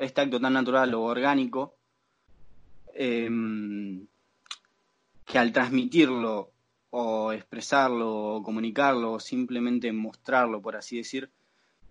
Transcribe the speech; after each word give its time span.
este 0.00 0.20
acto 0.20 0.40
tan 0.40 0.52
natural 0.52 0.94
o 0.94 1.02
orgánico, 1.02 1.76
em, 2.94 4.06
que 5.24 5.38
al 5.38 5.52
transmitirlo 5.52 6.52
o 6.90 7.32
expresarlo 7.32 8.36
o 8.36 8.42
comunicarlo 8.42 9.12
o 9.12 9.20
simplemente 9.20 9.92
mostrarlo, 9.92 10.62
por 10.62 10.76
así 10.76 10.96
decir, 10.96 11.30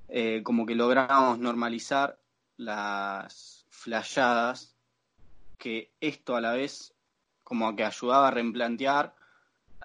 eh, 0.08 0.42
como 0.44 0.66
que 0.66 0.76
logramos 0.76 1.40
normalizar 1.40 2.20
las 2.58 3.66
flayadas, 3.70 4.76
que 5.58 5.92
esto 6.00 6.36
a 6.36 6.42
la 6.42 6.54
vez 6.54 6.94
como 7.44 7.76
que 7.76 7.84
ayudaba 7.84 8.28
a 8.28 8.32
replantear 8.32 9.16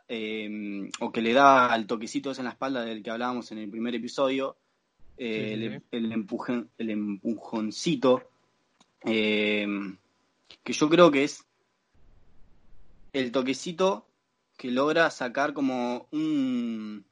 em, 0.09 0.91
o 1.01 1.13
que 1.13 1.21
le 1.21 1.33
daba 1.33 1.73
al 1.73 1.87
toquecito 1.87 2.33
en 2.33 2.45
la 2.45 2.51
espalda 2.51 2.83
del 2.83 3.03
que 3.03 3.11
hablábamos 3.11 3.53
en 3.53 3.59
el 3.59 3.71
primer 3.71 3.95
episodio, 3.95 4.57
eh, 5.19 5.83
El, 5.91 6.13
el 6.79 6.91
empujoncito, 6.91 8.23
em, 9.03 9.97
que 10.63 10.73
yo 10.73 10.89
creo 10.89 11.11
que 11.11 11.25
es 11.25 11.45
el 13.13 13.33
toquecito 13.33 14.07
que 14.57 14.71
logra 14.71 15.11
sacar 15.11 15.53
como 15.53 16.07
un, 16.11 17.05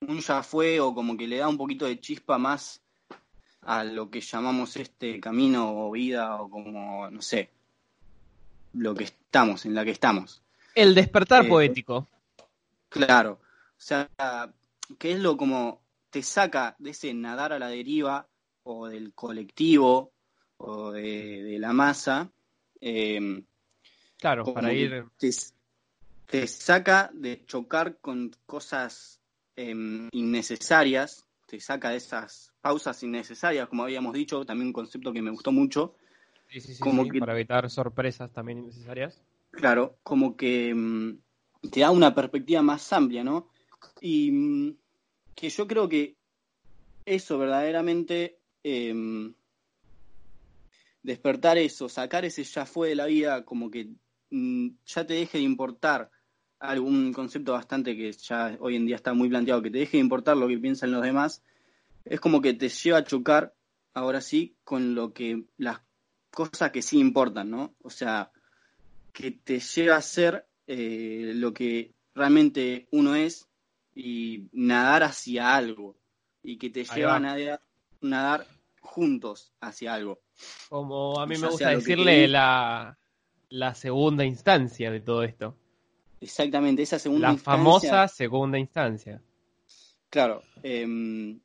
un 0.00 0.20
ya 0.20 0.42
fue 0.42 0.80
o 0.80 0.94
como 0.94 1.16
que 1.16 1.26
le 1.26 1.38
da 1.38 1.48
un 1.48 1.58
poquito 1.58 1.86
de 1.86 2.00
chispa 2.00 2.38
más 2.38 2.82
a 3.62 3.84
lo 3.84 4.10
que 4.10 4.20
llamamos 4.20 4.76
este 4.76 5.20
camino 5.20 5.86
o 5.86 5.90
vida 5.92 6.36
o 6.40 6.50
como, 6.50 7.10
no 7.10 7.22
sé, 7.22 7.50
lo 8.74 8.94
que 8.94 9.04
estamos, 9.04 9.64
en 9.64 9.74
la 9.74 9.84
que 9.84 9.92
estamos. 9.92 10.42
El 10.74 10.94
despertar 10.94 11.46
eh, 11.46 11.48
poético. 11.48 12.06
Claro, 12.88 13.38
o 13.42 13.80
sea, 13.80 14.08
que 14.98 15.12
es 15.12 15.20
lo 15.20 15.36
como 15.36 15.83
te 16.14 16.22
saca 16.22 16.76
de 16.78 16.90
ese 16.90 17.12
nadar 17.12 17.52
a 17.52 17.58
la 17.58 17.66
deriva 17.66 18.28
o 18.62 18.86
del 18.86 19.12
colectivo 19.14 20.12
o 20.58 20.92
de, 20.92 21.56
la 21.58 21.72
masa. 21.72 22.30
Eh, 22.80 23.42
claro, 24.16 24.44
para 24.54 24.72
ir... 24.72 25.06
Te, 25.18 26.46
saca 26.46 27.10
de 27.12 27.44
chocar 27.46 27.98
con 27.98 28.30
cosas 28.46 29.20
em, 29.56 30.08
innecesarias, 30.12 31.26
te 31.48 31.58
saca 31.58 31.90
de 31.90 31.96
esas 31.96 32.52
pausas 32.60 33.02
innecesarias, 33.02 33.68
como 33.68 33.82
habíamos 33.82 34.14
dicho, 34.14 34.44
también 34.44 34.68
un 34.68 34.72
concepto 34.72 35.12
que 35.12 35.20
me 35.20 35.32
gustó 35.32 35.50
mucho. 35.50 35.96
Sí, 36.48 36.60
sí, 36.60 36.74
sí, 36.74 36.80
como 36.80 37.08
que, 37.08 37.18
para 37.18 37.34
evitar 37.34 37.68
sorpresas 37.68 38.32
también 38.32 38.58
innecesarias. 38.60 39.20
Claro, 39.50 39.98
como 40.04 40.36
que 40.36 40.68
em, 40.68 41.18
te 41.72 41.80
da 41.80 41.90
una 41.90 42.14
perspectiva 42.14 42.62
más 42.62 42.92
amplia, 42.92 43.24
¿no? 43.24 43.50
Y 44.00 44.28
em, 44.28 44.76
que 45.34 45.50
yo 45.50 45.66
creo 45.66 45.88
que 45.88 46.16
eso 47.04 47.38
verdaderamente 47.38 48.38
despertar 51.02 51.58
eso, 51.58 51.88
sacar 51.88 52.24
ese 52.24 52.42
ya 52.44 52.66
fue 52.66 52.88
de 52.88 52.94
la 52.96 53.06
vida, 53.06 53.44
como 53.44 53.70
que 53.70 53.90
mm, 54.30 54.68
ya 54.86 55.06
te 55.06 55.14
deje 55.14 55.38
de 55.38 55.44
importar 55.44 56.10
algún 56.58 57.12
concepto 57.12 57.52
bastante 57.52 57.94
que 57.94 58.10
ya 58.12 58.56
hoy 58.58 58.76
en 58.76 58.86
día 58.86 58.96
está 58.96 59.12
muy 59.12 59.28
planteado, 59.28 59.62
que 59.62 59.70
te 59.70 59.78
deje 59.78 59.98
de 59.98 60.02
importar 60.02 60.36
lo 60.36 60.48
que 60.48 60.58
piensan 60.58 60.92
los 60.92 61.02
demás, 61.02 61.42
es 62.06 62.20
como 62.20 62.40
que 62.40 62.54
te 62.54 62.70
lleva 62.70 62.98
a 62.98 63.04
chocar, 63.04 63.54
ahora 63.92 64.20
sí, 64.20 64.56
con 64.64 64.94
lo 64.94 65.12
que 65.12 65.44
las 65.58 65.80
cosas 66.30 66.70
que 66.70 66.82
sí 66.82 66.98
importan, 66.98 67.50
¿no? 67.50 67.74
O 67.82 67.90
sea, 67.90 68.32
que 69.12 69.30
te 69.30 69.60
lleva 69.60 69.96
a 69.96 70.02
ser 70.02 70.46
eh, 70.66 71.32
lo 71.34 71.52
que 71.52 71.92
realmente 72.14 72.88
uno 72.90 73.14
es 73.14 73.46
y 73.94 74.48
nadar 74.52 75.04
hacia 75.04 75.54
algo, 75.54 75.96
y 76.42 76.58
que 76.58 76.70
te 76.70 76.84
lleva 76.84 77.16
a 77.16 77.20
nadar, 77.20 77.62
nadar 78.00 78.46
juntos 78.80 79.52
hacia 79.60 79.94
algo. 79.94 80.20
Como 80.68 81.20
a 81.20 81.26
mí 81.26 81.36
me 81.38 81.48
gusta 81.48 81.70
decirle 81.70 82.28
la, 82.28 82.98
la 83.48 83.74
segunda 83.74 84.24
instancia 84.24 84.90
de 84.90 85.00
todo 85.00 85.22
esto. 85.22 85.56
Exactamente, 86.20 86.82
esa 86.82 86.98
segunda 86.98 87.32
instancia. 87.32 87.52
La 87.52 87.58
famosa 87.58 88.08
segunda 88.08 88.58
instancia. 88.58 89.22
Claro. 90.10 90.42
Em, 90.62 91.40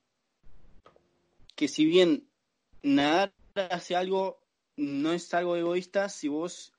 que 1.55 1.67
si 1.67 1.85
bien 1.85 2.29
nadar 2.81 3.33
hacia 3.55 3.99
algo 3.99 4.39
no 4.77 5.11
es 5.11 5.33
algo 5.33 5.55
egoísta, 5.55 6.07
si 6.07 6.27
vos 6.29 6.73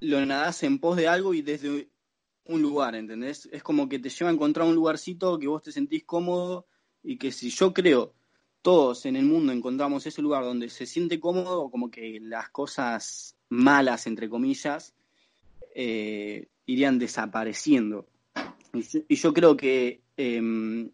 lo 0.00 0.24
nadás 0.24 0.62
en 0.62 0.78
pos 0.78 0.96
de 0.96 1.08
algo 1.08 1.34
y 1.34 1.42
desde 1.42 1.88
un 2.48 2.62
lugar, 2.62 2.94
¿entendés? 2.94 3.48
Es 3.52 3.62
como 3.62 3.88
que 3.88 3.98
te 3.98 4.08
lleva 4.08 4.30
a 4.30 4.34
encontrar 4.34 4.66
un 4.66 4.74
lugarcito 4.74 5.38
que 5.38 5.46
vos 5.46 5.62
te 5.62 5.70
sentís 5.70 6.04
cómodo 6.04 6.66
y 7.02 7.18
que 7.18 7.30
si 7.30 7.50
yo 7.50 7.72
creo 7.72 8.14
todos 8.62 9.06
en 9.06 9.16
el 9.16 9.24
mundo 9.24 9.52
encontramos 9.52 10.06
ese 10.06 10.22
lugar 10.22 10.44
donde 10.44 10.68
se 10.68 10.86
siente 10.86 11.20
cómodo, 11.20 11.70
como 11.70 11.90
que 11.90 12.18
las 12.20 12.48
cosas 12.48 13.36
malas, 13.48 14.06
entre 14.06 14.28
comillas, 14.28 14.94
eh, 15.74 16.48
irían 16.66 16.98
desapareciendo. 16.98 18.06
Y 19.08 19.14
yo, 19.14 19.32
creo 19.32 19.56
que 19.56 20.02
em, 20.16 20.90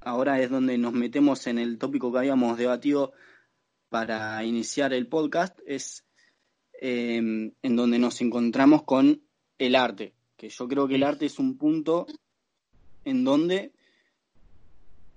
ahora 0.00 0.40
es 0.40 0.50
donde 0.50 0.78
nos 0.78 0.92
metemos 0.92 1.46
en 1.46 1.58
el 1.58 1.78
tópico 1.78 2.12
que 2.12 2.18
habíamos 2.18 2.56
debatido 2.56 3.12
para 3.88 4.42
iniciar 4.44 4.92
el 4.92 5.08
podcast, 5.08 5.58
es 5.66 6.04
em, 6.80 7.52
en 7.62 7.76
donde 7.76 7.98
nos 7.98 8.20
encontramos 8.20 8.84
con 8.84 9.22
el 9.58 9.74
arte, 9.74 10.14
que 10.40 10.48
yo 10.48 10.66
creo 10.66 10.88
que 10.88 10.94
el 10.94 11.02
arte 11.02 11.26
es 11.26 11.38
un 11.38 11.58
punto 11.58 12.06
en 13.04 13.24
donde 13.24 13.72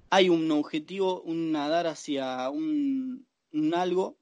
hay 0.10 0.28
un 0.28 0.52
objetivo, 0.52 1.22
un 1.22 1.54
nadar 1.54 1.88
hacia 1.88 2.50
un, 2.50 3.26
un 3.54 3.74
algo, 3.74 4.18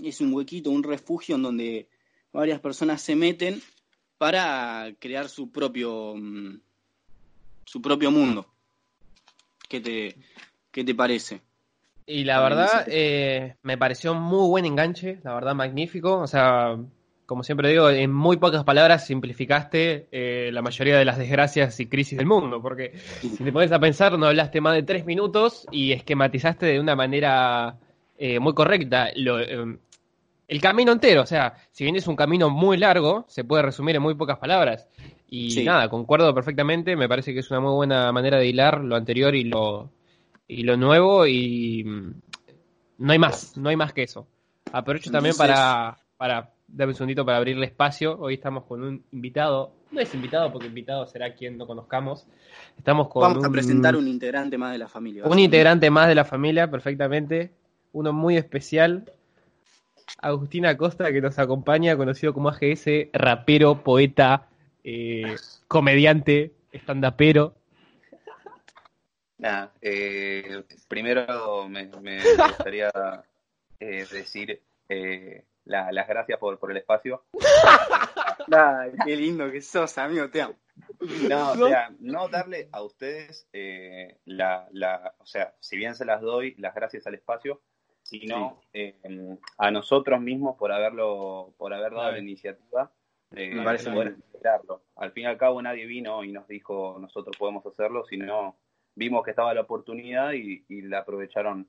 es 0.00 0.20
un 0.20 0.32
huequito, 0.32 0.70
un 0.70 0.84
refugio 0.84 1.34
en 1.34 1.42
donde 1.42 1.88
varias 2.32 2.60
personas 2.60 3.02
se 3.02 3.16
meten 3.16 3.60
para 4.16 4.94
crear 5.00 5.28
su 5.28 5.50
propio 5.50 6.14
mm, 6.14 6.60
su 7.64 7.82
propio 7.82 8.12
mundo. 8.12 8.46
¿Qué 9.68 9.80
te, 9.80 10.16
qué 10.70 10.84
te 10.84 10.94
parece? 10.94 11.42
Y 12.06 12.22
la 12.22 12.40
verdad, 12.40 12.86
eh, 12.86 13.56
me 13.62 13.76
pareció 13.76 14.14
muy 14.14 14.48
buen 14.48 14.66
enganche, 14.66 15.18
la 15.24 15.34
verdad, 15.34 15.56
magnífico. 15.56 16.20
O 16.20 16.28
sea, 16.28 16.78
como 17.26 17.42
siempre 17.42 17.68
digo, 17.68 17.90
en 17.90 18.12
muy 18.12 18.36
pocas 18.36 18.64
palabras 18.64 19.06
simplificaste 19.06 20.06
eh, 20.12 20.50
la 20.52 20.62
mayoría 20.62 20.96
de 20.96 21.04
las 21.04 21.18
desgracias 21.18 21.78
y 21.80 21.86
crisis 21.86 22.18
del 22.18 22.26
mundo, 22.26 22.62
porque 22.62 22.92
si 23.20 23.44
te 23.44 23.52
pones 23.52 23.72
a 23.72 23.80
pensar, 23.80 24.16
no 24.18 24.26
hablaste 24.26 24.60
más 24.60 24.74
de 24.74 24.84
tres 24.84 25.04
minutos 25.04 25.66
y 25.72 25.92
esquematizaste 25.92 26.66
de 26.66 26.80
una 26.80 26.94
manera 26.94 27.76
eh, 28.16 28.38
muy 28.38 28.54
correcta 28.54 29.10
lo, 29.16 29.38
el 30.48 30.60
camino 30.60 30.92
entero. 30.92 31.22
O 31.22 31.26
sea, 31.26 31.54
si 31.72 31.84
bien 31.84 31.96
es 31.96 32.06
un 32.06 32.16
camino 32.16 32.50
muy 32.50 32.76
largo, 32.76 33.24
se 33.28 33.44
puede 33.44 33.62
resumir 33.62 33.96
en 33.96 34.02
muy 34.02 34.14
pocas 34.14 34.38
palabras. 34.38 34.86
Y 35.28 35.64
nada, 35.64 35.88
concuerdo 35.88 36.32
perfectamente, 36.34 36.94
me 36.94 37.08
parece 37.08 37.34
que 37.34 37.40
es 37.40 37.50
una 37.50 37.60
muy 37.60 37.72
buena 37.72 38.12
manera 38.12 38.38
de 38.38 38.46
hilar 38.46 38.80
lo 38.80 38.94
anterior 38.94 39.34
y 39.34 39.44
lo, 39.44 39.90
y 40.46 40.62
lo 40.62 40.76
nuevo 40.76 41.26
y 41.26 41.82
mm, 41.84 42.14
no 42.98 43.12
hay 43.12 43.18
más, 43.18 43.56
no 43.56 43.68
hay 43.68 43.76
más 43.76 43.92
que 43.92 44.04
eso. 44.04 44.28
Aprovecho 44.72 45.10
también 45.10 45.34
para, 45.36 45.98
para 46.16 46.52
darme 46.68 46.92
un 46.92 46.96
segundito 46.96 47.24
para 47.24 47.38
abrirle 47.38 47.66
espacio. 47.66 48.18
Hoy 48.18 48.34
estamos 48.34 48.64
con 48.64 48.82
un 48.82 49.04
invitado, 49.12 49.72
no 49.90 50.00
es 50.00 50.12
invitado 50.14 50.52
porque 50.52 50.68
invitado 50.68 51.06
será 51.06 51.34
quien 51.34 51.56
no 51.58 51.66
conozcamos. 51.66 52.26
Estamos 52.76 53.08
con 53.08 53.22
Vamos 53.22 53.44
a 53.44 53.50
presentar 53.50 53.96
un 53.96 54.08
integrante 54.08 54.58
más 54.58 54.72
de 54.72 54.78
la 54.78 54.88
familia. 54.88 55.24
Un 55.24 55.38
integrante 55.38 55.90
más 55.90 56.08
de 56.08 56.14
la 56.14 56.24
familia, 56.24 56.70
perfectamente. 56.70 57.52
Uno 57.92 58.12
muy 58.12 58.36
especial, 58.36 59.12
Agustín 60.18 60.66
Acosta, 60.66 61.12
que 61.12 61.20
nos 61.20 61.38
acompaña, 61.38 61.96
conocido 61.96 62.34
como 62.34 62.48
AGS, 62.48 63.10
rapero, 63.12 63.82
poeta, 63.82 64.48
eh, 64.84 65.36
comediante, 65.68 66.52
estandapero. 66.72 67.54
Nada, 69.38 69.72
eh, 69.80 70.62
primero 70.88 71.68
me, 71.68 71.86
gustaría 72.48 72.90
eh, 73.78 74.06
decir 74.10 74.60
las 75.66 76.08
gracias 76.08 76.38
por, 76.38 76.58
por 76.58 76.70
el 76.70 76.78
espacio. 76.78 77.24
qué 79.04 79.16
lindo 79.16 79.50
que 79.50 79.60
sos, 79.60 79.98
amigo, 79.98 80.30
te 80.30 80.42
amo. 80.42 80.54
No, 81.28 81.52
o 81.52 81.68
sea, 81.68 81.90
no 82.00 82.28
darle 82.28 82.68
a 82.72 82.82
ustedes 82.82 83.48
la, 84.24 84.68
la, 84.72 85.14
o 85.18 85.26
sea, 85.26 85.54
si 85.60 85.76
bien 85.76 85.94
se 85.94 86.04
las 86.04 86.20
doy, 86.20 86.54
las 86.58 86.74
gracias 86.74 87.06
al 87.06 87.14
espacio, 87.14 87.60
sino 88.06 88.60
eh, 88.72 88.94
a 89.58 89.70
nosotros 89.70 90.20
mismos 90.20 90.56
por 90.56 90.70
haberlo, 90.72 91.54
por 91.58 91.74
haber 91.74 91.92
dado 91.92 92.12
la 92.12 92.18
iniciativa 92.18 92.92
de, 93.30 93.60
poder 93.62 94.16
esperarlo. 94.32 94.82
Al 94.94 95.10
fin 95.10 95.24
y 95.24 95.26
al 95.26 95.36
cabo 95.36 95.60
nadie 95.60 95.86
vino 95.86 96.22
y 96.22 96.32
nos 96.32 96.46
dijo 96.46 96.98
nosotros 97.00 97.36
podemos 97.36 97.66
hacerlo, 97.66 98.04
sino 98.04 98.56
vimos 98.94 99.24
que 99.24 99.30
estaba 99.30 99.54
la 99.54 99.62
oportunidad 99.62 100.32
y, 100.32 100.64
la 100.82 101.00
aprovecharon. 101.00 101.66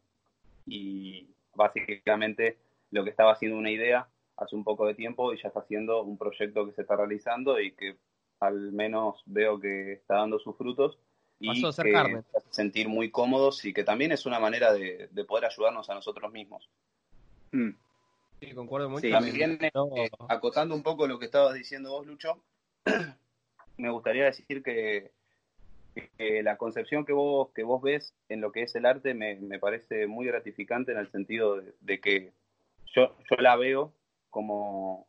Y 0.68 1.28
básicamente 1.56 2.58
lo 2.92 3.04
que 3.04 3.10
estaba 3.10 3.34
haciendo 3.34 3.58
una 3.58 3.72
idea 3.72 4.08
hace 4.38 4.56
un 4.56 4.64
poco 4.64 4.86
de 4.86 4.94
tiempo 4.94 5.34
y 5.34 5.42
ya 5.42 5.48
está 5.48 5.62
haciendo 5.62 6.04
un 6.04 6.18
proyecto 6.18 6.66
que 6.66 6.74
se 6.74 6.82
está 6.82 6.96
realizando 6.96 7.60
y 7.60 7.74
que 7.74 7.98
al 8.40 8.72
menos 8.72 9.22
veo 9.26 9.60
que 9.60 9.94
está 9.94 10.16
dando 10.16 10.40
sus 10.40 10.56
frutos. 10.56 10.98
y 11.40 11.62
que 11.62 11.82
te 11.82 11.98
hace 11.98 12.50
sentir 12.50 12.88
muy 12.88 13.12
cómodos 13.12 13.64
y 13.66 13.74
que 13.74 13.84
también 13.84 14.12
es 14.12 14.26
una 14.26 14.40
manera 14.40 14.74
de, 14.74 15.10
poder 15.28 15.46
ayudarnos 15.46 15.90
a 15.90 15.96
nosotros 15.96 16.32
mismos. 16.32 16.70
Mm. 17.52 17.72
Sí, 18.40 18.54
concuerdo 18.54 18.90
mucho. 18.90 19.10
También, 19.10 19.58
eh, 19.62 19.72
acotando 20.30 20.76
un 20.76 20.84
poco 20.84 21.08
lo 21.08 21.18
que 21.18 21.26
estabas 21.26 21.56
diciendo 21.56 21.92
vos, 21.92 22.06
Lucho, 22.06 22.44
me 23.78 23.90
gustaría 23.90 24.26
decir 24.26 24.62
que, 24.64 25.12
la 26.20 26.58
concepción 26.58 27.06
que 27.06 27.14
vos, 27.14 27.50
que 27.56 27.64
vos 27.64 27.82
ves 27.82 28.14
en 28.30 28.40
lo 28.42 28.52
que 28.52 28.62
es 28.64 28.76
el 28.76 28.86
arte 28.86 29.16
me, 29.16 29.60
parece 29.60 30.06
muy 30.06 30.28
gratificante 30.28 30.92
en 30.92 31.00
el 31.00 31.12
sentido 31.12 31.60
de, 31.82 32.00
que 32.00 32.34
yo, 32.94 33.16
yo 33.30 33.36
la 33.38 33.56
veo 33.56 33.94
como 34.30 35.08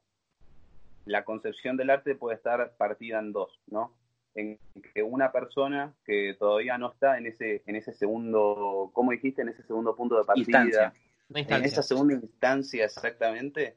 la 1.04 1.24
concepción 1.24 1.76
del 1.76 1.90
arte 1.90 2.14
puede 2.14 2.36
estar 2.36 2.76
partida 2.76 3.18
en 3.18 3.32
dos, 3.32 3.60
¿no? 3.66 3.94
En 4.34 4.58
que 4.94 5.02
una 5.02 5.32
persona 5.32 5.94
que 6.04 6.36
todavía 6.38 6.78
no 6.78 6.92
está 6.92 7.18
en 7.18 7.26
ese, 7.26 7.62
en 7.66 7.76
ese 7.76 7.92
segundo, 7.92 8.90
¿cómo 8.92 9.10
dijiste? 9.10 9.42
En 9.42 9.48
ese 9.48 9.62
segundo 9.62 9.96
punto 9.96 10.18
de 10.18 10.24
partida, 10.24 10.92
en 11.34 11.64
esa 11.64 11.82
segunda 11.82 12.14
instancia 12.14 12.84
exactamente, 12.84 13.76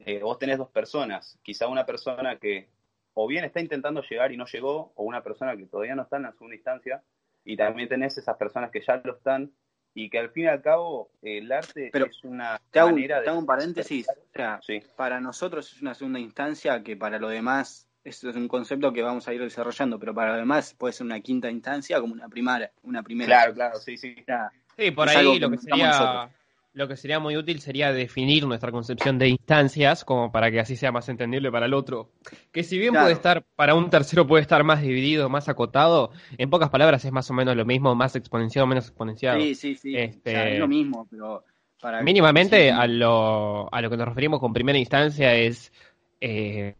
eh, 0.00 0.20
vos 0.20 0.38
tenés 0.38 0.58
dos 0.58 0.70
personas, 0.70 1.38
quizá 1.42 1.68
una 1.68 1.86
persona 1.86 2.38
que 2.38 2.68
o 3.14 3.26
bien 3.26 3.44
está 3.44 3.60
intentando 3.60 4.02
llegar 4.02 4.32
y 4.32 4.36
no 4.36 4.46
llegó, 4.46 4.92
o 4.96 5.04
una 5.04 5.22
persona 5.22 5.56
que 5.56 5.66
todavía 5.66 5.94
no 5.94 6.02
está 6.02 6.16
en 6.16 6.22
la 6.24 6.32
segunda 6.32 6.56
instancia, 6.56 7.02
y 7.44 7.56
también 7.56 7.88
tenés 7.88 8.16
esas 8.18 8.36
personas 8.36 8.70
que 8.70 8.80
ya 8.80 9.00
lo 9.04 9.16
están, 9.16 9.52
y 9.94 10.08
que 10.08 10.18
al 10.18 10.30
fin 10.30 10.44
y 10.44 10.46
al 10.48 10.62
cabo 10.62 11.10
el 11.22 11.50
arte 11.52 11.90
es 11.92 12.24
una 12.24 12.60
te 12.70 12.80
hago, 12.80 12.90
manera 12.90 13.22
te 13.22 13.30
hago 13.30 13.38
un 13.38 13.46
paréntesis, 13.46 14.08
o 14.08 14.12
sea, 14.34 14.60
para 14.96 15.20
nosotros 15.20 15.72
es 15.72 15.82
una 15.82 15.94
segunda 15.94 16.18
instancia 16.18 16.82
que 16.82 16.96
para 16.96 17.18
lo 17.18 17.28
demás 17.28 17.88
es 18.04 18.22
un 18.24 18.48
concepto 18.48 18.92
que 18.92 19.02
vamos 19.02 19.28
a 19.28 19.34
ir 19.34 19.40
desarrollando, 19.40 19.98
pero 19.98 20.14
para 20.14 20.32
lo 20.32 20.38
demás 20.38 20.74
puede 20.74 20.92
ser 20.92 21.06
una 21.06 21.20
quinta 21.20 21.50
instancia 21.50 22.00
como 22.00 22.12
una 22.12 22.28
primera, 22.28 22.70
una 22.82 23.02
primera. 23.02 23.28
Claro, 23.28 23.54
claro, 23.54 23.78
sí, 23.78 23.96
sí. 23.96 24.16
sí, 24.76 24.90
por 24.90 25.08
ahí 25.08 25.38
lo 25.38 25.50
que 25.50 25.58
sería 25.58 26.30
lo 26.74 26.88
que 26.88 26.96
sería 26.96 27.20
muy 27.20 27.36
útil 27.36 27.60
sería 27.60 27.92
definir 27.92 28.46
nuestra 28.46 28.72
concepción 28.72 29.18
de 29.18 29.28
instancias, 29.28 30.04
como 30.04 30.32
para 30.32 30.50
que 30.50 30.60
así 30.60 30.76
sea 30.76 30.90
más 30.90 31.08
entendible 31.08 31.50
para 31.50 31.66
el 31.66 31.74
otro. 31.74 32.10
Que 32.50 32.62
si 32.62 32.78
bien 32.78 32.94
puede 32.94 33.12
estar, 33.12 33.44
para 33.56 33.74
un 33.74 33.90
tercero 33.90 34.26
puede 34.26 34.42
estar 34.42 34.64
más 34.64 34.80
dividido, 34.80 35.28
más 35.28 35.48
acotado, 35.48 36.12
en 36.38 36.48
pocas 36.48 36.70
palabras 36.70 37.04
es 37.04 37.12
más 37.12 37.30
o 37.30 37.34
menos 37.34 37.56
lo 37.56 37.66
mismo, 37.66 37.94
más 37.94 38.16
exponenciado, 38.16 38.66
menos 38.66 38.86
exponenciado. 38.86 39.38
Sí, 39.40 39.54
sí, 39.54 39.74
sí. 39.74 39.96
Este, 39.96 40.54
es 40.54 40.58
lo 40.58 40.68
mismo, 40.68 41.06
pero 41.10 41.44
para... 41.80 42.02
Mínimamente 42.02 42.70
a, 42.70 42.86
lo, 42.86 43.72
a 43.72 43.80
lo 43.82 43.90
que 43.90 43.96
nos 43.96 44.08
referimos 44.08 44.40
con 44.40 44.52
primera 44.52 44.78
instancia 44.78 45.34
es... 45.34 45.72
Eh, 46.20 46.76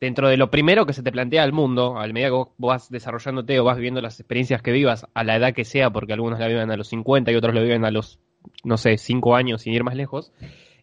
dentro 0.00 0.28
de 0.28 0.36
lo 0.36 0.50
primero 0.50 0.86
que 0.86 0.92
se 0.92 1.02
te 1.02 1.12
plantea 1.12 1.42
al 1.42 1.52
mundo, 1.52 1.98
al 1.98 2.12
medida 2.12 2.28
que 2.28 2.34
vos 2.34 2.48
vas 2.58 2.90
desarrollándote 2.90 3.58
o 3.60 3.64
vas 3.64 3.76
viviendo 3.76 4.00
las 4.00 4.20
experiencias 4.20 4.62
que 4.62 4.72
vivas, 4.72 5.06
a 5.14 5.24
la 5.24 5.36
edad 5.36 5.54
que 5.54 5.64
sea, 5.64 5.90
porque 5.90 6.12
algunos 6.12 6.38
la 6.38 6.48
viven 6.48 6.70
a 6.70 6.76
los 6.76 6.88
50 6.88 7.32
y 7.32 7.34
otros 7.34 7.54
lo 7.54 7.62
viven 7.62 7.84
a 7.84 7.90
los 7.90 8.18
no 8.64 8.76
sé, 8.76 8.98
cinco 8.98 9.36
años 9.36 9.62
sin 9.62 9.72
ir 9.72 9.84
más 9.84 9.96
lejos, 9.96 10.32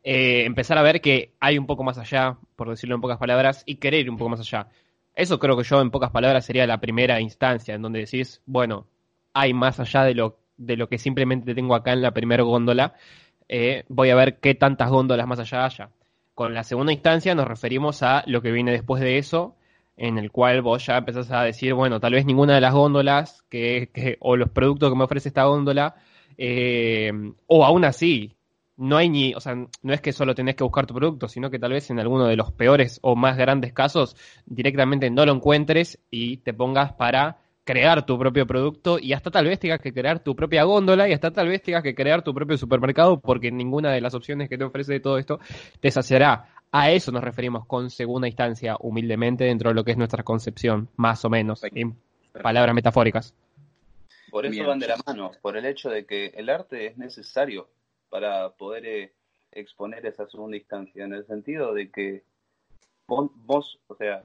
eh, 0.03 0.43
empezar 0.45 0.77
a 0.77 0.81
ver 0.81 1.01
que 1.01 1.33
hay 1.39 1.57
un 1.57 1.65
poco 1.65 1.83
más 1.83 1.97
allá, 1.97 2.37
por 2.55 2.69
decirlo 2.69 2.95
en 2.95 3.01
pocas 3.01 3.17
palabras, 3.17 3.63
y 3.65 3.75
querer 3.75 4.01
ir 4.01 4.09
un 4.09 4.17
poco 4.17 4.29
más 4.29 4.41
allá. 4.41 4.67
Eso 5.15 5.39
creo 5.39 5.55
que 5.55 5.63
yo 5.63 5.81
en 5.81 5.91
pocas 5.91 6.11
palabras 6.11 6.45
sería 6.45 6.67
la 6.67 6.79
primera 6.79 7.21
instancia 7.21 7.75
en 7.75 7.81
donde 7.81 7.99
decís, 7.99 8.41
bueno, 8.45 8.87
hay 9.33 9.53
más 9.53 9.79
allá 9.79 10.03
de 10.03 10.15
lo, 10.15 10.39
de 10.57 10.75
lo 10.75 10.89
que 10.89 10.97
simplemente 10.97 11.55
tengo 11.55 11.75
acá 11.75 11.93
en 11.93 12.01
la 12.01 12.11
primera 12.11 12.43
góndola, 12.43 12.95
eh, 13.47 13.83
voy 13.87 14.09
a 14.09 14.15
ver 14.15 14.39
qué 14.39 14.55
tantas 14.55 14.89
góndolas 14.89 15.27
más 15.27 15.39
allá 15.39 15.65
haya. 15.65 15.89
Con 16.33 16.53
la 16.53 16.63
segunda 16.63 16.91
instancia 16.91 17.35
nos 17.35 17.47
referimos 17.47 18.01
a 18.03 18.23
lo 18.25 18.41
que 18.41 18.51
viene 18.51 18.71
después 18.71 19.01
de 19.01 19.17
eso, 19.19 19.55
en 19.95 20.17
el 20.17 20.31
cual 20.31 20.61
vos 20.61 20.85
ya 20.85 20.97
empezás 20.97 21.31
a 21.31 21.43
decir, 21.43 21.75
bueno, 21.75 21.99
tal 21.99 22.13
vez 22.13 22.25
ninguna 22.25 22.55
de 22.55 22.61
las 22.61 22.73
góndolas 22.73 23.43
que, 23.49 23.89
que, 23.93 24.17
o 24.19 24.35
los 24.35 24.49
productos 24.49 24.89
que 24.89 24.97
me 24.97 25.03
ofrece 25.03 25.29
esta 25.29 25.43
góndola 25.43 25.95
eh, 26.37 27.11
o 27.47 27.65
aún 27.65 27.85
así, 27.85 28.35
no 28.77 28.97
hay 28.97 29.09
ni, 29.09 29.33
o 29.35 29.39
sea, 29.39 29.55
no 29.55 29.93
es 29.93 30.01
que 30.01 30.11
solo 30.11 30.33
tenés 30.35 30.55
que 30.55 30.63
buscar 30.63 30.85
tu 30.85 30.93
producto, 30.93 31.27
sino 31.27 31.49
que 31.49 31.59
tal 31.59 31.71
vez 31.71 31.89
en 31.89 31.99
alguno 31.99 32.25
de 32.25 32.35
los 32.35 32.51
peores 32.51 32.99
o 33.01 33.15
más 33.15 33.37
grandes 33.37 33.73
casos 33.73 34.15
directamente 34.45 35.09
no 35.09 35.25
lo 35.25 35.33
encuentres 35.33 35.99
y 36.09 36.37
te 36.37 36.53
pongas 36.53 36.93
para 36.93 37.37
crear 37.63 38.05
tu 38.05 38.17
propio 38.19 38.45
producto 38.45 38.99
y 38.99 39.13
hasta 39.13 39.31
tal 39.31 39.45
vez 39.45 39.59
tengas 39.59 39.79
que 39.79 39.93
crear 39.93 40.19
tu 40.19 40.35
propia 40.35 40.63
góndola 40.63 41.07
y 41.07 41.13
hasta 41.13 41.31
tal 41.31 41.47
vez 41.47 41.61
tengas 41.61 41.83
que 41.83 41.95
crear 41.95 42.21
tu 42.23 42.33
propio 42.33 42.57
supermercado 42.57 43.19
porque 43.21 43.51
ninguna 43.51 43.91
de 43.91 44.01
las 44.01 44.13
opciones 44.13 44.49
que 44.49 44.57
te 44.57 44.65
ofrece 44.65 44.93
de 44.93 44.99
todo 44.99 45.17
esto 45.17 45.39
te 45.79 45.89
saciará. 45.91 46.49
A 46.71 46.89
eso 46.91 47.11
nos 47.11 47.23
referimos 47.23 47.65
con 47.67 47.91
segunda 47.91 48.27
instancia, 48.27 48.75
humildemente, 48.79 49.43
dentro 49.43 49.69
de 49.69 49.75
lo 49.75 49.83
que 49.83 49.91
es 49.91 49.97
nuestra 49.97 50.23
concepción, 50.23 50.89
más 50.95 51.23
o 51.23 51.29
menos, 51.29 51.63
en 51.63 51.95
palabras 52.41 52.73
metafóricas. 52.73 53.35
Por 54.33 54.47
eso 54.47 54.65
van 54.65 54.79
de 54.79 54.87
la 54.87 54.97
mano, 55.05 55.29
por 55.43 55.57
el 55.57 55.65
hecho 55.67 55.91
de 55.91 56.07
que 56.07 56.33
el 56.33 56.49
arte 56.49 56.87
es 56.87 56.97
necesario 56.97 57.69
para 58.09 58.49
poder 58.49 58.83
eh, 58.83 59.13
exponer 59.51 60.03
esa 60.07 60.27
segunda 60.27 60.57
instancia, 60.57 61.03
en 61.03 61.13
el 61.13 61.23
sentido 61.27 61.71
de 61.71 61.91
que 61.91 62.23
vos, 63.05 63.79
o 63.85 63.93
sea, 63.93 64.23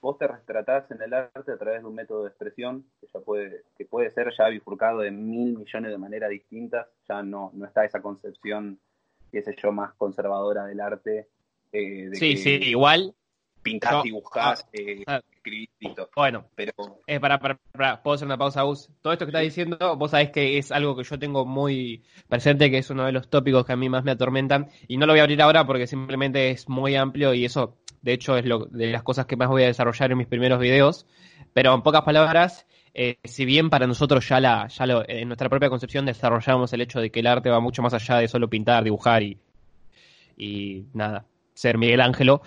vos 0.00 0.16
te 0.16 0.28
retratás 0.28 0.88
en 0.92 1.02
el 1.02 1.12
arte 1.12 1.50
a 1.50 1.58
través 1.58 1.82
de 1.82 1.88
un 1.88 1.96
método 1.96 2.22
de 2.22 2.28
expresión 2.28 2.84
que 3.00 3.08
ya 3.12 3.18
puede, 3.18 3.64
que 3.76 3.84
puede 3.84 4.12
ser 4.12 4.32
ya 4.38 4.46
bifurcado 4.46 5.00
de 5.00 5.10
mil 5.10 5.58
millones 5.58 5.90
de 5.90 5.98
maneras 5.98 6.30
distintas, 6.30 6.86
ya 7.08 7.20
no, 7.20 7.50
no 7.52 7.66
está 7.66 7.84
esa 7.84 8.00
concepción, 8.00 8.78
qué 9.32 9.42
sé 9.42 9.56
yo, 9.60 9.72
más 9.72 9.92
conservadora 9.94 10.66
del 10.66 10.80
arte. 10.80 11.26
Eh, 11.72 12.10
sí, 12.12 12.36
sí, 12.36 12.50
igual. 12.62 13.12
Pintás, 13.60 14.04
dibujás, 14.04 14.62
ah, 14.62 14.68
eh, 14.72 15.02
ah, 15.08 15.20
bueno, 16.16 16.46
pero... 16.54 16.72
Eh, 17.06 17.20
para, 17.20 17.38
para, 17.38 17.58
¿puedo 18.02 18.14
hacer 18.14 18.26
una 18.26 18.38
pausa, 18.38 18.62
Gus? 18.62 18.90
Todo 19.02 19.12
esto 19.12 19.24
que 19.24 19.30
estás 19.30 19.42
diciendo, 19.42 19.96
vos 19.96 20.10
sabés 20.10 20.30
que 20.30 20.58
es 20.58 20.72
algo 20.72 20.96
que 20.96 21.04
yo 21.04 21.18
tengo 21.18 21.44
muy 21.44 22.02
presente, 22.28 22.70
que 22.70 22.78
es 22.78 22.90
uno 22.90 23.04
de 23.04 23.12
los 23.12 23.28
tópicos 23.28 23.64
que 23.64 23.72
a 23.72 23.76
mí 23.76 23.88
más 23.88 24.04
me 24.04 24.12
atormentan, 24.12 24.68
y 24.88 24.96
no 24.96 25.06
lo 25.06 25.12
voy 25.12 25.20
a 25.20 25.22
abrir 25.22 25.42
ahora 25.42 25.66
porque 25.66 25.86
simplemente 25.86 26.50
es 26.50 26.68
muy 26.68 26.96
amplio 26.96 27.34
y 27.34 27.44
eso, 27.44 27.76
de 28.02 28.12
hecho, 28.12 28.36
es 28.36 28.44
lo, 28.44 28.66
de 28.66 28.90
las 28.90 29.02
cosas 29.02 29.26
que 29.26 29.36
más 29.36 29.48
voy 29.48 29.62
a 29.64 29.66
desarrollar 29.66 30.12
en 30.12 30.18
mis 30.18 30.26
primeros 30.26 30.58
videos, 30.58 31.06
pero 31.52 31.74
en 31.74 31.82
pocas 31.82 32.02
palabras, 32.02 32.66
eh, 32.94 33.18
si 33.24 33.44
bien 33.44 33.70
para 33.70 33.86
nosotros 33.86 34.28
ya, 34.28 34.40
la, 34.40 34.68
ya 34.68 34.86
lo, 34.86 35.08
en 35.08 35.28
nuestra 35.28 35.48
propia 35.48 35.68
concepción 35.68 36.06
desarrollamos 36.06 36.72
el 36.72 36.80
hecho 36.80 37.00
de 37.00 37.10
que 37.10 37.20
el 37.20 37.26
arte 37.26 37.50
va 37.50 37.60
mucho 37.60 37.82
más 37.82 37.94
allá 37.94 38.18
de 38.18 38.28
solo 38.28 38.48
pintar, 38.48 38.84
dibujar 38.84 39.22
y, 39.22 39.38
y 40.36 40.86
nada, 40.92 41.26
ser 41.54 41.78
Miguel 41.78 42.00
Ángelo, 42.00 42.42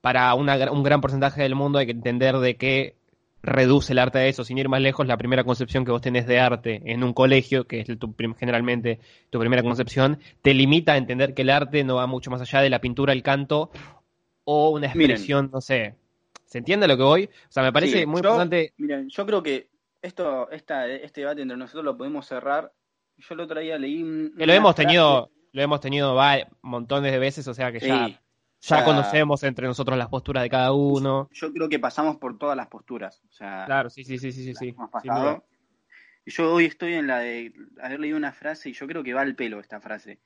para 0.00 0.34
un 0.34 0.82
gran 0.82 1.00
porcentaje 1.00 1.42
del 1.42 1.54
mundo 1.54 1.78
hay 1.78 1.86
que 1.86 1.92
entender 1.92 2.36
de 2.38 2.56
que 2.56 2.98
reduce 3.42 3.92
el 3.92 3.98
arte 3.98 4.18
a 4.18 4.26
eso. 4.26 4.44
Sin 4.44 4.58
ir 4.58 4.68
más 4.68 4.80
lejos, 4.80 5.06
la 5.06 5.16
primera 5.16 5.44
concepción 5.44 5.84
que 5.84 5.90
vos 5.90 6.00
tenés 6.02 6.26
de 6.26 6.40
arte 6.40 6.82
en 6.84 7.02
un 7.04 7.12
colegio, 7.12 7.66
que 7.66 7.80
es 7.80 7.98
tu, 7.98 8.14
generalmente 8.38 9.00
tu 9.30 9.38
primera 9.38 9.62
concepción, 9.62 10.18
te 10.42 10.54
limita 10.54 10.92
a 10.92 10.96
entender 10.96 11.34
que 11.34 11.42
el 11.42 11.50
arte 11.50 11.84
no 11.84 11.96
va 11.96 12.06
mucho 12.06 12.30
más 12.30 12.40
allá 12.40 12.60
de 12.60 12.70
la 12.70 12.80
pintura, 12.80 13.12
el 13.12 13.22
canto 13.22 13.70
o 14.44 14.70
una 14.70 14.86
expresión, 14.86 15.50
no 15.52 15.60
sé. 15.60 15.94
¿Se 16.46 16.58
entiende 16.58 16.88
lo 16.88 16.96
que 16.96 17.02
voy? 17.02 17.24
O 17.26 17.52
sea, 17.52 17.62
me 17.62 17.72
parece 17.72 18.06
muy 18.06 18.20
importante. 18.20 18.72
Miren, 18.78 19.08
yo 19.10 19.26
creo 19.26 19.42
que 19.42 19.68
esto, 20.00 20.50
esta, 20.50 20.86
este 20.88 21.20
debate 21.20 21.42
entre 21.42 21.56
nosotros 21.56 21.84
lo 21.84 21.96
podemos 21.96 22.26
cerrar. 22.26 22.72
Yo 23.18 23.34
el 23.34 23.40
otro 23.40 23.60
día 23.60 23.76
leí. 23.78 24.30
que 24.38 24.46
lo 24.46 24.52
hemos 24.52 24.74
tenido, 24.74 25.30
lo 25.52 25.62
hemos 25.62 25.80
tenido 25.80 26.16
montones 26.62 27.12
de 27.12 27.18
veces, 27.18 27.46
o 27.48 27.52
sea 27.52 27.70
que 27.72 27.80
ya 27.80 28.18
ya 28.60 28.84
conocemos 28.84 29.42
entre 29.42 29.66
nosotros 29.66 29.96
las 29.96 30.08
posturas 30.08 30.42
de 30.42 30.50
cada 30.50 30.72
uno. 30.72 31.28
Yo 31.32 31.52
creo 31.52 31.68
que 31.68 31.78
pasamos 31.78 32.16
por 32.16 32.38
todas 32.38 32.56
las 32.56 32.66
posturas. 32.66 33.22
O 33.28 33.32
sea, 33.32 33.64
claro, 33.66 33.90
sí, 33.90 34.04
sí, 34.04 34.18
sí, 34.18 34.32
sí, 34.32 34.54
sí. 34.54 34.74
Y 36.24 36.30
yo 36.30 36.52
hoy 36.52 36.66
estoy 36.66 36.94
en 36.94 37.06
la 37.06 37.20
de 37.20 37.52
haber 37.80 38.00
leído 38.00 38.16
una 38.16 38.32
frase 38.32 38.68
y 38.70 38.72
yo 38.72 38.86
creo 38.86 39.02
que 39.02 39.14
va 39.14 39.22
al 39.22 39.34
pelo 39.34 39.60
esta 39.60 39.80
frase, 39.80 40.18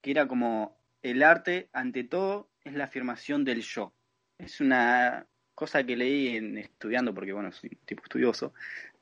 que 0.00 0.10
era 0.10 0.26
como 0.26 0.78
el 1.02 1.22
arte, 1.22 1.68
ante 1.72 2.04
todo, 2.04 2.48
es 2.64 2.74
la 2.74 2.84
afirmación 2.84 3.44
del 3.44 3.60
yo. 3.60 3.92
Es 4.38 4.60
una 4.60 5.26
cosa 5.54 5.84
que 5.84 5.96
leí 5.96 6.36
en, 6.36 6.56
estudiando, 6.58 7.12
porque 7.12 7.32
bueno, 7.32 7.52
soy 7.52 7.70
un 7.72 7.84
tipo 7.84 8.02
estudioso. 8.02 8.54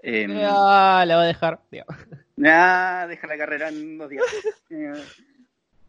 Em, 0.03 0.33
ah, 0.43 1.05
la 1.07 1.17
va 1.17 1.23
a 1.23 1.27
dejar. 1.27 1.61
Ah, 2.43 3.05
deja 3.07 3.27
la 3.27 3.37
carrera 3.37 3.69
en 3.69 3.99
dos 3.99 4.09
días. 4.09 4.25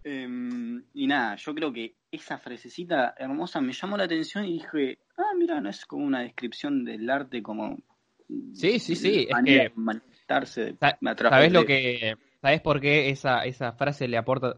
Em, 0.04 0.84
y 0.96 1.06
nada, 1.06 1.36
yo 1.36 1.54
creo 1.54 1.72
que 1.72 1.96
esa 2.12 2.38
frasecita 2.38 3.16
hermosa 3.18 3.62
me 3.62 3.74
llamó 3.74 3.98
la 3.98 4.04
atención 4.04 4.46
y 4.46 4.54
dije, 4.54 5.00
ah, 5.18 5.32
mira, 5.38 5.62
no 5.62 5.70
es 5.70 5.86
como 5.86 6.06
una 6.06 6.22
descripción 6.22 6.84
del 6.84 7.10
arte 7.10 7.42
como... 7.42 7.78
Sí, 8.54 8.80
sí, 8.80 8.96
sí, 8.96 9.28
es 9.30 9.44
que... 9.46 9.72
Manifestarse 9.76 10.76
¿Sabes 10.80 11.52
lo 11.52 11.66
que... 11.66 12.18
¿Sabes 12.42 12.62
por 12.62 12.82
qué 12.82 13.10
esa, 13.10 13.46
esa 13.46 13.72
frase 13.74 14.08
le 14.08 14.18
aporta, 14.18 14.58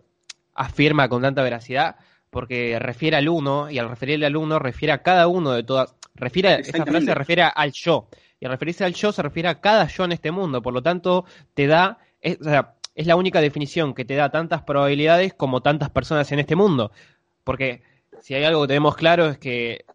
afirma 0.56 1.10
con 1.10 1.22
tanta 1.22 1.44
veracidad? 1.44 1.98
Porque 2.30 2.80
refiere 2.80 3.18
al 3.18 3.30
uno, 3.30 3.70
y 3.70 3.78
al 3.78 3.90
referirle 3.90 4.26
al 4.26 4.38
uno 4.38 4.58
refiere 4.58 4.94
a 4.94 5.04
cada 5.04 5.28
uno 5.28 5.52
de 5.52 5.64
todas... 5.64 5.96
Refiere, 6.16 6.60
esa 6.62 6.86
frase 6.86 7.06
se 7.06 7.16
refiere 7.16 7.44
al 7.44 7.72
yo, 7.72 8.08
y 8.40 8.46
al 8.46 8.52
referirse 8.52 8.86
al 8.86 8.94
yo 8.94 9.12
se 9.12 9.22
refiere 9.22 9.50
a 9.50 9.60
cada 9.62 9.88
yo 9.88 10.06
en 10.06 10.12
este 10.14 10.32
mundo, 10.32 10.62
por 10.62 10.74
lo 10.74 10.82
tanto 10.82 11.26
te 11.54 11.68
da... 11.68 12.00
o 12.40 12.44
sea, 12.44 12.76
es 12.96 13.08
la 13.08 13.16
única 13.16 13.42
definición 13.42 13.94
que 13.94 14.06
te 14.06 14.16
da 14.16 14.30
tantas 14.30 14.62
probabilidades 14.62 15.34
como 15.34 15.62
tantas 15.62 15.90
personas 15.90 16.32
en 16.32 16.40
este 16.40 16.56
mundo. 16.56 16.92
Porque 17.44 17.82
si 18.22 18.34
hay 18.34 18.44
algo 18.44 18.62
que 18.62 18.68
tenemos 18.70 18.96
claro 18.96 19.28
es 19.28 19.38
que 19.38 19.86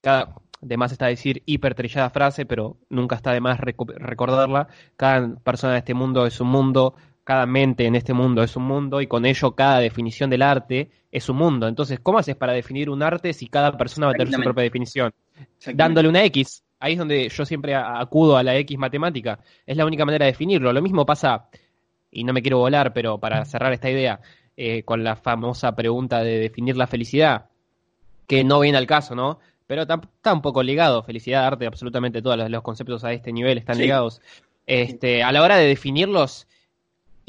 cada, 0.00 0.34
de 0.60 0.76
más 0.76 0.92
está 0.92 1.06
decir 1.06 1.42
hipertrillada 1.46 2.10
frase, 2.10 2.46
pero 2.46 2.76
nunca 2.88 3.16
está 3.16 3.32
de 3.32 3.40
más 3.40 3.58
recordarla. 3.60 4.68
Cada 4.96 5.34
persona 5.36 5.74
de 5.74 5.78
este 5.80 5.94
mundo 5.94 6.26
es 6.26 6.40
un 6.40 6.48
mundo, 6.48 6.94
cada 7.24 7.46
mente 7.46 7.86
en 7.86 7.94
este 7.94 8.12
mundo 8.12 8.42
es 8.42 8.56
un 8.56 8.64
mundo 8.64 9.00
y 9.00 9.06
con 9.06 9.24
ello 9.24 9.54
cada 9.54 9.78
definición 9.78 10.30
del 10.30 10.42
arte 10.42 10.90
es 11.10 11.28
un 11.28 11.36
mundo. 11.36 11.68
Entonces, 11.68 12.00
¿cómo 12.00 12.18
haces 12.18 12.36
para 12.36 12.52
definir 12.52 12.90
un 12.90 13.02
arte 13.02 13.32
si 13.32 13.46
cada 13.46 13.76
persona 13.76 14.06
va 14.06 14.12
a 14.12 14.16
tener 14.16 14.34
su 14.34 14.42
propia 14.42 14.64
definición? 14.64 15.12
Dándole 15.74 16.08
una 16.08 16.24
X. 16.24 16.64
Ahí 16.78 16.94
es 16.94 16.98
donde 16.98 17.28
yo 17.28 17.44
siempre 17.44 17.74
acudo 17.74 18.36
a 18.36 18.42
la 18.42 18.56
X 18.56 18.78
matemática. 18.78 19.38
Es 19.66 19.76
la 19.76 19.84
única 19.84 20.04
manera 20.04 20.24
de 20.24 20.32
definirlo. 20.32 20.72
Lo 20.72 20.80
mismo 20.80 21.04
pasa, 21.04 21.48
y 22.10 22.24
no 22.24 22.32
me 22.32 22.42
quiero 22.42 22.58
volar, 22.58 22.92
pero 22.92 23.18
para 23.18 23.44
cerrar 23.44 23.72
esta 23.72 23.90
idea, 23.90 24.20
eh, 24.56 24.82
con 24.82 25.04
la 25.04 25.16
famosa 25.16 25.74
pregunta 25.74 26.22
de 26.22 26.38
definir 26.38 26.76
la 26.76 26.86
felicidad, 26.86 27.46
que 28.26 28.44
no 28.44 28.60
viene 28.60 28.78
al 28.78 28.86
caso, 28.86 29.14
¿no? 29.14 29.38
Pero 29.66 29.82
está 29.82 30.32
un 30.32 30.42
poco 30.42 30.62
ligado. 30.62 31.02
Felicidad, 31.02 31.46
arte, 31.46 31.66
absolutamente 31.66 32.22
todos 32.22 32.50
los, 32.50 32.62
conceptos 32.62 33.04
a 33.04 33.12
este 33.12 33.32
nivel 33.32 33.58
están 33.58 33.78
ligados. 33.78 34.20
Este, 34.66 35.22
a 35.22 35.30
la 35.32 35.42
hora 35.42 35.56
de 35.56 35.66
definirlos, 35.66 36.48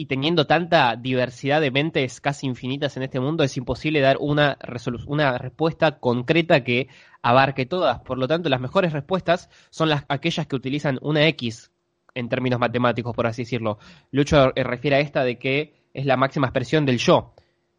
y 0.01 0.07
teniendo 0.07 0.47
tanta 0.47 0.95
diversidad 0.95 1.61
de 1.61 1.69
mentes 1.69 2.21
casi 2.21 2.47
infinitas 2.47 2.97
en 2.97 3.03
este 3.03 3.19
mundo, 3.19 3.43
es 3.43 3.55
imposible 3.57 3.99
dar 3.99 4.17
una, 4.19 4.57
una 5.05 5.37
respuesta 5.37 5.99
concreta 5.99 6.63
que 6.63 6.87
abarque 7.21 7.67
todas. 7.67 7.99
Por 7.99 8.17
lo 8.17 8.27
tanto, 8.27 8.49
las 8.49 8.61
mejores 8.61 8.93
respuestas 8.93 9.49
son 9.69 9.89
las, 9.89 10.05
aquellas 10.07 10.47
que 10.47 10.55
utilizan 10.55 10.97
una 11.03 11.27
X 11.27 11.71
en 12.15 12.29
términos 12.29 12.59
matemáticos, 12.59 13.15
por 13.15 13.27
así 13.27 13.43
decirlo. 13.43 13.77
Lucho 14.09 14.51
eh, 14.55 14.63
refiere 14.63 14.97
a 14.97 14.99
esta 15.01 15.23
de 15.23 15.37
que 15.37 15.80
es 15.93 16.05
la 16.05 16.17
máxima 16.17 16.47
expresión 16.47 16.85
del 16.85 16.97
yo. 16.97 17.33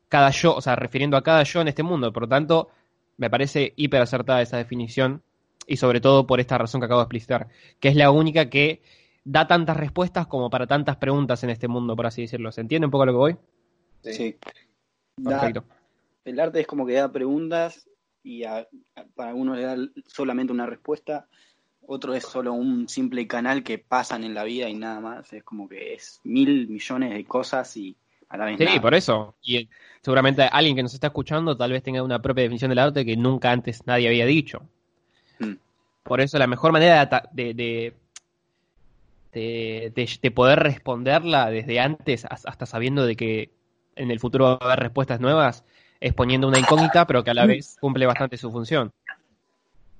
Cada 0.08 0.30
yo, 0.30 0.54
o 0.54 0.60
sea, 0.60 0.76
refiriendo 0.76 1.16
a 1.16 1.22
cada 1.22 1.42
yo 1.42 1.60
en 1.60 1.68
este 1.68 1.82
mundo. 1.82 2.12
Por 2.12 2.24
lo 2.24 2.28
tanto, 2.28 2.68
me 3.16 3.30
parece 3.30 3.72
hiper 3.76 4.02
acertada 4.02 4.42
esa 4.42 4.56
definición 4.56 5.22
y 5.66 5.76
sobre 5.76 6.00
todo 6.00 6.26
por 6.26 6.40
esta 6.40 6.58
razón 6.58 6.80
que 6.80 6.86
acabo 6.86 7.00
de 7.00 7.04
explicitar, 7.04 7.48
que 7.80 7.88
es 7.88 7.96
la 7.96 8.10
única 8.10 8.50
que 8.50 8.82
da 9.24 9.46
tantas 9.46 9.76
respuestas 9.76 10.26
como 10.26 10.50
para 10.50 10.66
tantas 10.66 10.96
preguntas 10.96 11.42
en 11.44 11.50
este 11.50 11.68
mundo, 11.68 11.94
por 11.94 12.06
así 12.06 12.22
decirlo. 12.22 12.52
¿Se 12.52 12.60
entiende 12.60 12.86
un 12.86 12.90
poco 12.90 13.06
lo 13.06 13.12
que 13.12 13.18
voy? 13.18 13.36
Sí. 14.02 14.36
Perfecto. 15.22 15.64
el 16.24 16.40
arte 16.40 16.60
es 16.60 16.66
como 16.66 16.86
que 16.86 16.94
da 16.94 17.12
preguntas 17.12 17.88
y 18.24 18.42
para 19.14 19.30
algunos 19.30 19.56
le 19.56 19.62
da 19.62 19.76
solamente 20.06 20.52
una 20.52 20.66
respuesta, 20.66 21.28
otro 21.86 22.14
es 22.14 22.24
solo 22.24 22.52
un 22.52 22.88
simple 22.88 23.26
canal 23.26 23.62
que 23.62 23.78
pasan 23.78 24.24
en 24.24 24.34
la 24.34 24.44
vida 24.44 24.68
y 24.68 24.74
nada 24.74 25.00
más. 25.00 25.32
Es 25.32 25.42
como 25.42 25.68
que 25.68 25.94
es 25.94 26.20
mil 26.24 26.68
millones 26.68 27.12
de 27.12 27.24
cosas 27.24 27.76
y 27.76 27.96
a 28.32 28.36
la 28.38 28.46
vez 28.46 28.56
Sí, 28.58 28.80
por 28.80 28.94
eso. 28.94 29.36
Y 29.42 29.68
seguramente 30.00 30.42
alguien 30.42 30.74
que 30.74 30.82
nos 30.82 30.94
está 30.94 31.08
escuchando 31.08 31.56
tal 31.56 31.72
vez 31.72 31.82
tenga 31.82 32.02
una 32.02 32.20
propia 32.20 32.42
definición 32.42 32.70
del 32.70 32.78
arte 32.78 33.04
que 33.04 33.16
nunca 33.16 33.52
antes 33.52 33.86
nadie 33.86 34.08
había 34.08 34.26
dicho. 34.26 34.62
Hmm. 35.38 35.54
Por 36.02 36.20
eso 36.20 36.38
la 36.38 36.46
mejor 36.46 36.72
manera 36.72 37.28
de, 37.32 37.92
de, 39.32 40.30
poder 40.30 40.58
responderla 40.60 41.50
desde 41.50 41.78
antes 41.78 42.24
hasta 42.24 42.66
sabiendo 42.66 43.06
de 43.06 43.16
que 43.16 43.50
en 43.94 44.10
el 44.10 44.18
futuro 44.18 44.44
va 44.44 44.58
a 44.60 44.64
haber 44.64 44.80
respuestas 44.80 45.20
nuevas 45.20 45.64
es 46.00 46.14
poniendo 46.14 46.48
una 46.48 46.58
incógnita 46.58 47.06
pero 47.06 47.22
que 47.22 47.30
a 47.30 47.34
la 47.34 47.46
vez 47.46 47.76
cumple 47.80 48.06
bastante 48.06 48.36
su 48.36 48.50
función. 48.50 48.92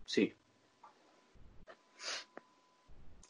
Sí. 0.05 0.33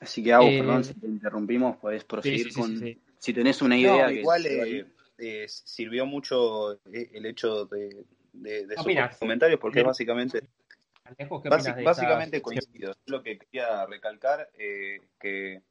Así 0.01 0.23
que 0.23 0.33
hago, 0.33 0.47
eh, 0.47 0.59
perdón 0.61 0.85
si 0.85 0.95
te 0.95 1.07
interrumpimos, 1.07 1.77
puedes 1.77 2.05
proseguir 2.05 2.53
con... 2.55 2.81
Si 3.23 3.33
tenés 3.33 3.63
una 3.63 3.79
idea... 3.79 4.11
igual 4.11 4.45
eh, 4.47 4.85
eh, 5.19 5.47
sirvió 5.47 6.05
mucho 6.07 6.73
el 6.93 7.25
hecho 7.25 7.67
de, 7.67 8.05
de, 8.33 8.67
de 8.67 8.77
sus 8.77 9.19
comentarios 9.21 9.61
porque 9.61 9.85
básicamente... 9.85 10.43
básicamente 11.85 12.43
coincido. 12.43 12.97
Lo 13.07 13.23
que 13.23 13.39
quería 13.39 13.87
recalcar, 13.87 14.49
que 15.21 15.63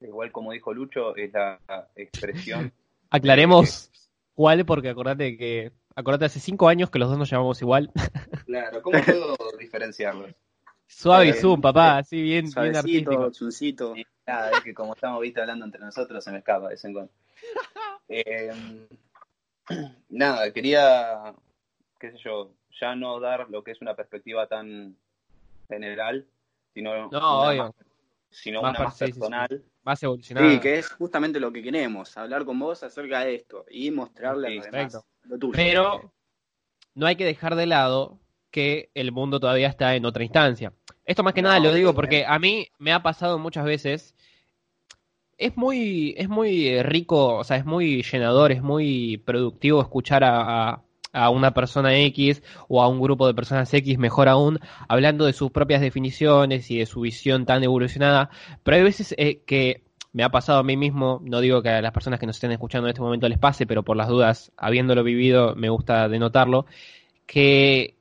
igual 0.00 0.32
como 0.32 0.52
dijo 0.52 0.72
Lucho, 0.72 1.14
es 1.14 1.30
la 1.34 1.60
expresión. 1.94 2.72
Aclaremos 3.10 3.90
cuál, 4.32 4.64
porque 4.64 4.88
acordate 4.88 5.36
que. 5.36 5.72
Acordate, 5.94 6.24
hace 6.24 6.40
cinco 6.40 6.68
años 6.68 6.88
que 6.88 6.98
los 6.98 7.10
dos 7.10 7.18
nos 7.18 7.28
llamamos 7.28 7.60
igual. 7.60 7.90
Claro, 8.46 8.82
¿cómo 8.82 8.98
puedo 9.04 9.36
diferenciarlos? 9.58 10.34
Suave 10.86 11.26
y 11.26 11.30
eh, 11.30 11.34
zoom, 11.34 11.60
papá, 11.60 11.98
así 11.98 12.20
bien, 12.20 12.50
bien 12.50 12.76
artístico. 12.76 13.30
Nada, 14.26 14.50
es 14.52 14.60
que 14.60 14.74
como 14.74 14.94
estamos 14.94 15.20
viste 15.20 15.40
hablando 15.40 15.64
entre 15.64 15.80
nosotros, 15.80 16.22
se 16.22 16.30
me 16.30 16.38
escapa 16.38 16.68
de 16.68 16.74
vez 16.74 16.84
en 16.84 16.92
cuando. 16.92 17.12
Eh, 18.08 18.52
nada, 20.10 20.52
quería, 20.52 21.34
qué 21.98 22.10
sé 22.10 22.18
yo, 22.22 22.52
ya 22.78 22.94
no 22.94 23.20
dar 23.20 23.48
lo 23.48 23.64
que 23.64 23.70
es 23.70 23.80
una 23.80 23.94
perspectiva 23.94 24.46
tan 24.48 24.96
general, 25.66 26.26
sino 26.74 27.08
no, 27.10 27.40
obvio 27.40 27.74
sino 28.32 28.60
una 28.60 28.72
más 28.72 28.98
personal. 28.98 29.62
Más 29.84 30.02
evolucionada. 30.02 30.50
Sí, 30.50 30.60
que 30.60 30.78
es 30.78 30.88
justamente 30.88 31.38
lo 31.38 31.52
que 31.52 31.62
queremos, 31.62 32.16
hablar 32.16 32.44
con 32.44 32.58
vos 32.58 32.82
acerca 32.82 33.20
de 33.20 33.36
esto 33.36 33.64
y 33.70 33.90
mostrarle 33.90 34.48
a 34.48 34.50
los 34.50 34.64
demás 34.64 35.04
lo 35.24 35.38
tuyo. 35.38 35.52
Pero 35.54 36.12
no 36.94 37.06
hay 37.06 37.16
que 37.16 37.24
dejar 37.24 37.54
de 37.54 37.66
lado 37.66 38.18
que 38.50 38.90
el 38.94 39.12
mundo 39.12 39.38
todavía 39.38 39.68
está 39.68 39.94
en 39.94 40.04
otra 40.04 40.24
instancia. 40.24 40.72
Esto 41.04 41.22
más 41.22 41.34
que 41.34 41.42
nada 41.42 41.58
lo 41.58 41.72
digo 41.72 41.94
porque 41.94 42.24
a 42.26 42.38
mí 42.38 42.68
me 42.78 42.92
ha 42.92 43.02
pasado 43.02 43.38
muchas 43.38 43.64
veces. 43.64 44.14
Es 45.38 45.56
muy, 45.56 46.14
es 46.16 46.28
muy 46.28 46.82
rico, 46.82 47.36
o 47.38 47.44
sea, 47.44 47.56
es 47.56 47.64
muy 47.64 48.02
llenador, 48.02 48.52
es 48.52 48.62
muy 48.62 49.16
productivo 49.18 49.80
escuchar 49.80 50.22
a 50.24 50.82
a 51.12 51.30
una 51.30 51.52
persona 51.52 51.96
X 51.98 52.42
o 52.68 52.82
a 52.82 52.88
un 52.88 53.00
grupo 53.00 53.26
de 53.26 53.34
personas 53.34 53.72
X, 53.72 53.98
mejor 53.98 54.28
aún, 54.28 54.58
hablando 54.88 55.26
de 55.26 55.32
sus 55.32 55.50
propias 55.50 55.80
definiciones 55.80 56.70
y 56.70 56.78
de 56.78 56.86
su 56.86 57.02
visión 57.02 57.46
tan 57.46 57.62
evolucionada. 57.62 58.30
Pero 58.62 58.76
hay 58.78 58.82
veces 58.82 59.14
eh, 59.18 59.42
que 59.46 59.84
me 60.12 60.24
ha 60.24 60.30
pasado 60.30 60.58
a 60.58 60.62
mí 60.62 60.76
mismo, 60.76 61.20
no 61.24 61.40
digo 61.40 61.62
que 61.62 61.70
a 61.70 61.82
las 61.82 61.92
personas 61.92 62.20
que 62.20 62.26
nos 62.26 62.36
estén 62.36 62.52
escuchando 62.52 62.86
en 62.86 62.90
este 62.90 63.02
momento 63.02 63.28
les 63.28 63.38
pase, 63.38 63.66
pero 63.66 63.82
por 63.82 63.96
las 63.96 64.08
dudas, 64.08 64.52
habiéndolo 64.56 65.04
vivido, 65.04 65.54
me 65.54 65.68
gusta 65.68 66.08
denotarlo, 66.08 66.66
que 67.26 67.96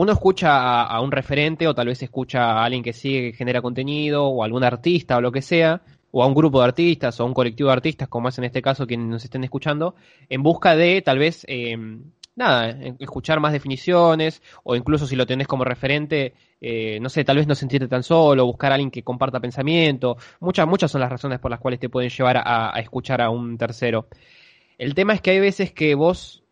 uno 0.00 0.12
escucha 0.12 0.84
a, 0.84 1.00
un 1.00 1.10
referente 1.10 1.66
o 1.66 1.74
tal 1.74 1.88
vez 1.88 2.00
escucha 2.04 2.52
a 2.52 2.64
alguien 2.64 2.84
que 2.84 2.92
sigue, 2.92 3.32
que 3.32 3.36
genera 3.36 3.60
contenido 3.60 4.26
o 4.26 4.44
algún 4.44 4.62
artista 4.62 5.16
o 5.16 5.20
lo 5.20 5.32
que 5.32 5.42
sea, 5.42 5.82
o 6.12 6.22
a 6.22 6.26
un 6.26 6.34
grupo 6.34 6.60
de 6.60 6.66
artistas 6.66 7.18
o 7.18 7.24
a 7.24 7.26
un 7.26 7.34
colectivo 7.34 7.68
de 7.68 7.72
artistas, 7.72 8.06
como 8.06 8.28
es 8.28 8.38
en 8.38 8.44
este 8.44 8.62
caso 8.62 8.86
quienes 8.86 9.08
nos 9.08 9.24
estén 9.24 9.42
escuchando, 9.42 9.96
en 10.28 10.44
busca 10.44 10.76
de 10.76 11.02
tal 11.02 11.18
vez, 11.18 11.44
eh, 11.48 11.76
nada, 12.36 12.78
escuchar 13.00 13.40
más 13.40 13.52
definiciones 13.52 14.40
o 14.62 14.76
incluso 14.76 15.04
si 15.04 15.16
lo 15.16 15.26
tenés 15.26 15.48
como 15.48 15.64
referente, 15.64 16.32
eh, 16.60 17.00
no 17.00 17.08
sé, 17.08 17.24
tal 17.24 17.38
vez 17.38 17.48
no 17.48 17.56
sentirte 17.56 17.88
tan 17.88 18.04
solo, 18.04 18.46
buscar 18.46 18.70
a 18.70 18.76
alguien 18.76 18.92
que 18.92 19.02
comparta 19.02 19.40
pensamiento. 19.40 20.16
Muchas, 20.38 20.68
muchas 20.68 20.92
son 20.92 21.00
las 21.00 21.10
razones 21.10 21.40
por 21.40 21.50
las 21.50 21.58
cuales 21.58 21.80
te 21.80 21.88
pueden 21.88 22.10
llevar 22.10 22.40
a 22.44 22.78
escuchar 22.78 23.20
a 23.20 23.30
un 23.30 23.58
tercero. 23.58 24.06
El 24.78 24.94
tema 24.94 25.14
es 25.14 25.20
que 25.20 25.32
hay 25.32 25.40
veces 25.40 25.72
que 25.72 25.96
vos 25.96 26.44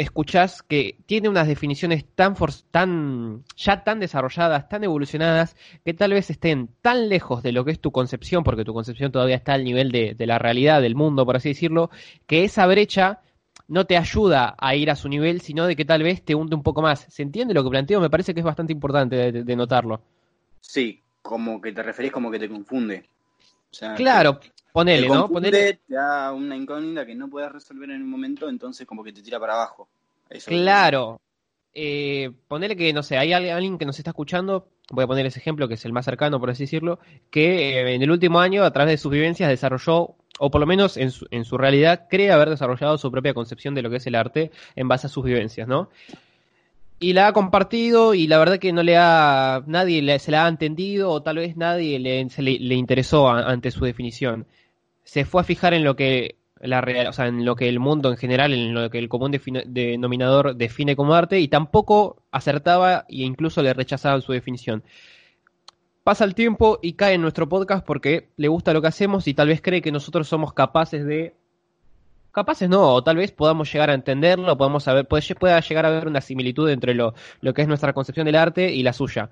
escuchás 0.00 0.62
que 0.62 0.96
tiene 1.06 1.28
unas 1.28 1.46
definiciones 1.46 2.04
tan, 2.14 2.34
tan 2.70 3.44
ya 3.56 3.84
tan 3.84 4.00
desarrolladas, 4.00 4.68
tan 4.68 4.82
evolucionadas, 4.82 5.56
que 5.84 5.94
tal 5.94 6.12
vez 6.12 6.30
estén 6.30 6.68
tan 6.80 7.08
lejos 7.08 7.42
de 7.42 7.52
lo 7.52 7.64
que 7.64 7.72
es 7.72 7.80
tu 7.80 7.92
concepción, 7.92 8.42
porque 8.42 8.64
tu 8.64 8.72
concepción 8.72 9.12
todavía 9.12 9.36
está 9.36 9.52
al 9.52 9.64
nivel 9.64 9.92
de, 9.92 10.16
la 10.26 10.38
realidad, 10.38 10.80
del 10.80 10.94
mundo, 10.94 11.26
por 11.26 11.36
así 11.36 11.50
decirlo, 11.50 11.90
que 12.26 12.44
esa 12.44 12.66
brecha 12.66 13.20
no 13.68 13.84
te 13.84 13.96
ayuda 13.96 14.54
a 14.58 14.74
ir 14.74 14.90
a 14.90 14.96
su 14.96 15.08
nivel, 15.08 15.42
sino 15.42 15.66
de 15.66 15.76
que 15.76 15.84
tal 15.84 16.02
vez 16.02 16.24
te 16.24 16.34
hunde 16.34 16.56
un 16.56 16.62
poco 16.62 16.82
más. 16.82 17.06
¿Se 17.08 17.22
entiende 17.22 17.54
lo 17.54 17.62
que 17.62 17.70
planteo? 17.70 18.00
Me 18.00 18.10
parece 18.10 18.32
que 18.34 18.40
es 18.40 18.46
bastante 18.46 18.72
importante 18.72 19.32
de, 19.32 19.56
notarlo. 19.56 20.00
Sí, 20.60 21.02
como 21.22 21.60
que 21.60 21.72
te 21.72 21.82
referís 21.82 22.10
como 22.10 22.30
que 22.30 22.38
te 22.38 22.48
confunde. 22.48 23.04
claro, 23.96 24.40
Ponele, 24.72 25.08
¿no? 25.08 25.28
Ponele. 25.28 25.80
Te 25.86 25.94
da 25.94 26.32
una 26.32 26.56
incógnita 26.56 27.04
que 27.04 27.14
no 27.14 27.28
puedes 27.28 27.50
resolver 27.50 27.90
en 27.90 28.02
un 28.02 28.10
momento, 28.10 28.48
entonces 28.48 28.86
como 28.86 29.02
que 29.02 29.12
te 29.12 29.22
tira 29.22 29.38
para 29.40 29.54
abajo. 29.54 29.88
claro. 30.46 31.20
Eh, 31.72 32.32
ponele 32.48 32.76
que, 32.76 32.92
no 32.92 33.02
sé, 33.02 33.16
hay 33.16 33.32
alguien 33.32 33.78
que 33.78 33.86
nos 33.86 33.96
está 33.98 34.10
escuchando, 34.10 34.66
voy 34.90 35.04
a 35.04 35.06
poner 35.06 35.26
ese 35.26 35.38
ejemplo 35.38 35.68
que 35.68 35.74
es 35.74 35.84
el 35.84 35.92
más 35.92 36.04
cercano, 36.04 36.40
por 36.40 36.50
así 36.50 36.64
decirlo, 36.64 36.98
que 37.30 37.78
eh, 37.78 37.94
en 37.94 38.02
el 38.02 38.10
último 38.10 38.40
año, 38.40 38.64
a 38.64 38.72
través 38.72 38.94
de 38.94 38.98
sus 38.98 39.12
vivencias, 39.12 39.48
desarrolló, 39.48 40.16
o 40.40 40.50
por 40.50 40.60
lo 40.60 40.66
menos 40.66 40.96
en 40.96 41.12
su, 41.12 41.28
en 41.30 41.44
su 41.44 41.56
realidad, 41.58 42.08
cree 42.10 42.32
haber 42.32 42.50
desarrollado 42.50 42.98
su 42.98 43.10
propia 43.12 43.34
concepción 43.34 43.76
de 43.76 43.82
lo 43.82 43.90
que 43.90 43.96
es 43.98 44.06
el 44.06 44.16
arte 44.16 44.50
en 44.74 44.88
base 44.88 45.06
a 45.06 45.10
sus 45.10 45.24
vivencias, 45.24 45.68
¿no? 45.68 45.90
y 47.02 47.14
la 47.14 47.28
ha 47.28 47.32
compartido 47.32 48.12
y 48.12 48.26
la 48.26 48.38
verdad 48.38 48.58
que 48.58 48.74
no 48.74 48.82
le 48.82 48.96
ha 48.98 49.62
nadie 49.66 50.18
se 50.18 50.30
la 50.30 50.44
ha 50.44 50.48
entendido 50.48 51.10
o 51.10 51.22
tal 51.22 51.36
vez 51.36 51.56
nadie 51.56 51.98
le, 51.98 52.28
le, 52.36 52.74
interesó 52.74 53.30
ante 53.30 53.70
su 53.70 53.86
definición 53.86 54.46
se 55.04 55.24
fue 55.24 55.40
a 55.40 55.44
fijar 55.44 55.74
en 55.74 55.84
lo 55.84 55.96
que 55.96 56.36
la 56.60 56.80
real, 56.80 57.06
o 57.06 57.12
sea, 57.12 57.26
en 57.26 57.44
lo 57.44 57.56
que 57.56 57.68
el 57.68 57.80
mundo 57.80 58.10
en 58.10 58.16
general, 58.16 58.52
en 58.52 58.74
lo 58.74 58.90
que 58.90 58.98
el 58.98 59.08
común 59.08 59.32
denominador 59.66 60.56
define 60.56 60.94
como 60.94 61.14
arte 61.14 61.40
y 61.40 61.48
tampoco 61.48 62.22
acertaba 62.30 63.06
e 63.08 63.22
incluso 63.22 63.62
le 63.62 63.72
rechazaban 63.72 64.22
su 64.22 64.32
definición. 64.32 64.82
Pasa 66.04 66.24
el 66.24 66.34
tiempo 66.34 66.78
y 66.82 66.94
cae 66.94 67.14
en 67.14 67.22
nuestro 67.22 67.48
podcast 67.48 67.84
porque 67.84 68.28
le 68.36 68.48
gusta 68.48 68.72
lo 68.72 68.82
que 68.82 68.88
hacemos 68.88 69.26
y 69.26 69.34
tal 69.34 69.48
vez 69.48 69.62
cree 69.62 69.82
que 69.82 69.92
nosotros 69.92 70.28
somos 70.28 70.52
capaces 70.52 71.04
de 71.06 71.34
capaces 72.32 72.68
no, 72.68 72.94
o 72.94 73.02
tal 73.02 73.16
vez 73.16 73.32
podamos 73.32 73.72
llegar 73.72 73.90
a 73.90 73.94
entenderlo, 73.94 74.56
podamos 74.56 74.84
saber, 74.84 75.06
puede, 75.06 75.34
pueda 75.34 75.60
llegar 75.60 75.84
a 75.84 75.88
haber 75.88 76.06
una 76.06 76.20
similitud 76.20 76.68
entre 76.70 76.94
lo, 76.94 77.14
lo 77.40 77.54
que 77.54 77.62
es 77.62 77.68
nuestra 77.68 77.92
concepción 77.92 78.26
del 78.26 78.36
arte 78.36 78.72
y 78.72 78.82
la 78.82 78.92
suya. 78.92 79.30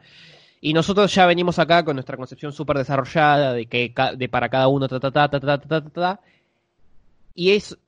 Y 0.61 0.73
nosotros 0.73 1.15
ya 1.15 1.27
venimos 1.27 1.59
acá 1.59 1.85
con 1.85 1.97
nuestra 1.97 2.17
concepción 2.17 2.53
súper 2.53 2.79
desarrollada 2.79 3.53
de 3.53 3.67
que 3.67 3.95
de 4.17 4.29
para 4.29 4.49
cada 4.49 4.69
uno, 4.69 4.89
ta, 4.89 4.99
ta, 4.99 5.11
ta, 5.11 5.29
ta, 5.29 5.41
ta, 5.41 5.59
ta, 5.59 5.81
ta, 5.81 5.91
ta, 5.91 6.21
y 7.35 7.51
es 7.51 7.79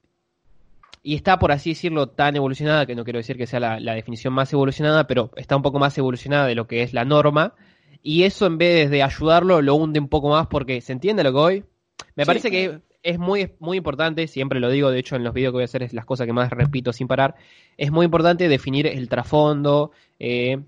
y 1.03 1.15
está, 1.15 1.39
por 1.39 1.51
así 1.53 1.71
decirlo, 1.71 2.09
tan 2.09 2.37
evolucionada, 2.37 2.85
que 2.87 2.95
no 2.95 3.05
quiero 3.05 3.19
decir 3.19 3.37
que 3.37 3.47
sea 3.47 3.61
la, 3.61 3.95
definición 3.95 4.35
más 4.35 4.53
evolucionada, 4.53 5.07
pero 5.07 5.31
está 5.37 5.57
un 5.57 5.63
poco 5.63 5.79
más 5.79 5.97
evolucionada 5.97 6.47
de 6.47 6.55
lo 6.55 6.67
que 6.67 6.83
es 6.83 6.93
la 6.93 7.05
norma, 7.05 7.55
y 8.03 8.25
eso 8.25 8.47
en 8.47 8.59
vez 8.59 8.91
de 8.91 9.03
ayudarlo, 9.03 9.63
lo 9.63 9.75
hunde 9.77 10.01
un 10.01 10.09
poco 10.09 10.29
más 10.29 10.47
porque 10.49 10.81
se 10.81 10.93
entiende 10.93 11.25
lo 11.25 11.33
que 11.33 11.39
hoy. 11.39 11.65
Me 12.17 12.27
parece 12.27 12.51
que 12.51 12.81
es 13.03 13.19
muy, 13.19 13.53
muy 13.61 13.79
importante, 13.79 14.27
siempre 14.27 14.61
lo 14.61 14.69
digo, 14.69 14.91
de 14.91 14.99
hecho 14.99 15.17
en 15.17 15.25
los 15.25 15.33
videos 15.33 15.53
que 15.53 15.57
voy 15.57 15.63
a 15.63 15.65
hacer 15.65 15.83
es 15.83 15.95
las 15.95 16.05
cosas 16.05 16.27
que 16.27 16.33
más 16.35 16.51
repito 16.51 16.93
sin 16.93 17.09
parar, 17.09 17.35
es 17.79 17.91
muy 17.91 18.05
importante 18.05 18.49
definir 18.49 18.87
el 18.87 19.09
trasfondo, 19.09 19.93
eh, 20.19 20.59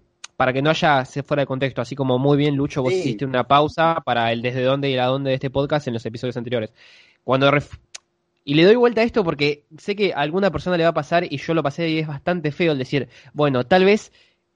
para 0.42 0.52
que 0.52 0.60
no 0.60 0.70
haya 0.70 1.04
se 1.04 1.22
fuera 1.22 1.42
de 1.42 1.46
contexto, 1.46 1.82
así 1.82 1.94
como 1.94 2.18
muy 2.18 2.36
bien 2.36 2.56
Lucho, 2.56 2.82
vos 2.82 2.92
hiciste 2.92 3.24
una 3.24 3.44
pausa 3.44 4.02
para 4.04 4.32
el 4.32 4.42
desde 4.42 4.64
dónde 4.64 4.90
y 4.90 4.96
la 4.96 5.06
dónde 5.06 5.28
de 5.28 5.34
este 5.34 5.50
podcast 5.50 5.86
en 5.86 5.94
los 5.94 6.04
episodios 6.04 6.36
anteriores. 6.36 6.72
Cuando 7.22 7.48
y 8.42 8.54
le 8.54 8.64
doy 8.64 8.74
vuelta 8.74 9.02
a 9.02 9.04
esto 9.04 9.22
porque 9.22 9.66
sé 9.78 9.94
que 9.94 10.12
a 10.12 10.16
alguna 10.16 10.50
persona 10.50 10.76
le 10.76 10.82
va 10.82 10.88
a 10.88 10.94
pasar 10.94 11.32
y 11.32 11.36
yo 11.36 11.54
lo 11.54 11.62
pasé 11.62 11.88
y 11.90 12.00
es 12.00 12.08
bastante 12.08 12.50
feo 12.50 12.72
el 12.72 12.78
decir, 12.78 13.08
bueno, 13.32 13.62
tal 13.66 13.84
vez 13.84 14.10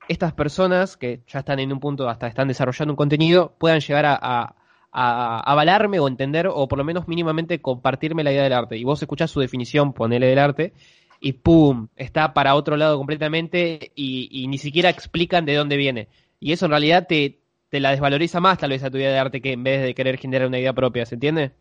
estas 0.08 0.32
personas 0.32 0.96
que 0.96 1.20
ya 1.28 1.38
están 1.38 1.60
en 1.60 1.72
un 1.72 1.78
punto, 1.78 2.08
hasta 2.08 2.26
están 2.26 2.48
desarrollando 2.48 2.94
un 2.94 2.96
contenido, 2.96 3.54
puedan 3.56 3.78
llegar 3.78 4.06
a, 4.06 4.56
avalarme 4.90 6.00
o 6.00 6.08
entender 6.08 6.48
o 6.52 6.66
por 6.66 6.78
lo 6.78 6.84
menos 6.84 7.06
mínimamente 7.06 7.62
compartirme 7.62 8.24
la 8.24 8.32
idea 8.32 8.42
del 8.42 8.54
arte. 8.54 8.76
Y 8.76 8.82
vos 8.82 9.00
escuchás 9.00 9.30
su 9.30 9.38
definición, 9.38 9.92
ponele 9.92 10.26
del 10.26 10.40
arte, 10.40 10.72
y 11.20 11.32
¡pum! 11.32 11.88
Está 11.96 12.34
para 12.34 12.54
otro 12.54 12.76
lado 12.76 12.98
completamente 12.98 13.92
y, 13.94 14.46
ni 14.48 14.58
siquiera 14.58 14.90
explican 14.90 15.44
de 15.44 15.54
dónde 15.54 15.76
viene. 15.76 16.08
Y 16.40 16.52
eso 16.52 16.66
en 16.66 16.70
realidad 16.70 17.06
te, 17.08 17.40
te 17.68 17.80
la 17.80 17.90
desvaloriza 17.90 18.40
más 18.40 18.58
tal 18.58 18.70
vez 18.70 18.82
a 18.84 18.90
tu 18.90 18.98
idea 18.98 19.10
de 19.10 19.18
arte 19.18 19.40
que 19.40 19.52
en 19.52 19.64
vez 19.64 19.82
de 19.82 19.94
querer 19.94 20.18
generar 20.18 20.48
una 20.48 20.58
idea 20.58 20.72
propia, 20.72 21.06
¿se 21.06 21.14
entiende? 21.14 21.52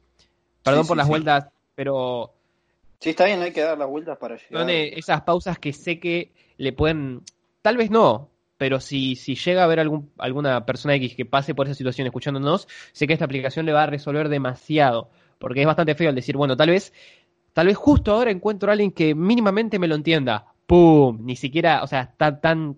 Perdón 0.64 0.88
por 0.88 0.98
las 0.98 1.08
vueltas 1.08 1.48
pero... 1.76 2.34
Sí, 3.00 3.10
está 3.10 3.26
bien, 3.26 3.42
hay 3.42 3.52
que 3.52 3.62
dar 3.62 3.78
las 3.78 3.88
vueltas 3.88 4.18
para 4.18 4.36
llegar. 4.36 4.62
Son 4.62 4.70
esas 4.70 5.22
pausas 5.22 5.60
que 5.60 5.74
sé 5.74 6.00
que 6.00 6.32
le 6.58 6.72
pueden, 6.72 7.22
tal 7.62 7.78
vez 7.78 7.92
no, 7.92 8.32
pero 8.58 8.80
si, 8.80 9.16
si 9.16 9.36
llega 9.36 9.62
a 9.62 9.66
haber 9.66 9.82
algún, 9.82 10.12
alguna 10.18 10.66
persona 10.66 10.96
X 10.96 11.16
que 11.16 11.26
pase 11.26 11.54
por 11.54 11.68
esa 11.68 11.76
situación 11.76 12.08
escuchándonos, 12.08 12.68
sé 12.94 13.06
que 13.06 13.14
esta 13.14 13.26
aplicación 13.26 13.66
le 13.66 13.74
va 13.74 13.84
a 13.84 13.88
resolver 13.88 14.30
demasiado, 14.30 15.10
porque 15.40 15.60
es 15.60 15.68
bastante 15.68 15.96
feo 15.96 16.10
el 16.10 16.16
decir, 16.16 16.38
bueno, 16.38 16.56
tal 16.56 16.70
vez, 16.70 16.94
tal 17.56 17.68
vez 17.68 17.78
justo 17.78 18.12
ahora 18.12 18.32
encuentro 18.32 18.70
a 18.70 18.74
alguien 18.74 18.92
que 18.92 19.16
mínimamente 19.16 19.80
me 19.80 19.88
lo 19.88 19.96
entienda. 19.96 20.46
¡Pum! 20.68 21.20
Ni 21.22 21.38
siquiera, 21.38 21.84
o 21.84 21.88
sea, 21.88 22.02
está 22.02 22.42
tan 22.42 22.78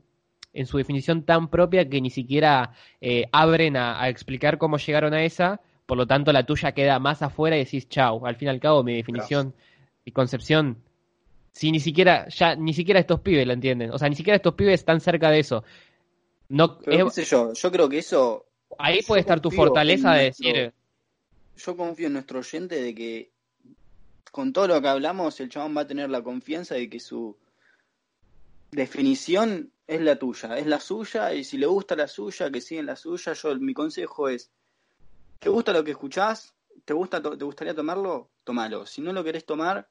en 0.53 0.67
su 0.67 0.77
definición 0.77 1.23
tan 1.23 1.47
propia 1.49 1.89
que 1.89 1.99
ni 1.99 2.11
siquiera 2.11 2.73
eh, 3.01 3.25
abren 3.31 3.75
a, 3.75 4.07
explicar 4.07 4.59
cómo 4.59 4.77
llegaron 4.77 5.15
a 5.15 5.23
esa 5.23 5.61
por 5.87 5.97
lo 5.97 6.05
tanto 6.05 6.31
la 6.31 6.45
tuya 6.45 6.73
queda 6.73 6.99
más 6.99 7.23
afuera 7.23 7.55
y 7.55 7.63
decís 7.63 7.89
chau. 7.89 8.27
Al 8.27 8.35
fin 8.35 8.49
y 8.49 8.51
al 8.51 8.59
cabo, 8.59 8.83
mi 8.83 8.95
definición, 8.95 9.55
mi 10.05 10.11
concepción, 10.11 10.83
si 11.53 11.71
ni 11.71 11.79
siquiera, 11.79 12.27
ya, 12.27 12.55
ni 12.55 12.73
siquiera 12.73 12.99
estos 12.99 13.21
pibes 13.21 13.47
la 13.47 13.53
entienden. 13.53 13.91
O 13.91 13.97
sea, 13.97 14.09
ni 14.09 14.15
siquiera 14.15 14.35
estos 14.35 14.53
pibes 14.53 14.75
están 14.75 14.99
cerca 14.99 15.31
de 15.31 15.39
eso. 15.39 15.63
No, 16.49 16.77
qué 16.77 17.03
sé 17.09 17.23
yo, 17.23 17.53
yo 17.53 17.71
creo 17.71 17.89
que 17.89 17.99
eso. 17.99 18.45
Ahí 18.77 19.01
puede 19.01 19.21
estar 19.21 19.39
tu 19.39 19.49
fortaleza 19.49 20.13
de 20.13 20.23
decir. 20.25 20.73
Yo 21.55 21.75
confío 21.75 22.07
en 22.07 22.13
nuestro 22.13 22.39
oyente 22.39 22.79
de 22.81 22.93
que 22.93 23.31
con 24.31 24.53
todo 24.53 24.67
lo 24.67 24.81
que 24.81 24.87
hablamos, 24.87 25.39
el 25.39 25.49
chabón 25.49 25.75
va 25.75 25.81
a 25.81 25.87
tener 25.87 26.09
la 26.09 26.21
confianza 26.21 26.75
de 26.75 26.89
que 26.89 26.99
su 26.99 27.37
definición 28.71 29.71
es 29.87 30.01
la 30.01 30.17
tuya, 30.17 30.57
es 30.57 30.67
la 30.67 30.79
suya, 30.79 31.33
y 31.33 31.43
si 31.43 31.57
le 31.57 31.65
gusta 31.65 31.95
la 31.95 32.07
suya, 32.07 32.51
que 32.51 32.61
siga 32.61 32.83
la 32.83 32.95
suya. 32.95 33.33
Yo, 33.33 33.55
mi 33.55 33.73
consejo 33.73 34.27
es 34.29 34.51
¿Te 35.39 35.49
gusta 35.49 35.73
lo 35.73 35.83
que 35.83 35.91
escuchás? 35.91 36.53
¿Te, 36.85 36.93
gusta, 36.93 37.21
¿Te 37.21 37.45
gustaría 37.45 37.75
tomarlo? 37.75 38.29
Tómalo. 38.43 38.85
Si 38.85 39.01
no 39.01 39.13
lo 39.13 39.23
querés 39.23 39.45
tomar, 39.45 39.87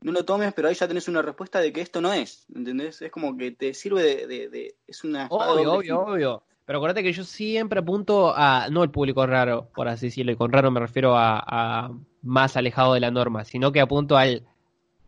no 0.00 0.12
lo 0.12 0.24
tomes, 0.24 0.52
pero 0.54 0.68
ahí 0.68 0.74
ya 0.74 0.88
tenés 0.88 1.08
una 1.08 1.22
respuesta 1.22 1.60
de 1.60 1.72
que 1.72 1.80
esto 1.80 2.00
no 2.00 2.12
es, 2.12 2.46
¿entendés? 2.54 3.02
Es 3.02 3.10
como 3.10 3.36
que 3.36 3.52
te 3.52 3.74
sirve 3.74 4.26
de... 4.26 4.76
es 4.86 5.04
una... 5.04 5.26
Obvio, 5.30 5.74
obvio, 5.74 6.00
obvio. 6.00 6.42
Pero 6.64 6.78
acuérdate 6.78 7.02
que 7.02 7.12
yo 7.12 7.24
siempre 7.24 7.80
apunto 7.80 8.32
a, 8.34 8.68
no 8.70 8.82
el 8.82 8.90
público 8.90 9.24
raro, 9.26 9.70
por 9.74 9.86
así 9.88 10.06
decirlo, 10.06 10.32
y 10.32 10.36
con 10.36 10.50
raro 10.50 10.70
me 10.70 10.80
refiero 10.80 11.16
a 11.16 11.92
más 12.26 12.56
alejado 12.56 12.94
de 12.94 13.00
la 13.00 13.10
norma, 13.10 13.44
sino 13.44 13.72
que 13.72 13.80
apunto 13.80 14.16
al 14.16 14.42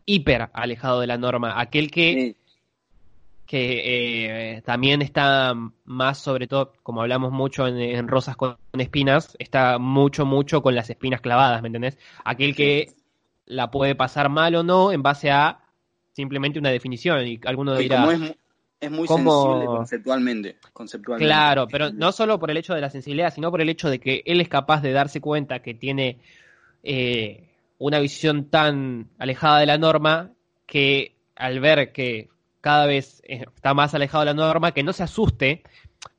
hiper 0.07 0.48
alejado 0.54 1.00
de 1.00 1.07
la 1.07 1.18
norma, 1.18 1.61
aquel 1.61 1.90
que 1.90 2.37
que 3.48 4.57
eh, 4.57 4.62
también 4.62 5.00
está 5.00 5.54
más 5.87 6.18
sobre 6.18 6.46
todo, 6.46 6.74
como 6.83 7.00
hablamos 7.00 7.33
mucho 7.33 7.66
en, 7.66 8.07
rosas 8.07 8.37
con 8.37 8.59
espinas, 8.74 9.35
está 9.38 9.78
mucho, 9.78 10.26
mucho 10.26 10.61
con 10.61 10.74
las 10.74 10.90
espinas 10.90 11.22
clavadas, 11.22 11.62
¿me 11.62 11.68
entendés? 11.68 11.96
Aquel 12.24 12.54
que 12.54 12.92
la 13.46 13.70
puede 13.70 13.94
pasar 13.94 14.28
mal 14.28 14.54
o 14.54 14.62
no 14.62 14.92
en 14.92 15.02
base 15.02 15.31
a 15.31 15.61
simplemente 16.12 16.59
una 16.59 16.68
definición 16.68 17.26
y 17.26 17.40
alguno 17.46 17.74
dirá... 17.74 18.04
es, 18.81 18.90
muy 18.90 19.09
sensible 19.09 19.64
conceptualmente, 19.64 20.57
conceptualmente. 20.74 21.26
Claro, 21.26 21.66
pero 21.68 21.90
no 21.90 22.12
solo 22.12 22.38
por 22.38 22.50
el 22.50 22.59
hecho 22.59 22.74
de 22.74 22.83
la 22.83 22.90
sensibilidad, 22.90 23.33
sino 23.33 23.50
por 23.50 23.62
el 23.62 23.70
hecho 23.70 23.88
de 23.88 23.98
que 23.98 24.22
él 24.26 24.42
es 24.42 24.50
capaz 24.50 24.83
de 24.83 24.92
darse 24.92 25.22
cuenta 25.22 25.61
que 25.61 25.72
tiene 25.72 26.18
eh, 26.90 27.51
una 27.77 28.01
visión 28.01 28.48
tan 28.48 29.11
alejada 29.18 29.61
de 29.61 29.66
la 29.66 29.77
norma 29.77 30.33
que 30.64 31.16
al 31.37 31.61
ver 31.61 31.92
que 31.92 32.31
cada 32.62 32.87
vez 32.87 33.20
eh, 33.27 33.44
está 33.55 33.74
más 33.74 33.94
alejado 33.94 34.24
de 34.24 34.33
la 34.33 34.35
norma, 34.35 34.72
que 34.72 34.83
no 34.83 34.94
se 34.94 35.03
asuste, 35.03 35.62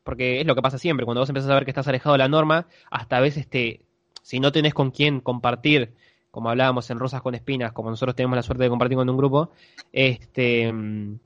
porque 0.03 0.39
es 0.39 0.45
lo 0.45 0.53
que 0.53 0.61
pasa 0.61 0.77
siempre, 0.77 1.07
cuando 1.07 1.21
vos 1.21 1.29
empezás 1.29 1.49
a 1.49 1.55
ver 1.55 1.65
que 1.65 1.71
estás 1.71 1.87
alejado 1.87 2.13
de 2.13 2.19
la 2.19 2.27
norma, 2.27 2.67
hasta 2.91 3.17
a 3.17 3.19
veces 3.19 3.49
te, 3.49 3.81
si 4.21 4.39
no 4.39 4.51
tenés 4.51 4.75
con 4.75 4.91
quién 4.91 5.21
compartir, 5.21 5.95
como 6.29 6.51
hablábamos 6.51 6.87
en 6.91 6.99
Rosas 6.99 7.23
con 7.23 7.33
Espinas, 7.33 7.71
como 7.71 7.89
nosotros 7.89 8.15
tenemos 8.15 8.35
la 8.35 8.43
suerte 8.43 8.65
de 8.65 8.69
compartir 8.69 8.95
con 8.95 9.09
un 9.09 9.17
grupo, 9.17 9.49
este 9.91 10.71
mm, 10.71 11.19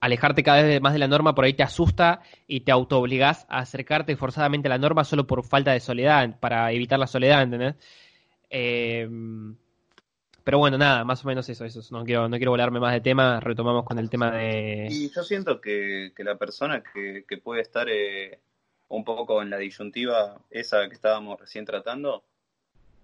alejarte 0.00 0.42
cada 0.42 0.62
vez 0.62 0.80
más 0.80 0.92
de 0.92 0.98
la 0.98 1.08
norma 1.08 1.34
por 1.34 1.44
ahí 1.44 1.54
te 1.54 1.62
asusta 1.62 2.20
y 2.46 2.60
te 2.60 2.72
autoobligás 2.72 3.46
a 3.48 3.58
acercarte 3.58 4.16
forzadamente 4.16 4.68
a 4.68 4.70
la 4.70 4.78
norma 4.78 5.04
solo 5.04 5.26
por 5.26 5.44
falta 5.44 5.72
de 5.72 5.80
soledad, 5.80 6.38
para 6.38 6.70
evitar 6.72 6.98
la 6.98 7.06
soledad, 7.06 7.42
¿entendés? 7.42 7.74
Eh, 8.50 9.08
pero 10.46 10.58
bueno, 10.58 10.78
nada, 10.78 11.02
más 11.02 11.24
o 11.24 11.26
menos 11.26 11.48
eso, 11.48 11.64
eso. 11.64 11.80
No 11.90 12.04
quiero, 12.04 12.28
no 12.28 12.36
quiero 12.36 12.52
volarme 12.52 12.78
más 12.78 12.92
de 12.92 13.00
tema, 13.00 13.40
retomamos 13.40 13.84
con 13.84 13.98
el 13.98 14.08
tema 14.08 14.30
de... 14.30 14.86
Y 14.88 15.10
yo 15.10 15.24
siento 15.24 15.60
que, 15.60 16.12
la 16.18 16.36
persona 16.36 16.84
que, 16.84 17.24
puede 17.42 17.62
estar 17.62 17.88
eh, 17.90 18.38
un 18.86 19.04
poco 19.04 19.42
en 19.42 19.50
la 19.50 19.58
disyuntiva 19.58 20.40
esa 20.50 20.88
que 20.88 20.94
estábamos 20.94 21.40
recién 21.40 21.64
tratando, 21.64 22.22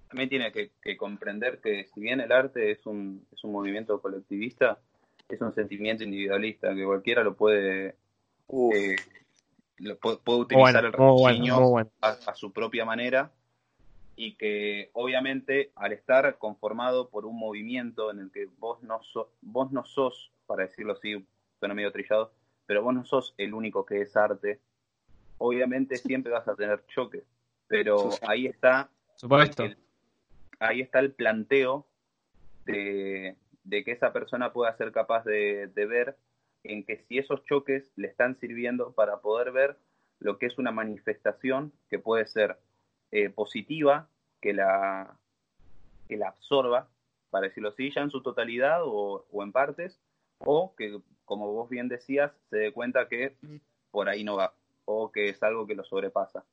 también 0.06 0.28
tiene 0.28 0.52
que, 0.52 0.96
comprender 0.96 1.60
que 1.60 1.88
si 1.92 2.00
bien 2.00 2.20
el 2.20 2.30
arte 2.30 2.70
es 2.70 2.86
un, 2.86 3.26
es 3.32 3.42
un 3.42 3.50
movimiento 3.50 4.00
colectivista, 4.00 4.78
es 5.34 5.40
un 5.40 5.54
sentimiento 5.54 6.04
individualista, 6.04 6.74
que 6.74 6.84
cualquiera 6.84 7.22
lo 7.22 7.34
puede... 7.34 7.96
Eh, 8.48 8.96
puede, 10.00 10.18
utilizar 10.24 10.84
el 10.84 10.92
bueno, 10.92 11.90
a 12.00 12.34
su 12.34 12.52
propia 12.52 12.84
manera 12.84 13.32
y 14.16 14.34
que 14.34 14.90
obviamente 14.92 15.72
al 15.74 15.92
estar 15.92 16.38
conformado 16.38 17.08
por 17.08 17.24
un 17.24 17.38
movimiento 17.38 18.10
en 18.10 18.20
el 18.20 18.30
que 18.30 18.46
vos 18.58 18.82
no, 18.82 19.00
vos 19.40 19.72
no 19.72 19.84
sos, 19.84 20.30
para 20.46 20.64
decirlo 20.64 20.92
así, 20.92 21.24
suena 21.58 21.74
medio 21.74 21.92
trillado, 21.92 22.32
pero 22.66 22.82
vos 22.82 22.94
no 22.94 23.04
sos 23.04 23.34
el 23.38 23.54
único 23.54 23.84
que 23.84 24.02
es 24.02 24.16
arte, 24.16 24.60
obviamente 25.38 25.96
siempre 25.96 26.32
vas 26.32 26.46
a 26.46 26.54
tener 26.54 26.84
choques, 26.86 27.24
pero 27.66 28.10
ahí 28.22 28.46
está, 28.46 28.90
El, 29.58 29.76
ahí 30.60 30.80
está 30.82 30.98
el 31.00 31.12
planteo 31.12 31.86
de, 32.64 33.36
que 33.70 33.92
esa 33.92 34.12
persona 34.12 34.52
pueda 34.52 34.76
ser 34.76 34.92
capaz 34.92 35.24
de, 35.24 35.68
de 35.68 35.86
ver 35.86 36.16
en 36.64 36.84
que 36.84 36.98
si 37.08 37.18
esos 37.18 37.44
choques 37.44 37.84
le 37.96 38.08
están 38.08 38.38
sirviendo 38.38 38.92
para 38.92 39.20
poder 39.20 39.52
ver 39.52 39.76
lo 40.20 40.38
que 40.38 40.46
es 40.46 40.58
una 40.58 40.70
manifestación 40.70 41.72
que 41.88 41.98
puede 41.98 42.26
ser 42.26 42.58
eh, 43.10 43.30
positiva 43.30 44.08
que 44.40 44.52
la, 44.52 45.16
que 46.08 46.16
la 46.16 46.28
absorba, 46.28 46.88
para 47.30 47.48
decirlo 47.48 47.70
así, 47.70 47.90
ya 47.90 48.02
en 48.02 48.10
su 48.10 48.22
totalidad 48.22 48.80
o, 48.82 49.24
en 49.42 49.52
partes, 49.52 50.00
o 50.38 50.74
que, 50.76 51.00
como 51.24 51.52
vos 51.52 51.68
bien 51.68 51.88
decías, 51.88 52.32
se 52.50 52.56
dé 52.56 52.72
cuenta 52.72 53.08
que 53.08 53.36
por 53.90 54.08
ahí 54.08 54.24
no 54.24 54.36
va, 54.36 54.54
o 54.84 55.10
que 55.10 55.28
es 55.28 55.42
algo 55.42 55.66
que 55.66 55.74
lo 55.74 55.84
sobrepasa. 55.84 56.44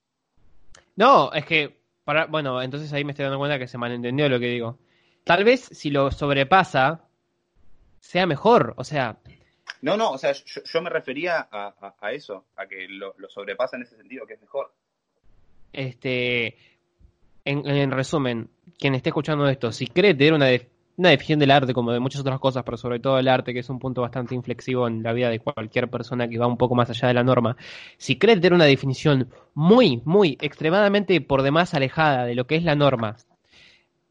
No, 0.95 1.31
es 1.33 1.45
que, 1.45 1.79
para, 2.03 2.25
bueno, 2.25 2.61
entonces 2.61 2.91
ahí 2.93 3.03
me 3.03 3.11
estoy 3.11 3.23
dando 3.23 3.39
cuenta 3.39 3.59
que 3.59 3.67
se 3.67 3.77
malentendió 3.77 4.29
lo 4.29 4.39
que 4.39 4.47
digo. 4.47 4.77
Tal 5.23 5.43
vez 5.43 5.61
si 5.71 5.89
lo 5.89 6.11
sobrepasa, 6.11 7.05
sea 7.99 8.25
mejor, 8.25 8.73
o 8.77 8.83
sea... 8.83 9.17
No, 9.81 9.95
no, 9.95 10.11
o 10.11 10.17
sea, 10.17 10.33
yo, 10.33 10.81
me 10.81 10.89
refería 10.89 11.47
a, 11.51 12.11
eso, 12.11 12.45
a 12.57 12.67
que 12.67 12.87
lo, 12.89 13.13
lo 13.17 13.29
sobrepasa 13.29 13.77
en 13.77 13.83
ese 13.83 13.95
sentido, 13.95 14.25
que 14.25 14.33
es 14.33 14.41
mejor. 14.41 14.73
Este, 15.71 16.57
en, 17.45 17.91
resumen, 17.91 18.49
quien 18.77 18.95
esté 18.95 19.09
escuchando 19.09 19.47
esto, 19.47 19.71
si 19.71 19.87
cree 19.87 20.13
tener 20.13 20.33
una, 20.33 20.47
una 20.97 21.09
definición 21.09 21.39
del 21.39 21.51
arte 21.51 21.73
como 21.73 21.91
de 21.91 21.99
muchas 21.99 22.21
otras 22.21 22.39
cosas, 22.39 22.63
pero 22.63 22.77
sobre 22.77 22.99
todo 22.99 23.17
el 23.17 23.27
arte, 23.27 23.53
que 23.53 23.59
es 23.59 23.69
un 23.69 23.79
punto 23.79 24.01
bastante 24.01 24.35
inflexivo 24.35 24.87
en 24.87 25.01
la 25.01 25.13
vida 25.13 25.29
de 25.29 25.39
cualquier 25.39 25.89
persona 25.89 26.27
que 26.27 26.37
va 26.37 26.47
un 26.47 26.57
poco 26.57 26.75
más 26.75 26.89
allá 26.89 27.07
de 27.07 27.13
la 27.13 27.23
norma, 27.23 27.55
si 27.97 28.17
cree 28.17 28.35
tener 28.35 28.53
una 28.53 28.65
definición 28.65 29.29
muy, 29.53 30.01
muy, 30.05 30.37
extremadamente 30.41 31.21
por 31.21 31.41
demás 31.41 31.73
alejada 31.73 32.25
de 32.25 32.35
lo 32.35 32.47
que 32.47 32.55
es 32.55 32.63
la 32.63 32.75
norma, 32.75 33.15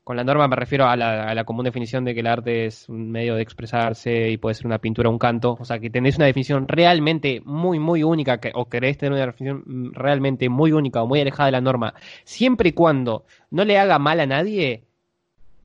con 0.09 0.17
la 0.17 0.25
norma 0.25 0.49
me 0.49 0.57
refiero 0.57 0.87
a 0.87 0.97
la, 0.97 1.45
común 1.45 1.67
definición 1.67 2.03
de 2.03 2.15
que 2.15 2.21
el 2.21 2.29
arte 2.29 2.65
es 2.65 2.89
un 2.89 3.11
medio 3.11 3.35
de 3.35 3.43
expresarse 3.43 4.31
y 4.31 4.39
puede 4.39 4.55
ser 4.55 4.65
una 4.65 4.79
pintura 4.79 5.11
o 5.11 5.13
un 5.13 5.19
canto. 5.19 5.59
O 5.61 5.67
sea, 5.67 5.81
que 5.81 5.91
tenéis 5.91 6.17
una 6.17 6.25
definición 6.25 6.67
realmente 6.67 7.43
muy, 7.45 7.79
muy 7.79 8.03
única 8.03 8.41
que, 8.41 8.51
o 8.55 8.71
queréis 8.71 8.97
tener 8.97 9.13
una 9.13 9.27
definición 9.27 9.93
realmente 9.93 10.49
muy 10.49 10.73
única 10.73 11.03
o 11.03 11.07
muy 11.07 11.21
alejada 11.21 11.49
de 11.49 11.53
la 11.53 11.61
norma, 11.61 11.93
siempre 12.25 12.71
y 12.71 12.73
cuando 12.73 13.27
no 13.51 13.67
le 13.67 13.79
haga 13.79 13.99
mal 13.99 14.19
a 14.21 14.25
nadie, 14.25 14.85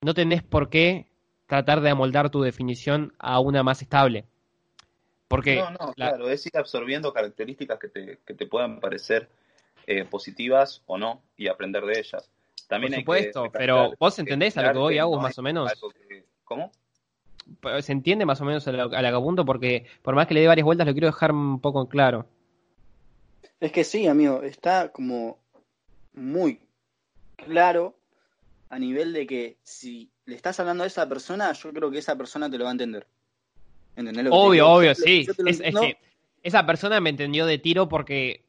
no 0.02 0.14
tenés 0.14 0.44
por 0.44 0.70
qué 0.70 1.08
tratar 1.48 1.80
de 1.80 1.92
amoldar 1.92 2.30
tu 2.30 2.42
definición 2.42 3.14
a 3.20 3.40
una 3.40 3.64
más 3.64 3.82
estable. 3.82 4.26
Porque 5.30 5.56
no, 5.56 5.72
no, 5.72 5.94
claro, 5.94 6.30
es 6.30 6.46
ir 6.46 6.58
absorbiendo 6.58 7.14
características 7.14 7.80
que 7.80 7.88
te, 7.88 8.20
que 8.26 8.34
te 8.34 8.46
puedan 8.46 8.82
parecer 8.82 9.30
eh, 9.88 10.04
positivas 10.04 10.82
o 10.86 10.98
no 10.98 11.22
y 11.38 11.48
aprender 11.48 11.86
de 11.86 11.98
ellas. 11.98 12.30
También 12.74 12.94
Por 12.94 13.00
supuesto, 13.02 13.52
pero 13.52 13.94
vos 14.00 14.18
entendés 14.18 14.58
a 14.58 14.64
lo 14.64 14.74
que 14.74 14.80
voy, 14.80 14.98
Agus, 14.98 15.22
más 15.22 15.38
o 15.38 15.44
menos. 15.44 15.72
¿Cómo? 16.44 16.72
Se 17.82 17.92
entiende 17.92 18.26
más 18.26 18.42
o 18.42 18.46
menos 18.46 18.68
al, 18.68 18.92
al 18.96 19.46
porque 19.46 19.86
por 20.02 20.16
más 20.16 20.26
que 20.26 20.34
le 20.34 20.42
dé 20.42 20.48
varias 20.48 20.66
vueltas 20.66 20.88
lo 20.88 20.94
quiero 20.94 21.06
dejar 21.06 21.32
un 21.32 21.60
poco 21.60 21.82
en 21.82 21.88
claro. 21.88 22.26
Es 23.60 23.72
que 23.72 23.84
sí, 23.84 24.08
amigo, 24.08 24.42
está 24.42 24.92
como 24.92 25.38
muy 26.14 26.62
claro 27.36 27.96
a 28.70 28.80
nivel 28.80 29.14
de 29.14 29.28
que 29.28 29.58
si 29.62 30.10
le 30.26 30.36
estás 30.36 30.60
hablando 30.60 30.84
a 30.84 30.88
esa 30.88 31.08
persona, 31.08 31.52
yo 31.54 31.72
creo 31.72 31.92
que 31.92 32.00
esa 32.00 32.16
persona 32.16 32.50
te 32.50 32.58
lo 32.58 32.64
va 32.64 32.72
a 32.72 32.74
entender. 32.74 33.06
obvio, 34.32 34.68
obvio, 34.68 34.96
sí. 34.96 35.28
es, 35.46 35.62
que 35.62 35.98
esa 36.42 36.66
persona 36.66 37.00
me 37.00 37.12
entendió 37.12 37.46
de 37.46 37.60
tiro 37.60 37.88
porque 37.88 38.44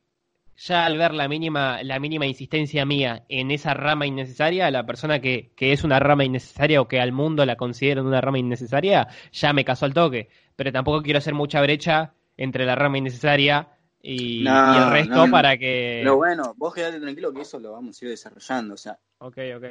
ya 0.56 0.86
al 0.86 0.98
ver 0.98 1.14
la 1.14 1.28
mínima, 1.28 1.82
la 1.82 1.98
mínima 1.98 2.26
insistencia 2.26 2.84
mía 2.84 3.24
en 3.28 3.50
esa 3.50 3.74
rama 3.74 4.06
innecesaria, 4.06 4.70
la 4.70 4.86
persona 4.86 5.20
que, 5.20 5.52
que 5.56 5.72
es 5.72 5.84
una 5.84 5.98
rama 5.98 6.24
innecesaria 6.24 6.80
o 6.80 6.88
que 6.88 7.00
al 7.00 7.12
mundo 7.12 7.44
la 7.44 7.56
consideran 7.56 8.06
una 8.06 8.20
rama 8.20 8.38
innecesaria, 8.38 9.08
ya 9.32 9.52
me 9.52 9.64
casó 9.64 9.86
al 9.86 9.94
toque. 9.94 10.28
Pero 10.56 10.72
tampoco 10.72 11.02
quiero 11.02 11.18
hacer 11.18 11.34
mucha 11.34 11.60
brecha 11.60 12.14
entre 12.36 12.64
la 12.64 12.74
rama 12.74 12.98
innecesaria 12.98 13.68
y, 14.00 14.46
el 14.46 14.90
resto 14.90 15.30
para 15.30 15.56
que... 15.56 16.00
Pero 16.02 16.16
bueno, 16.16 16.54
vos 16.56 16.74
quedate 16.74 17.00
tranquilo 17.00 17.32
que 17.32 17.40
eso 17.40 17.58
lo 17.58 17.72
vamos 17.72 18.00
a 18.00 18.04
ir 18.04 18.10
desarrollando, 18.10 18.74
o 18.74 18.76
sea... 18.76 18.98
Ok, 19.18 19.38
ok. 19.56 19.64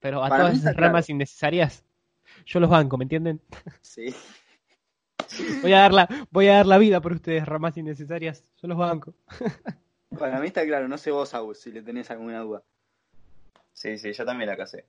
Pero 0.00 0.24
a 0.24 0.28
todas 0.28 0.54
esas 0.54 0.74
ramas 0.74 1.08
innecesarias, 1.08 1.84
yo 2.44 2.58
los 2.58 2.68
banco, 2.68 2.98
¿me 2.98 3.04
entienden? 3.04 3.40
Sí. 3.80 4.12
voy 5.62 5.72
a 5.72 5.78
dar 5.78 5.92
la, 5.92 6.08
voy 6.30 6.48
a 6.48 6.54
dar 6.54 6.66
la 6.66 6.78
vida 6.78 7.00
por 7.00 7.12
ustedes, 7.12 7.46
ramas 7.46 7.76
innecesarias, 7.76 8.42
yo 8.60 8.68
los 8.68 8.76
banco. 8.76 9.14
Para 10.18 10.40
mí 10.40 10.46
está 10.46 10.64
claro, 10.64 10.88
no 10.88 10.98
sé 10.98 11.10
vos, 11.10 11.34
Agus, 11.34 11.58
si 11.58 11.72
le 11.72 11.82
tenés 11.82 12.10
alguna 12.10 12.40
duda. 12.40 12.62
Sí, 13.72 13.98
sí, 13.98 14.12
yo 14.12 14.24
también 14.24 14.48
la 14.48 14.56
casé. 14.56 14.84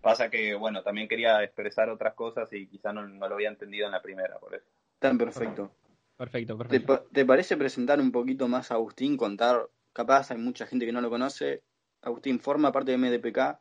Pasa 0.00 0.30
que, 0.30 0.54
bueno, 0.54 0.82
también 0.82 1.08
quería 1.08 1.42
expresar 1.42 1.88
otras 1.88 2.14
cosas 2.14 2.52
y 2.52 2.66
quizá 2.66 2.92
no, 2.92 3.02
lo 3.02 3.34
había 3.34 3.48
entendido 3.48 3.86
en 3.86 3.92
la 3.92 4.02
primera, 4.02 4.38
por 4.38 4.54
eso. 4.54 4.66
Tan 4.98 5.18
perfecto. 5.18 5.70
Perfecto, 6.16 6.56
perfecto. 6.56 7.06
¿Te, 7.12 7.24
parece 7.24 7.56
presentar 7.56 8.00
un 8.00 8.10
poquito 8.10 8.48
más 8.48 8.70
a 8.70 8.74
Agustín? 8.74 9.16
Contar, 9.16 9.68
capaz 9.92 10.30
hay 10.30 10.38
mucha 10.38 10.66
gente 10.66 10.86
que 10.86 10.92
no 10.92 11.00
lo 11.00 11.10
conoce. 11.10 11.62
Agustín 12.02 12.40
forma 12.40 12.72
parte 12.72 12.92
de 12.92 12.98
MDPK. 12.98 13.58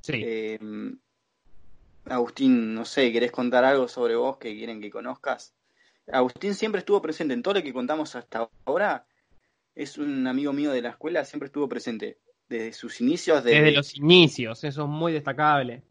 Sí. 0.00 0.22
Eh, 0.24 0.58
Agustín, 2.04 2.74
no 2.74 2.84
sé, 2.84 3.12
¿querés 3.12 3.32
contar 3.32 3.64
algo 3.64 3.88
sobre 3.88 4.16
vos 4.16 4.36
que 4.36 4.54
quieren 4.54 4.80
que 4.80 4.90
conozcas? 4.90 5.54
Agustín 6.10 6.54
siempre 6.54 6.80
estuvo 6.80 7.00
presente 7.00 7.34
en 7.34 7.42
todo 7.42 7.54
lo 7.54 7.62
que 7.62 7.72
contamos 7.72 8.14
hasta 8.16 8.48
ahora 8.64 9.06
es 9.74 9.98
un 9.98 10.26
amigo 10.26 10.52
mío 10.52 10.70
de 10.72 10.82
la 10.82 10.90
escuela, 10.90 11.24
siempre 11.24 11.46
estuvo 11.46 11.68
presente 11.68 12.18
desde 12.48 12.72
sus 12.72 13.00
inicios. 13.00 13.42
Desde, 13.44 13.72
los 13.72 13.96
inicios, 13.96 14.62
eso 14.64 14.82
es 14.82 14.88
muy 14.88 15.12
destacable. 15.12 15.82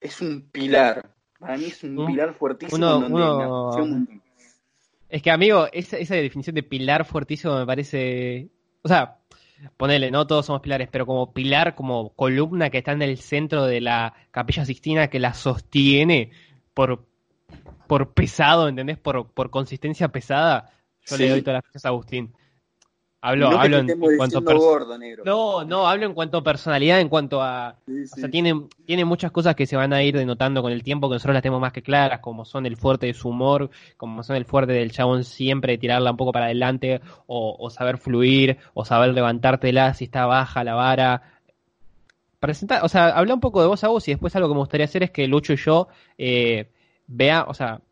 Es 0.00 0.20
un 0.20 0.42
pilar, 0.50 1.14
para 1.38 1.56
mí 1.56 1.64
es 1.64 1.82
un, 1.82 2.06
pilar 2.06 2.34
fuertísimo. 2.34 2.76
Es 5.08 5.22
que, 5.22 5.30
amigo, 5.30 5.68
esa, 5.72 5.98
esa 5.98 6.14
definición 6.14 6.54
de 6.54 6.62
pilar 6.62 7.04
fuertísimo 7.04 7.58
me 7.58 7.66
parece. 7.66 8.48
O 8.82 8.88
sea, 8.88 9.18
ponele, 9.76 10.10
no 10.10 10.26
todos 10.26 10.46
somos 10.46 10.62
pilares, 10.62 10.88
pero 10.90 11.06
como 11.06 11.32
pilar, 11.32 11.74
como 11.74 12.14
columna 12.14 12.70
que 12.70 12.78
está 12.78 12.92
en 12.92 13.02
el 13.02 13.18
centro 13.18 13.66
de 13.66 13.80
la 13.80 14.14
capilla 14.30 14.64
Sixtina 14.64 15.08
que 15.08 15.20
la 15.20 15.34
sostiene 15.34 16.32
por, 16.74 17.04
por 17.86 18.12
pesado, 18.12 18.68
¿entendés? 18.68 18.98
Por, 18.98 19.30
por 19.30 19.50
consistencia 19.50 20.08
pesada. 20.08 20.72
Yo 21.06 21.16
le 21.16 21.28
doy 21.28 21.42
todas 21.42 21.56
las 21.56 21.64
gracias 21.64 21.84
a 21.84 21.88
Agustín. 21.88 22.34
Hablo, 23.24 23.56
hablo 23.56 23.78
en, 23.78 24.00
cuanto 24.16 24.38
a 24.38 25.24
No, 25.24 25.64
no, 25.64 25.86
hablo 25.86 26.06
en 26.06 26.12
cuanto 26.12 26.38
a 26.38 26.42
personalidad, 26.42 26.98
en 26.98 27.08
cuanto 27.08 27.40
a... 27.40 27.76
O 27.86 28.16
sea, 28.16 28.28
tiene, 28.28 28.66
tiene 28.84 29.04
muchas 29.04 29.30
cosas 29.30 29.54
que 29.54 29.64
se 29.64 29.76
van 29.76 29.92
a 29.92 30.02
ir 30.02 30.16
denotando 30.16 30.60
con 30.60 30.72
el 30.72 30.82
tiempo, 30.82 31.08
que 31.08 31.14
nosotros 31.14 31.34
las 31.34 31.42
tenemos 31.44 31.60
más 31.60 31.72
que 31.72 31.82
claras, 31.82 32.18
como 32.18 32.44
son 32.44 32.66
el 32.66 32.76
fuerte 32.76 33.06
de 33.06 33.14
su 33.14 33.28
humor, 33.28 33.70
como 33.96 34.24
son 34.24 34.34
el 34.34 34.44
fuerte 34.44 34.72
del 34.72 34.90
chabón 34.90 35.22
siempre 35.22 35.78
tirarla 35.78 36.10
un 36.10 36.16
poco 36.16 36.32
para 36.32 36.46
adelante, 36.46 37.00
o, 37.28 37.70
saber 37.70 37.98
fluir, 37.98 38.58
o 38.74 38.84
saber 38.84 39.14
levantártela 39.14 39.94
si 39.94 40.06
está 40.06 40.26
baja 40.26 40.64
la 40.64 40.74
vara. 40.74 41.22
Presenta, 42.40 42.82
o 42.82 42.88
sea, 42.88 43.10
habla 43.10 43.34
un 43.34 43.40
poco 43.40 43.60
de 43.60 43.68
vos 43.68 43.84
a 43.84 43.88
vos 43.88 44.08
y 44.08 44.10
después 44.10 44.34
algo 44.34 44.48
que 44.48 44.54
me 44.54 44.60
gustaría 44.60 44.86
hacer 44.86 45.04
es 45.04 45.12
que 45.12 45.28
Lucho 45.28 45.52
y 45.52 45.58
yo 45.58 45.86
eh, 46.18 46.72
vea, 47.06 47.44
o 47.46 47.54
sea, 47.54 47.82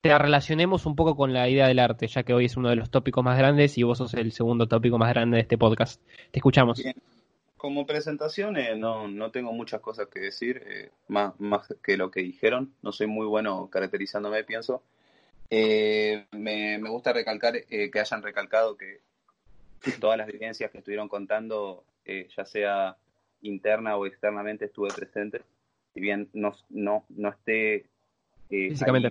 te 0.00 0.16
relacionemos 0.16 0.86
un 0.86 0.94
poco 0.94 1.16
con 1.16 1.32
la 1.32 1.48
idea 1.48 1.66
del 1.66 1.80
arte, 1.80 2.06
ya 2.06 2.22
que 2.22 2.32
hoy 2.32 2.44
es 2.44 2.56
uno 2.56 2.68
de 2.68 2.76
los 2.76 2.90
tópicos 2.90 3.24
más 3.24 3.36
grandes 3.36 3.76
y 3.78 3.82
vos 3.82 3.98
sos 3.98 4.14
el 4.14 4.32
segundo 4.32 4.68
tópico 4.68 4.98
más 4.98 5.12
grande 5.12 5.36
de 5.36 5.42
este 5.42 5.58
podcast. 5.58 6.00
Te 6.30 6.38
escuchamos. 6.38 6.82
Como 7.56 7.86
presentación 7.86 8.56
eh, 8.56 8.76
no, 8.76 9.08
no 9.08 9.32
tengo 9.32 9.52
muchas 9.52 9.80
cosas 9.80 10.06
que 10.06 10.20
decir, 10.20 10.62
eh, 10.64 10.90
más, 11.08 11.38
más 11.40 11.74
que 11.82 11.96
lo 11.96 12.12
que 12.12 12.20
dijeron. 12.20 12.72
No 12.82 12.92
soy 12.92 13.08
muy 13.08 13.26
bueno 13.26 13.68
caracterizándome, 13.70 14.44
pienso. 14.44 14.82
Eh, 15.50 16.26
me, 16.30 16.78
me, 16.78 16.90
gusta 16.90 17.12
recalcar 17.12 17.54
que 17.64 17.90
hayan 17.98 18.22
recalcado 18.22 18.76
que 18.76 19.00
todas 19.98 20.18
las 20.18 20.28
vivencias 20.28 20.70
que 20.70 20.78
estuvieron 20.78 21.08
contando, 21.08 21.84
ya 22.04 22.44
sea 22.44 22.96
interna 23.40 23.96
o 23.96 24.06
externamente, 24.06 24.66
estuve 24.66 24.90
presente. 24.94 25.42
Si 25.94 26.00
bien 26.00 26.28
no, 26.34 26.54
no, 26.68 27.04
no 27.08 27.30
esté 27.30 27.86
físicamente 28.48 29.10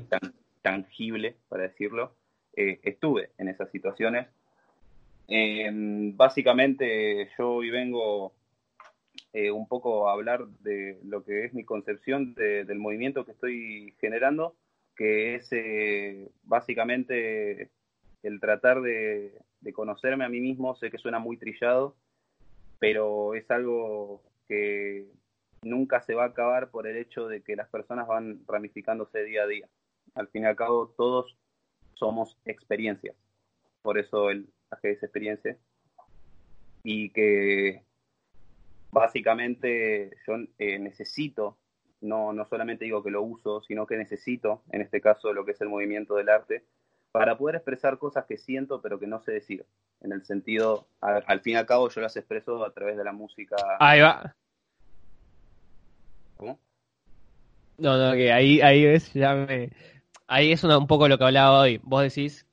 tangible, 0.68 1.38
para 1.48 1.64
decirlo, 1.64 2.14
eh, 2.54 2.80
estuve 2.84 3.30
en 3.38 3.48
esas 3.48 3.72
situaciones. 3.72 4.28
Eh, 5.30 5.70
básicamente 6.14 7.30
yo 7.38 7.52
hoy 7.52 7.70
vengo 7.70 8.34
eh, 9.32 9.50
un 9.50 9.66
poco 9.68 10.10
a 10.10 10.14
hablar 10.14 10.46
de 10.62 11.00
lo 11.06 11.24
que 11.24 11.46
es 11.46 11.54
mi 11.54 11.64
concepción 11.64 12.34
del 12.34 12.80
movimiento 12.80 13.26
que 13.26 13.32
estoy 13.32 13.94
generando, 14.02 14.56
que 14.96 15.36
es 15.36 15.50
básicamente 16.44 17.70
el 18.24 18.40
tratar 18.42 18.82
de, 18.82 19.40
de 19.62 19.74
conocerme 19.74 20.26
a 20.26 20.30
mí 20.30 20.42
mismo. 20.42 20.76
Sé 20.76 20.92
que 20.92 20.98
suena 20.98 21.20
muy 21.20 21.38
trillado, 21.38 21.96
pero 22.78 23.36
es 23.36 23.50
algo 23.52 24.22
que 24.50 25.06
nunca 25.62 26.02
se 26.02 26.14
va 26.14 26.24
a 26.24 26.28
acabar 26.28 26.72
por 26.72 26.88
el 26.88 26.98
hecho 26.98 27.28
de 27.30 27.42
que 27.42 27.56
las 27.56 27.70
personas 27.70 28.06
van 28.08 28.42
ramificándose 28.48 29.24
día 29.24 29.44
a 29.44 29.48
día 29.48 29.68
al 30.16 30.28
fin 30.30 30.44
y 30.44 30.46
al 30.46 30.56
cabo 30.56 30.94
todos 30.98 31.36
somos 31.94 32.38
experiencias. 32.46 33.16
Por 33.82 33.98
eso 33.98 34.30
el 34.30 34.50
es 34.82 35.04
experiencia. 35.04 35.58
Y 36.84 37.10
que 37.10 37.84
básicamente 38.92 40.12
yo 40.26 40.36
eh, 40.58 40.80
necesito, 40.80 41.58
no, 42.02 42.34
no 42.34 42.46
solamente 42.46 42.86
digo 42.86 43.04
que 43.04 43.12
lo 43.12 43.22
uso, 43.22 43.62
sino 43.62 43.86
que 43.86 43.98
necesito, 43.98 44.64
en 44.72 44.82
este 44.82 45.02
caso, 45.02 45.34
lo 45.34 45.46
que 45.46 45.52
es 45.52 45.62
el 45.62 45.70
movimiento 45.70 46.16
del 46.16 46.30
arte, 46.30 46.64
para 47.12 47.38
poder 47.38 47.56
expresar 47.56 47.98
cosas 47.98 48.26
que 48.26 48.38
siento 48.38 48.82
pero 48.82 49.00
que 49.00 49.08
no 49.08 49.20
sé 49.22 49.32
decir. 49.32 49.66
En 50.02 50.12
el 50.12 50.24
sentido, 50.24 50.88
al, 51.02 51.42
fin 51.42 51.54
y 51.54 51.56
al 51.56 51.66
cabo 51.66 51.90
yo 51.90 52.02
las 52.02 52.16
expreso 52.16 52.64
a 52.64 52.72
través 52.72 52.98
de 52.98 53.04
la 53.04 53.12
música. 53.12 53.56
Ahí 53.80 54.02
va. 54.02 54.36
¿Cómo? 56.38 56.60
No, 57.80 57.98
no, 57.98 58.14
que 58.14 58.32
ahí, 58.32 58.62
ahí 58.62 58.86
ves, 58.86 59.12
ya 59.14 59.34
me, 59.34 59.72
ahí 60.28 60.52
es 60.52 60.64
un 60.64 60.88
poco 60.88 61.08
lo 61.08 61.18
que 61.18 61.24
hablaba 61.24 61.60
hoy. 61.60 61.80
Vos 61.84 62.04
decís 62.04 62.46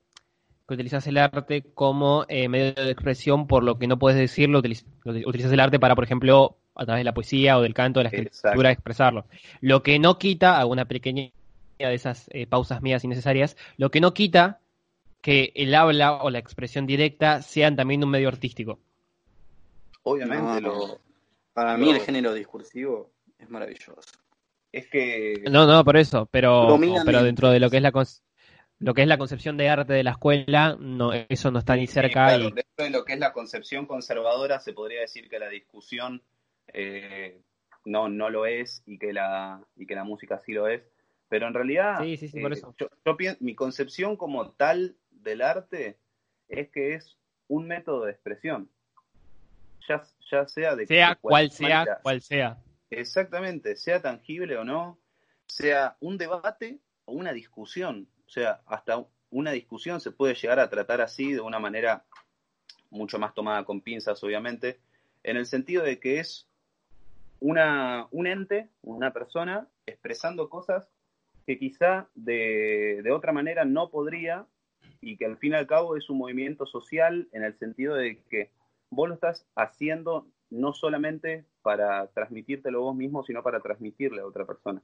que 0.67 0.75
utilizas 0.75 1.07
el 1.07 1.19
arte 1.19 1.63
como 1.75 2.25
eh, 2.29 2.49
medio 2.49 2.73
de 2.73 2.91
expresión 2.91 3.47
por 3.47 3.63
lo 3.63 3.79
que 3.79 3.87
no 3.87 3.99
puedes 3.99 4.19
decirlo, 4.19 4.61
utilizas 4.61 5.53
el 5.53 5.61
arte 5.61 5.79
para, 5.79 5.95
por 5.95 6.05
ejemplo, 6.05 6.57
a 6.75 6.85
través 6.85 7.01
de 7.01 7.05
la 7.05 7.15
poesía 7.15 7.59
o 7.59 7.63
del 7.63 7.75
canto, 7.75 8.01
de 8.01 8.05
la 8.05 8.11
escritura, 8.11 8.71
expresarlo. 8.71 9.27
Lo 9.61 9.83
que 9.83 9.99
no 9.99 10.19
quita, 10.19 10.59
alguna 10.59 10.87
pequeña 10.87 11.31
de 11.79 11.95
esas 11.95 12.29
eh, 12.33 12.47
pausas 12.47 12.81
mías 12.83 13.05
innecesarias, 13.05 13.57
lo 13.77 13.91
que 13.91 14.01
no 14.01 14.15
quita 14.15 14.61
que 15.21 15.53
el 15.55 15.75
habla 15.75 16.23
o 16.23 16.31
la 16.31 16.39
expresión 16.39 16.87
directa 16.87 17.43
sean 17.43 17.77
también 17.77 18.05
un 18.05 18.11
medio 18.11 18.29
artístico. 18.29 18.79
Obviamente, 20.03 20.69
para 21.55 21.79
mí 21.79 21.91
el 21.91 22.01
género 22.01 22.35
discursivo 22.35 23.11
es 23.39 23.49
maravilloso. 23.49 24.03
Es 24.75 24.89
que... 24.89 25.45
No, 25.51 25.67
no, 25.67 25.85
por 25.85 25.97
eso, 25.97 26.27
pero, 26.27 26.79
pero 27.05 27.23
dentro 27.23 27.51
de 27.51 27.61
lo 27.61 27.71
que 27.71 27.77
es 27.77 27.83
la 27.83 27.93
lo 28.81 28.93
que 28.93 29.03
es 29.03 29.09
la 29.09 29.19
concepción 29.19 29.57
de 29.57 29.69
arte 29.69 29.93
de 29.93 30.03
la 30.03 30.11
escuela, 30.11 30.77
no, 30.79 31.13
eso 31.13 31.51
no 31.51 31.61
está 31.61 31.77
ni 31.77 31.87
cerca. 31.87 32.37
y... 32.37 32.43
Dentro 32.43 32.85
de 32.85 32.91
lo 32.91 33.05
que 33.05 33.15
es 33.15 33.19
la 33.19 33.33
concepción 33.33 33.87
conservadora, 33.87 34.59
se 34.59 34.73
podría 34.73 35.01
decir 35.01 35.29
que 35.29 35.39
la 35.39 35.49
discusión 35.49 36.23
eh, 36.73 37.41
no, 37.85 38.09
no 38.09 38.31
lo 38.31 38.47
es 38.47 38.83
y 38.85 38.99
que, 38.99 39.13
la, 39.13 39.63
y 39.77 39.87
que 39.87 39.95
la 39.95 40.05
música 40.05 40.41
sí 40.41 40.53
lo 40.53 40.67
es. 40.67 40.83
Pero 41.29 41.47
en 41.47 41.55
realidad, 41.55 42.03
sí, 42.03 42.17
sí, 42.17 42.29
sí, 42.29 42.41
por 42.41 42.53
eh, 42.53 42.57
eso. 42.57 42.75
Yo, 42.79 42.89
mi 43.41 43.55
concepción 43.55 44.17
como 44.17 44.51
tal 44.51 44.97
del 45.11 45.41
arte 45.41 45.97
es 46.49 46.69
que 46.71 46.95
es 46.95 47.17
un 47.49 47.67
método 47.67 48.05
de 48.05 48.13
expresión. 48.13 48.69
Ya, 49.89 50.03
ya 50.31 50.47
sea 50.49 50.75
de 50.75 50.87
sea 50.87 51.15
cual 51.15 51.51
sea, 51.51 52.01
cual 52.03 52.21
sea. 52.21 52.59
Exactamente, 52.97 53.77
sea 53.77 54.01
tangible 54.01 54.57
o 54.57 54.65
no, 54.65 54.99
sea 55.47 55.97
un 56.01 56.17
debate 56.17 56.79
o 57.05 57.13
una 57.13 57.33
discusión. 57.33 58.09
O 58.27 58.31
sea, 58.31 58.61
hasta 58.67 59.05
una 59.31 59.51
discusión 59.51 60.01
se 60.01 60.13
puede 60.13 60.35
llegar 60.35 60.61
a 60.61 60.71
tratar 60.71 61.01
así 61.01 61.33
de 61.33 61.41
una 61.41 61.59
manera 61.59 62.05
mucho 62.91 63.19
más 63.19 63.35
tomada 63.35 63.65
con 63.65 63.81
pinzas, 63.81 64.23
obviamente, 64.23 64.79
en 65.25 65.37
el 65.37 65.47
sentido 65.47 65.83
de 65.83 65.99
que 65.99 66.21
es 66.21 66.49
una, 67.41 68.07
un 68.13 68.27
ente, 68.27 68.69
una 68.83 69.13
persona, 69.13 69.69
expresando 69.87 70.49
cosas 70.49 70.89
que 71.47 71.59
quizá 71.59 72.09
de, 72.15 73.01
de, 73.03 73.13
otra 73.13 73.33
manera 73.33 73.65
no 73.65 73.91
podría 73.91 74.47
y 75.01 75.17
que 75.17 75.27
al 75.27 75.37
fin 75.37 75.53
y 75.53 75.57
al 75.57 75.67
cabo 75.67 75.97
es 75.97 76.09
un 76.09 76.19
movimiento 76.19 76.65
social 76.65 77.29
en 77.33 77.43
el 77.43 77.59
sentido 77.59 77.97
de 77.97 78.23
que 78.31 78.51
vos 78.89 79.09
lo 79.09 79.15
estás 79.15 79.47
haciendo 79.57 80.27
no 80.49 80.73
solamente 80.73 81.45
para 81.65 82.07
transmitírtelo 82.09 82.83
vos 82.83 82.95
mismo, 82.95 83.25
sino 83.25 83.43
para 83.43 83.59
transmitirle 83.59 84.21
a 84.21 84.27
otra 84.27 84.45
persona. 84.45 84.81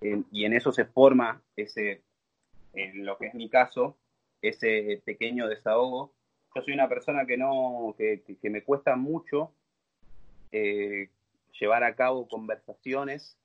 y 0.00 0.44
en 0.46 0.54
eso 0.54 0.72
se 0.72 0.86
forma 0.86 1.42
ese, 1.56 2.00
en 2.72 3.04
lo 3.04 3.18
que 3.18 3.26
es 3.26 3.34
mi 3.34 3.50
caso, 3.50 3.98
ese 4.40 5.02
pequeño 5.04 5.46
desahogo. 5.46 6.14
Yo 6.54 6.62
soy 6.62 6.72
una 6.72 6.88
persona 6.88 7.26
que 7.26 7.36
no, 7.36 7.94
que, 7.98 8.22
que 8.40 8.50
me 8.50 8.62
cuesta 8.62 8.96
mucho 8.96 9.52
eh, 10.52 11.10
llevar 11.60 11.84
a 11.84 11.94
cabo 11.94 12.26
conversaciones 12.26 13.36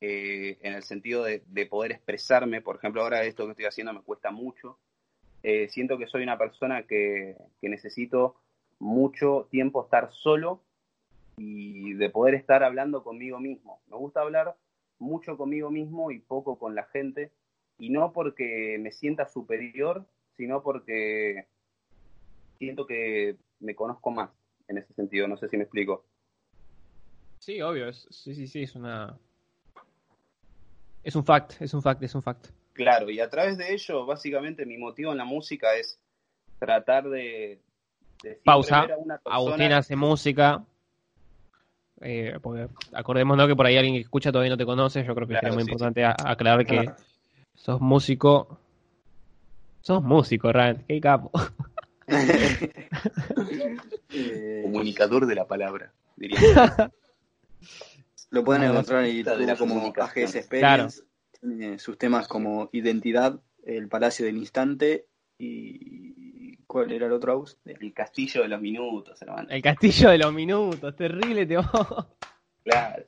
eh, 0.00 0.58
en 0.62 0.74
el 0.74 0.82
sentido 0.82 1.22
de, 1.22 1.66
poder 1.66 1.92
expresarme. 1.92 2.60
Por 2.60 2.76
ejemplo, 2.76 3.02
ahora 3.02 3.22
esto 3.22 3.44
que 3.44 3.52
estoy 3.52 3.66
haciendo 3.66 3.92
me 3.92 4.02
cuesta 4.02 4.32
mucho. 4.32 4.78
Eh, 5.44 5.68
siento 5.68 5.96
que 5.96 6.08
soy 6.08 6.24
una 6.24 6.38
persona 6.38 6.82
que, 6.84 7.36
necesito 7.60 8.34
mucho 8.80 9.46
tiempo 9.50 9.84
estar 9.84 10.12
solo 10.12 10.60
y 11.36 11.94
de 11.94 12.10
poder 12.10 12.34
estar 12.34 12.62
hablando 12.62 13.02
conmigo 13.02 13.40
mismo. 13.40 13.80
Me 13.88 13.96
gusta 13.96 14.20
hablar 14.20 14.56
mucho 14.98 15.36
conmigo 15.36 15.70
mismo 15.70 16.10
y 16.10 16.20
poco 16.20 16.58
con 16.58 16.74
la 16.74 16.84
gente. 16.84 17.32
Y 17.78 17.90
no 17.90 18.12
porque 18.12 18.78
me 18.80 18.92
sienta 18.92 19.26
superior, 19.26 20.06
sino 20.36 20.62
porque 20.62 21.46
siento 22.58 22.86
que 22.86 23.36
me 23.60 23.74
conozco 23.74 24.10
más 24.10 24.30
en 24.68 24.78
ese 24.78 24.92
sentido. 24.94 25.26
No 25.26 25.36
sé 25.36 25.48
si 25.48 25.56
me 25.56 25.64
explico. 25.64 26.04
Sí, 27.38 27.60
obvio, 27.60 27.92
sí, 27.92 28.34
sí, 28.34 28.46
sí, 28.46 28.62
es 28.62 28.76
una... 28.76 29.18
Es 31.02 31.16
un 31.16 31.24
fact, 31.24 31.60
es 31.60 31.74
un 31.74 31.82
fact, 31.82 32.02
es 32.04 32.14
un 32.14 32.22
fact. 32.22 32.46
Claro, 32.72 33.10
y 33.10 33.18
a 33.18 33.28
través 33.28 33.58
de 33.58 33.72
ello, 33.72 34.06
básicamente 34.06 34.64
mi 34.64 34.78
motivo 34.78 35.10
en 35.10 35.18
la 35.18 35.24
música 35.24 35.74
es 35.74 36.00
tratar 36.60 37.08
de... 37.08 37.60
Pausa, 38.44 38.86
Agustín 39.24 39.72
hace 39.72 39.96
música, 39.96 40.64
eh, 42.02 42.38
acordémonos 42.92 43.48
que 43.48 43.56
por 43.56 43.66
ahí 43.66 43.76
alguien 43.76 43.94
que 43.94 44.00
escucha 44.00 44.32
todavía 44.32 44.50
no 44.50 44.56
te 44.56 44.64
conoce, 44.64 45.04
yo 45.04 45.14
creo 45.14 45.28
que 45.28 45.34
sería 45.34 45.52
muy 45.52 45.62
importante 45.62 46.04
aclarar 46.04 46.66
que 46.66 46.90
sos 47.54 47.80
músico. 47.80 48.58
Sos 49.80 50.02
músico, 50.02 50.52
Rand, 50.52 50.86
qué 50.86 51.00
capo. 51.00 51.30
Comunicador 54.62 55.26
de 55.26 55.34
la 55.34 55.46
palabra, 55.46 55.92
diría. 56.16 56.92
Lo 58.30 58.44
pueden 58.44 58.64
encontrar 58.64 59.04
en 59.04 59.16
YouTube 59.16 59.58
como 59.58 59.92
AGS 59.96 60.36
Experience. 60.36 61.02
sus 61.78 61.98
temas 61.98 62.28
como 62.28 62.70
Identidad, 62.72 63.40
El 63.64 63.88
Palacio 63.88 64.26
del 64.26 64.36
Instante 64.36 65.06
y. 65.38 66.11
¿Cuál 66.72 66.90
era 66.90 67.04
el 67.04 67.12
otro 67.12 67.34
house? 67.34 67.58
El 67.66 67.92
Castillo 67.92 68.40
de 68.40 68.48
los 68.48 68.58
Minutos, 68.58 69.20
hermano. 69.20 69.46
El 69.50 69.60
Castillo 69.60 70.08
de 70.08 70.16
los 70.16 70.32
Minutos, 70.32 70.96
terrible 70.96 71.44
te 71.44 71.58
Claro. 72.64 73.04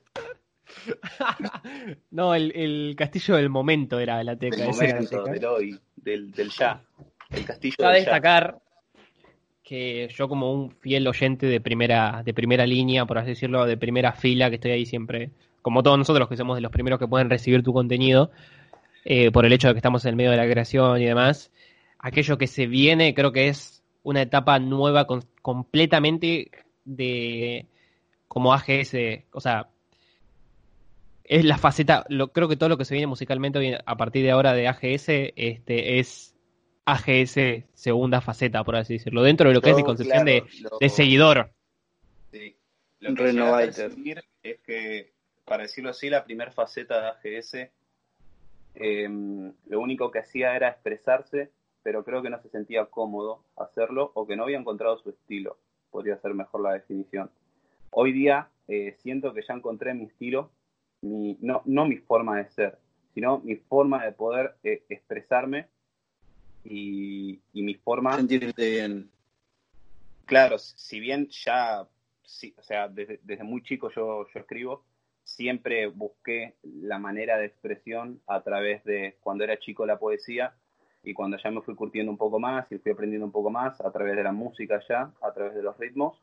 no, 2.11 2.35
el, 2.35 2.51
el, 2.55 2.95
Castillo 2.95 3.37
del 3.37 3.49
Momento 3.49 3.99
era 3.99 4.23
la 4.23 4.35
teca. 4.35 4.57
Del 4.57 4.67
momento, 4.67 5.23
del 5.23 5.45
hoy, 5.45 5.79
del, 5.95 6.31
del 6.31 6.51
ya. 6.51 6.79
El 7.31 7.43
Castillo 7.43 7.75
del 7.79 7.93
destacar 7.95 8.59
que 9.63 10.09
yo 10.15 10.29
como 10.29 10.53
un 10.53 10.69
fiel 10.69 11.07
oyente 11.07 11.47
de 11.47 11.59
primera, 11.59 12.21
de 12.23 12.35
primera 12.35 12.67
línea, 12.67 13.07
por 13.07 13.17
así 13.17 13.29
decirlo, 13.29 13.65
de 13.65 13.77
primera 13.77 14.11
fila, 14.11 14.49
que 14.49 14.57
estoy 14.57 14.71
ahí 14.71 14.85
siempre, 14.85 15.31
como 15.63 15.81
todos 15.81 15.97
nosotros 15.97 16.29
que 16.29 16.37
somos 16.37 16.55
de 16.55 16.61
los 16.61 16.71
primeros 16.71 16.99
que 16.99 17.07
pueden 17.07 17.31
recibir 17.31 17.63
tu 17.63 17.73
contenido, 17.73 18.29
eh, 19.05 19.31
por 19.31 19.43
el 19.43 19.53
hecho 19.53 19.69
de 19.69 19.73
que 19.73 19.79
estamos 19.79 20.05
en 20.05 20.09
el 20.09 20.15
medio 20.17 20.29
de 20.29 20.37
la 20.37 20.47
creación 20.47 21.01
y 21.01 21.05
demás, 21.05 21.51
aquello 21.99 22.37
que 22.37 22.47
se 22.47 22.67
viene 22.67 23.13
creo 23.13 23.31
que 23.31 23.47
es 23.47 23.83
una 24.03 24.21
etapa 24.21 24.59
nueva 24.59 25.07
completamente 25.41 26.51
de 26.83 27.67
como 28.27 28.53
AGS, 28.53 28.95
o 29.31 29.39
sea, 29.39 29.69
es 31.23 31.43
la 31.43 31.57
faceta, 31.57 32.05
lo, 32.09 32.31
creo 32.31 32.47
que 32.47 32.55
todo 32.55 32.69
lo 32.69 32.77
que 32.77 32.85
se 32.85 32.93
viene 32.93 33.07
musicalmente 33.07 33.79
a 33.83 33.97
partir 33.97 34.23
de 34.23 34.31
ahora 34.31 34.53
de 34.53 34.67
AGS 34.67 35.05
este, 35.35 35.99
es 35.99 36.35
AGS 36.85 37.65
segunda 37.73 38.21
faceta, 38.21 38.63
por 38.63 38.75
así 38.75 38.93
decirlo, 38.93 39.23
dentro 39.23 39.49
de 39.49 39.55
lo 39.55 39.61
que 39.61 39.71
es 39.71 39.75
mi 39.75 39.83
concepción 39.83 40.25
de, 40.25 40.43
seguidor. 40.89 41.51
Sí. 42.31 42.55
Lo 42.99 43.15
que 43.15 43.31
quiero 43.31 43.57
decir 43.57 44.23
es 44.43 44.59
que, 44.61 45.13
para 45.45 45.63
decirlo 45.63 45.89
así, 45.89 46.09
la 46.09 46.23
primera 46.23 46.51
faceta 46.51 47.01
de 47.01 47.07
AGS, 47.37 47.71
em, 48.75 49.53
lo 49.67 49.79
único 49.79 50.11
que 50.11 50.19
hacía 50.19 50.55
era 50.55 50.69
expresarse, 50.69 51.51
pero 51.85 52.03
creo 52.03 52.23
que 52.23 52.31
no 52.31 52.41
se 52.41 52.49
sentía 52.49 52.87
cómodo 52.87 53.43
hacerlo 53.57 54.11
o 54.15 54.25
que 54.25 54.35
no 54.35 54.41
había 54.41 54.57
encontrado 54.57 54.97
su 54.97 55.11
estilo. 55.11 55.59
Podría 55.91 56.17
ser 56.17 56.33
mejor 56.33 56.61
la 56.61 56.73
definición. 56.73 57.29
Hoy 57.91 58.11
día 58.11 58.49
eh, 58.67 58.97
siento 59.03 59.35
que 59.35 59.43
ya 59.47 59.53
encontré 59.53 59.93
mi 59.93 60.05
estilo, 60.05 60.49
mi, 61.01 61.37
no, 61.41 61.61
no 61.65 61.85
mi 61.85 61.97
forma 61.97 62.37
de 62.37 62.49
ser, 62.49 62.79
sino 63.13 63.37
mi 63.37 63.57
forma 63.57 64.03
de 64.03 64.13
poder 64.13 64.55
eh, 64.63 64.83
expresarme 64.89 65.67
y, 66.63 67.39
mi 67.53 67.75
forma... 67.75 68.15
Sentirte 68.15 68.67
bien. 68.67 69.11
Claro, 70.25 70.57
si 70.57 70.99
bien 70.99 71.27
ya, 71.29 71.83
o 71.83 72.63
sea, 72.63 72.87
desde, 72.87 73.43
muy 73.43 73.61
chico 73.61 73.91
yo, 73.91 74.25
yo 74.33 74.39
escribo, 74.39 74.83
siempre 75.23 75.85
busqué 75.85 76.55
la 76.63 76.97
manera 76.97 77.37
de 77.37 77.45
expresión 77.45 78.21
a 78.25 78.41
través 78.41 78.83
de 78.85 79.17
cuando 79.21 79.43
era 79.43 79.59
chico 79.59 79.85
la 79.85 79.99
poesía 79.99 80.55
y 81.05 81.13
cuando 81.13 81.37
ya 81.37 81.51
me 81.51 81.61
fui 81.61 81.75
curtiendo 81.75 82.11
un 82.11 82.17
poco 82.17 82.39
más 82.39 82.71
y 82.71 82.77
fui 82.79 82.91
aprendiendo 82.91 83.25
un 83.25 83.31
poco 83.31 83.49
más 83.49 83.79
a 83.81 83.91
través 83.91 84.15
de 84.15 84.23
la 84.23 84.31
música 84.31 84.81
ya, 84.89 85.11
a 85.21 85.31
través 85.33 85.53
de 85.55 85.61
los 85.61 85.77
ritmos. 85.77 86.21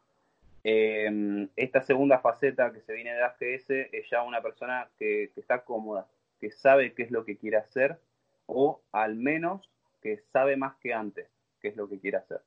Em, 0.64 1.48
esta 1.56 1.82
segunda 1.82 2.18
faceta 2.18 2.72
que 2.72 2.80
se 2.82 2.92
viene 2.92 3.14
de 3.14 3.22
AGS 3.22 3.70
es 3.92 4.10
ya 4.10 4.22
una 4.22 4.40
persona 4.40 4.88
que, 4.98 5.30
que, 5.34 5.40
está 5.40 5.64
cómoda, 5.64 6.06
que 6.40 6.50
sabe 6.50 6.92
qué 6.92 7.02
es 7.04 7.10
lo 7.10 7.24
que 7.24 7.36
quiere 7.36 7.56
hacer 7.56 7.98
o 8.46 8.80
al 8.92 9.16
menos 9.16 9.68
que 10.00 10.18
sabe 10.32 10.56
más 10.56 10.76
que 10.76 10.92
antes 10.92 11.28
qué 11.60 11.68
es 11.68 11.76
lo 11.76 11.88
que 11.88 11.98
quiere 11.98 12.18
hacer. 12.18 12.40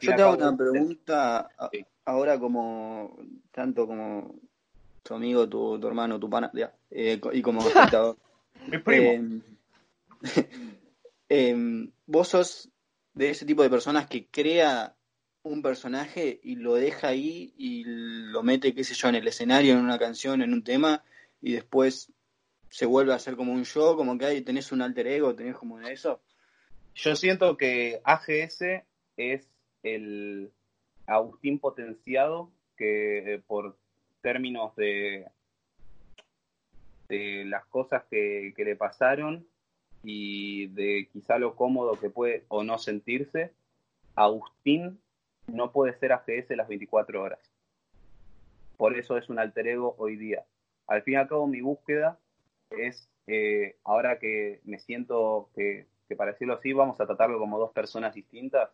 Yo 0.00 0.16
te 0.16 0.22
hago 0.22 0.34
una 0.34 0.56
pregunta 0.56 1.50
ahora 2.06 2.38
como 2.38 3.18
tanto 3.50 3.86
como 3.86 4.34
tu 5.02 5.14
amigo, 5.14 5.46
tu, 5.48 5.86
hermano, 5.86 6.18
tu 6.18 6.30
pana, 6.30 6.50
eh, 6.90 7.20
y 7.32 7.42
como 7.42 7.60
espectador. 7.68 8.16
Mi 8.66 8.78
primo. 8.78 9.10
Eh, 9.10 9.42
em, 11.34 11.90
vos 12.06 12.28
sos 12.28 12.70
de 13.14 13.30
ese 13.30 13.46
tipo 13.46 13.62
de 13.62 13.70
personas 13.70 14.06
que 14.06 14.26
crea 14.28 14.96
un 15.42 15.62
personaje 15.62 16.40
y 16.42 16.56
lo 16.56 16.74
deja 16.74 17.08
ahí 17.08 17.54
y 17.56 17.84
lo 17.84 18.42
mete, 18.42 18.74
qué 18.74 18.84
sé 18.84 18.94
yo, 18.94 19.08
en 19.08 19.16
el 19.16 19.28
escenario, 19.28 19.74
en 19.74 19.80
una 19.80 19.98
canción, 19.98 20.42
en 20.42 20.52
un 20.52 20.64
tema, 20.64 21.04
y 21.40 21.52
después 21.52 22.12
se 22.70 22.86
vuelve 22.86 23.12
a 23.12 23.16
hacer 23.16 23.36
como 23.36 23.52
un 23.52 23.64
show, 23.64 23.96
como 23.96 24.16
que 24.18 24.24
ahí 24.26 24.40
tenés 24.40 24.72
un 24.72 24.82
alter 24.82 25.06
ego, 25.06 25.34
tenés 25.34 25.56
como 25.56 25.80
eso. 25.80 26.22
Yo 26.94 27.14
siento 27.14 27.56
que 27.56 28.00
AGS 28.04 28.62
es 29.16 29.48
el 29.82 30.52
Agustín 31.06 31.58
potenciado 31.58 32.50
que 32.76 33.34
eh, 33.34 33.42
por 33.46 33.76
términos 34.22 34.74
de, 34.76 35.26
de 37.08 37.44
las 37.44 37.64
cosas 37.66 38.04
que, 38.10 38.52
le 38.56 38.76
pasaron 38.76 39.46
y 40.04 40.66
de 40.68 41.08
quizá 41.12 41.38
lo 41.38 41.56
cómodo 41.56 41.98
que 41.98 42.10
puede 42.10 42.44
o 42.48 42.62
no 42.62 42.78
sentirse, 42.78 43.52
Agustín 44.14 45.00
no 45.46 45.72
puede 45.72 45.94
ser 45.98 46.12
AGS 46.12 46.50
las 46.50 46.68
24 46.68 47.22
horas. 47.22 47.40
Por 48.76 48.96
eso 48.96 49.16
es 49.16 49.28
un 49.28 49.38
alter 49.38 49.66
ego 49.68 49.94
hoy 49.98 50.16
día. 50.16 50.44
Al 50.86 51.02
fin 51.02 51.14
y 51.14 51.16
al 51.16 51.28
cabo 51.28 51.46
mi 51.46 51.60
búsqueda 51.60 52.18
es, 52.70 53.08
eh, 53.26 53.76
ahora 53.84 54.18
que 54.18 54.60
me 54.64 54.78
siento 54.78 55.50
que, 55.54 55.86
que, 56.08 56.16
para 56.16 56.32
decirlo 56.32 56.54
así, 56.54 56.72
vamos 56.72 57.00
a 57.00 57.06
tratarlo 57.06 57.38
como 57.38 57.58
dos 57.58 57.72
personas 57.72 58.14
distintas, 58.14 58.70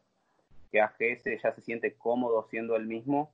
que 0.71 0.81
AGS 0.81 1.43
ya 1.43 1.53
se 1.53 1.61
siente 1.61 1.95
cómodo 1.95 2.47
siendo 2.51 2.77
el 2.77 2.87
mismo, 2.87 3.33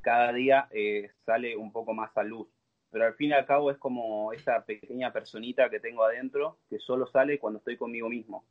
cada 0.00 0.32
día 0.32 0.68
eh, 0.70 1.10
sale 1.24 1.56
un 1.56 1.72
poco 1.72 1.92
más 1.92 2.16
a 2.16 2.22
luz. 2.22 2.48
Pero 2.90 3.06
al 3.06 3.14
fin 3.14 3.30
y 3.30 3.32
al 3.32 3.46
cabo 3.46 3.70
es 3.70 3.78
como 3.78 4.32
esa 4.32 4.64
pequeña 4.64 5.12
personita 5.12 5.68
que 5.68 5.80
tengo 5.80 6.04
adentro 6.04 6.58
que 6.70 6.78
solo 6.78 7.06
sale 7.06 7.38
cuando 7.38 7.58
estoy 7.58 7.76
conmigo 7.76 8.08
mismo. 8.08 8.44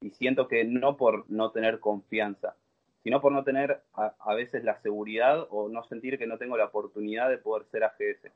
Y 0.00 0.10
siento 0.10 0.48
que 0.48 0.64
no 0.64 0.96
por 0.96 1.28
no 1.30 1.50
tener 1.50 1.80
confianza, 1.80 2.56
sino 3.02 3.20
por 3.20 3.32
no 3.32 3.44
tener 3.44 3.82
a, 3.94 4.34
veces 4.34 4.64
la 4.64 4.80
seguridad 4.80 5.46
o 5.50 5.68
no 5.68 5.84
sentir 5.84 6.18
que 6.18 6.26
no 6.26 6.38
tengo 6.38 6.56
la 6.56 6.66
oportunidad 6.66 7.30
de 7.30 7.38
poder 7.38 7.64
ser 7.66 7.84
AGS. 7.84 8.32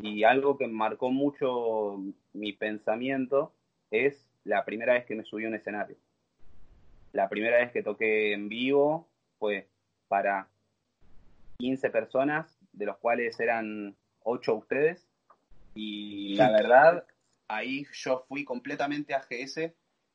Y 0.00 0.24
algo 0.24 0.56
que 0.56 0.68
marcó 0.68 1.10
mucho 1.10 1.98
mi 2.32 2.52
pensamiento 2.52 3.52
es 3.90 4.26
la 4.44 4.64
primera 4.64 4.94
vez 4.94 5.04
que 5.04 5.14
me 5.14 5.24
subí 5.24 5.44
a 5.44 5.48
un 5.48 5.54
escenario. 5.54 5.96
La 7.12 7.28
primera 7.28 7.58
vez 7.58 7.72
que 7.72 7.82
toqué 7.82 8.32
en 8.32 8.48
vivo 8.48 9.08
fue 9.38 9.68
para 10.08 10.48
15 11.58 11.90
personas, 11.90 12.58
de 12.72 12.86
los 12.86 12.96
cuales 12.98 13.38
eran 13.38 13.96
8 14.24 14.54
ustedes. 14.54 15.06
Y 15.74 16.34
la 16.34 16.50
verdad, 16.50 17.06
ahí 17.48 17.86
yo 17.92 18.24
fui 18.28 18.44
completamente 18.44 19.14
AGS 19.14 19.72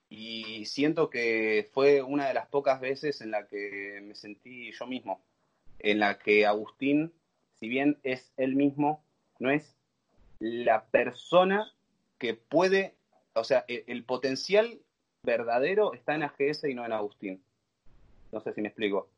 y 0.09 0.65
siento 0.65 1.09
que 1.09 1.69
fue 1.73 2.01
una 2.01 2.27
de 2.27 2.33
las 2.33 2.47
pocas 2.47 2.79
veces 2.79 3.21
en 3.21 3.31
la 3.31 3.47
que 3.47 3.99
me 4.03 4.15
sentí 4.15 4.71
yo 4.71 4.87
mismo, 4.87 5.21
en 5.79 5.99
la 5.99 6.17
que 6.17 6.45
Agustín, 6.45 7.13
si 7.59 7.67
bien 7.67 7.97
es 8.03 8.31
él 8.37 8.55
mismo, 8.55 9.03
no 9.39 9.49
es 9.49 9.75
la 10.39 10.85
persona 10.85 11.73
que 12.17 12.35
puede, 12.35 12.95
o 13.33 13.43
sea, 13.43 13.65
el, 13.67 13.83
el 13.87 14.03
potencial 14.03 14.79
verdadero 15.23 15.93
está 15.93 16.15
en 16.15 16.23
AGS 16.23 16.63
y 16.65 16.73
no 16.73 16.85
en 16.85 16.93
Agustín. 16.93 17.43
No 18.31 18.39
sé 18.39 18.53
si 18.53 18.61
me 18.61 18.69
explico. 18.69 19.09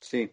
Sí. 0.00 0.30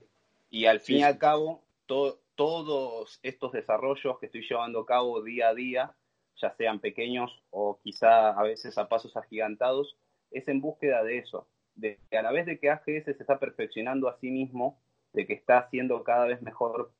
Y 0.49 0.65
al 0.65 0.79
fin 0.79 0.97
sí, 0.97 1.01
y 1.01 1.03
al 1.03 1.17
cabo, 1.17 1.63
to, 1.85 2.19
todos 2.39 3.19
estos 3.21 3.51
desarrollos 3.51 4.17
que 4.17 4.27
estoy 4.27 4.47
llevando 4.49 4.79
a 4.79 4.85
cabo 4.85 5.21
día 5.21 5.49
a 5.49 5.53
día, 5.53 5.93
ya 6.37 6.55
sean 6.55 6.79
pequeños 6.79 7.43
o 7.49 7.81
quizá 7.83 8.29
a 8.29 8.41
veces 8.43 8.77
a 8.77 8.87
pasos 8.87 9.17
agigantados, 9.17 9.97
es 10.31 10.47
en 10.47 10.61
búsqueda 10.61 11.03
de 11.03 11.17
eso, 11.17 11.49
de 11.75 11.99
que 12.09 12.17
a 12.17 12.21
la 12.21 12.31
vez 12.31 12.45
de 12.45 12.57
que 12.57 12.69
AGS 12.69 13.03
se 13.03 13.11
está 13.11 13.39
perfeccionando 13.39 14.07
a 14.07 14.17
sí 14.19 14.31
mismo, 14.31 14.81
de 15.11 15.27
que 15.27 15.33
está 15.33 15.67
siendo 15.69 16.01
cada 16.05 16.27
vez 16.27 16.41
mejor 16.41 16.93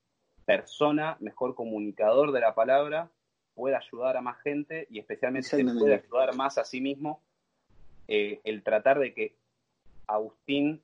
persona, 0.44 1.16
mejor 1.22 1.56
comunicador 1.56 2.34
de 2.34 2.42
la 2.42 2.54
palabra, 2.54 3.10
puede 3.54 3.78
ayudar 3.78 4.18
a 4.18 4.22
más 4.22 4.42
gente 4.42 4.88
y 4.90 5.00
especialmente 5.00 5.48
se 5.48 5.64
puede 5.64 6.04
ayudar 6.04 6.36
más 6.36 6.58
a 6.58 6.66
sí 6.66 6.82
mismo, 6.82 7.24
eh, 8.10 8.42
el 8.44 8.62
tratar 8.62 9.00
de 9.00 9.14
que 9.14 9.38
Agustín 10.06 10.84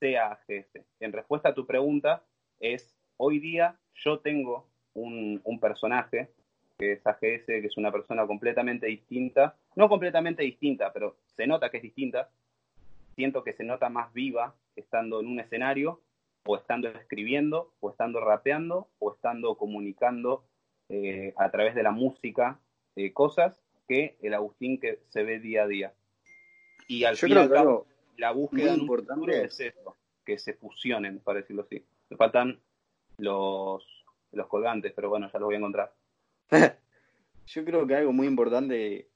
sea 0.00 0.32
AGS. 0.32 0.84
En 0.98 1.12
respuesta 1.12 1.50
a 1.50 1.54
tu 1.54 1.64
pregunta, 1.64 2.24
es 2.58 2.92
hoy 3.18 3.38
día 3.38 3.78
yo 3.96 4.18
tengo 4.18 4.66
un, 4.94 5.40
un, 5.44 5.60
personaje 5.60 6.30
que 6.78 6.92
es 6.92 7.06
AGS, 7.06 7.46
que 7.46 7.66
es 7.66 7.76
una 7.76 7.92
persona 7.92 8.26
completamente 8.26 8.86
distinta, 8.86 9.56
no 9.76 9.88
completamente 9.88 10.42
distinta, 10.42 10.92
pero 10.92 11.16
se 11.36 11.46
nota 11.46 11.70
que 11.70 11.78
es 11.78 11.82
distinta. 11.82 12.30
Siento 13.14 13.44
que 13.44 13.52
se 13.52 13.64
nota 13.64 13.88
más 13.88 14.12
viva 14.12 14.54
estando 14.76 15.20
en 15.20 15.26
un 15.26 15.40
escenario, 15.40 16.00
o 16.46 16.56
estando 16.56 16.88
escribiendo, 16.88 17.72
o 17.80 17.90
estando 17.90 18.20
rapeando, 18.20 18.88
o 18.98 19.14
estando 19.14 19.56
comunicando 19.56 20.44
eh, 20.88 21.32
a 21.36 21.50
través 21.50 21.74
de 21.74 21.82
la 21.82 21.92
música 21.92 22.60
eh, 22.96 23.12
cosas 23.12 23.58
que 23.88 24.16
el 24.20 24.34
Agustín 24.34 24.78
que 24.78 25.00
se 25.08 25.22
ve 25.22 25.38
día 25.38 25.62
a 25.62 25.66
día. 25.66 25.94
Y 26.88 27.04
al 27.04 27.14
yo 27.14 27.26
fin 27.26 27.36
creo 27.36 27.50
que 27.50 27.58
algo 27.58 27.86
la 28.16 28.32
búsqueda 28.32 28.74
importante 28.74 29.44
es 29.44 29.58
eso, 29.60 29.96
que 30.24 30.38
se 30.38 30.54
fusionen, 30.54 31.20
para 31.20 31.40
decirlo 31.40 31.62
así. 31.62 31.84
Me 32.10 32.16
faltan 32.16 32.60
los, 33.18 33.84
los 34.32 34.46
colgantes, 34.48 34.92
pero 34.94 35.08
bueno, 35.08 35.30
ya 35.32 35.38
los 35.38 35.46
voy 35.46 35.54
a 35.54 35.58
encontrar. 35.58 35.94
Yo 37.46 37.64
creo 37.64 37.86
que 37.86 37.94
algo 37.94 38.12
muy 38.12 38.26
importante 38.26 39.08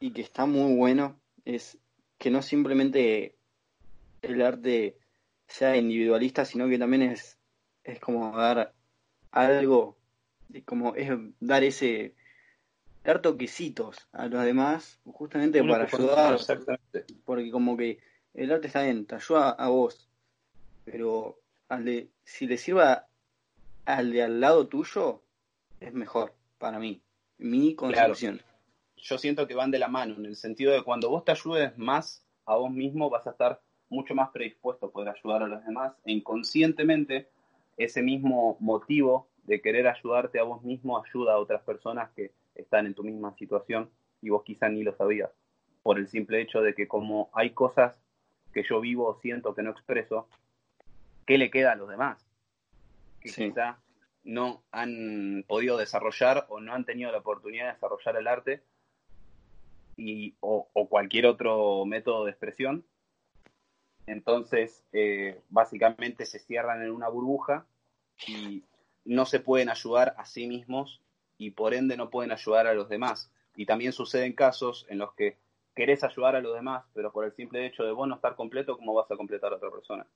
y 0.00 0.12
que 0.12 0.22
está 0.22 0.46
muy 0.46 0.76
bueno 0.76 1.18
es 1.44 1.78
que 2.18 2.30
no 2.30 2.42
simplemente 2.42 3.36
el 4.22 4.42
arte 4.42 4.96
sea 5.46 5.76
individualista, 5.76 6.44
sino 6.44 6.68
que 6.68 6.78
también 6.78 7.02
es, 7.02 7.38
es 7.82 8.00
como 8.00 8.36
dar 8.36 8.72
algo, 9.30 9.96
como 10.64 10.94
es 10.94 11.10
dar 11.40 11.64
ese, 11.64 12.14
dar 13.02 13.20
toquecitos 13.20 14.08
a 14.12 14.26
los 14.26 14.44
demás, 14.44 15.00
justamente 15.04 15.60
Uno 15.60 15.72
para 15.72 15.84
ayudar, 15.84 16.38
porque 17.24 17.50
como 17.50 17.76
que 17.76 17.98
el 18.34 18.52
arte 18.52 18.68
está 18.68 18.82
bien, 18.82 19.06
te 19.06 19.16
ayuda 19.16 19.50
a 19.50 19.68
vos, 19.68 20.08
pero 20.84 21.38
al 21.68 21.84
de, 21.84 22.08
si 22.24 22.46
le 22.46 22.56
sirva 22.56 23.06
al 23.84 24.12
de 24.12 24.22
al 24.22 24.40
lado 24.40 24.66
tuyo, 24.68 25.22
es 25.80 25.92
mejor 25.92 26.34
para 26.58 26.78
mí, 26.78 27.02
mi 27.38 27.74
concepción. 27.74 28.40
Yo 28.96 29.18
siento 29.18 29.46
que 29.46 29.54
van 29.54 29.70
de 29.70 29.78
la 29.78 29.88
mano, 29.88 30.14
en 30.16 30.24
el 30.24 30.36
sentido 30.36 30.72
de 30.72 30.82
cuando 30.82 31.10
vos 31.10 31.24
te 31.24 31.32
ayudes 31.32 31.76
más 31.76 32.24
a 32.46 32.56
vos 32.56 32.70
mismo, 32.70 33.10
vas 33.10 33.26
a 33.26 33.30
estar 33.30 33.60
mucho 33.90 34.14
más 34.14 34.30
predispuesto 34.30 34.86
a 34.86 34.90
poder 34.90 35.10
ayudar 35.10 35.42
a 35.42 35.46
los 35.46 35.64
demás 35.64 35.92
e 36.04 36.12
inconscientemente 36.12 37.28
ese 37.76 38.02
mismo 38.02 38.56
motivo 38.60 39.28
de 39.44 39.60
querer 39.60 39.86
ayudarte 39.86 40.38
a 40.38 40.44
vos 40.44 40.62
mismo 40.62 41.02
ayuda 41.02 41.34
a 41.34 41.38
otras 41.38 41.62
personas 41.62 42.10
que 42.12 42.32
están 42.54 42.86
en 42.86 42.94
tu 42.94 43.04
misma 43.04 43.34
situación 43.34 43.90
y 44.22 44.30
vos 44.30 44.42
quizá 44.42 44.68
ni 44.68 44.82
lo 44.82 44.94
sabías 44.96 45.30
por 45.84 45.98
el 45.98 46.08
simple 46.08 46.40
hecho 46.40 46.62
de 46.62 46.74
que 46.74 46.88
como 46.88 47.28
hay 47.34 47.50
cosas 47.50 48.00
que 48.54 48.62
yo 48.62 48.80
vivo 48.80 49.06
o 49.06 49.20
siento 49.20 49.54
que 49.54 49.62
no 49.62 49.70
expreso, 49.70 50.28
¿qué 51.26 51.38
le 51.38 51.50
queda 51.50 51.72
a 51.72 51.76
los 51.76 51.88
demás? 51.88 52.26
Que 53.20 53.28
Sí. 53.28 53.48
quizá 53.48 53.78
no 54.22 54.62
han 54.72 55.44
podido 55.46 55.76
desarrollar 55.76 56.46
o 56.48 56.60
no 56.60 56.72
han 56.74 56.84
tenido 56.84 57.12
la 57.12 57.18
oportunidad 57.18 57.66
de 57.66 57.72
desarrollar 57.74 58.16
el 58.16 58.26
arte 58.26 58.62
y, 59.96 60.34
o, 60.40 60.68
o 60.72 60.88
cualquier 60.88 61.26
otro 61.26 61.84
método 61.84 62.24
de 62.24 62.30
expresión. 62.30 62.84
Entonces, 64.06 64.84
eh, 64.92 65.40
básicamente 65.48 66.26
se 66.26 66.38
cierran 66.38 66.82
en 66.82 66.90
una 66.90 67.08
burbuja 67.08 67.66
y 68.26 68.64
no 69.04 69.26
se 69.26 69.40
pueden 69.40 69.68
ayudar 69.68 70.14
a 70.18 70.24
sí 70.24 70.46
mismos 70.46 71.00
y 71.38 71.50
por 71.50 71.74
ende 71.74 71.96
no 71.96 72.10
pueden 72.10 72.32
ayudar 72.32 72.66
a 72.66 72.74
los 72.74 72.88
demás. 72.88 73.30
Y 73.56 73.66
también 73.66 73.92
suceden 73.92 74.32
casos 74.32 74.86
en 74.88 74.98
los 74.98 75.14
que 75.14 75.36
querés 75.74 76.04
ayudar 76.04 76.36
a 76.36 76.40
los 76.40 76.54
demás, 76.54 76.84
pero 76.94 77.12
por 77.12 77.24
el 77.24 77.32
simple 77.32 77.66
hecho 77.66 77.84
de 77.84 77.92
vos 77.92 78.06
no 78.08 78.14
estar 78.16 78.36
completo, 78.36 78.76
¿cómo 78.76 78.94
vas 78.94 79.10
a 79.10 79.16
completar 79.16 79.52
a 79.52 79.56
otra 79.56 79.70
persona? 79.70 80.06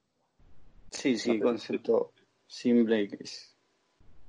Sí, 0.90 1.18
sí, 1.18 1.38
concepto 1.40 2.12
simple. 2.46 3.08
Que 3.08 3.16
es, 3.24 3.56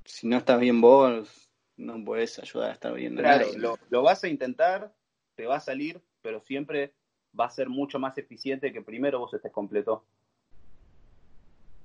si 0.06 0.28
no 0.28 0.38
estás 0.38 0.60
bien 0.60 0.82
vos, 0.82 1.50
no 1.78 2.04
podés 2.04 2.39
ayudar 2.39 2.72
a 2.72 2.74
estar 2.74 2.93
bien 2.93 3.15
Claro, 3.15 3.45
nadie. 3.45 3.60
lo, 3.60 3.80
lo 3.89 4.02
vas 4.02 4.24
a 4.24 4.28
intentar, 4.28 4.93
te 5.36 5.45
va 5.45 5.58
a 5.58 5.62
salir, 5.62 6.02
pero 6.22 6.41
siempre 6.41 6.93
va 7.39 7.45
a 7.45 7.50
ser 7.50 7.69
mucho 7.69 8.00
más 8.00 8.17
eficiente 8.17 8.74
que 8.74 8.82
primero 8.82 9.19
vos 9.19 9.34
estés 9.34 9.52
completo. 9.52 10.04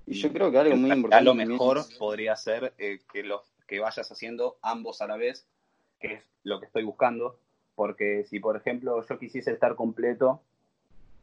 Y 0.07 0.15
yo 0.15 0.33
creo 0.33 0.51
que 0.51 0.59
algo 0.59 0.77
muy 0.77 0.91
A 0.91 0.95
importante. 0.97 1.25
lo 1.25 1.31
también 1.31 1.49
mejor 1.51 1.79
es- 1.79 1.95
podría 1.99 2.37
ser 2.37 2.75
eh, 2.79 3.01
que, 3.13 3.23
los, 3.23 3.43
que 3.67 3.79
vayas 3.81 4.11
haciendo 4.11 4.59
ambos 4.61 5.01
a 5.01 5.07
la 5.07 5.17
vez, 5.17 5.47
que 5.99 6.15
es 6.15 6.25
lo 6.43 6.61
que 6.61 6.67
estoy 6.67 6.83
buscando, 6.85 7.39
porque 7.75 8.25
si 8.25 8.39
por 8.39 8.57
ejemplo 8.57 9.05
yo 9.07 9.19
quisiese 9.19 9.53
estar 9.53 9.75
completo 9.77 10.43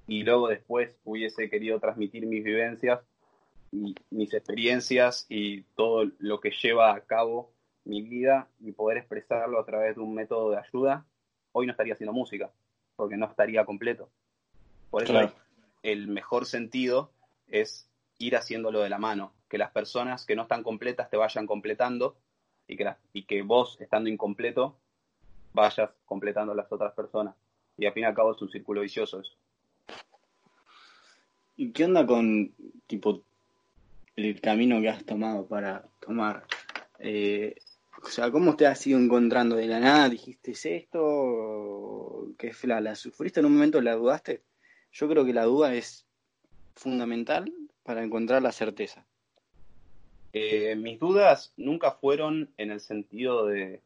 y 0.07 0.23
luego 0.23 0.47
después 0.47 0.97
hubiese 1.03 1.49
querido 1.49 1.79
transmitir 1.79 2.25
mis 2.25 2.43
vivencias 2.43 3.01
mis 3.71 4.33
experiencias 4.33 5.25
y 5.29 5.63
todo 5.75 6.11
lo 6.19 6.39
que 6.39 6.51
lleva 6.51 6.93
a 6.93 7.01
cabo 7.01 7.51
mi 7.85 8.01
vida 8.01 8.47
y 8.59 8.71
poder 8.73 8.97
expresarlo 8.97 9.59
a 9.59 9.65
través 9.65 9.95
de 9.95 10.01
un 10.01 10.13
método 10.13 10.51
de 10.51 10.57
ayuda, 10.57 11.05
hoy 11.51 11.65
no 11.65 11.71
estaría 11.71 11.93
haciendo 11.93 12.13
música, 12.13 12.51
porque 12.95 13.17
no 13.17 13.25
estaría 13.25 13.65
completo. 13.65 14.09
Por 14.89 15.03
eso 15.03 15.13
Claro. 15.13 15.33
el 15.83 16.07
mejor 16.07 16.45
sentido 16.45 17.11
es 17.47 17.89
ir 18.19 18.35
haciéndolo 18.35 18.81
de 18.81 18.89
la 18.89 18.99
mano, 18.99 19.33
que 19.49 19.57
las 19.57 19.71
personas 19.71 20.25
que 20.25 20.35
no 20.35 20.43
están 20.43 20.63
completas 20.63 21.09
te 21.09 21.17
vayan 21.17 21.47
completando 21.47 22.15
y 22.67 22.77
que, 22.77 22.93
y 23.13 23.23
que 23.23 23.41
vos, 23.41 23.79
estando 23.81 24.09
incompleto, 24.09 24.77
vayas 25.53 25.89
completando 26.05 26.53
a 26.53 26.55
las 26.55 26.71
otras 26.71 26.93
personas. 26.93 27.35
Y 27.77 27.85
al 27.85 27.93
fin 27.93 28.03
y 28.03 28.05
al 28.05 28.13
cabo 28.13 28.33
es 28.33 28.41
un 28.41 28.49
círculo 28.49 28.81
vicioso 28.81 29.21
eso. 29.21 29.33
¿Y 31.57 31.71
qué 31.71 31.85
onda 31.85 32.05
con, 32.05 32.53
tipo, 32.87 33.23
el 34.15 34.41
camino 34.41 34.81
que 34.81 34.89
has 34.89 35.05
tomado 35.05 35.47
para 35.47 35.87
tomar? 35.99 36.45
Eh, 36.99 37.55
o 38.03 38.07
sea, 38.07 38.31
¿cómo 38.31 38.55
te 38.55 38.67
has 38.67 38.85
ido 38.87 38.99
encontrando 38.99 39.55
de 39.55 39.67
la 39.67 39.79
nada? 39.79 40.09
¿Dijiste 40.09 40.51
¿es 40.51 40.65
esto? 40.65 42.33
¿Qué 42.37 42.53
fue 42.53 42.69
la, 42.69 42.81
la 42.81 42.95
sufriste 42.95 43.39
en 43.39 43.45
un 43.45 43.53
momento? 43.53 43.81
¿La 43.81 43.95
dudaste? 43.95 44.43
Yo 44.91 45.07
creo 45.07 45.25
que 45.25 45.33
la 45.33 45.45
duda 45.45 45.73
es 45.73 46.05
fundamental 46.75 47.51
para 47.83 48.03
encontrar 48.03 48.41
la 48.41 48.51
certeza. 48.51 49.05
Eh, 50.33 50.75
mis 50.75 50.99
dudas 50.99 51.53
nunca 51.57 51.91
fueron 51.91 52.49
en 52.57 52.71
el 52.71 52.79
sentido 52.79 53.45
de, 53.45 53.81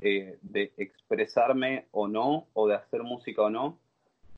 eh, 0.00 0.38
de 0.42 0.72
expresarme 0.76 1.86
o 1.92 2.08
no, 2.08 2.46
o 2.52 2.68
de 2.68 2.74
hacer 2.74 3.02
música 3.02 3.42
o 3.42 3.50
no, 3.50 3.78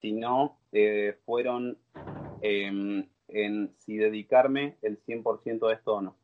sino 0.01 0.59
eh, 0.73 1.19
fueron 1.25 1.77
em, 2.41 3.07
en 3.35 3.75
si 3.79 3.97
dedicarme 3.97 4.77
el 4.81 5.05
100% 5.05 5.69
a 5.69 5.75
esto 5.75 5.95
o 5.95 6.01
no. 6.01 6.17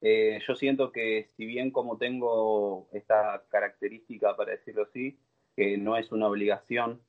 Eh, 0.00 0.40
yo 0.46 0.54
siento 0.54 0.92
que 0.92 1.28
si 1.36 1.46
bien 1.46 1.70
como 1.70 1.96
tengo 1.96 2.88
esta 2.92 3.44
característica, 3.48 4.36
para 4.36 4.52
decirlo 4.52 4.82
así, 4.82 5.18
que 5.56 5.78
no 5.78 5.96
es 5.96 6.12
una 6.12 6.26
obligación, 6.26 7.00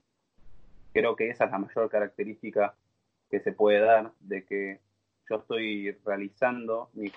creo 0.93 1.15
que 1.15 1.29
esa 1.29 1.45
es 1.45 1.51
la 1.51 1.59
mayor 1.59 1.89
característica 1.89 2.75
que 3.29 3.39
se 3.39 3.51
puede 3.51 3.79
dar 3.79 4.11
de 4.19 4.45
que 4.45 4.79
yo 5.29 5.37
estoy 5.37 5.91
realizando 6.03 6.89
mi, 6.93 7.11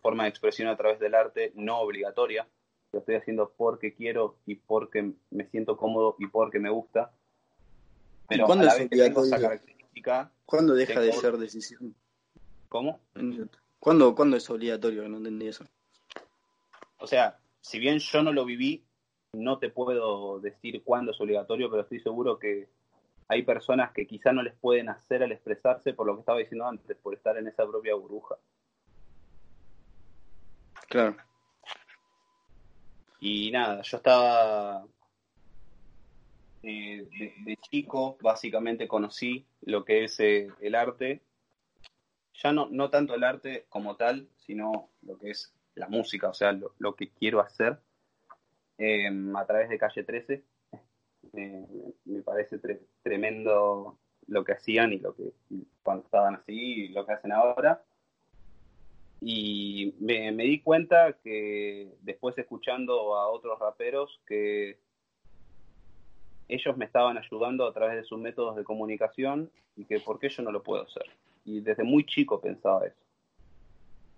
forma 0.00 0.24
de 0.24 0.30
expresión 0.30 0.68
a 0.68 0.76
través 0.76 0.98
del 0.98 1.14
arte 1.14 1.52
no 1.54 1.78
obligatoria, 1.78 2.48
lo 2.92 3.00
estoy 3.00 3.16
haciendo 3.16 3.52
porque 3.56 3.94
quiero 3.94 4.38
y 4.46 4.56
porque 4.56 5.12
me 5.30 5.46
siento 5.46 5.76
cómodo 5.76 6.16
y 6.18 6.26
porque 6.26 6.58
me 6.58 6.70
gusta. 6.70 7.12
Pero 8.28 8.50
a 8.50 8.56
la 8.56 8.74
vez 8.74 8.88
que 8.88 8.96
tengo 8.96 9.24
esa 9.24 9.38
¿Cuándo 10.44 10.74
deja 10.74 11.00
de 11.00 11.12
ser 11.12 11.38
decisión? 11.38 11.94
¿Cómo? 12.68 13.00
¿Cuándo, 13.78 14.14
¿Cuándo 14.14 14.36
es 14.36 14.48
obligatorio? 14.50 15.08
No 15.08 15.18
entendí 15.18 15.48
eso. 15.48 15.64
O 16.98 17.06
sea, 17.06 17.38
si 17.60 17.78
bien 17.78 17.98
yo 17.98 18.22
no 18.22 18.32
lo 18.32 18.44
viví, 18.44 18.84
no 19.32 19.58
te 19.58 19.70
puedo 19.70 20.40
decir 20.40 20.82
cuándo 20.84 21.12
es 21.12 21.20
obligatorio, 21.20 21.70
pero 21.70 21.82
estoy 21.82 22.00
seguro 22.00 22.38
que 22.38 22.68
hay 23.28 23.42
personas 23.42 23.92
que 23.92 24.06
quizá 24.06 24.32
no 24.32 24.42
les 24.42 24.54
pueden 24.54 24.88
hacer 24.88 25.22
al 25.22 25.32
expresarse 25.32 25.92
por 25.92 26.06
lo 26.06 26.14
que 26.14 26.20
estaba 26.20 26.38
diciendo 26.38 26.66
antes, 26.66 26.96
por 26.98 27.14
estar 27.14 27.36
en 27.36 27.48
esa 27.48 27.66
propia 27.66 27.94
burbuja. 27.94 28.36
Claro. 30.88 31.16
Y 33.20 33.50
nada, 33.50 33.82
yo 33.82 33.96
estaba 33.96 34.84
eh, 36.66 37.06
de, 37.44 37.56
chico, 37.58 38.16
básicamente 38.20 38.88
conocí 38.88 39.46
lo 39.62 39.84
que 39.84 40.04
es 40.04 40.18
eh, 40.20 40.48
el 40.60 40.74
arte 40.74 41.22
ya 42.42 42.52
no, 42.52 42.68
no 42.70 42.90
tanto 42.90 43.14
el 43.14 43.24
arte 43.24 43.66
como 43.68 43.96
tal, 43.96 44.28
sino 44.38 44.90
lo 45.02 45.18
que 45.18 45.30
es 45.30 45.54
la 45.74 45.88
música, 45.88 46.28
o 46.28 46.34
sea, 46.34 46.52
lo, 46.52 46.94
que 46.94 47.10
quiero 47.10 47.40
hacer 47.40 47.78
em, 48.78 49.34
a 49.36 49.46
través 49.46 49.68
de 49.68 49.78
Calle 49.78 50.04
13. 50.04 50.44
me 52.04 52.22
parece 52.22 52.58
tremendo 53.02 53.98
lo 54.26 54.44
que 54.44 54.52
hacían 54.52 54.92
y 54.92 54.98
lo 54.98 55.14
que 55.14 55.32
cuando 55.82 56.04
estaban 56.04 56.36
así 56.36 56.88
lo 56.88 57.06
que 57.06 57.12
hacen 57.12 57.32
ahora. 57.32 57.82
Y 59.20 59.94
me 60.00 60.32
di 60.32 60.60
cuenta 60.60 61.14
que 61.22 61.94
después 62.02 62.36
escuchando 62.36 63.16
a 63.16 63.28
otros 63.28 63.58
raperos 63.58 64.20
que 64.26 64.78
ellos 66.48 66.76
me 66.76 66.84
estaban 66.84 67.18
ayudando 67.18 67.66
a 67.66 67.72
través 67.72 67.96
de 67.96 68.04
sus 68.04 68.18
métodos 68.18 68.56
de 68.56 68.64
comunicación 68.64 69.50
y 69.76 69.84
que 69.84 70.00
por 70.00 70.18
qué 70.18 70.28
yo 70.28 70.42
no 70.42 70.52
lo 70.52 70.62
puedo 70.62 70.82
hacer 70.82 71.04
y 71.44 71.60
desde 71.60 71.84
muy 71.84 72.04
chico 72.04 72.40
pensaba 72.40 72.86
eso. 72.86 72.96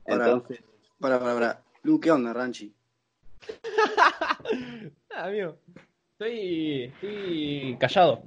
Entonces. 0.05 0.63
Para, 0.99 1.19
para, 1.19 1.35
para. 1.35 1.63
Lu, 1.83 2.01
¿qué 2.01 2.11
onda, 2.11 2.33
Ranchi? 2.33 2.73
amigo. 5.11 5.57
Estoy, 6.13 6.85
estoy 6.85 7.77
callado. 7.79 8.23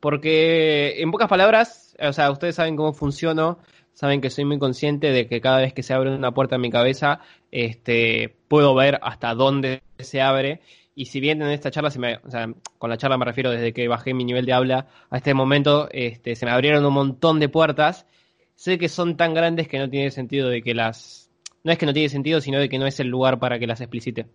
Porque, 0.00 1.00
en 1.00 1.12
pocas 1.12 1.28
palabras, 1.28 1.96
o 2.00 2.12
sea, 2.12 2.30
ustedes 2.32 2.56
saben 2.56 2.74
cómo 2.74 2.92
funciono, 2.92 3.58
saben 3.92 4.20
que 4.20 4.30
soy 4.30 4.44
muy 4.44 4.58
consciente 4.58 5.12
de 5.12 5.28
que 5.28 5.40
cada 5.40 5.58
vez 5.58 5.72
que 5.72 5.84
se 5.84 5.94
abre 5.94 6.12
una 6.12 6.32
puerta 6.32 6.56
en 6.56 6.62
mi 6.62 6.70
cabeza, 6.70 7.20
este, 7.52 8.34
puedo 8.48 8.74
ver 8.74 8.98
hasta 9.02 9.34
dónde 9.34 9.82
se 9.98 10.20
abre 10.20 10.60
y 10.94 11.06
si 11.06 11.20
bien 11.20 11.40
en 11.42 11.48
esta 11.48 11.70
charla, 11.70 11.90
se 11.90 11.98
me, 11.98 12.16
o 12.16 12.30
sea, 12.30 12.52
con 12.78 12.90
la 12.90 12.96
charla 12.96 13.16
me 13.16 13.24
refiero 13.24 13.50
desde 13.50 13.72
que 13.72 13.88
bajé 13.88 14.12
mi 14.12 14.24
nivel 14.24 14.44
de 14.44 14.52
habla 14.52 14.88
a 15.10 15.16
este 15.16 15.34
momento, 15.34 15.88
este, 15.90 16.36
se 16.36 16.44
me 16.44 16.52
abrieron 16.52 16.84
un 16.84 16.92
montón 16.92 17.40
de 17.40 17.48
puertas, 17.48 18.06
sé 18.54 18.78
que 18.78 18.88
son 18.88 19.16
tan 19.16 19.34
grandes 19.34 19.68
que 19.68 19.78
no 19.78 19.88
tiene 19.88 20.10
sentido 20.10 20.48
de 20.48 20.62
que 20.62 20.74
las... 20.74 21.30
No 21.64 21.72
es 21.72 21.78
que 21.78 21.86
no 21.86 21.92
tiene 21.92 22.08
sentido, 22.08 22.40
sino 22.40 22.58
de 22.58 22.68
que 22.68 22.78
no 22.78 22.86
es 22.86 22.98
el 23.00 23.08
lugar 23.08 23.38
para 23.38 23.58
que 23.58 23.66
las 23.66 23.80
explicite. 23.80 24.26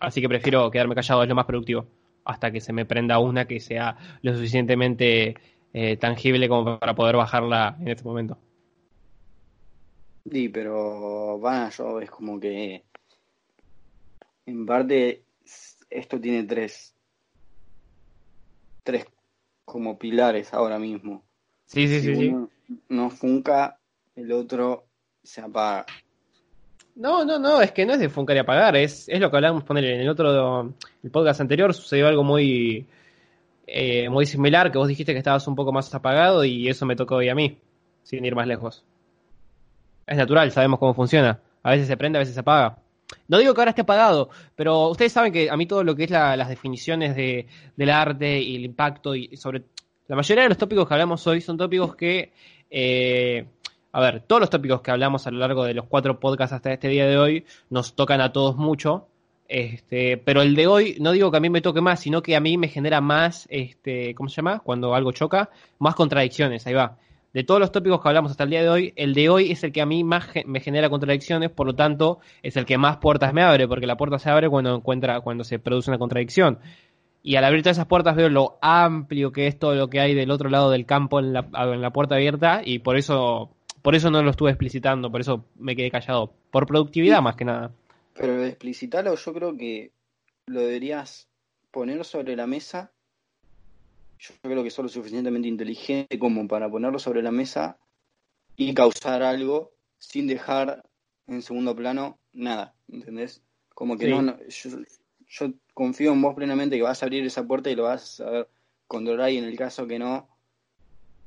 Así 0.00 0.20
que 0.20 0.28
prefiero 0.28 0.70
quedarme 0.70 0.94
callado, 0.94 1.22
es 1.22 1.28
lo 1.28 1.34
más 1.34 1.46
productivo, 1.46 1.86
hasta 2.24 2.50
que 2.50 2.60
se 2.60 2.72
me 2.72 2.84
prenda 2.84 3.18
una 3.18 3.46
que 3.46 3.60
sea 3.60 3.96
lo 4.22 4.34
suficientemente 4.34 5.36
eh, 5.72 5.96
tangible 5.96 6.48
como 6.48 6.78
para 6.78 6.94
poder 6.94 7.16
bajarla 7.16 7.76
en 7.80 7.88
este 7.88 8.04
momento. 8.04 8.38
Sí, 10.30 10.48
pero 10.48 11.38
van 11.38 11.70
yo 11.70 12.00
es 12.00 12.10
como 12.10 12.38
que 12.38 12.84
en 14.44 14.66
parte 14.66 15.22
esto 15.90 16.20
tiene 16.20 16.44
tres, 16.44 16.94
tres 18.82 19.06
como 19.64 19.98
pilares 19.98 20.52
ahora 20.54 20.78
mismo. 20.78 21.22
Sí, 21.66 21.86
sí, 21.88 22.00
sí, 22.00 22.14
sí. 22.14 22.34
No 22.88 23.10
funca, 23.10 23.78
el 24.16 24.32
otro 24.32 24.86
se 25.22 25.40
apaga. 25.40 25.86
No, 26.96 27.24
no, 27.24 27.38
no, 27.38 27.60
es 27.62 27.70
que 27.70 27.86
no 27.86 27.92
es 27.92 28.00
de 28.00 28.08
funcar 28.08 28.36
y 28.36 28.40
apagar, 28.40 28.76
es, 28.76 29.08
es 29.08 29.20
lo 29.20 29.30
que 29.30 29.36
hablábamos 29.36 29.62
poner 29.62 29.84
en 29.84 30.00
el 30.00 30.08
otro, 30.08 30.74
el 31.04 31.10
podcast 31.12 31.40
anterior 31.40 31.72
sucedió 31.72 32.08
algo 32.08 32.24
muy, 32.24 32.86
eh, 33.68 34.08
muy 34.08 34.26
similar, 34.26 34.72
que 34.72 34.78
vos 34.78 34.88
dijiste 34.88 35.12
que 35.12 35.18
estabas 35.18 35.46
un 35.46 35.54
poco 35.54 35.70
más 35.70 35.94
apagado 35.94 36.44
y 36.44 36.68
eso 36.68 36.86
me 36.86 36.96
tocó 36.96 37.16
hoy 37.16 37.28
a 37.28 37.36
mí, 37.36 37.56
sin 38.02 38.24
ir 38.24 38.34
más 38.34 38.48
lejos. 38.48 38.84
Es 40.08 40.16
natural, 40.16 40.50
sabemos 40.50 40.80
cómo 40.80 40.94
funciona. 40.94 41.38
A 41.62 41.72
veces 41.72 41.86
se 41.86 41.96
prende, 41.96 42.18
a 42.18 42.20
veces 42.20 42.34
se 42.34 42.40
apaga. 42.40 42.78
No 43.26 43.38
digo 43.38 43.54
que 43.54 43.60
ahora 43.60 43.70
esté 43.70 43.82
apagado, 43.82 44.30
pero 44.54 44.88
ustedes 44.88 45.12
saben 45.12 45.32
que 45.32 45.50
a 45.50 45.56
mí 45.56 45.66
todo 45.66 45.84
lo 45.84 45.94
que 45.94 46.04
es 46.04 46.10
las 46.10 46.48
definiciones 46.48 47.16
de, 47.16 47.46
del 47.76 47.90
arte 47.90 48.40
y 48.40 48.56
el 48.56 48.64
impacto 48.64 49.14
y 49.14 49.36
sobre 49.36 49.64
la 50.08 50.16
mayoría 50.16 50.44
de 50.44 50.48
los 50.48 50.58
tópicos 50.58 50.88
que 50.88 50.94
hablamos 50.94 51.26
hoy 51.26 51.40
son 51.40 51.58
tópicos 51.58 51.94
que, 51.94 52.32
eh, 52.70 53.46
a 53.92 54.00
ver, 54.00 54.20
todos 54.20 54.40
los 54.40 54.50
tópicos 54.50 54.80
que 54.80 54.90
hablamos 54.90 55.26
a 55.26 55.30
lo 55.30 55.38
largo 55.38 55.64
de 55.64 55.74
los 55.74 55.86
cuatro 55.86 56.18
podcasts 56.18 56.54
hasta 56.54 56.72
este 56.72 56.88
día 56.88 57.06
de 57.06 57.18
hoy 57.18 57.44
nos 57.70 57.94
tocan 57.94 58.20
a 58.20 58.32
todos 58.32 58.56
mucho. 58.56 59.06
Este, 59.48 60.18
pero 60.18 60.42
el 60.42 60.54
de 60.54 60.66
hoy 60.66 60.96
no 61.00 61.12
digo 61.12 61.30
que 61.30 61.38
a 61.38 61.40
mí 61.40 61.48
me 61.48 61.62
toque 61.62 61.80
más, 61.80 62.00
sino 62.00 62.22
que 62.22 62.36
a 62.36 62.40
mí 62.40 62.58
me 62.58 62.68
genera 62.68 63.00
más, 63.00 63.46
este, 63.50 64.14
¿cómo 64.14 64.28
se 64.28 64.36
llama? 64.36 64.60
Cuando 64.60 64.94
algo 64.94 65.12
choca, 65.12 65.50
más 65.78 65.94
contradicciones, 65.94 66.66
ahí 66.66 66.74
va 66.74 66.98
de 67.32 67.44
todos 67.44 67.60
los 67.60 67.72
tópicos 67.72 68.00
que 68.00 68.08
hablamos 68.08 68.30
hasta 68.30 68.44
el 68.44 68.50
día 68.50 68.62
de 68.62 68.68
hoy, 68.68 68.92
el 68.96 69.14
de 69.14 69.28
hoy 69.28 69.52
es 69.52 69.62
el 69.64 69.72
que 69.72 69.82
a 69.82 69.86
mí 69.86 70.02
más 70.04 70.28
me 70.46 70.60
genera 70.60 70.88
contradicciones, 70.88 71.50
por 71.50 71.66
lo 71.66 71.74
tanto, 71.74 72.20
es 72.42 72.56
el 72.56 72.64
que 72.64 72.78
más 72.78 72.98
puertas 72.98 73.34
me 73.34 73.42
abre, 73.42 73.68
porque 73.68 73.86
la 73.86 73.96
puerta 73.96 74.18
se 74.18 74.30
abre 74.30 74.48
cuando 74.48 74.74
encuentra, 74.74 75.20
cuando 75.20 75.44
se 75.44 75.58
produce 75.58 75.90
una 75.90 75.98
contradicción. 75.98 76.58
Y 77.22 77.36
al 77.36 77.44
abrir 77.44 77.62
todas 77.62 77.76
esas 77.76 77.86
puertas 77.86 78.16
veo 78.16 78.28
lo 78.28 78.58
amplio 78.62 79.32
que 79.32 79.46
es 79.46 79.58
todo 79.58 79.74
lo 79.74 79.90
que 79.90 80.00
hay 80.00 80.14
del 80.14 80.30
otro 80.30 80.48
lado 80.48 80.70
del 80.70 80.86
campo 80.86 81.18
en 81.20 81.32
la, 81.32 81.90
puerta 81.92 82.14
abierta, 82.14 82.62
y 82.64 82.78
por 82.78 82.96
eso, 82.96 83.50
por 83.82 83.94
eso 83.94 84.10
no 84.10 84.22
lo 84.22 84.30
estuve 84.30 84.50
explicitando, 84.50 85.10
por 85.10 85.20
eso 85.20 85.44
me 85.56 85.76
quedé 85.76 85.90
callado. 85.90 86.32
Por 86.50 86.66
productividad 86.66 87.20
más 87.20 87.36
que 87.36 87.44
nada. 87.44 87.72
Pero 88.14 88.42
explicitarlo 88.42 89.14
yo 89.14 89.34
creo 89.34 89.56
que 89.56 89.92
lo 90.46 90.60
deberías 90.60 91.28
poner 91.70 92.04
sobre 92.04 92.34
la 92.34 92.46
mesa 92.46 92.90
yo 94.18 94.34
creo 94.42 94.62
que 94.62 94.70
soy 94.70 94.84
lo 94.84 94.88
suficientemente 94.88 95.48
inteligente 95.48 96.18
como 96.18 96.46
para 96.48 96.68
ponerlo 96.68 96.98
sobre 96.98 97.22
la 97.22 97.30
mesa 97.30 97.78
y 98.56 98.74
causar 98.74 99.22
algo 99.22 99.72
sin 99.98 100.26
dejar 100.26 100.84
en 101.26 101.42
segundo 101.42 101.74
plano 101.74 102.18
nada, 102.32 102.74
¿entendés? 102.88 103.42
Como 103.74 103.96
que 103.96 104.08
no, 104.08 104.36
yo, 105.28 105.50
confío 105.74 106.12
en 106.12 106.22
vos 106.22 106.34
plenamente 106.34 106.76
que 106.76 106.82
vas 106.82 107.02
a 107.02 107.06
abrir 107.06 107.24
esa 107.24 107.46
puerta 107.46 107.70
y 107.70 107.76
lo 107.76 107.84
vas 107.84 108.02
a 108.02 108.24
saber 108.24 108.48
controlar 108.88 109.30
y 109.30 109.38
en 109.38 109.44
el 109.44 109.56
caso 109.56 109.86
que 109.86 109.98
no, 109.98 110.28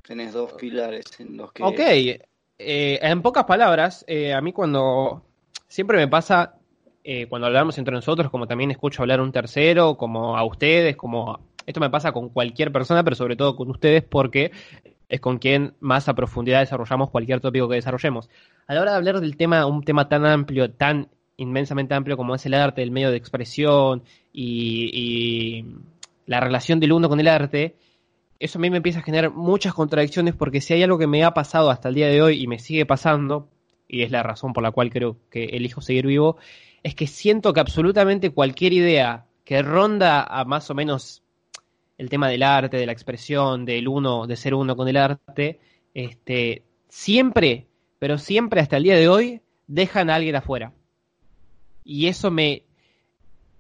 tenés 0.06 0.34
dos 0.34 0.54
pilares 0.54 1.06
en 1.20 1.38
los 1.38 1.54
que... 1.54 1.64
Ok, 1.64 1.80
eh, 1.80 3.00
en 3.02 3.22
pocas 3.22 3.46
palabras, 3.46 4.04
eh, 4.08 4.34
a 4.34 4.42
mí 4.42 4.52
cuando 4.52 5.24
siempre 5.68 5.98
me 5.98 6.08
pasa, 6.08 6.58
eh, 7.04 7.28
cuando 7.28 7.48
hablamos 7.48 7.78
entre 7.78 7.94
nosotros, 7.94 8.30
como 8.30 8.48
también 8.48 8.72
escucho 8.72 9.04
hablar 9.04 9.22
un 9.22 9.32
tercero, 9.32 9.96
como 9.96 10.38
a 10.38 10.44
ustedes, 10.44 10.98
como 10.98 11.40
esto 11.66 11.80
me 11.80 11.90
pasa 11.90 12.12
con 12.12 12.30
cualquier 12.30 12.72
persona, 12.72 13.04
pero 13.04 13.16
sobre 13.16 13.36
todo 13.36 13.56
con 13.56 13.70
ustedes 13.70 14.04
porque 14.04 14.52
es 15.10 15.20
con 15.20 15.40
quien 15.40 15.74
más 15.80 16.08
a 16.08 16.16
profundidad 16.16 16.62
desarrollamos 16.62 17.10
cualquier 17.10 17.42
tópico 17.42 17.68
que 17.68 17.76
desarrollemos. 17.76 18.30
A 18.68 18.74
la 18.74 18.82
hora 18.82 18.92
de 18.92 18.98
hablar 18.98 19.20
del 19.20 19.36
tema, 19.36 19.66
un 19.66 19.84
tema 19.84 20.08
tan 20.08 20.26
amplio, 20.26 20.72
tan 20.72 21.10
inmensamente 21.38 21.94
amplio 21.94 22.18
como 22.18 22.36
es 22.36 22.46
el 22.46 22.54
arte, 22.54 22.82
el 22.82 22.92
medio 22.92 23.12
de 23.12 23.18
expresión 23.18 24.04
y, 24.32 25.66
la 26.28 26.40
relación 26.40 26.80
del 26.80 26.94
uno 26.94 27.10
con 27.10 27.20
el 27.20 27.28
arte, 27.28 27.76
eso 28.40 28.58
a 28.58 28.62
mí 28.62 28.70
me 28.70 28.78
empieza 28.78 29.00
a 29.00 29.04
generar 29.04 29.32
muchas 29.32 29.74
contradicciones 29.74 30.34
porque 30.34 30.62
si 30.62 30.74
hay 30.74 30.84
algo 30.84 30.98
que 30.98 31.08
me 31.08 31.26
ha 31.26 31.34
pasado 31.34 31.70
hasta 31.70 31.90
el 31.90 31.96
día 31.96 32.08
de 32.08 32.22
hoy 32.22 32.42
y 32.42 32.48
me 32.48 32.58
sigue 32.58 32.86
pasando, 32.86 33.50
y 33.88 34.04
es 34.04 34.12
la 34.12 34.24
razón 34.24 34.54
por 34.54 34.64
la 34.64 34.72
cual 34.72 34.92
creo 34.92 35.18
que 35.30 35.46
elijo 35.46 35.82
seguir 35.82 36.08
vivo, 36.08 36.38
es 36.84 36.96
que 36.96 37.08
siento 37.08 37.52
que 37.52 37.60
absolutamente 37.60 38.30
cualquier 38.30 38.72
idea 38.72 39.26
que 39.44 39.62
ronda 39.62 40.24
a 40.24 40.46
más 40.46 40.70
o 40.70 40.76
menos 40.76 41.21
el 42.02 42.10
tema 42.10 42.30
del 42.30 42.42
arte, 42.42 42.78
de 42.78 42.88
la 42.88 42.94
expresión, 42.94 43.64
del 43.64 43.88
uno, 43.88 44.26
de 44.26 44.36
ser 44.36 44.56
uno 44.56 44.76
con 44.76 44.88
el 44.88 44.98
arte, 44.98 45.60
este, 45.94 46.64
siempre, 46.90 47.68
pero 48.00 48.18
siempre 48.18 48.60
hasta 48.60 48.78
el 48.78 48.84
día 48.84 48.96
de 48.96 49.08
hoy, 49.08 49.42
dejan 49.68 50.10
a 50.10 50.16
alguien 50.16 50.36
afuera. 50.36 50.74
Y 51.84 52.08
eso 52.08 52.32
me, 52.32 52.64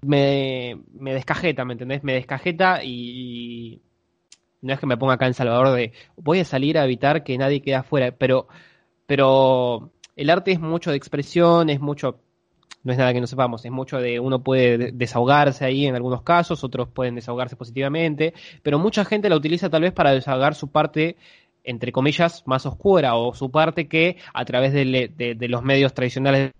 me, 0.01 0.79
me 0.91 1.13
descajeta, 1.13 1.65
¿me 1.65 1.73
entendés? 1.73 2.03
Me 2.03 2.15
descajeta 2.15 2.83
y, 2.83 3.79
no 4.61 4.73
es 4.73 4.79
que 4.79 4.87
me 4.87 4.97
ponga 4.97 5.13
acá 5.13 5.27
en 5.27 5.35
Salvador 5.35 5.75
de 5.75 5.93
voy 6.15 6.39
a 6.39 6.45
salir 6.45 6.79
a 6.79 6.85
evitar 6.85 7.23
que 7.23 7.37
nadie 7.37 7.61
quede 7.61 7.75
afuera, 7.75 8.11
pero, 8.17 8.47
pero 9.05 9.91
el 10.15 10.31
arte 10.31 10.51
es 10.51 10.59
mucho 10.59 10.89
de 10.89 10.97
expresión, 10.97 11.69
es 11.69 11.79
mucho, 11.79 12.19
no 12.83 12.91
es 12.91 12.97
nada 12.97 13.13
que 13.13 13.21
no 13.21 13.27
sepamos, 13.27 13.63
es 13.65 13.71
mucho 13.71 13.99
de 13.99 14.19
uno 14.19 14.43
puede 14.43 14.91
desahogarse 14.91 15.65
ahí 15.65 15.85
en 15.85 15.95
algunos 15.95 16.23
casos, 16.23 16.63
otros 16.63 16.89
pueden 16.89 17.15
desahogarse 17.15 17.55
positivamente, 17.55 18.33
pero 18.63 18.79
mucha 18.79 19.05
gente 19.05 19.29
la 19.29 19.35
utiliza 19.35 19.69
tal 19.69 19.83
vez 19.83 19.93
para 19.93 20.11
desahogar 20.11 20.55
su 20.55 20.69
parte 20.69 21.17
entre 21.63 21.91
comillas, 21.91 22.43
más 22.45 22.65
oscura 22.65 23.15
o 23.15 23.33
su 23.33 23.51
parte 23.51 23.87
que 23.87 24.17
a 24.33 24.45
través 24.45 24.73
de, 24.73 25.47
los 25.47 25.63
medios 25.63 25.93
tradicionales 25.93 26.51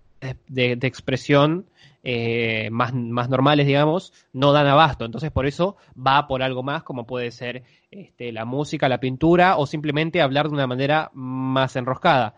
de, 0.48 0.72
expresión 0.82 1.66
eh, 2.04 2.68
más, 2.70 2.94
más 2.94 3.28
normales, 3.28 3.66
digamos, 3.66 4.12
no 4.32 4.52
dan 4.52 4.66
abasto. 4.66 5.04
Entonces, 5.04 5.30
por 5.30 5.46
eso 5.46 5.76
va 5.94 6.26
por 6.26 6.42
algo 6.42 6.62
más, 6.62 6.82
como 6.82 7.06
puede 7.06 7.30
ser 7.30 7.64
este, 7.90 8.32
la 8.32 8.44
música, 8.44 8.88
la 8.88 9.00
pintura, 9.00 9.56
o 9.56 9.66
simplemente 9.66 10.20
hablar 10.20 10.48
de 10.48 10.54
una 10.54 10.66
manera 10.66 11.10
más 11.14 11.76
enroscada 11.76 12.34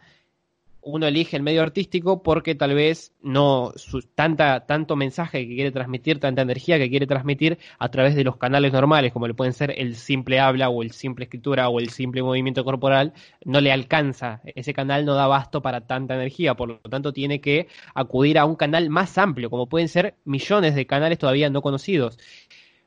uno 0.84 1.06
elige 1.06 1.36
el 1.36 1.42
medio 1.42 1.62
artístico 1.62 2.22
porque 2.22 2.54
tal 2.54 2.74
vez 2.74 3.12
no 3.22 3.72
su, 3.76 4.02
tanta 4.02 4.66
tanto 4.66 4.96
mensaje 4.96 5.46
que 5.46 5.54
quiere 5.54 5.72
transmitir, 5.72 6.20
tanta 6.20 6.42
energía 6.42 6.78
que 6.78 6.90
quiere 6.90 7.06
transmitir 7.06 7.58
a 7.78 7.88
través 7.90 8.14
de 8.14 8.24
los 8.24 8.36
canales 8.36 8.72
normales, 8.72 9.12
como 9.12 9.26
le 9.26 9.34
pueden 9.34 9.52
ser 9.52 9.74
el 9.76 9.96
simple 9.96 10.40
habla 10.40 10.68
o 10.68 10.82
el 10.82 10.92
simple 10.92 11.24
escritura 11.24 11.68
o 11.68 11.80
el 11.80 11.90
simple 11.90 12.22
movimiento 12.22 12.64
corporal, 12.64 13.12
no 13.44 13.60
le 13.60 13.72
alcanza. 13.72 14.40
Ese 14.44 14.74
canal 14.74 15.04
no 15.04 15.14
da 15.14 15.24
abasto 15.24 15.62
para 15.62 15.86
tanta 15.86 16.14
energía, 16.14 16.54
por 16.54 16.68
lo 16.68 16.78
tanto 16.78 17.12
tiene 17.12 17.40
que 17.40 17.68
acudir 17.94 18.38
a 18.38 18.44
un 18.44 18.56
canal 18.56 18.90
más 18.90 19.18
amplio, 19.18 19.50
como 19.50 19.68
pueden 19.68 19.88
ser 19.88 20.16
millones 20.24 20.74
de 20.74 20.86
canales 20.86 21.18
todavía 21.18 21.50
no 21.50 21.62
conocidos. 21.62 22.18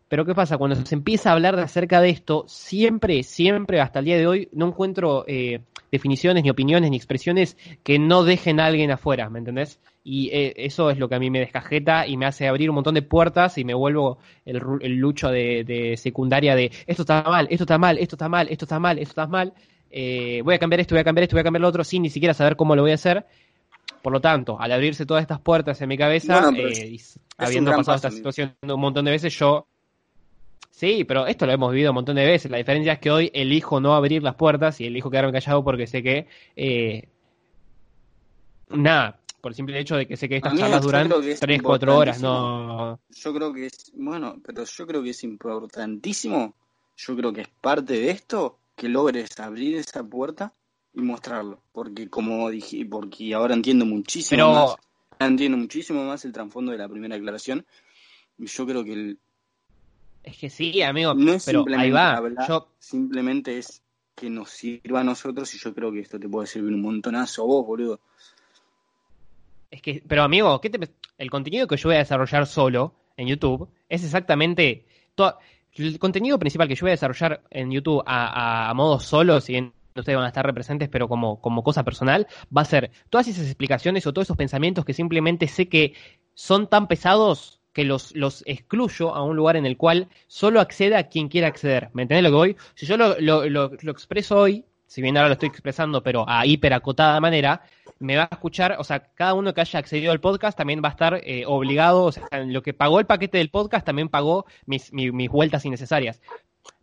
Pero 0.10 0.26
¿qué 0.26 0.34
pasa? 0.34 0.58
Cuando 0.58 0.76
se 0.86 0.96
empieza 0.96 1.30
a 1.30 1.34
hablar 1.34 1.56
de 1.56 1.64
acerca 1.64 2.00
de 2.00 2.10
esto, 2.10 2.46
siempre, 2.48 3.24
siempre, 3.24 3.82
hasta 3.82 4.00
el 4.00 4.06
día 4.06 4.18
de 4.18 4.28
hoy, 4.28 4.50
no 4.54 4.68
encuentro 4.68 5.26
eh, 5.28 5.62
definiciones, 5.92 6.44
ni 6.44 6.50
opiniones, 6.50 6.90
ni 6.92 6.98
expresiones 6.98 7.58
que 7.84 8.00
no 8.00 8.24
dejen 8.24 8.60
a 8.60 8.68
alguien 8.68 8.92
afuera, 8.92 9.30
¿me 9.30 9.40
entendés? 9.40 9.80
Y 10.04 10.30
eh, 10.30 10.54
eso 10.56 10.90
es 10.90 10.98
lo 10.98 11.10
que 11.10 11.16
a 11.16 11.20
mí 11.20 11.30
me 11.30 11.40
descajeta 11.40 12.08
y 12.08 12.16
me 12.16 12.26
hace 12.26 12.48
abrir 12.48 12.70
un 12.70 12.76
montón 12.76 12.96
de 12.96 13.02
puertas 13.02 13.58
y 13.58 13.66
me 13.66 13.74
vuelvo 13.74 14.20
el, 14.46 14.60
lucho 14.96 15.30
de, 15.30 15.96
secundaria 15.98 16.56
de 16.56 16.72
esto 16.86 17.02
está 17.02 17.24
mal, 17.24 17.48
esto 17.50 17.66
está 17.66 17.78
mal, 17.78 17.98
esto 17.98 18.16
está 18.16 18.30
mal, 18.30 18.48
esto 18.50 18.66
está 18.66 18.80
mal, 18.80 19.00
esto 19.00 19.12
está 19.12 19.28
mal. 19.28 19.54
Eh, 19.90 20.42
voy 20.44 20.56
a 20.56 20.60
cambiar 20.60 20.80
esto, 20.80 20.96
voy 20.96 21.02
a 21.02 21.04
cambiar 21.04 21.24
esto, 21.24 21.36
voy 21.36 21.42
a 21.42 21.44
cambiar 21.44 21.62
lo 21.62 21.68
otro, 21.68 21.84
sin 21.84 22.04
ni 22.04 22.10
siquiera 22.10 22.34
saber 22.34 22.56
cómo 22.56 22.76
lo 22.76 22.84
voy 22.84 22.92
a 22.92 22.96
hacer. 22.96 23.26
Por 24.02 24.14
lo 24.14 24.22
tanto, 24.22 24.58
al 24.60 24.72
abrirse 24.72 25.06
todas 25.06 25.22
estas 25.22 25.42
puertas 25.42 25.82
en 25.82 25.90
mi 25.90 25.98
cabeza, 25.98 26.50
habiendo 27.38 27.72
pasado 27.72 27.96
esta 27.98 28.12
situación 28.12 28.56
un 28.62 28.80
montón 28.80 29.04
de 29.04 29.12
veces, 29.12 29.38
yo 29.38 29.68
Sí, 30.78 31.06
pero 31.06 31.26
esto 31.26 31.48
lo 31.48 31.54
hemos 31.54 31.72
vivido 31.72 31.90
un 31.90 31.96
montón 31.96 32.18
de 32.18 32.24
veces. 32.24 32.52
La 32.52 32.60
diferencia 32.60 32.94
es 32.94 33.00
que 33.00 33.10
hoy 33.10 33.32
elijo 33.34 33.80
no 33.80 33.96
abrir 33.96 34.22
las 34.22 34.36
puertas 34.36 34.80
y 34.80 34.86
elijo 34.86 35.10
quedarme 35.10 35.32
callado 35.32 35.64
porque 35.64 35.88
sé 35.88 36.04
que. 36.04 36.28
Eh, 36.56 37.10
nada, 38.70 39.20
por 39.42 39.54
el 39.54 39.56
simple 39.56 39.80
hecho 39.80 39.96
de 39.96 40.06
que 40.06 40.16
sé 40.16 40.30
que 40.30 40.36
estas 40.36 40.56
charlas 40.56 40.84
duran 40.84 41.10
3, 41.10 41.62
4 41.64 41.98
horas. 41.98 42.22
No... 42.22 43.00
Yo 43.10 43.34
creo 43.34 43.52
que 43.52 43.66
es. 43.66 43.92
Bueno, 43.96 44.40
pero 44.46 44.66
yo 44.66 44.86
creo 44.86 45.02
que 45.02 45.10
es 45.10 45.24
importantísimo. 45.24 46.54
Yo 46.96 47.16
creo 47.16 47.34
que 47.34 47.42
es 47.42 47.50
parte 47.60 47.94
de 47.94 48.12
esto 48.12 48.60
que 48.76 48.88
logres 48.88 49.40
abrir 49.40 49.78
esa 49.78 50.04
puerta 50.04 50.54
y 50.94 51.02
mostrarlo. 51.02 51.60
Porque, 51.72 52.08
como 52.08 52.52
dije, 52.52 52.86
porque 52.86 53.34
ahora 53.34 53.56
entiendo 53.56 53.84
muchísimo 53.84 54.54
más. 54.54 54.76
Entiendo 55.18 55.58
muchísimo 55.58 56.04
más 56.04 56.24
el 56.24 56.34
trasfondo 56.34 56.72
de 56.72 56.78
la 56.78 56.88
primera 56.88 57.16
declaración. 57.16 57.66
Y 58.38 58.46
yo 58.46 58.68
creo 58.68 58.84
que 58.84 58.94
el, 58.94 59.20
es 60.28 60.38
que 60.38 60.50
sí, 60.50 60.82
amigo, 60.82 61.16
pero 61.46 61.66
ahí 61.78 61.90
va. 61.90 62.22
Simplemente 62.80 63.58
es 63.58 63.82
que 64.14 64.30
nos 64.30 64.50
sirva 64.50 65.00
a 65.00 65.04
nosotros 65.04 65.54
y 65.56 65.58
yo 65.58 65.74
creo 65.74 65.92
que 65.92 66.02
esto 66.02 66.20
te 66.20 66.28
puede 66.28 66.48
servir 66.48 66.74
un 66.74 66.82
montonazo 66.82 67.44
a 67.44 67.46
vos, 67.46 67.66
boludo. 67.66 68.02
Es 69.72 69.82
que, 69.82 70.04
pero 70.06 70.24
amigo, 70.24 70.60
¿qué 70.60 70.70
te, 70.70 70.90
el 71.18 71.30
contenido 71.30 71.68
que 71.68 71.78
yo 71.78 71.90
voy 71.90 71.96
a 71.96 72.00
desarrollar 72.00 72.46
solo 72.46 72.94
en 73.16 73.28
YouTube 73.28 73.70
es 73.88 74.04
exactamente 74.04 74.86
todo, 75.16 75.38
el 75.74 75.98
contenido 75.98 76.38
principal 76.38 76.68
que 76.68 76.76
yo 76.76 76.82
voy 76.82 76.92
a 76.92 77.00
desarrollar 77.00 77.44
en 77.50 77.72
YouTube 77.72 78.04
a, 78.06 78.74
modo 78.76 79.00
solo, 79.00 79.40
si 79.40 79.54
bien 79.54 79.74
ustedes 79.96 80.18
van 80.18 80.26
a 80.26 80.30
estar 80.30 80.46
representes, 80.46 80.90
pero 80.90 81.08
como, 81.08 81.40
como 81.40 81.64
cosa 81.64 81.84
personal, 81.84 82.28
va 82.56 82.64
a 82.64 82.66
ser 82.66 82.92
todas 83.10 83.28
esas 83.30 83.46
explicaciones 83.46 84.06
o 84.06 84.14
todos 84.14 84.28
esos 84.28 84.38
pensamientos 84.38 84.84
que 84.84 84.94
simplemente 84.94 85.48
sé 85.48 85.70
que 85.70 85.94
son 86.34 86.68
tan 86.68 86.88
pesados 86.88 87.57
que 87.78 87.84
los, 87.84 88.16
los 88.16 88.42
excluyo 88.48 89.14
a 89.14 89.22
un 89.22 89.36
lugar 89.36 89.56
en 89.56 89.68
el 89.68 89.78
cual 89.78 90.08
solo 90.26 90.60
accede 90.62 90.96
a 90.96 91.10
quien 91.10 91.28
quiera 91.28 91.46
acceder. 91.46 91.92
¿Me 91.94 92.02
entendés 92.02 92.24
lo 92.24 92.30
que 92.32 92.36
voy? 92.36 92.58
Si 92.74 92.88
yo 92.88 92.98
lo, 92.98 93.20
lo, 93.20 93.92
expreso 93.92 94.36
hoy, 94.36 94.66
si 94.88 95.00
bien 95.04 95.16
ahora 95.16 95.30
lo 95.30 95.34
estoy 95.34 95.50
expresando, 95.50 96.02
pero 96.02 96.28
a 96.28 96.44
hiperacotada 96.48 97.20
manera, 97.20 97.62
me 98.00 98.18
va 98.18 98.24
a 98.24 98.34
escuchar, 98.34 98.78
o 98.80 98.84
sea, 98.84 99.02
cada 99.14 99.36
uno 99.36 99.54
que 99.54 99.62
haya 99.62 99.78
accedido 99.78 100.12
al 100.12 100.20
podcast 100.20 100.58
también 100.58 100.82
va 100.84 100.88
a 100.88 100.92
estar 100.94 101.22
eh, 101.24 101.44
obligado, 101.46 102.06
o 102.06 102.12
sea, 102.12 102.24
lo 102.48 102.64
que 102.64 102.74
pagó 102.74 103.00
el 103.00 103.06
paquete 103.06 103.38
del 103.38 103.52
podcast 103.52 103.86
también 103.86 104.10
pagó 104.10 104.48
mis, 104.66 104.92
mis, 104.92 105.30
vueltas 105.30 105.64
innecesarias. 105.64 106.20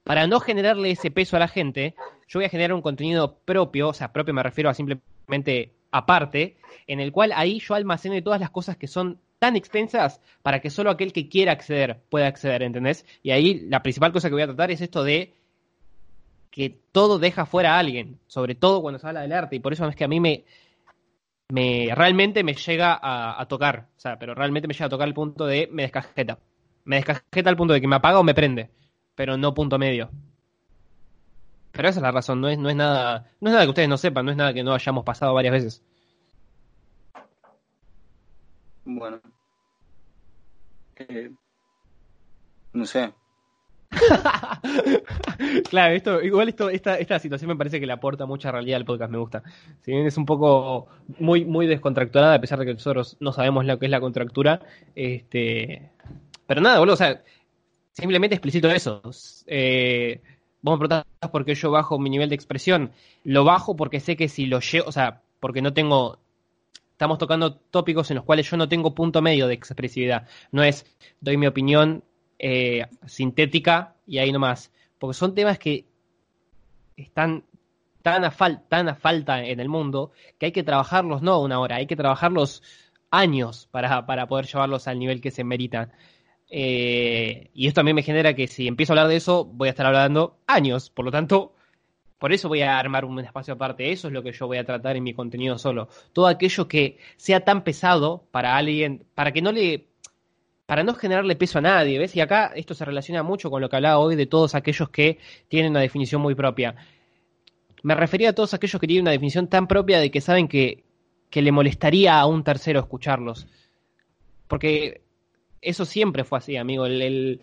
Para 0.05 0.29
no 0.29 0.39
generarle 0.39 0.93
ese 0.93 1.11
peso 1.11 1.35
a 1.35 1.41
la 1.41 1.49
gente, 1.49 1.97
yo 2.29 2.39
voy 2.39 2.45
a 2.45 2.51
generar 2.51 2.73
un 2.73 2.83
contenido 2.83 3.41
propio, 3.45 3.89
o 3.89 3.95
sea, 3.95 4.13
propio 4.13 4.33
me 4.33 4.45
refiero 4.45 4.71
a 4.71 4.75
simplemente 4.75 5.73
aparte, 5.91 6.57
en 6.87 7.01
el 7.01 7.11
cual 7.11 7.33
ahí 7.35 7.59
yo 7.59 7.75
almaceno 7.75 8.23
todas 8.23 8.39
las 8.39 8.51
cosas 8.51 8.77
que 8.77 8.87
son 8.87 9.19
tan 9.39 9.57
extensas 9.57 10.21
para 10.43 10.61
que 10.61 10.71
solo 10.71 10.91
aquel 10.91 11.13
que 11.13 11.29
quiera 11.29 11.53
acceder 11.53 12.01
pueda 12.09 12.27
acceder, 12.27 12.63
¿entendés? 12.63 13.05
Y 13.23 13.31
ahí 13.31 13.67
la 13.69 13.83
principal 13.83 14.13
cosa 14.13 14.29
que 14.29 14.35
voy 14.35 14.43
a 14.43 14.47
tratar 14.47 14.71
es 14.71 14.81
esto 14.81 15.05
de 15.05 15.35
que 16.51 16.79
todo 16.93 17.19
deja 17.19 17.47
fuera 17.47 17.75
a 17.75 17.79
alguien, 17.81 18.21
sobre 18.27 18.55
todo 18.55 18.81
cuando 18.81 18.99
se 18.99 19.07
habla 19.07 19.23
del 19.23 19.33
arte, 19.33 19.57
y 19.57 19.59
por 19.59 19.73
eso 19.73 19.89
es 19.89 19.97
que 19.97 20.05
a 20.05 20.09
mí 20.09 20.21
me, 20.21 20.45
me 21.49 21.91
realmente 21.95 22.45
me 22.45 22.55
llega 22.55 22.99
a, 23.03 23.45
tocar, 23.47 23.89
o 23.97 24.01
sea, 24.01 24.19
pero 24.19 24.35
realmente 24.35 24.69
me 24.69 24.75
llega 24.75 24.87
a 24.87 24.89
tocar 24.89 25.09
el 25.09 25.15
punto 25.15 25.47
de 25.47 25.69
me 25.73 25.83
descajeta. 25.83 26.39
Me 26.85 26.97
descajeta 26.97 27.51
al 27.51 27.57
punto 27.57 27.75
de 27.75 27.81
que 27.81 27.89
me 27.89 27.97
apaga 27.97 28.21
o 28.21 28.25
me 28.25 28.35
prende, 28.35 28.71
pero 29.15 29.37
no 29.37 29.55
punto 29.55 29.79
medio. 29.79 30.11
Pero 31.73 31.89
esa 31.89 31.99
es 31.99 32.03
la 32.03 32.13
razón, 32.13 32.41
no 32.41 32.49
es, 32.49 32.59
no 32.59 32.71
es 32.71 32.77
nada, 32.77 33.31
no 33.41 33.49
es 33.49 33.53
nada 33.53 33.65
que 33.65 33.71
ustedes 33.71 33.89
no 33.89 33.97
sepan, 33.97 34.25
no 34.25 34.31
es 34.31 34.37
nada 34.37 34.55
que 34.55 34.63
no 34.63 34.75
hayamos 34.75 35.05
pasado 35.05 35.35
varias 35.35 35.53
veces. 35.53 35.83
Bueno, 38.85 39.21
eh, 40.97 41.31
no 42.73 42.87
sé. 42.87 43.13
claro, 45.71 45.95
esto, 45.95 46.23
igual 46.23 46.49
esto, 46.49 46.69
esta, 46.69 46.99
esta 46.99 47.19
situación 47.19 47.49
me 47.49 47.57
parece 47.57 47.81
que 47.81 47.87
le 47.87 47.93
aporta 47.93 48.27
mucha 48.27 48.51
realidad 48.51 48.79
al 48.79 48.85
podcast, 48.85 49.11
me 49.11 49.19
gusta. 49.19 49.43
Si 49.83 49.93
bien 49.93 50.07
es 50.07 50.17
un 50.17 50.27
poco 50.27 50.89
muy, 51.19 51.45
muy 51.45 51.67
descontracturada, 51.67 52.35
a 52.35 52.41
pesar 52.41 52.59
de 52.59 52.67
que 52.67 52.75
nosotros 52.75 53.17
no 53.21 53.33
sabemos 53.33 53.65
lo 53.65 53.79
que 53.79 53.87
es 53.87 53.91
la 53.91 54.01
contractura, 54.01 54.61
este 54.95 55.91
pero 56.47 56.61
nada, 56.61 56.79
boludo, 56.79 56.95
o 56.95 56.99
sea, 56.99 57.23
simplemente 57.93 58.35
explicito 58.35 58.69
eso. 58.71 59.03
Eh, 59.47 60.21
vos 60.63 60.79
me 60.79 60.87
preguntás 60.87 61.31
por 61.31 61.45
qué 61.45 61.55
yo 61.55 61.71
bajo 61.71 61.99
mi 61.99 62.11
nivel 62.11 62.29
de 62.29 62.35
expresión. 62.35 62.93
Lo 63.25 63.45
bajo 63.45 63.77
porque 63.77 64.01
sé 64.01 64.17
que 64.17 64.29
si 64.29 64.47
lo 64.47 64.61
llevo, 64.61 64.89
o 64.89 64.93
sea, 64.93 65.23
porque 65.41 65.63
no 65.63 65.73
tengo 65.73 66.19
estamos 66.95 67.19
tocando 67.19 67.57
tópicos 67.57 68.09
en 68.13 68.17
los 68.17 68.25
cuales 68.25 68.49
yo 68.49 68.57
no 68.57 68.69
tengo 68.69 68.95
punto 68.95 69.21
medio 69.21 69.49
de 69.49 69.55
expresividad. 69.55 70.29
No 70.53 70.63
es 70.63 70.87
doy 71.21 71.37
mi 71.37 71.49
opinión 71.49 72.05
eh, 72.39 72.87
sintética 73.05 73.97
y 74.07 74.19
ahí 74.19 74.31
nomás. 74.31 74.71
Porque 74.99 75.15
son 75.15 75.35
temas 75.35 75.59
que 75.59 75.87
están 76.97 77.45
tan 78.03 78.25
a, 78.25 78.31
falta 78.31 79.45
en 79.45 79.59
el 79.59 79.69
mundo 79.69 80.13
que 80.39 80.47
hay 80.47 80.53
que 80.53 80.63
trabajarlos 80.63 81.21
no 81.21 81.41
una 81.41 81.59
hora, 81.59 81.77
hay 81.77 81.87
que 81.87 81.97
trabajarlos 81.97 82.63
años 83.11 83.69
para, 83.73 84.07
para 84.07 84.29
poder 84.29 84.47
llevarlos 84.47 84.87
al 84.87 84.99
nivel 85.01 85.21
que 85.21 85.33
se 85.33 85.43
meritan. 85.43 85.91
Eh, 86.49 87.51
y 87.55 87.67
esto 87.67 87.81
también 87.81 87.97
me 87.97 88.03
genera 88.03 88.35
que 88.35 88.47
si 88.47 88.69
empiezo 88.69 88.93
a 88.93 88.95
hablar 88.95 89.09
de 89.09 89.17
eso, 89.17 89.45
voy 89.45 89.67
a 89.67 89.71
estar 89.71 89.87
hablando 89.87 90.39
años. 90.47 90.91
Por 90.91 91.07
lo 91.07 91.11
tanto, 91.11 91.57
por 92.25 92.33
eso 92.33 92.49
voy 92.49 92.63
a 92.63 92.79
armar 92.79 93.05
un 93.05 93.21
espacio 93.21 93.53
aparte. 93.53 93.93
Eso 93.93 94.09
es 94.09 94.15
lo 94.15 94.23
que 94.23 94.33
yo 94.33 94.47
voy 94.47 94.57
a 94.57 94.65
tratar 94.65 94.97
en 94.97 95.05
mi 95.05 95.13
contenido 95.13 95.59
solo. 95.59 95.91
Todo 96.15 96.27
aquello 96.27 96.67
que 96.67 96.97
sea 97.19 97.41
tan 97.41 97.65
pesado 97.65 98.25
para 98.31 98.57
alguien, 98.57 99.05
para 99.15 99.31
que 99.31 99.43
no 99.43 99.53
le 99.53 99.89
para 100.65 100.83
no 100.85 100.95
generarle 100.95 101.37
peso 101.37 101.59
a 101.59 101.61
nadie, 101.61 101.99
¿ves? 101.99 102.17
Y 102.17 102.23
acá 102.23 102.53
esto 102.57 102.73
se 102.73 102.87
relaciona 102.87 103.23
mucho 103.23 103.51
con 103.51 103.61
lo 103.61 103.69
que 103.69 103.77
hablaba 103.77 103.99
hoy 103.99 104.17
de 104.17 104.25
todos 104.25 104.55
aquellos 104.55 104.89
que 104.89 105.19
tienen 105.49 105.73
una 105.73 105.81
definición 105.81 106.23
muy 106.23 106.35
propia. 106.35 106.75
Me 107.83 107.95
refería 107.95 108.31
a 108.31 108.33
todos 108.33 108.55
aquellos 108.55 108.81
que 108.81 108.87
tienen 108.87 109.03
una 109.03 109.11
definición 109.11 109.49
tan 109.49 109.67
propia 109.67 110.01
de 110.01 110.11
que 110.11 110.23
saben 110.23 110.49
que, 110.49 110.83
que 111.29 111.43
le 111.43 111.53
molestaría 111.53 112.19
a 112.19 112.25
un 112.25 112.43
tercero 112.43 112.81
escucharlos. 112.81 113.47
Porque 114.49 115.03
eso 115.61 115.85
siempre 115.85 116.25
fue 116.25 116.39
así, 116.39 116.57
amigo. 116.57 116.87
el, 116.87 117.43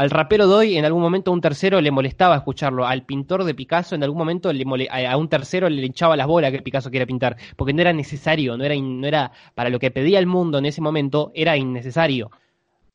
al 0.00 0.08
rapero 0.08 0.46
Doy 0.46 0.78
en 0.78 0.86
algún 0.86 1.02
momento 1.02 1.30
a 1.30 1.34
un 1.34 1.42
tercero 1.42 1.78
le 1.82 1.90
molestaba 1.90 2.34
escucharlo. 2.34 2.86
Al 2.86 3.04
pintor 3.04 3.44
de 3.44 3.54
Picasso 3.54 3.94
en 3.94 4.02
algún 4.02 4.16
momento 4.16 4.50
le 4.50 4.64
a 4.88 5.16
un 5.18 5.28
tercero 5.28 5.68
le 5.68 5.84
hinchaba 5.84 6.16
las 6.16 6.26
bolas 6.26 6.52
que 6.52 6.62
Picasso 6.62 6.90
quiera 6.90 7.04
pintar. 7.04 7.36
Porque 7.54 7.74
no 7.74 7.82
era 7.82 7.92
necesario, 7.92 8.56
no 8.56 8.64
era, 8.64 8.74
no 8.76 9.06
era 9.06 9.30
para 9.54 9.68
lo 9.68 9.78
que 9.78 9.90
pedía 9.90 10.18
el 10.18 10.26
mundo 10.26 10.56
en 10.56 10.64
ese 10.64 10.80
momento, 10.80 11.32
era 11.34 11.58
innecesario. 11.58 12.30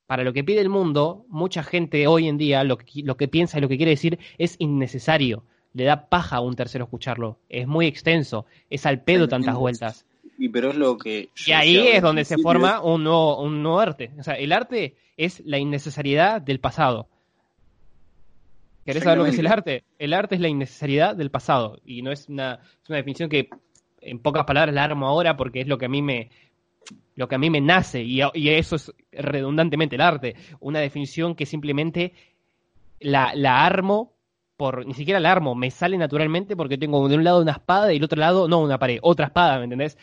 para 0.08 0.24
lo 0.24 0.34
que 0.34 0.43
pide 0.43 0.62
el 0.62 0.70
mundo, 0.70 1.28
mucha 1.30 1.62
gente 1.62 2.08
hoy 2.08 2.28
en 2.28 2.39
día 2.39 2.64
lo 2.64 2.80
que, 2.80 3.03
lo 3.03 3.18
que 3.18 3.28
piensa 3.28 3.60
y 3.60 3.62
lo 3.62 3.70
que 3.70 3.78
quiere 3.78 3.91
decir 3.91 4.18
es 4.39 4.56
innecesario. 4.58 5.43
Le 5.74 5.84
da 5.84 6.10
paja 6.10 6.38
a 6.38 6.41
un 6.41 6.56
tercero 6.56 6.86
escucharlo. 6.86 7.38
Es 7.49 7.68
muy 7.68 7.86
extenso. 7.86 8.47
Es 8.72 8.88
al 8.88 9.03
pedo 9.03 9.28
tantas 9.28 9.56
vueltas. 9.56 10.08
Y 10.38 10.49
pero 10.49 10.71
es 10.71 10.75
lo 10.75 10.97
que. 10.97 11.29
Y 11.45 11.51
ahí 11.51 11.88
es 11.88 12.01
donde 12.01 12.25
se 12.25 12.38
forma 12.38 12.81
un 12.81 13.03
nuevo, 13.03 13.41
un 13.41 13.63
nuevo 13.63 13.79
arte. 13.79 14.11
O 14.19 14.23
sea, 14.23 14.36
el 14.36 14.51
arte 14.51 14.95
es 15.17 15.41
la 15.45 15.57
innecesariedad 15.57 16.41
del 16.41 16.59
pasado. 16.59 17.07
¿Querés 18.86 19.03
saber 19.03 19.17
lo 19.17 19.23
que 19.23 19.31
es 19.31 19.39
el 19.39 19.47
arte? 19.47 19.83
El 19.97 20.13
arte 20.13 20.36
es 20.36 20.41
la 20.41 20.47
innecesariedad 20.47 21.15
del 21.15 21.31
pasado. 21.31 21.79
Y 21.86 22.01
no 22.01 22.11
es 22.11 22.29
una, 22.29 22.59
es 22.83 22.89
una 22.89 22.97
definición 22.97 23.29
que 23.29 23.49
en 24.01 24.19
pocas 24.19 24.45
palabras 24.45 24.75
la 24.75 24.83
armo 24.83 25.07
ahora 25.07 25.36
porque 25.36 25.61
es 25.61 25.67
lo 25.67 25.79
que 25.79 25.86
a 25.86 25.89
mí 25.89 26.03
me, 26.03 26.29
lo 27.15 27.27
que 27.27 27.36
a 27.36 27.38
mí 27.38 27.49
me 27.49 27.61
nace, 27.61 28.03
y, 28.03 28.21
eso 28.49 28.75
es 28.75 28.93
redundantemente 29.11 29.95
el 29.95 30.01
arte, 30.01 30.36
una 30.59 30.79
definición 30.79 31.36
que 31.36 31.45
simplemente 31.45 32.13
la, 32.99 33.33
la, 33.36 33.65
armo 33.65 34.13
por, 34.57 34.86
ni 34.86 34.93
siquiera 34.93 35.19
la 35.19 35.31
armo, 35.31 35.55
me 35.55 35.71
sale 35.71 35.97
naturalmente 35.97 36.55
porque 36.55 36.77
tengo 36.77 37.07
de 37.07 37.15
un 37.15 37.23
lado 37.23 37.41
una 37.41 37.53
espada 37.53 37.91
y 37.91 37.95
del 37.95 38.03
otro 38.03 38.19
lado, 38.19 38.47
no 38.47 38.61
una 38.61 38.79
pared, 38.79 38.99
otra 39.01 39.27
espada, 39.27 39.57
¿me 39.57 39.65
entendés? 39.65 39.97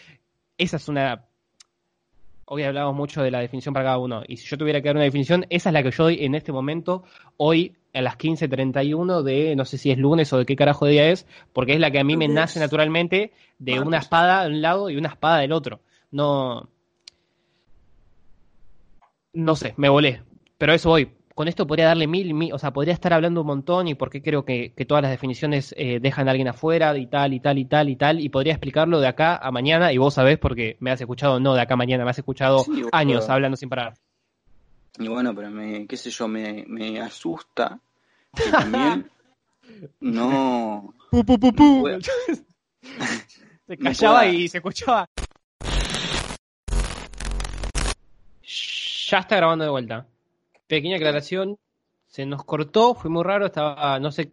Esa 0.58 0.76
es 0.76 0.88
una... 0.88 1.26
Hoy 2.44 2.64
hablamos 2.64 2.94
mucho 2.94 3.22
de 3.22 3.30
la 3.30 3.40
definición 3.40 3.72
para 3.72 3.86
cada 3.86 3.98
uno, 3.98 4.22
y 4.26 4.36
si 4.36 4.46
yo 4.46 4.58
tuviera 4.58 4.82
que 4.82 4.88
dar 4.88 4.96
una 4.96 5.04
definición, 5.04 5.46
esa 5.48 5.70
es 5.70 5.72
la 5.72 5.82
que 5.82 5.90
yo 5.90 6.04
doy 6.04 6.24
en 6.24 6.34
este 6.34 6.52
momento, 6.52 7.04
hoy 7.38 7.76
a 7.94 8.02
las 8.02 8.18
15.31 8.18 9.22
de, 9.22 9.56
no 9.56 9.64
sé 9.64 9.78
si 9.78 9.90
es 9.90 9.98
lunes 9.98 10.32
o 10.32 10.38
de 10.38 10.44
qué 10.44 10.56
carajo 10.56 10.86
día 10.86 11.08
es, 11.08 11.26
porque 11.52 11.72
es 11.74 11.80
la 11.80 11.90
que 11.90 12.00
a 12.00 12.04
mí 12.04 12.16
me 12.16 12.28
nace 12.28 12.60
naturalmente 12.60 13.32
de 13.58 13.80
una 13.80 13.98
espada 13.98 14.42
de 14.42 14.48
un 14.48 14.60
lado 14.60 14.90
y 14.90 14.96
una 14.96 15.08
espada 15.08 15.38
del 15.38 15.52
otro. 15.52 15.80
No, 16.10 16.68
no 19.32 19.56
sé, 19.56 19.74
me 19.76 19.88
volé. 19.88 20.22
Pero 20.58 20.74
eso 20.74 20.90
hoy. 20.90 21.10
Con 21.34 21.48
esto 21.48 21.66
podría 21.66 21.86
darle 21.86 22.06
mil, 22.06 22.34
mil, 22.34 22.52
o 22.52 22.58
sea, 22.58 22.72
podría 22.72 22.92
estar 22.92 23.12
hablando 23.12 23.40
un 23.40 23.46
montón 23.46 23.88
y 23.88 23.94
porque 23.94 24.22
creo 24.22 24.44
que, 24.44 24.72
todas 24.86 25.02
las 25.02 25.10
definiciones 25.10 25.74
eh, 25.78 25.98
dejan 26.00 26.28
a 26.28 26.32
alguien 26.32 26.48
afuera 26.48 26.96
y 26.98 27.06
tal 27.06 27.32
y 27.32 27.40
tal 27.40 27.58
y 27.58 27.64
tal 27.64 27.88
y 27.88 27.96
tal 27.96 28.20
y 28.20 28.28
podría 28.28 28.52
explicarlo 28.52 29.00
de 29.00 29.08
acá 29.08 29.36
a 29.36 29.50
mañana 29.50 29.92
y 29.92 29.98
vos 29.98 30.14
sabés 30.14 30.38
porque 30.38 30.76
me 30.80 30.90
has 30.90 31.00
escuchado, 31.00 31.40
no 31.40 31.54
de 31.54 31.62
acá 31.62 31.74
a 31.74 31.76
mañana, 31.76 32.04
me 32.04 32.10
has 32.10 32.18
escuchado 32.18 32.64
años 32.92 33.28
hablando 33.30 33.56
sin 33.56 33.68
parar. 33.68 33.94
Y 34.98 35.08
bueno, 35.08 35.34
pero 35.34 35.50
me, 35.50 35.86
qué 35.86 35.96
sé 35.96 36.10
yo, 36.10 36.28
me, 36.28 36.64
me 36.66 37.00
asusta 37.00 37.80
que 38.34 38.50
también 38.50 39.10
no... 40.00 40.92
se 43.66 43.78
callaba 43.78 44.26
y 44.26 44.48
se 44.48 44.58
escuchaba. 44.58 45.06
Ya 48.42 49.18
está 49.18 49.36
grabando 49.36 49.64
de 49.64 49.70
vuelta. 49.70 50.06
Pequeña 50.72 50.96
aclaración. 50.96 51.58
Se 52.06 52.24
nos 52.24 52.44
cortó, 52.44 52.94
fue 52.94 53.10
muy 53.10 53.22
raro, 53.24 53.44
estaba, 53.44 54.00
no 54.00 54.10
sé, 54.10 54.32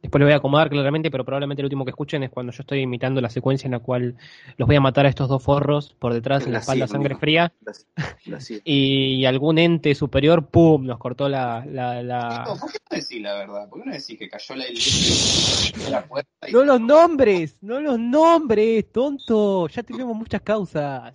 después 0.00 0.18
lo 0.18 0.24
voy 0.24 0.32
a 0.32 0.36
acomodar 0.36 0.70
claramente, 0.70 1.10
pero 1.10 1.26
probablemente 1.26 1.60
el 1.60 1.66
último 1.66 1.84
que 1.84 1.90
escuchen 1.90 2.22
es 2.22 2.30
cuando 2.30 2.52
yo 2.52 2.62
estoy 2.62 2.80
imitando 2.80 3.20
la 3.20 3.28
secuencia 3.28 3.66
en 3.66 3.72
la 3.72 3.80
cual 3.80 4.16
los 4.56 4.66
voy 4.66 4.76
a 4.76 4.80
matar 4.80 5.04
a 5.04 5.10
estos 5.10 5.28
dos 5.28 5.42
forros 5.42 5.94
por 5.98 6.14
detrás 6.14 6.46
en 6.46 6.54
la 6.54 6.60
espalda, 6.60 6.86
sangre 6.86 7.16
fría. 7.16 7.52
y 8.64 9.26
algún 9.26 9.58
ente 9.58 9.94
superior, 9.94 10.46
¡pum! 10.46 10.86
nos 10.86 10.96
cortó 10.96 11.28
la. 11.28 11.66
la, 11.66 12.44
¿Por 12.46 12.72
qué 12.72 12.78
no 12.90 12.96
decís 12.96 13.20
la 13.20 13.34
verdad? 13.34 13.68
¿Por 13.68 13.82
qué 13.82 13.86
no 13.86 13.92
decís 13.92 14.18
que 14.18 14.28
cayó 14.30 14.56
la, 14.56 14.64
la 15.90 16.06
puerta? 16.06 16.30
no 16.50 16.64
los 16.64 16.80
nombres, 16.80 17.58
no 17.60 17.78
los 17.78 17.98
nombres, 17.98 18.90
tonto. 18.90 19.68
Ya 19.68 19.82
tenemos 19.82 20.16
muchas 20.16 20.40
causas. 20.40 21.12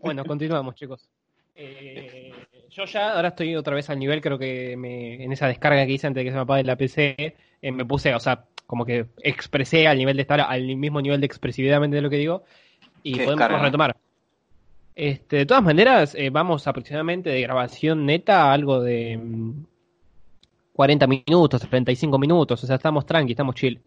Bueno, 0.00 0.24
continuamos, 0.24 0.76
chicos. 0.76 1.06
Eh, 1.54 2.32
yo 2.70 2.84
ya 2.84 3.14
ahora 3.14 3.28
estoy 3.28 3.56
otra 3.56 3.74
vez 3.74 3.88
al 3.90 3.98
nivel, 3.98 4.20
creo 4.20 4.38
que 4.38 4.76
me, 4.76 5.22
en 5.22 5.32
esa 5.32 5.46
descarga 5.46 5.86
que 5.86 5.92
hice 5.92 6.06
antes 6.06 6.20
de 6.20 6.24
que 6.24 6.30
se 6.30 6.36
me 6.36 6.42
apague 6.42 6.64
la 6.64 6.76
PC, 6.76 7.36
eh, 7.62 7.72
me 7.72 7.84
puse, 7.84 8.14
o 8.14 8.20
sea, 8.20 8.44
como 8.66 8.84
que 8.84 9.06
expresé 9.22 9.88
al 9.88 9.98
nivel 9.98 10.16
de 10.16 10.22
estar 10.22 10.40
al 10.40 10.76
mismo 10.76 11.00
nivel 11.00 11.20
de 11.20 11.26
expresividad 11.26 11.80
de 11.80 12.02
lo 12.02 12.10
que 12.10 12.16
digo 12.16 12.44
y 13.02 13.18
podemos 13.18 13.62
retomar. 13.62 13.96
Este, 14.94 15.36
de 15.36 15.46
todas 15.46 15.62
maneras, 15.62 16.14
eh, 16.16 16.28
vamos 16.30 16.66
aproximadamente 16.66 17.30
de 17.30 17.40
grabación 17.40 18.04
neta 18.04 18.42
a 18.42 18.52
algo 18.52 18.80
de 18.80 19.18
40 20.72 21.06
mm, 21.06 21.10
minutos, 21.10 21.62
35 21.62 22.18
minutos, 22.18 22.64
o 22.64 22.66
sea, 22.66 22.76
estamos 22.76 23.06
tranqui, 23.06 23.32
estamos 23.32 23.54
chill. 23.54 23.80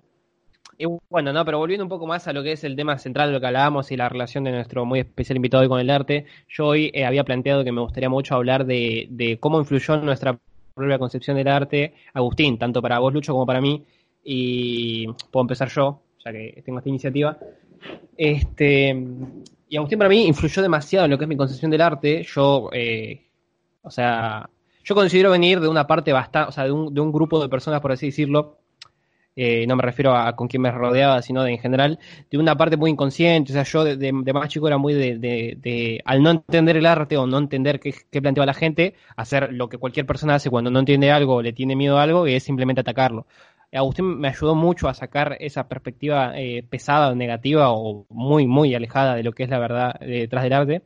Y 0.78 0.86
bueno, 1.10 1.32
no, 1.32 1.46
pero 1.46 1.60
volviendo 1.60 1.86
un 1.86 1.90
poco 1.90 2.08
más 2.08 2.28
a 2.28 2.34
lo 2.34 2.42
que 2.42 2.54
es 2.54 2.64
el 2.64 2.76
tema 2.76 2.98
central 2.98 3.30
de 3.30 3.34
lo 3.34 3.40
que 3.40 3.46
hablábamos 3.46 3.92
y 3.92 3.98
la 3.98 4.10
relación 4.10 4.44
de 4.44 4.52
nuestro 4.52 4.84
muy 4.84 5.00
especial 5.02 5.36
invitado 5.36 5.62
hoy 5.62 5.70
con 5.70 5.80
el 5.80 5.90
arte, 5.92 6.26
yo 6.50 6.68
hoy 6.68 6.90
eh, 6.94 7.06
había 7.06 7.24
planteado 7.24 7.64
que 7.64 7.72
me 7.72 7.82
gustaría 7.82 8.10
mucho 8.10 8.34
hablar 8.34 8.66
de, 8.66 9.38
cómo 9.40 9.60
influyó 9.60 9.98
nuestra 9.98 10.40
propia 10.74 10.98
concepción 10.98 11.38
del 11.38 11.50
arte 11.50 11.94
Agustín, 12.14 12.58
tanto 12.58 12.82
para 12.82 12.98
vos, 12.98 13.14
Lucho, 13.14 13.34
como 13.34 13.46
para 13.46 13.62
mí. 13.62 13.86
Y 14.24 15.08
puedo 15.30 15.44
empezar 15.44 15.70
yo, 15.70 16.02
ya 16.26 16.32
que 16.32 16.64
tengo 16.66 16.80
esta 16.80 16.90
iniciativa. 16.90 17.38
Este, 18.18 18.90
y 19.70 19.78
Agustín 19.78 20.00
para 20.00 20.10
mí 20.10 20.26
influyó 20.26 20.62
demasiado 20.62 21.06
en 21.06 21.12
lo 21.12 21.18
que 21.18 21.26
es 21.26 21.30
mi 21.30 21.38
concepción 21.38 21.70
del 21.70 21.82
arte. 21.82 22.24
Yo, 22.24 22.70
eh, 22.74 23.28
o 23.84 23.92
sea, 23.92 24.50
yo 24.84 24.96
considero 24.96 25.30
venir 25.30 25.60
de 25.60 25.68
una 25.68 25.86
parte 25.86 26.12
bastante, 26.12 26.50
o 26.50 26.52
sea, 26.52 26.64
de 26.64 26.72
un, 26.72 26.92
de 26.92 27.02
un 27.02 27.12
grupo 27.12 27.40
de 27.40 27.50
personas, 27.50 27.82
por 27.82 27.92
así 27.92 28.08
decirlo, 28.08 28.61
eh, 29.36 29.66
no 29.68 29.76
me 29.76 29.84
refiero 29.84 30.16
a, 30.16 30.36
con 30.36 30.48
quién 30.48 30.62
me 30.62 30.72
rodeaba, 30.72 31.22
sino 31.22 31.44
de, 31.44 31.52
en 31.52 31.60
general, 31.60 32.00
de 32.30 32.38
una 32.38 32.56
parte 32.58 32.78
muy 32.78 32.92
inconsciente, 32.92 33.52
o 33.52 33.56
sea, 33.56 33.64
yo 33.64 33.84
de, 33.84 34.12
más 34.12 34.50
chico 34.50 34.68
era 34.68 34.78
muy 34.78 34.94
de, 34.94 36.02
al 36.06 36.22
no 36.22 36.32
entender 36.32 36.78
el 36.78 36.86
arte 36.86 37.18
o 37.18 37.26
no 37.26 37.38
entender 37.38 37.80
qué, 37.80 38.22
planteaba 38.22 38.46
la 38.46 38.54
gente, 38.54 38.96
hacer 39.16 39.54
lo 39.54 39.70
que 39.70 39.78
cualquier 39.78 40.06
persona 40.06 40.36
hace 40.36 40.50
cuando 40.50 40.70
no 40.70 40.80
entiende 40.80 41.12
algo 41.12 41.36
o 41.36 41.42
le 41.42 41.54
tiene 41.54 41.76
miedo 41.76 41.98
a 41.98 42.04
algo, 42.04 42.28
y 42.28 42.34
es 42.34 42.44
simplemente 42.44 42.82
atacarlo. 42.82 43.26
Agustín 43.74 44.20
me 44.20 44.28
ayudó 44.28 44.54
mucho 44.54 44.90
a 44.90 44.94
sacar 44.94 45.38
esa 45.40 45.70
perspectiva 45.70 46.34
eh, 46.38 46.64
pesada 46.70 47.16
negativa 47.16 47.72
o 47.72 48.06
muy, 48.10 48.46
muy 48.46 48.76
alejada 48.76 49.16
de 49.16 49.24
lo 49.24 49.32
que 49.32 49.44
es 49.44 49.50
la 49.50 49.60
verdad 49.60 49.98
detrás 50.02 50.44
del 50.44 50.54
arte, 50.54 50.82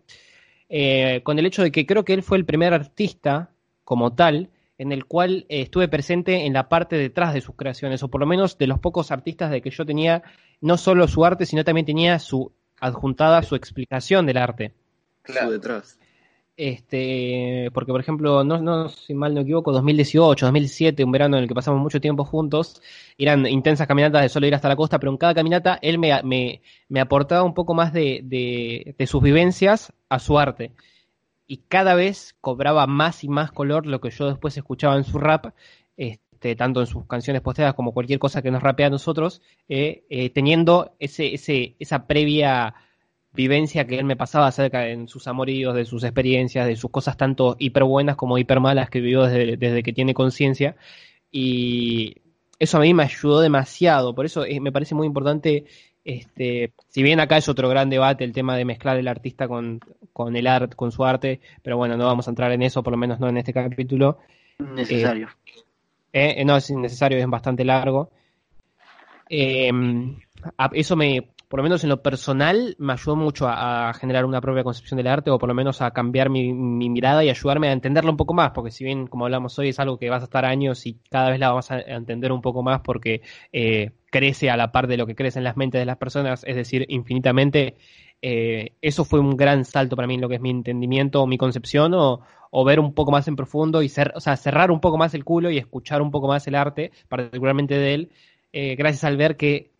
eh, 0.69 1.21
con 1.23 1.39
el 1.39 1.45
hecho 1.47 1.63
de 1.63 1.71
que 1.71 1.85
creo 1.85 2.05
que 2.05 2.13
él 2.13 2.23
fue 2.23 2.37
el 2.37 2.45
primer 2.45 2.73
artista 2.73 3.49
como 3.83 4.13
tal 4.13 4.49
en 4.77 4.91
el 4.91 5.05
cual 5.05 5.45
eh, 5.49 5.61
estuve 5.61 5.87
presente 5.87 6.45
en 6.45 6.53
la 6.53 6.69
parte 6.69 6.95
detrás 6.97 7.33
de 7.33 7.41
sus 7.41 7.55
creaciones, 7.55 8.03
o 8.03 8.09
por 8.09 8.21
lo 8.21 8.27
menos 8.27 8.57
de 8.57 8.67
los 8.67 8.79
pocos 8.79 9.11
artistas 9.11 9.51
de 9.51 9.61
que 9.61 9.69
yo 9.69 9.85
tenía 9.85 10.23
no 10.61 10.77
solo 10.77 11.07
su 11.07 11.25
arte, 11.25 11.45
sino 11.45 11.63
también 11.63 11.85
tenía 11.85 12.19
su 12.19 12.51
adjuntada 12.79 13.43
su 13.43 13.55
explicación 13.55 14.25
del 14.25 14.37
arte. 14.37 14.73
Claro. 15.21 15.51
detrás. 15.51 15.99
Este, 16.57 17.69
porque 17.73 17.91
por 17.91 17.99
ejemplo, 17.99 18.45
no, 18.45 18.61
no, 18.61 18.87
si 18.87 19.13
mal 19.13 19.33
no 19.33 19.41
equivoco, 19.41 19.73
2018, 19.73 20.45
2007, 20.45 21.03
un 21.03 21.11
verano 21.11 21.35
en 21.35 21.43
el 21.43 21.49
que 21.49 21.55
pasamos 21.55 21.81
mucho 21.81 21.99
tiempo 21.99 22.23
juntos, 22.23 22.81
eran 23.17 23.45
intensas 23.45 23.87
caminatas 23.87 24.21
de 24.21 24.29
solo 24.29 24.47
ir 24.47 24.55
hasta 24.55 24.69
la 24.69 24.77
costa, 24.77 24.99
pero 24.99 25.11
en 25.11 25.17
cada 25.17 25.33
caminata 25.33 25.77
él 25.81 25.99
me, 25.99 26.21
me, 26.23 26.61
me 26.87 27.01
aportaba 27.01 27.43
un 27.43 27.53
poco 27.53 27.73
más 27.73 27.91
de, 27.91 28.21
de, 28.23 28.95
de 28.97 29.07
sus 29.07 29.21
vivencias 29.21 29.91
a 30.07 30.19
su 30.19 30.39
arte 30.39 30.71
y 31.47 31.57
cada 31.67 31.95
vez 31.95 32.35
cobraba 32.41 32.87
más 32.87 33.23
y 33.23 33.29
más 33.29 33.51
color 33.51 33.85
lo 33.85 34.01
que 34.01 34.09
yo 34.09 34.27
después 34.27 34.57
escuchaba 34.57 34.95
en 34.97 35.03
su 35.03 35.17
rap, 35.19 35.53
este, 35.97 36.55
tanto 36.55 36.81
en 36.81 36.87
sus 36.87 37.05
canciones 37.05 37.41
posteadas 37.41 37.75
como 37.75 37.93
cualquier 37.93 38.19
cosa 38.19 38.41
que 38.41 38.51
nos 38.51 38.63
rapea 38.63 38.87
a 38.87 38.91
nosotros, 38.91 39.41
eh, 39.69 40.05
eh, 40.09 40.29
teniendo 40.31 40.95
ese, 40.99 41.33
ese, 41.33 41.75
esa 41.79 42.07
previa 42.07 42.75
vivencia 43.33 43.85
que 43.85 43.99
él 43.99 44.05
me 44.05 44.15
pasaba 44.15 44.47
acerca 44.47 44.81
de 44.81 45.07
sus 45.07 45.27
amoríos, 45.27 45.75
de 45.75 45.85
sus 45.85 46.03
experiencias, 46.03 46.65
de 46.65 46.75
sus 46.75 46.89
cosas 46.89 47.17
tanto 47.17 47.55
hiper 47.59 47.83
buenas 47.83 48.15
como 48.15 48.37
hiper 48.37 48.59
malas 48.59 48.89
que 48.89 49.01
vivió 49.01 49.23
desde, 49.23 49.57
desde 49.57 49.83
que 49.83 49.93
tiene 49.93 50.13
conciencia. 50.13 50.75
Y 51.31 52.21
eso 52.59 52.77
a 52.77 52.81
mí 52.81 52.93
me 52.93 53.03
ayudó 53.03 53.41
demasiado, 53.41 54.15
por 54.15 54.25
eso 54.25 54.45
eh, 54.45 54.59
me 54.61 54.71
parece 54.71 54.95
muy 54.95 55.07
importante 55.07 55.65
este, 56.05 56.71
si 56.87 57.01
bien 57.01 57.19
acá 57.19 57.37
es 57.37 57.49
otro 57.49 57.67
gran 57.67 57.89
debate 57.89 58.23
el 58.23 58.31
tema 58.31 58.55
de 58.55 58.63
mezclar 58.63 58.97
el 58.97 59.07
artista 59.07 59.47
con, 59.47 59.79
con 60.13 60.35
el 60.35 60.45
arte, 60.45 60.75
con 60.75 60.91
su 60.91 61.03
arte, 61.03 61.41
pero 61.63 61.77
bueno, 61.77 61.97
no 61.97 62.05
vamos 62.05 62.27
a 62.27 62.31
entrar 62.31 62.51
en 62.51 62.61
eso, 62.61 62.83
por 62.83 62.91
lo 62.91 62.97
menos 62.97 63.19
no 63.19 63.27
en 63.27 63.37
este 63.37 63.51
capítulo. 63.51 64.19
Necesario. 64.59 65.29
Eh, 66.13 66.35
eh, 66.37 66.45
no 66.45 66.55
es 66.55 66.69
innecesario, 66.69 67.17
es 67.17 67.27
bastante 67.27 67.65
largo. 67.65 68.11
Eh, 69.27 69.71
eso 70.73 70.95
me, 70.95 71.27
por 71.47 71.59
lo 71.59 71.63
menos 71.63 71.83
en 71.83 71.89
lo 71.89 72.01
personal, 72.01 72.75
me 72.79 72.93
ayudó 72.93 73.15
mucho 73.15 73.47
a, 73.47 73.93
generar 73.93 74.25
una 74.25 74.41
propia 74.41 74.63
concepción 74.63 74.97
del 74.97 75.07
arte 75.07 75.29
o 75.29 75.37
por 75.37 75.49
lo 75.49 75.55
menos 75.55 75.81
a 75.81 75.91
cambiar 75.91 76.29
mi, 76.29 76.53
mirada 76.53 77.23
y 77.23 77.29
ayudarme 77.29 77.69
a 77.69 77.71
entenderlo 77.71 78.11
un 78.11 78.17
poco 78.17 78.33
más, 78.33 78.51
porque 78.51 78.71
si 78.71 78.83
bien, 78.83 79.07
como 79.07 79.25
hablamos 79.25 79.57
hoy, 79.59 79.69
es 79.69 79.79
algo 79.79 79.97
que 79.97 80.09
vas 80.09 80.21
a 80.21 80.25
estar 80.25 80.45
años 80.45 80.85
y 80.85 80.99
cada 81.09 81.29
vez 81.29 81.39
la 81.39 81.49
vamos 81.49 81.69
a 81.71 81.79
entender 81.79 82.31
un 82.31 82.41
poco 82.41 82.63
más 82.63 82.81
porque 82.81 83.21
eh, 83.53 83.91
crece 84.09 84.49
a 84.49 84.57
la 84.57 84.71
par 84.71 84.87
de 84.87 84.97
lo 84.97 85.05
que 85.05 85.15
crece 85.15 85.39
en 85.39 85.43
las 85.43 85.57
mentes 85.57 85.79
de 85.79 85.85
las 85.85 85.97
personas, 85.97 86.43
es 86.45 86.55
decir, 86.55 86.85
infinitamente. 86.89 87.75
Eh, 88.21 88.71
eso 88.81 89.05
fue 89.05 89.19
un 89.19 89.37
gran 89.37 89.65
salto 89.65 89.95
para 89.95 90.07
mí 90.07 90.15
en 90.15 90.21
lo 90.21 90.29
que 90.29 90.35
es 90.35 90.41
mi 90.41 90.49
entendimiento 90.49 91.21
o 91.21 91.27
mi 91.27 91.37
concepción 91.37 91.93
o, 91.93 92.21
ver 92.65 92.79
un 92.79 92.93
poco 92.93 93.11
más 93.11 93.27
en 93.27 93.35
profundo 93.35 93.83
y 93.83 93.89
ser, 93.89 94.13
o 94.15 94.21
sea, 94.21 94.37
cerrar 94.37 94.71
un 94.71 94.79
poco 94.79 94.97
más 94.97 95.13
el 95.13 95.25
culo 95.25 95.51
y 95.51 95.57
escuchar 95.57 96.01
un 96.01 96.09
poco 96.09 96.27
más 96.27 96.47
el 96.47 96.55
arte, 96.55 96.91
particularmente 97.09 97.77
de 97.77 97.93
él, 97.93 98.11
eh, 98.53 98.75
gracias 98.77 99.03
al 99.03 99.17
ver 99.17 99.35
que 99.35 99.74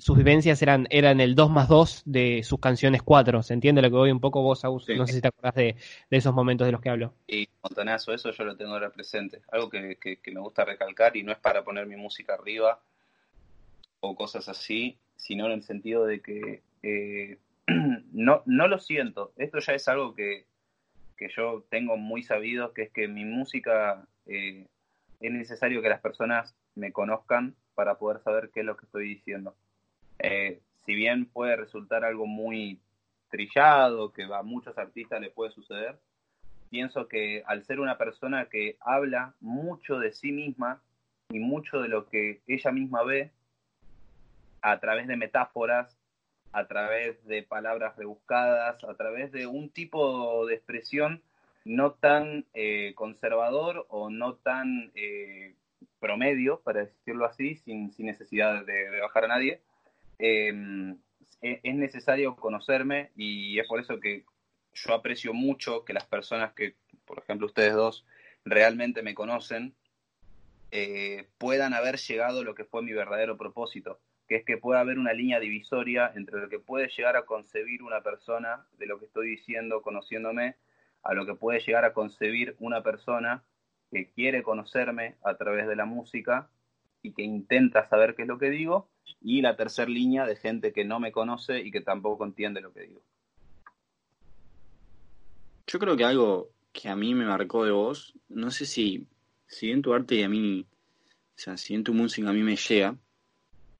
sus 0.00 0.16
vivencias 0.16 0.62
eran, 0.62 0.86
eran 0.90 1.20
el 1.20 1.34
2 1.34 1.50
más 1.50 1.68
2 1.68 2.02
de 2.06 2.42
sus 2.42 2.58
canciones 2.58 3.02
4. 3.02 3.42
¿Se 3.42 3.54
entiende 3.54 3.82
lo 3.82 3.90
que 3.90 3.96
voy 3.96 4.10
un 4.10 4.20
poco 4.20 4.42
vos, 4.42 4.64
Augusto? 4.64 4.94
No 4.94 5.06
sé 5.06 5.12
si 5.12 5.20
te 5.20 5.28
acordás 5.28 5.54
de, 5.54 5.76
esos 6.10 6.34
momentos 6.34 6.66
de 6.66 6.72
los 6.72 6.80
que 6.80 6.88
hablo. 6.88 7.12
Y 7.28 7.48
montonazo, 7.62 8.12
eso 8.14 8.30
yo 8.30 8.44
lo 8.44 8.56
tengo 8.56 8.72
ahora 8.72 8.90
presente. 8.90 9.42
Algo 9.52 9.68
que, 9.68 9.98
me 10.26 10.40
gusta 10.40 10.64
recalcar 10.64 11.16
y 11.16 11.22
no 11.22 11.32
es 11.32 11.38
para 11.38 11.62
poner 11.64 11.86
mi 11.86 11.96
música 11.96 12.34
arriba 12.34 12.80
o 14.00 14.16
cosas 14.16 14.48
así, 14.48 14.96
sino 15.16 15.46
en 15.46 15.52
el 15.52 15.62
sentido 15.62 16.06
de 16.06 16.20
que 16.20 16.62
eh, 16.82 17.38
no, 18.12 18.42
no 18.46 18.68
lo 18.68 18.78
siento. 18.78 19.32
Esto 19.36 19.58
ya 19.58 19.74
es 19.74 19.86
algo 19.88 20.14
que, 20.14 20.46
yo 21.36 21.66
tengo 21.68 21.98
muy 21.98 22.22
sabido, 22.22 22.72
que 22.72 22.82
es 22.84 22.90
que 22.90 23.06
mi 23.06 23.26
música 23.26 24.06
eh, 24.24 24.66
es 25.20 25.32
necesario 25.32 25.82
que 25.82 25.90
las 25.90 26.00
personas 26.00 26.54
me 26.74 26.92
conozcan 26.92 27.54
para 27.74 27.96
poder 27.98 28.22
saber 28.22 28.50
qué 28.54 28.60
es 28.60 28.66
lo 28.66 28.78
que 28.78 28.86
estoy 28.86 29.06
diciendo. 29.06 29.54
Eh, 30.22 30.60
si 30.84 30.94
bien 30.94 31.26
puede 31.26 31.56
resultar 31.56 32.04
algo 32.04 32.26
muy 32.26 32.80
trillado, 33.30 34.12
que 34.12 34.24
a 34.24 34.42
muchos 34.42 34.76
artistas 34.78 35.20
les 35.20 35.32
puede 35.32 35.52
suceder, 35.52 35.98
pienso 36.68 37.08
que 37.08 37.42
al 37.46 37.64
ser 37.64 37.80
una 37.80 37.98
persona 37.98 38.46
que 38.46 38.76
habla 38.80 39.34
mucho 39.40 39.98
de 39.98 40.12
sí 40.12 40.32
misma 40.32 40.82
y 41.30 41.38
mucho 41.38 41.80
de 41.80 41.88
lo 41.88 42.08
que 42.08 42.40
ella 42.46 42.70
misma 42.72 43.02
ve, 43.02 43.30
a 44.62 44.78
través 44.78 45.06
de 45.06 45.16
metáforas, 45.16 45.96
a 46.52 46.66
través 46.66 47.24
de 47.26 47.42
palabras 47.42 47.96
rebuscadas, 47.96 48.82
a 48.84 48.94
través 48.94 49.32
de 49.32 49.46
un 49.46 49.70
tipo 49.70 50.46
de 50.46 50.54
expresión 50.54 51.22
no 51.64 51.92
tan 51.92 52.46
eh, 52.54 52.94
conservador 52.94 53.86
o 53.88 54.10
no 54.10 54.34
tan 54.34 54.90
eh, 54.94 55.54
promedio, 55.98 56.60
para 56.60 56.80
decirlo 56.80 57.26
así, 57.26 57.56
sin, 57.56 57.92
necesidad 57.98 58.64
de, 58.64 59.00
bajar 59.00 59.26
a 59.26 59.28
nadie, 59.28 59.60
em, 60.20 60.98
e, 61.42 61.60
es 61.62 61.74
necesario 61.74 62.36
conocerme 62.36 63.10
y 63.16 63.58
es 63.58 63.66
por 63.66 63.80
eso 63.80 63.98
que 64.00 64.24
yo 64.74 64.94
aprecio 64.94 65.32
mucho 65.34 65.84
que 65.84 65.92
las 65.92 66.04
personas 66.04 66.52
que, 66.52 66.74
por 67.04 67.18
ejemplo, 67.18 67.46
ustedes 67.46 67.74
dos, 67.74 68.06
realmente 68.44 69.02
me 69.02 69.14
conocen, 69.14 69.74
eh, 70.70 71.28
puedan 71.38 71.74
haber 71.74 71.96
llegado 71.96 72.40
a 72.40 72.44
lo 72.44 72.54
que 72.54 72.64
fue 72.64 72.82
mi 72.82 72.92
verdadero 72.92 73.36
propósito, 73.36 73.98
que 74.28 74.36
es 74.36 74.44
que 74.44 74.58
pueda 74.58 74.80
haber 74.80 74.98
una 74.98 75.12
línea 75.12 75.40
divisoria 75.40 76.12
entre 76.14 76.38
lo 76.38 76.48
que 76.48 76.60
puede 76.60 76.88
llegar 76.88 77.16
a 77.16 77.24
concebir 77.24 77.82
una 77.82 78.02
persona 78.02 78.66
de 78.78 78.86
lo 78.86 78.98
que 78.98 79.06
estoy 79.06 79.30
diciendo, 79.30 79.82
conociéndome, 79.82 80.56
a 81.02 81.14
lo 81.14 81.26
que 81.26 81.34
puede 81.34 81.60
llegar 81.60 81.84
a 81.84 81.92
concebir 81.92 82.54
una 82.60 82.82
persona 82.82 83.42
que 83.90 84.10
quiere 84.10 84.42
conocerme 84.42 85.16
a 85.24 85.34
través 85.34 85.66
de 85.66 85.74
la 85.74 85.86
música 85.86 86.48
y 87.02 87.12
que 87.12 87.22
intenta 87.22 87.88
saber 87.88 88.14
qué 88.14 88.22
es 88.22 88.28
lo 88.28 88.38
que 88.38 88.50
digo, 88.50 88.89
y 89.20 89.42
la 89.42 89.56
tercera 89.56 89.90
línea 89.90 90.26
de 90.26 90.36
gente 90.36 90.72
que 90.72 90.84
no 90.84 90.98
me 90.98 91.12
conoce 91.12 91.60
y 91.60 91.70
que 91.70 91.80
tampoco 91.80 92.24
entiende 92.24 92.60
lo 92.60 92.72
que 92.72 92.80
digo. 92.82 93.02
Yo 95.66 95.78
creo 95.78 95.96
que 95.96 96.04
algo 96.04 96.50
que 96.72 96.88
a 96.88 96.96
mí 96.96 97.14
me 97.14 97.26
marcó 97.26 97.64
de 97.64 97.70
vos, 97.70 98.14
no 98.28 98.50
sé 98.50 98.66
si, 98.66 99.06
si 99.46 99.70
en 99.70 99.82
tu 99.82 99.92
arte 99.92 100.16
y 100.16 100.22
a 100.22 100.28
mí, 100.28 100.66
o 100.70 101.38
sea, 101.38 101.56
si 101.56 101.74
en 101.74 101.84
tu 101.84 101.94
música 101.94 102.30
a 102.30 102.32
mí 102.32 102.42
me 102.42 102.56
llega, 102.56 102.96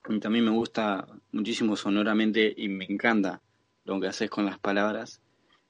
y 0.09 0.21
también 0.21 0.45
me 0.45 0.51
gusta 0.51 1.07
muchísimo 1.33 1.77
sonoramente 1.77 2.53
y 2.57 2.69
me 2.69 2.85
encanta 2.85 3.41
lo 3.85 4.01
que 4.01 4.09
haces 4.09 4.31
con 4.31 4.45
las 4.45 4.59
palabras, 4.59 5.21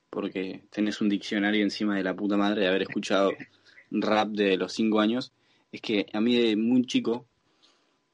porque 0.09 0.63
tenés 0.71 1.01
un 1.01 1.09
diccionario 1.09 1.63
encima 1.63 1.97
de 1.97 2.03
la 2.03 2.15
puta 2.15 2.37
madre 2.37 2.63
de 2.63 2.69
haber 2.69 2.83
escuchado 2.83 3.33
rap 3.91 4.29
de 4.29 4.57
los 4.57 4.73
cinco 4.73 5.01
años, 5.01 5.33
es 5.73 5.81
que 5.81 6.07
a 6.13 6.21
mí 6.21 6.37
de 6.37 6.57
muy 6.57 6.85
chico 6.85 7.27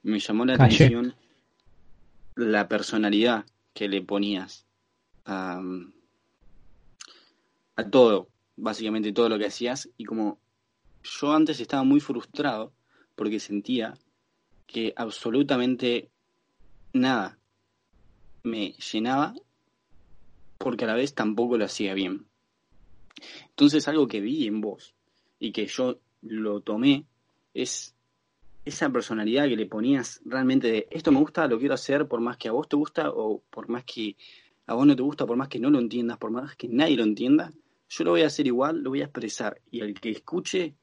me 0.02 0.18
llamó 0.20 0.44
la 0.44 0.54
atención 0.54 1.14
la 2.36 2.68
personalidad 2.68 3.46
que 3.72 3.88
le 3.88 4.02
ponías 4.02 4.66
a, 5.24 5.60
todo, 7.90 8.28
básicamente 8.56 9.12
todo 9.12 9.28
lo 9.28 9.38
que 9.38 9.46
hacías, 9.46 9.88
y 9.96 10.04
como 10.04 10.38
yo 11.02 11.32
antes 11.32 11.60
estaba 11.60 11.82
muy 11.82 12.00
frustrado 12.00 12.72
porque 13.14 13.40
sentía 13.40 13.94
que 14.66 14.92
absolutamente 14.96 16.10
nada 16.92 17.38
me 18.42 18.72
llenaba 18.72 19.34
porque 20.58 20.84
a 20.84 20.88
la 20.88 20.94
vez 20.94 21.14
tampoco 21.14 21.56
lo 21.56 21.64
hacía 21.64 21.94
bien. 21.94 22.26
Entonces 23.48 23.88
algo 23.88 24.06
que 24.08 24.20
vi 24.20 24.46
en 24.46 24.60
vos 24.60 24.94
y 25.38 25.52
que 25.52 25.66
yo 25.66 25.98
lo 26.22 26.60
tomé 26.60 27.06
es 27.54 27.95
esa 28.66 28.90
personalidad 28.90 29.48
que 29.48 29.56
le 29.56 29.66
ponías 29.66 30.20
realmente 30.24 30.66
de 30.68 30.88
esto 30.90 31.12
me 31.12 31.20
gusta, 31.20 31.46
lo 31.46 31.58
quiero 31.58 31.74
hacer 31.74 32.06
por 32.06 32.20
más 32.20 32.36
que 32.36 32.48
a 32.48 32.52
vos 32.52 32.68
te 32.68 32.76
gusta 32.76 33.10
o 33.10 33.40
por 33.48 33.68
más 33.68 33.84
que 33.84 34.16
a 34.66 34.74
vos 34.74 34.86
no 34.86 34.96
te 34.96 35.02
gusta, 35.02 35.24
por 35.24 35.36
más 35.36 35.48
que 35.48 35.60
no 35.60 35.70
lo 35.70 35.78
entiendas, 35.78 36.18
por 36.18 36.32
más 36.32 36.56
que 36.56 36.68
nadie 36.68 36.96
lo 36.96 37.04
entienda, 37.04 37.52
yo 37.88 38.04
lo 38.04 38.10
voy 38.10 38.22
a 38.22 38.26
hacer 38.26 38.46
igual, 38.46 38.82
lo 38.82 38.90
voy 38.90 39.00
a 39.00 39.04
expresar 39.04 39.60
y 39.70 39.80
el 39.80 39.94
que 39.94 40.10
escuche, 40.10 40.74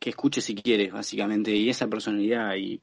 que 0.00 0.10
escuche 0.10 0.40
si 0.40 0.56
quiere, 0.56 0.90
básicamente, 0.90 1.54
y 1.54 1.70
esa 1.70 1.88
personalidad 1.88 2.56
y 2.56 2.82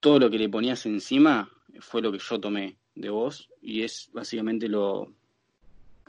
todo 0.00 0.18
lo 0.18 0.28
que 0.28 0.38
le 0.38 0.48
ponías 0.48 0.84
encima 0.86 1.48
fue 1.78 2.02
lo 2.02 2.10
que 2.10 2.18
yo 2.18 2.40
tomé 2.40 2.76
de 2.96 3.10
vos 3.10 3.48
y 3.60 3.82
es 3.82 4.10
básicamente 4.12 4.68
lo 4.68 5.12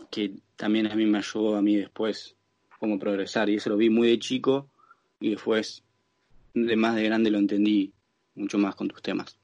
que 0.10 0.34
también 0.56 0.88
a 0.88 0.96
mí 0.96 1.06
me 1.06 1.20
ayudó 1.20 1.56
a 1.56 1.62
mí 1.62 1.76
después 1.76 2.36
como 2.80 3.00
progresar. 3.00 3.50
Y 3.50 3.56
eso 3.56 3.70
lo 3.70 3.78
vi 3.78 3.90
muy 3.90 4.08
de 4.10 4.20
chico 4.20 4.70
y 5.20 5.30
después 5.30 5.83
de 6.54 6.76
más 6.76 6.96
de 6.96 7.04
grande 7.04 7.32
lo 7.32 7.40
entendí 7.40 7.94
mucho 8.36 8.58
más 8.58 8.76
con 8.76 8.88
tus 8.88 9.02
temas. 9.02 9.40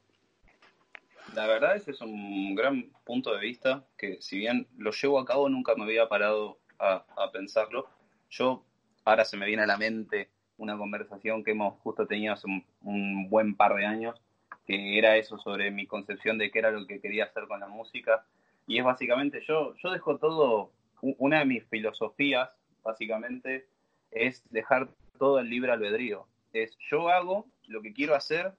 La 1.36 1.46
verdad 1.46 1.76
ese 1.76 1.92
es 1.92 2.02
un 2.02 2.56
gran 2.56 2.92
punto 3.04 3.34
de 3.34 3.42
vista 3.42 3.86
que 3.98 4.22
si 4.22 4.38
bien 4.38 4.68
lo 4.78 4.92
llevo 4.92 5.20
a 5.20 5.26
cabo 5.26 5.48
nunca 5.48 5.76
me 5.76 5.84
había 5.84 6.10
parado 6.10 6.60
a, 6.80 7.06
pensarlo. 7.32 7.88
Yo 8.30 8.66
ahora 9.06 9.26
se 9.26 9.38
me 9.38 9.46
viene 9.46 9.64
a 9.64 9.68
la 9.68 9.78
mente 9.78 10.30
una 10.58 10.78
conversación 10.78 11.44
que 11.44 11.52
hemos 11.52 11.80
justo 11.82 12.08
tenido 12.08 12.34
hace 12.34 12.48
un 12.82 13.30
buen 13.30 13.56
par 13.56 13.76
de 13.76 13.86
años 13.86 14.22
que 14.70 15.00
era 15.00 15.18
eso 15.18 15.40
sobre 15.40 15.72
mi 15.72 15.88
concepción 15.88 16.38
de 16.38 16.52
qué 16.52 16.60
era 16.60 16.70
lo 16.70 16.86
que 16.86 17.02
quería 17.02 17.24
hacer 17.24 17.48
con 17.48 17.60
la 17.60 17.68
música. 17.68 18.24
Y 18.68 18.78
es 18.78 18.86
básicamente, 18.86 19.42
yo, 19.48 19.76
yo 19.78 19.90
dejo 19.90 20.20
todo, 20.20 20.72
una 21.02 21.40
de 21.40 21.46
mis 21.46 21.66
filosofías, 21.70 22.52
básicamente, 22.84 23.68
es 24.12 24.48
dejar 24.52 24.90
todo 25.18 25.40
el 25.40 25.50
libre 25.50 25.72
albedrío. 25.72 26.28
Es 26.54 26.78
yo 26.90 27.10
hago 27.10 27.46
lo 27.68 27.82
que 27.82 27.94
quiero 27.94 28.16
hacer, 28.16 28.54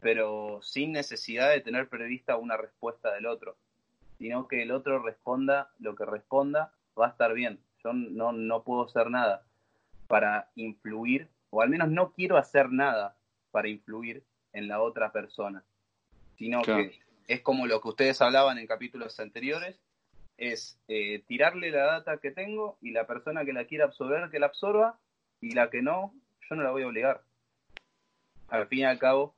pero 0.00 0.60
sin 0.62 0.92
necesidad 0.92 1.50
de 1.50 1.60
tener 1.60 1.88
prevista 1.88 2.36
una 2.36 2.56
respuesta 2.56 3.12
del 3.14 3.26
otro, 3.26 3.56
sino 4.18 4.48
que 4.48 4.62
el 4.62 4.72
otro 4.72 5.00
responda 5.00 5.70
lo 5.78 5.94
que 5.94 6.04
responda, 6.04 6.72
va 6.98 7.06
a 7.06 7.10
estar 7.10 7.32
bien. 7.34 7.60
Yo 7.84 7.92
no, 7.92 8.32
no 8.32 8.62
puedo 8.62 8.84
hacer 8.84 9.10
nada 9.10 9.44
para 10.08 10.50
influir, 10.56 11.28
o 11.50 11.62
al 11.62 11.70
menos 11.70 11.88
no 11.88 12.12
quiero 12.12 12.36
hacer 12.36 12.70
nada 12.70 13.16
para 13.50 13.68
influir 13.68 14.24
en 14.52 14.68
la 14.68 14.80
otra 14.80 15.12
persona, 15.12 15.62
sino 16.36 16.62
que 16.62 16.98
es 17.28 17.42
como 17.42 17.66
lo 17.66 17.80
que 17.80 17.88
ustedes 17.88 18.20
hablaban 18.22 18.58
en 18.58 18.66
capítulos 18.66 19.20
anteriores, 19.20 19.78
es 20.38 20.78
eh, 20.88 21.22
tirarle 21.26 21.70
la 21.70 21.84
data 21.84 22.18
que 22.18 22.30
tengo 22.30 22.78
y 22.80 22.92
la 22.92 23.06
persona 23.06 23.44
que 23.44 23.52
la 23.52 23.66
quiera 23.66 23.84
absorber, 23.84 24.30
que 24.30 24.38
la 24.38 24.46
absorba, 24.46 24.98
y 25.40 25.52
la 25.52 25.68
que 25.68 25.82
no, 25.82 26.14
yo 26.48 26.56
no 26.56 26.62
la 26.62 26.70
voy 26.70 26.82
a 26.82 26.88
obligar. 26.88 27.22
Al 28.48 28.66
fin 28.66 28.80
y 28.80 28.84
al 28.84 28.98
cabo, 28.98 29.34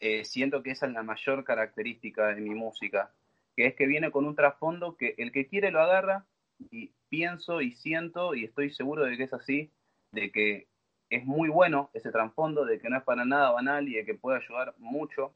eh, 0.00 0.24
siento 0.24 0.62
que 0.62 0.70
esa 0.70 0.86
es 0.86 0.92
la 0.92 1.02
mayor 1.02 1.44
característica 1.44 2.28
de 2.28 2.40
mi 2.40 2.54
música, 2.54 3.12
que 3.56 3.66
es 3.66 3.74
que 3.74 3.86
viene 3.86 4.10
con 4.10 4.24
un 4.24 4.34
trasfondo 4.34 4.96
que 4.96 5.14
el 5.18 5.32
que 5.32 5.46
quiere 5.46 5.70
lo 5.70 5.80
agarra 5.80 6.26
y 6.70 6.92
pienso 7.08 7.60
y 7.60 7.72
siento 7.72 8.34
y 8.34 8.44
estoy 8.44 8.70
seguro 8.70 9.04
de 9.04 9.16
que 9.16 9.24
es 9.24 9.32
así, 9.32 9.70
de 10.12 10.30
que 10.30 10.66
es 11.10 11.26
muy 11.26 11.48
bueno 11.48 11.90
ese 11.92 12.10
trasfondo 12.10 12.64
de 12.64 12.80
que 12.80 12.88
no 12.88 12.96
es 12.96 13.02
para 13.02 13.24
nada 13.24 13.50
banal 13.50 13.88
y 13.88 13.94
de 13.94 14.04
que 14.04 14.14
puede 14.14 14.38
ayudar 14.38 14.74
mucho. 14.78 15.34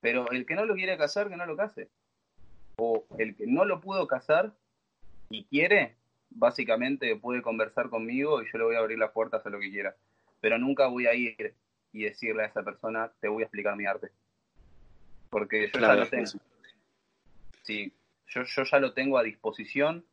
Pero 0.00 0.30
el 0.30 0.46
que 0.46 0.54
no 0.54 0.64
lo 0.64 0.74
quiere 0.74 0.96
casar, 0.96 1.28
que 1.28 1.36
no 1.36 1.46
lo 1.46 1.56
case. 1.56 1.88
O 2.76 3.04
el 3.18 3.34
que 3.34 3.46
no 3.46 3.64
lo 3.64 3.80
pudo 3.80 4.06
casar 4.06 4.52
y 5.28 5.44
quiere, 5.44 5.96
básicamente 6.30 7.16
puede 7.16 7.42
conversar 7.42 7.88
conmigo 7.88 8.42
y 8.42 8.46
yo 8.52 8.58
le 8.58 8.64
voy 8.64 8.76
a 8.76 8.80
abrir 8.80 8.98
las 8.98 9.12
puertas 9.12 9.44
a 9.44 9.50
lo 9.50 9.58
que 9.58 9.70
quiera. 9.70 9.96
Pero 10.40 10.58
nunca 10.58 10.86
voy 10.86 11.06
a 11.06 11.14
ir 11.14 11.54
y 11.94 12.02
decirle 12.02 12.42
a 12.42 12.46
esa 12.46 12.62
persona, 12.62 13.10
te 13.20 13.28
voy 13.28 13.42
a 13.42 13.46
explicar 13.46 13.76
mi 13.76 13.86
arte. 13.86 14.10
Porque 15.30 15.70
yo 15.72 15.80
ya 15.80 15.94
lo 15.94 16.08
tengo. 16.08 16.26
Sí, 17.62 17.92
yo, 18.26 18.42
yo 18.42 18.64
ya 18.64 18.78
lo 18.80 18.92
tengo 18.92 19.16
a 19.16 19.22
disposición, 19.22 20.04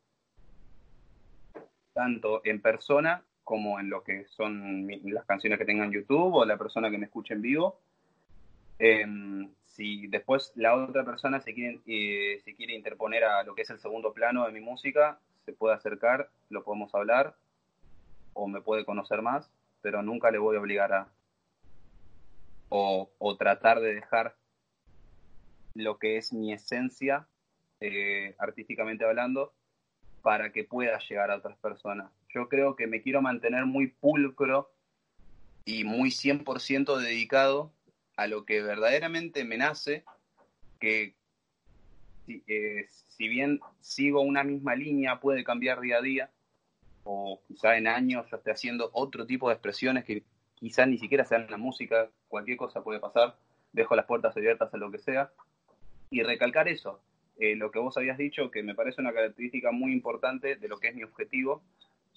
tanto 1.94 2.42
en 2.46 2.62
persona 2.62 3.24
como 3.44 3.80
en 3.80 3.90
lo 3.90 4.04
que 4.04 4.26
son 4.28 4.88
las 5.12 5.26
canciones 5.26 5.58
que 5.58 5.66
tengan 5.66 5.92
YouTube 5.92 6.36
o 6.36 6.46
la 6.46 6.58
persona 6.58 6.92
que 6.92 7.00
me 7.00 7.08
escuche 7.08 7.34
en 7.34 7.42
vivo. 7.42 7.80
Em, 8.78 9.50
si 9.66 10.08
después 10.08 10.54
la 10.56 10.76
otra 10.76 11.04
persona 11.04 11.42
se 11.42 11.54
quiere, 11.54 11.82
eh, 11.88 12.42
quiere 12.56 12.76
interponer 12.76 13.24
a 13.24 13.44
lo 13.44 13.56
que 13.56 13.64
es 13.64 13.70
el 13.72 13.80
segundo 13.80 14.14
plano 14.14 14.46
de 14.46 14.52
mi 14.52 14.60
música, 14.60 15.20
se 15.46 15.54
puede 15.54 15.74
acercar, 15.74 16.30
lo 16.50 16.64
podemos 16.64 16.94
hablar 16.94 17.36
o 18.34 18.48
me 18.48 18.62
puede 18.62 18.86
conocer 18.86 19.24
más, 19.24 19.52
pero 19.82 20.04
nunca 20.04 20.30
le 20.30 20.38
voy 20.38 20.56
a 20.56 20.60
obligar 20.60 20.94
a 20.94 21.08
o, 22.74 23.36
tratar 23.38 23.82
de 23.82 23.96
dejar 23.96 24.38
lo 25.74 26.00
que 26.00 26.18
es 26.18 26.32
mi 26.32 26.54
esencia, 26.54 27.28
eh, 27.82 28.36
artísticamente 28.40 29.04
hablando, 29.04 29.54
para 30.22 30.52
que 30.52 30.64
pueda 30.64 30.98
llegar 31.00 31.32
a 31.32 31.38
otras 31.38 31.58
personas. 31.58 32.12
Yo 32.30 32.48
creo 32.48 32.76
que 32.76 32.88
me 32.88 33.02
quiero 33.02 33.22
mantener 33.22 33.66
muy 33.66 33.88
pulcro 33.88 34.72
y 35.66 35.84
muy 35.84 36.12
100% 36.12 36.98
dedicado 36.98 37.74
a 38.16 38.28
lo 38.28 38.46
que 38.46 38.62
verdaderamente 38.62 39.44
me 39.44 39.58
nace, 39.58 40.06
que 40.80 41.16
eh, 42.28 42.86
si 42.88 43.28
bien 43.28 43.60
sigo 43.82 44.22
una 44.22 44.44
misma 44.44 44.76
línea, 44.76 45.20
puede 45.20 45.44
cambiar 45.44 45.82
día 45.82 45.98
a 45.98 46.02
día, 46.02 46.32
o 47.04 47.42
quizá 47.48 47.78
en 47.78 47.88
años 47.88 48.28
yo 48.30 48.38
esté 48.38 48.52
haciendo 48.52 48.92
otro 48.94 49.26
tipo 49.26 49.50
de 49.50 49.56
expresiones 49.56 50.06
que 50.06 50.24
quizá 50.62 50.86
ni 50.86 51.00
siquiera 51.00 51.26
sean 51.26 51.48
la 51.50 51.58
música, 51.58 52.10
cualquier 52.30 52.56
cosa 52.56 52.84
puede 52.84 53.00
pasar, 53.00 53.36
dejo 53.74 53.96
las 53.96 54.06
puertas 54.06 54.38
abiertas 54.38 54.72
a 54.74 54.78
lo 54.78 54.92
que 54.92 55.00
sea, 55.00 55.32
y 56.12 56.22
recalcar 56.22 56.68
eso, 56.68 57.02
eh, 57.40 57.56
lo 57.56 57.72
que 57.72 57.80
vos 57.80 57.98
habías 57.98 58.20
dicho, 58.20 58.52
que 58.52 58.62
me 58.62 58.76
parece 58.76 59.02
una 59.02 59.12
característica 59.12 59.72
muy 59.72 59.92
importante 59.92 60.56
de 60.58 60.68
lo 60.68 60.78
que 60.78 60.90
es 60.90 60.96
mi 60.96 61.04
objetivo, 61.04 61.64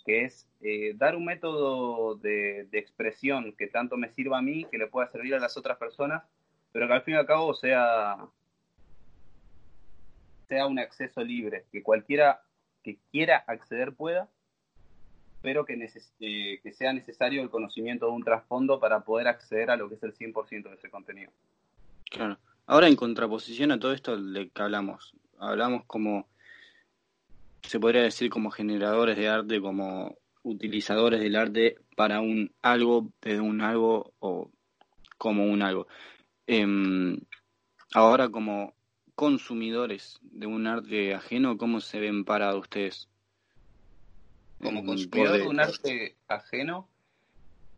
que 0.04 0.24
es 0.24 0.46
eh, 0.60 0.92
dar 0.94 1.16
un 1.16 1.24
método 1.24 2.16
de, 2.16 2.68
expresión 2.72 3.54
que 3.56 3.66
tanto 3.66 3.96
me 3.96 4.10
sirva 4.10 4.38
a 4.38 4.42
mí, 4.42 4.66
que 4.70 4.76
le 4.76 4.88
pueda 4.88 5.08
servir 5.08 5.34
a 5.34 5.40
las 5.40 5.56
otras 5.56 5.78
personas, 5.78 6.22
pero 6.72 6.86
que 6.86 6.92
al 6.92 7.02
fin 7.02 7.14
y 7.14 7.16
al 7.16 7.26
cabo 7.26 7.54
sea, 7.54 8.18
sea 10.48 10.66
un 10.66 10.78
acceso 10.78 11.24
libre, 11.24 11.64
que 11.72 11.82
cualquiera 11.82 12.42
que 12.82 12.98
quiera 13.10 13.42
acceder 13.46 13.94
pueda, 13.94 14.28
pero 15.44 15.66
que, 15.66 15.74
eh, 16.20 16.58
que 16.62 16.72
sea 16.72 16.94
necesario 16.94 17.42
el 17.42 17.50
conocimiento 17.50 18.06
de 18.06 18.12
un 18.12 18.24
trasfondo 18.24 18.80
para 18.80 19.00
poder 19.00 19.28
acceder 19.28 19.70
a 19.70 19.76
lo 19.76 19.90
que 19.90 19.96
es 19.96 20.02
el 20.02 20.14
100% 20.14 20.70
de 20.70 20.74
ese 20.74 20.88
contenido. 20.88 21.30
Claro. 22.10 22.38
Ahora, 22.64 22.88
en 22.88 22.96
contraposición 22.96 23.70
a 23.70 23.78
todo 23.78 23.92
esto 23.92 24.16
de 24.16 24.48
que 24.48 24.62
hablamos, 24.62 25.12
hablamos 25.38 25.84
como 25.84 26.28
se 27.60 27.78
podría 27.78 28.00
decir 28.00 28.30
como 28.30 28.50
generadores 28.50 29.18
de 29.18 29.28
arte, 29.28 29.60
como 29.60 30.16
utilizadores 30.44 31.20
del 31.20 31.36
arte 31.36 31.76
para 31.94 32.22
un 32.22 32.50
algo, 32.62 33.12
desde 33.20 33.42
un 33.42 33.60
algo 33.60 34.14
o 34.20 34.50
como 35.18 35.44
un 35.44 35.60
algo. 35.60 35.86
Em, 36.46 37.20
ahora 37.92 38.30
como 38.30 38.72
consumidores 39.14 40.18
de 40.22 40.46
un 40.46 40.66
arte 40.66 41.12
ajeno, 41.12 41.58
¿cómo 41.58 41.80
se 41.80 42.00
ven 42.00 42.24
parados 42.24 42.62
ustedes? 42.62 43.10
Como 44.64 44.84
consumidor 44.84 45.38
de 45.38 45.46
un 45.46 45.60
arte 45.60 46.16
ajeno, 46.26 46.88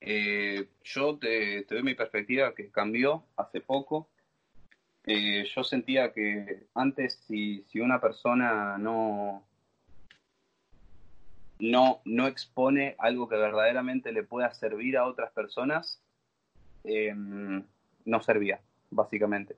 eh, 0.01 0.68
yo 0.84 1.18
te, 1.18 1.64
te, 1.64 1.74
doy 1.74 1.82
mi 1.82 1.95
perspectiva 1.95 2.55
que 2.55 2.70
cambió 2.70 3.24
hace 3.37 3.61
poco. 3.61 4.09
Eh, 5.05 5.45
yo 5.55 5.64
sentía 5.64 6.12
que 6.12 6.66
antes 6.74 7.24
si, 7.26 7.64
si 7.68 7.80
una 7.80 8.01
persona 8.01 8.78
no, 8.78 9.45
no, 11.59 12.01
no 12.05 12.26
expone 12.28 12.95
algo 12.99 13.28
que 13.28 13.37
verdaderamente 13.37 14.12
le 14.12 14.22
pueda 14.22 14.53
servir 14.55 14.97
a 14.97 15.07
otras 15.07 15.32
personas, 15.32 16.01
em, 16.84 17.64
no 18.05 18.22
servía, 18.22 18.61
básicamente. 18.91 19.57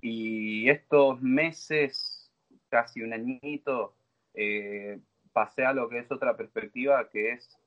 Y 0.00 0.68
estos 0.70 1.20
meses, 1.20 2.30
casi 2.70 3.02
un 3.02 3.12
añito, 3.12 3.94
eh, 4.34 4.98
pasé 5.32 5.64
a 5.64 5.72
lo 5.72 5.88
que 5.88 5.98
es 5.98 6.10
otra 6.10 6.36
perspectiva, 6.36 7.08
que 7.08 7.32
es 7.32 7.58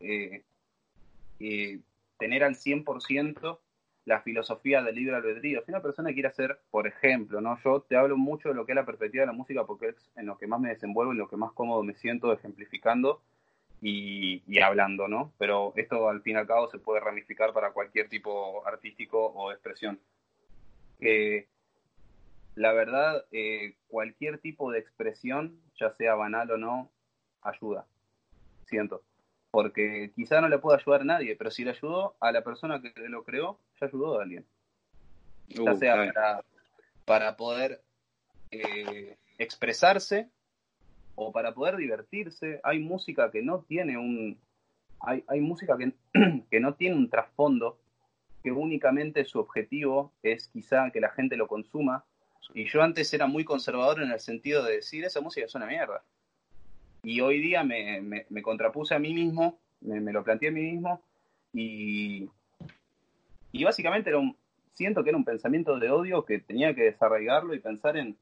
eh, 0.00 0.44
eh, 1.40 1.80
tener 2.18 2.44
al 2.44 2.54
100% 2.54 3.58
la 4.04 4.20
filosofía 4.20 4.82
del 4.82 4.94
libre 4.94 5.16
albedrío. 5.16 5.62
Si 5.64 5.70
una 5.70 5.82
persona 5.82 6.12
quiere 6.12 6.28
hacer, 6.28 6.60
por 6.70 6.86
ejemplo, 6.86 7.40
¿no? 7.40 7.58
Yo 7.64 7.82
te 7.82 7.96
hablo 7.96 8.16
mucho 8.16 8.50
de 8.50 8.54
lo 8.54 8.64
que 8.64 8.72
es 8.72 8.76
la 8.76 8.86
perspectiva 8.86 9.22
de 9.22 9.26
la 9.26 9.32
música 9.32 9.64
porque 9.64 9.88
es 9.88 10.10
en 10.14 10.26
lo 10.26 10.38
que 10.38 10.46
más 10.46 10.60
me 10.60 10.68
desenvuelvo, 10.68 11.12
en 11.12 11.18
lo 11.18 11.28
que 11.28 11.36
más 11.36 11.52
cómodo 11.52 11.82
me 11.82 11.94
siento 11.94 12.32
ejemplificando 12.32 13.22
y, 13.82 14.42
hablando, 14.60 15.08
¿no? 15.08 15.32
Pero 15.38 15.72
esto 15.76 16.08
al 16.08 16.22
fin 16.22 16.36
y 16.36 16.38
al 16.38 16.46
cabo 16.46 16.70
se 16.70 16.78
puede 16.78 17.00
ramificar 17.00 17.52
para 17.52 17.72
cualquier 17.72 18.08
tipo 18.08 18.66
artístico 18.66 19.26
o 19.26 19.52
expresión. 19.52 19.98
la 22.54 22.72
verdad, 22.72 23.24
eh, 23.32 23.74
cualquier 23.88 24.38
tipo 24.38 24.70
de 24.70 24.78
expresión, 24.78 25.60
ya 25.78 25.90
sea 25.90 26.14
banal 26.14 26.50
o 26.52 26.56
no, 26.56 26.90
ayuda. 27.48 27.86
Siento 28.66 29.02
porque 29.56 30.12
quizá 30.14 30.42
no 30.42 30.50
le 30.50 30.58
pueda 30.58 30.76
ayudar 30.76 31.00
a 31.00 31.04
nadie, 31.04 31.34
pero 31.34 31.50
si 31.50 31.64
le 31.64 31.70
ayudó 31.70 32.14
a 32.20 32.30
la 32.30 32.44
persona 32.44 32.82
que 32.82 32.92
lo 33.08 33.24
creó, 33.24 33.58
ya 33.80 33.86
ayudó 33.86 34.18
a 34.18 34.22
alguien. 34.22 34.44
Ya 35.48 35.62
uh, 35.62 35.78
sea 35.78 36.42
para, 37.06 37.38
poder 37.38 37.80
eh, 38.50 39.16
expresarse 39.38 40.28
o 41.14 41.32
para 41.32 41.54
poder 41.54 41.76
divertirse. 41.76 42.60
Hay 42.64 42.80
música 42.80 43.30
que 43.30 43.40
no 43.40 43.60
tiene 43.62 43.96
un. 43.96 44.38
Hay, 45.00 45.24
hay 45.26 45.40
música 45.40 45.78
que, 45.78 45.94
que 46.50 46.60
no 46.60 46.74
tiene 46.74 46.96
un 46.96 47.08
trasfondo, 47.08 47.78
que 48.42 48.52
únicamente 48.52 49.24
su 49.24 49.38
objetivo 49.38 50.12
es 50.22 50.48
quizá 50.48 50.90
que 50.90 51.00
la 51.00 51.12
gente 51.12 51.34
lo 51.38 51.48
consuma. 51.48 52.04
Y 52.52 52.66
yo 52.66 52.82
antes 52.82 53.10
era 53.14 53.26
muy 53.26 53.46
conservador 53.46 54.02
en 54.02 54.10
el 54.10 54.20
sentido 54.20 54.62
de 54.62 54.74
decir 54.74 55.02
esa 55.06 55.22
música 55.22 55.46
es 55.46 55.54
una 55.54 55.64
mierda. 55.64 56.04
Y 57.06 57.20
hoy 57.20 57.38
día 57.38 57.62
me, 57.62 58.00
me, 58.00 58.42
contrapuse 58.42 58.92
a 58.92 58.98
mí 58.98 59.14
mismo, 59.14 59.60
me, 59.80 60.12
lo 60.12 60.24
planteé 60.24 60.48
a 60.48 60.52
mí 60.52 60.72
mismo 60.72 61.00
y, 61.52 62.28
y 63.52 63.62
básicamente 63.62 64.10
era 64.10 64.18
un, 64.18 64.36
siento 64.72 65.04
que 65.04 65.10
era 65.10 65.16
un 65.16 65.24
pensamiento 65.24 65.78
de 65.78 65.88
odio 65.88 66.24
que 66.24 66.40
tenía 66.40 66.74
que 66.74 66.82
desarraigarlo 66.82 67.54
y 67.54 67.60
pensar 67.60 67.96
en 67.96 68.16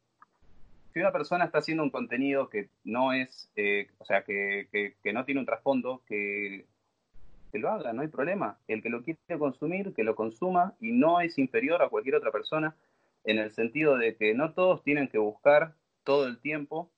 si 0.92 1.00
una 1.00 1.12
persona 1.12 1.46
está 1.46 1.60
haciendo 1.60 1.82
un 1.82 1.88
contenido 1.88 2.50
que 2.50 2.68
no 2.84 3.14
es, 3.14 3.50
eh, 3.56 3.88
o 3.96 4.04
sea, 4.04 4.22
que, 4.22 4.68
que, 4.70 5.12
no 5.14 5.24
tiene 5.24 5.40
un 5.40 5.46
trasfondo, 5.46 6.02
que, 6.06 6.66
que 7.52 7.58
lo 7.58 7.70
haga, 7.70 7.94
no 7.94 8.02
hay 8.02 8.08
problema. 8.08 8.58
El 8.68 8.82
que 8.82 8.90
lo 8.90 9.02
quiere 9.02 9.18
consumir, 9.38 9.94
que 9.94 10.04
lo 10.04 10.14
consuma 10.14 10.74
y 10.78 10.92
no 10.92 11.22
es 11.22 11.38
inferior 11.38 11.80
a 11.80 11.88
cualquier 11.88 12.16
otra 12.16 12.30
persona 12.30 12.76
en 13.24 13.38
el 13.38 13.50
sentido 13.50 13.96
de 13.96 14.14
que 14.14 14.34
no 14.34 14.52
todos 14.52 14.84
tienen 14.84 15.08
que 15.08 15.16
buscar 15.16 15.72
todo 16.04 16.26
el 16.26 16.38
tiempo 16.38 16.90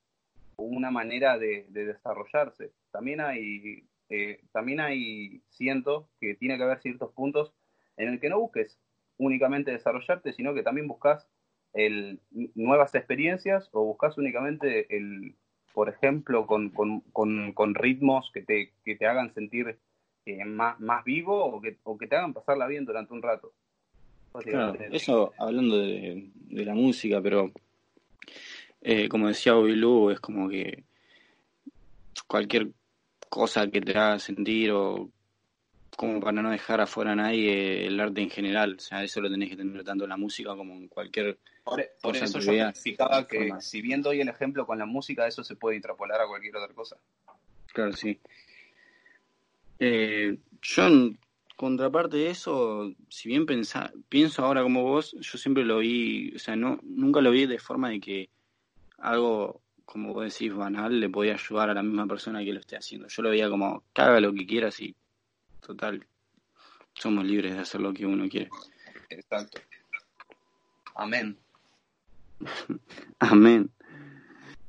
una 0.56 0.90
manera 0.90 1.38
de, 1.38 1.66
desarrollarse. 1.68 2.72
También 2.90 3.20
hay, 3.20 3.84
eh, 4.08 4.40
también 4.52 4.80
hay, 4.80 5.42
siento 5.48 6.08
que 6.20 6.34
tiene 6.34 6.56
que 6.56 6.64
haber 6.64 6.80
ciertos 6.80 7.12
puntos 7.12 7.52
en 7.96 8.08
el 8.08 8.20
que 8.20 8.28
no 8.28 8.40
busques 8.40 8.78
únicamente 9.18 9.70
desarrollarte, 9.70 10.32
sino 10.32 10.54
que 10.54 10.62
también 10.62 10.88
buscas 10.88 11.28
el, 11.72 12.20
nuevas 12.54 12.94
experiencias 12.94 13.68
o 13.72 13.84
buscas 13.84 14.16
únicamente 14.18 14.96
el, 14.96 15.34
por 15.72 15.88
ejemplo, 15.88 16.46
con, 16.46 16.70
con, 16.70 17.74
ritmos 17.74 18.30
que 18.32 18.42
te, 18.42 18.72
que 18.84 18.96
te 18.96 19.06
hagan 19.06 19.32
sentir 19.34 19.78
eh, 20.24 20.44
más, 20.44 20.80
más 20.80 21.04
vivo 21.04 21.44
o 21.44 21.60
que, 21.60 21.78
o 21.82 21.98
que 21.98 22.06
te 22.06 22.16
hagan 22.16 22.34
pasarla 22.34 22.66
bien 22.66 22.84
durante 22.84 23.12
un 23.12 23.22
rato. 23.22 23.52
eso 24.92 25.32
hablando 25.38 25.78
de, 25.78 26.30
de 26.34 26.64
la 26.64 26.74
música, 26.74 27.20
pero 27.22 27.52
eh, 28.88 29.08
como 29.08 29.26
decía 29.26 29.52
Bobby 29.54 30.12
es 30.12 30.20
como 30.20 30.48
que 30.48 30.84
cualquier 32.28 32.68
cosa 33.28 33.68
que 33.68 33.80
te 33.80 33.98
haga 33.98 34.20
sentir 34.20 34.70
o 34.70 35.10
como 35.96 36.20
para 36.20 36.40
no 36.40 36.52
dejar 36.52 36.80
afuera 36.80 37.10
a 37.10 37.16
nadie 37.16 37.84
el 37.84 37.98
arte 37.98 38.20
en 38.20 38.30
general, 38.30 38.76
o 38.76 38.78
sea, 38.78 39.02
eso 39.02 39.20
lo 39.20 39.28
tenés 39.28 39.50
que 39.50 39.56
tener 39.56 39.82
tanto 39.82 40.04
en 40.04 40.10
la 40.10 40.16
música 40.16 40.54
como 40.54 40.74
en 40.74 40.86
cualquier 40.86 41.36
por, 41.64 41.84
por 42.00 42.16
eso 42.16 42.38
yo 42.38 42.52
explicaba 42.52 43.26
que 43.26 43.50
si 43.58 43.82
bien 43.82 44.02
doy 44.02 44.20
el 44.20 44.28
ejemplo 44.28 44.64
con 44.64 44.78
la 44.78 44.86
música, 44.86 45.26
eso 45.26 45.42
se 45.42 45.56
puede 45.56 45.74
intrapolar 45.74 46.20
a 46.20 46.28
cualquier 46.28 46.54
otra 46.54 46.72
cosa. 46.72 46.96
Claro, 47.72 47.92
sí. 47.92 48.20
Eh, 49.80 50.38
yo 50.62 50.86
en 50.86 51.18
contraparte 51.56 52.18
de 52.18 52.30
eso, 52.30 52.94
si 53.08 53.30
bien 53.30 53.46
pensa, 53.46 53.92
pienso 54.08 54.44
ahora 54.44 54.62
como 54.62 54.84
vos, 54.84 55.16
yo 55.18 55.38
siempre 55.38 55.64
lo 55.64 55.78
vi, 55.78 56.36
o 56.36 56.38
sea, 56.38 56.54
no 56.54 56.78
nunca 56.84 57.20
lo 57.20 57.32
vi 57.32 57.46
de 57.46 57.58
forma 57.58 57.90
de 57.90 57.98
que 57.98 58.30
algo, 58.98 59.62
como 59.84 60.14
vos 60.14 60.32
decís, 60.32 60.54
banal, 60.54 60.98
le 61.00 61.08
podía 61.08 61.34
ayudar 61.34 61.70
a 61.70 61.74
la 61.74 61.82
misma 61.82 62.06
persona 62.06 62.44
que 62.44 62.52
lo 62.52 62.60
esté 62.60 62.76
haciendo. 62.76 63.08
Yo 63.08 63.22
lo 63.22 63.30
veía 63.30 63.48
como, 63.48 63.82
que 63.92 64.02
haga 64.02 64.20
lo 64.20 64.32
que 64.32 64.46
quiera, 64.46 64.70
y 64.78 64.94
total, 65.60 66.06
somos 66.94 67.24
libres 67.24 67.54
de 67.54 67.60
hacer 67.60 67.80
lo 67.80 67.92
que 67.92 68.06
uno 68.06 68.28
quiere. 68.28 68.50
Exacto. 69.10 69.60
Amén. 70.94 71.36
Amén. 73.18 73.70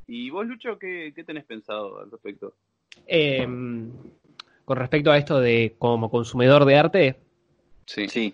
¿Y 0.07 0.29
vos, 0.29 0.45
Lucho, 0.45 0.77
qué, 0.79 1.11
qué 1.15 1.23
tenés 1.23 1.45
pensado 1.45 1.99
al 1.99 2.11
respecto? 2.11 2.53
Em, 3.05 3.91
con 4.65 4.77
respecto 4.77 5.11
a 5.11 5.17
esto 5.17 5.39
de 5.39 5.75
como 5.77 6.09
consumidor 6.09 6.65
de 6.65 6.75
arte. 6.75 7.19
Sí. 7.85 8.07
sí. 8.07 8.33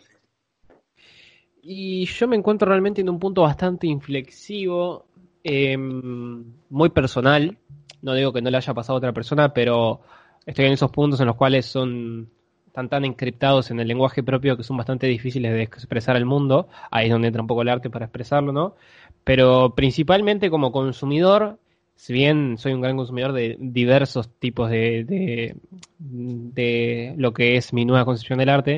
Y 1.62 2.06
yo 2.06 2.28
me 2.28 2.36
encuentro 2.36 2.68
realmente 2.68 3.02
en 3.02 3.10
un 3.10 3.20
punto 3.20 3.44
bastante 3.44 3.88
inflexivo 3.88 5.08
Em, 5.44 6.44
muy 6.70 6.90
personal. 6.90 7.58
No 8.02 8.14
digo 8.14 8.34
que 8.34 8.42
no 8.42 8.50
le 8.50 8.58
haya 8.58 8.74
pasado 8.74 8.96
a 8.96 9.00
otra 9.00 9.14
persona, 9.14 9.54
pero 9.54 10.02
estoy 10.46 10.66
en 10.66 10.74
esos 10.74 10.92
puntos 10.92 11.20
en 11.20 11.28
los 11.28 11.36
cuales 11.36 11.66
son 11.66 12.30
están 12.68 12.90
tan 12.90 13.06
encriptados 13.06 13.70
en 13.70 13.80
el 13.80 13.88
lenguaje 13.88 14.24
propio 14.24 14.58
que 14.58 14.64
son 14.64 14.78
bastante 14.78 15.06
difíciles 15.06 15.54
de 15.54 15.62
expresar 15.62 16.16
al 16.16 16.26
mundo. 16.26 16.70
Ahí 16.90 17.06
es 17.06 17.12
donde 17.12 17.28
entra 17.28 17.44
un 17.44 17.48
poco 17.48 17.62
el 17.62 17.70
arte 17.70 17.92
para 17.92 18.06
expresarlo, 18.06 18.52
¿no? 18.52 18.76
Pero 19.24 19.76
principalmente 19.76 20.50
como 20.50 20.72
consumidor, 20.72 21.60
si 21.96 22.14
bien 22.14 22.58
soy 22.58 22.74
un 22.74 22.82
gran 22.82 22.98
consumidor 22.98 23.32
de 23.32 23.58
diversos 23.60 24.28
tipos 24.40 24.72
de, 24.72 25.04
de, 25.04 25.56
de 26.00 27.14
lo 27.18 27.32
que 27.32 27.58
es 27.58 27.74
mi 27.74 27.86
nueva 27.86 28.06
concepción 28.06 28.40
del 28.40 28.50
arte, 28.50 28.78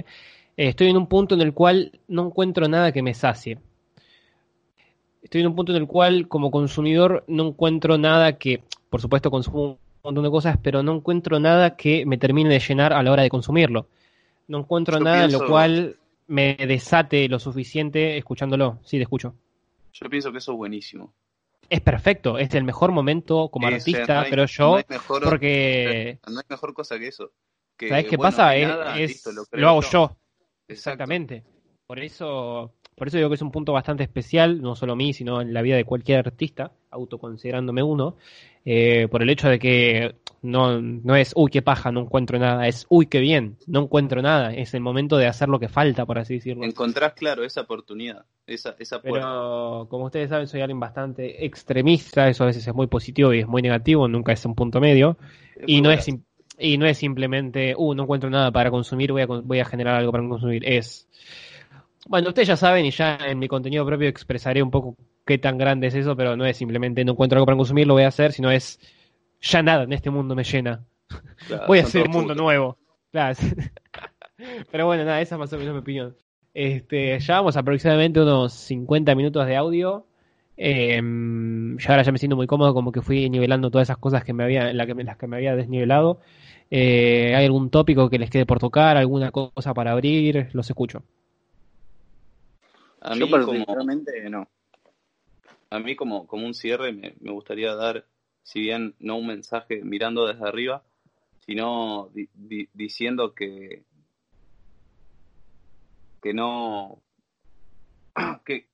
eh, 0.57 0.67
estoy 0.67 0.89
en 0.89 0.97
un 0.97 1.07
punto 1.07 1.35
en 1.35 1.41
el 1.41 1.53
cual 1.53 1.97
no 2.09 2.25
encuentro 2.25 2.67
nada 2.67 2.91
que 2.91 3.01
me 3.01 3.13
sacie. 3.13 3.59
Estoy 5.25 5.41
en 5.41 5.47
un 5.47 5.55
punto 5.55 5.71
en 5.71 5.81
el 5.81 5.87
cual, 5.87 6.27
como 6.27 6.51
consumidor, 6.51 7.23
no 7.27 7.47
encuentro 7.47 7.97
nada 7.97 8.37
que, 8.37 8.61
por 8.91 9.01
supuesto, 9.01 9.31
consumo 9.31 9.63
un 9.63 9.77
montón 10.03 10.23
de 10.23 10.29
cosas, 10.29 10.59
pero 10.61 10.83
no 10.83 10.93
encuentro 10.93 11.39
nada 11.39 11.75
que 11.75 12.05
me 12.05 12.19
termine 12.19 12.51
de 12.51 12.59
llenar 12.59 12.93
a 12.93 13.01
la 13.01 13.11
hora 13.11 13.23
de 13.23 13.29
consumirlo. 13.31 13.87
No 14.47 14.59
encuentro 14.59 14.99
nada 14.99 15.25
en 15.25 15.31
lo 15.31 15.47
cual 15.47 15.95
me 16.27 16.55
desate 16.67 17.27
lo 17.27 17.39
suficiente 17.39 18.17
escuchándolo. 18.17 18.77
Sí, 18.83 18.97
te 18.97 19.01
escucho. 19.01 19.33
Yo 19.93 20.07
pienso 20.11 20.31
que 20.31 20.37
eso 20.37 20.51
es 20.51 20.57
buenísimo. 20.59 21.11
Es 21.71 21.81
perfecto, 21.81 22.37
es 22.37 22.53
el 22.53 22.63
mejor 22.63 22.91
momento 22.91 23.49
como 23.49 23.65
artista, 23.65 24.27
creo 24.29 24.45
yo, 24.45 24.77
porque... 25.23 26.19
No 26.29 26.37
hay 26.37 26.45
mejor 26.47 26.75
cosa 26.75 26.99
que 26.99 27.07
eso. 27.07 27.31
¿Sabes 27.79 28.05
qué 28.05 28.19
pasa? 28.19 28.55
Es, 28.55 29.25
lo, 29.53 29.69
hago 29.69 29.81
yo. 29.81 30.15
Exactamente. 30.67 31.43
Por 31.87 31.99
eso, 31.99 32.73
por 32.95 33.07
eso 33.07 33.17
digo 33.17 33.29
que 33.29 33.35
es 33.35 33.41
un 33.41 33.51
punto 33.51 33.71
bastante 33.71 34.03
especial, 34.03 34.61
no 34.61 34.75
solo 34.75 34.93
a 34.93 34.95
mí, 34.95 35.13
sino 35.13 35.41
en 35.41 35.53
la 35.53 35.61
vida 35.61 35.75
de 35.75 35.85
cualquier 35.85 36.19
artista, 36.19 36.71
autoconsiderándome 36.89 37.83
uno, 37.83 38.15
eh, 38.65 39.07
por 39.09 39.21
el 39.21 39.29
hecho 39.29 39.49
de 39.49 39.59
que 39.59 40.15
no, 40.41 40.81
no 40.81 41.15
es, 41.15 41.33
uy, 41.35 41.51
qué 41.51 41.61
paja, 41.61 41.91
no 41.91 42.01
encuentro 42.01 42.39
nada, 42.39 42.67
es, 42.67 42.87
uy, 42.89 43.05
qué 43.05 43.19
bien, 43.19 43.57
no 43.67 43.83
encuentro 43.83 44.21
nada, 44.23 44.53
es 44.53 44.73
el 44.73 44.81
momento 44.81 45.17
de 45.17 45.27
hacer 45.27 45.47
lo 45.47 45.59
que 45.59 45.69
falta, 45.69 46.05
por 46.07 46.17
así 46.17 46.35
decirlo. 46.35 46.65
Encontrás, 46.65 47.13
claro, 47.13 47.43
esa 47.43 47.61
oportunidad, 47.61 48.25
esa, 48.47 48.75
esa 48.79 49.01
puerta. 49.01 49.27
Pero, 49.27 49.87
como 49.87 50.05
ustedes 50.05 50.29
saben, 50.29 50.47
soy 50.47 50.61
alguien 50.61 50.79
bastante 50.79 51.45
extremista, 51.45 52.27
eso 52.27 52.43
a 52.43 52.47
veces 52.47 52.67
es 52.67 52.73
muy 52.73 52.87
positivo 52.87 53.31
y 53.31 53.41
es 53.41 53.47
muy 53.47 53.61
negativo, 53.61 54.07
nunca 54.07 54.31
es 54.31 54.43
un 54.45 54.55
punto 54.55 54.79
medio, 54.79 55.17
y 55.67 55.81
no 55.81 55.91
es 55.91 56.07
y 56.57 56.77
no 56.77 56.85
es 56.85 56.97
simplemente, 56.97 57.75
uh, 57.77 57.93
no 57.93 58.03
encuentro 58.03 58.29
nada 58.29 58.51
para 58.51 58.71
consumir, 58.71 59.11
voy 59.11 59.23
a, 59.23 59.25
voy 59.25 59.59
a 59.59 59.65
generar 59.65 59.95
algo 59.95 60.11
para 60.11 60.27
consumir. 60.27 60.63
Es. 60.65 61.07
Bueno, 62.07 62.29
ustedes 62.29 62.47
ya 62.47 62.55
saben 62.55 62.85
y 62.85 62.91
ya 62.91 63.17
en 63.17 63.39
mi 63.39 63.47
contenido 63.47 63.85
propio 63.85 64.07
expresaré 64.07 64.61
un 64.61 64.69
poco 64.69 64.95
qué 65.25 65.39
tan 65.39 65.57
grande 65.57 65.87
es 65.87 65.95
eso, 65.95 66.15
pero 66.15 66.35
no 66.35 66.45
es 66.45 66.55
simplemente 66.55 67.03
no 67.03 67.13
encuentro 67.13 67.37
algo 67.37 67.47
para 67.47 67.57
consumir, 67.57 67.87
lo 67.87 67.95
voy 67.95 68.03
a 68.03 68.09
hacer, 68.09 68.31
sino 68.31 68.51
es 68.51 68.79
ya 69.41 69.63
nada 69.63 69.83
en 69.83 69.93
este 69.93 70.11
mundo 70.11 70.35
me 70.35 70.43
llena. 70.43 70.85
voy 71.67 71.79
a 71.79 71.83
hacer 71.83 72.05
un 72.05 72.11
mundo 72.11 72.35
nuevo. 72.35 72.77
Claro. 73.11 73.35
pero 74.71 74.85
bueno, 74.85 75.03
nada, 75.03 75.21
esa 75.21 75.37
más 75.37 75.51
o 75.53 75.57
menos 75.57 75.73
mi 75.73 75.79
opinión. 75.79 76.15
Este, 76.53 77.19
llevamos 77.19 77.57
aproximadamente 77.57 78.21
unos 78.21 78.53
50 78.53 79.15
minutos 79.15 79.45
de 79.47 79.55
audio. 79.55 80.05
Eh, 80.57 81.01
ya 81.77 81.89
ahora 81.89 82.03
ya 82.03 82.11
me 82.11 82.17
siento 82.17 82.35
muy 82.35 82.47
cómodo, 82.47 82.73
como 82.73 82.91
que 82.91 83.01
fui 83.01 83.29
nivelando 83.29 83.71
todas 83.71 83.87
esas 83.87 83.97
cosas 83.97 84.23
que 84.23 84.33
me 84.33 84.43
había, 84.43 84.69
en 84.69 84.77
la 84.77 84.85
que, 84.85 84.93
las 84.93 85.17
que 85.17 85.27
me 85.27 85.37
había 85.37 85.55
desnivelado. 85.55 86.19
Eh, 86.69 87.33
¿Hay 87.35 87.45
algún 87.45 87.69
tópico 87.69 88.09
que 88.09 88.19
les 88.19 88.29
quede 88.29 88.45
por 88.45 88.59
tocar? 88.59 88.95
¿Alguna 88.95 89.31
cosa 89.31 89.73
para 89.73 89.91
abrir? 89.91 90.49
Los 90.53 90.69
escucho. 90.69 91.03
A 93.07 93.13
mí, 93.13 93.29
particularmente, 93.29 94.27
no. 94.31 94.47
A 95.69 95.77
mí, 95.79 95.95
como, 95.95 96.25
como 96.25 96.47
un 96.47 96.55
cierre, 96.55 96.91
me, 96.91 97.13
gustaría 97.31 97.75
dar, 97.75 98.07
si 98.41 98.61
bien 98.61 98.95
no 98.99 99.17
un 99.17 99.27
mensaje 99.27 99.83
mirando 99.83 100.25
desde 100.25 100.47
arriba, 100.47 100.83
sino 101.45 102.09
diciendo 102.73 103.35
que, 103.35 103.83
que 106.23 106.33
no. 106.33 107.03
que 108.43 108.69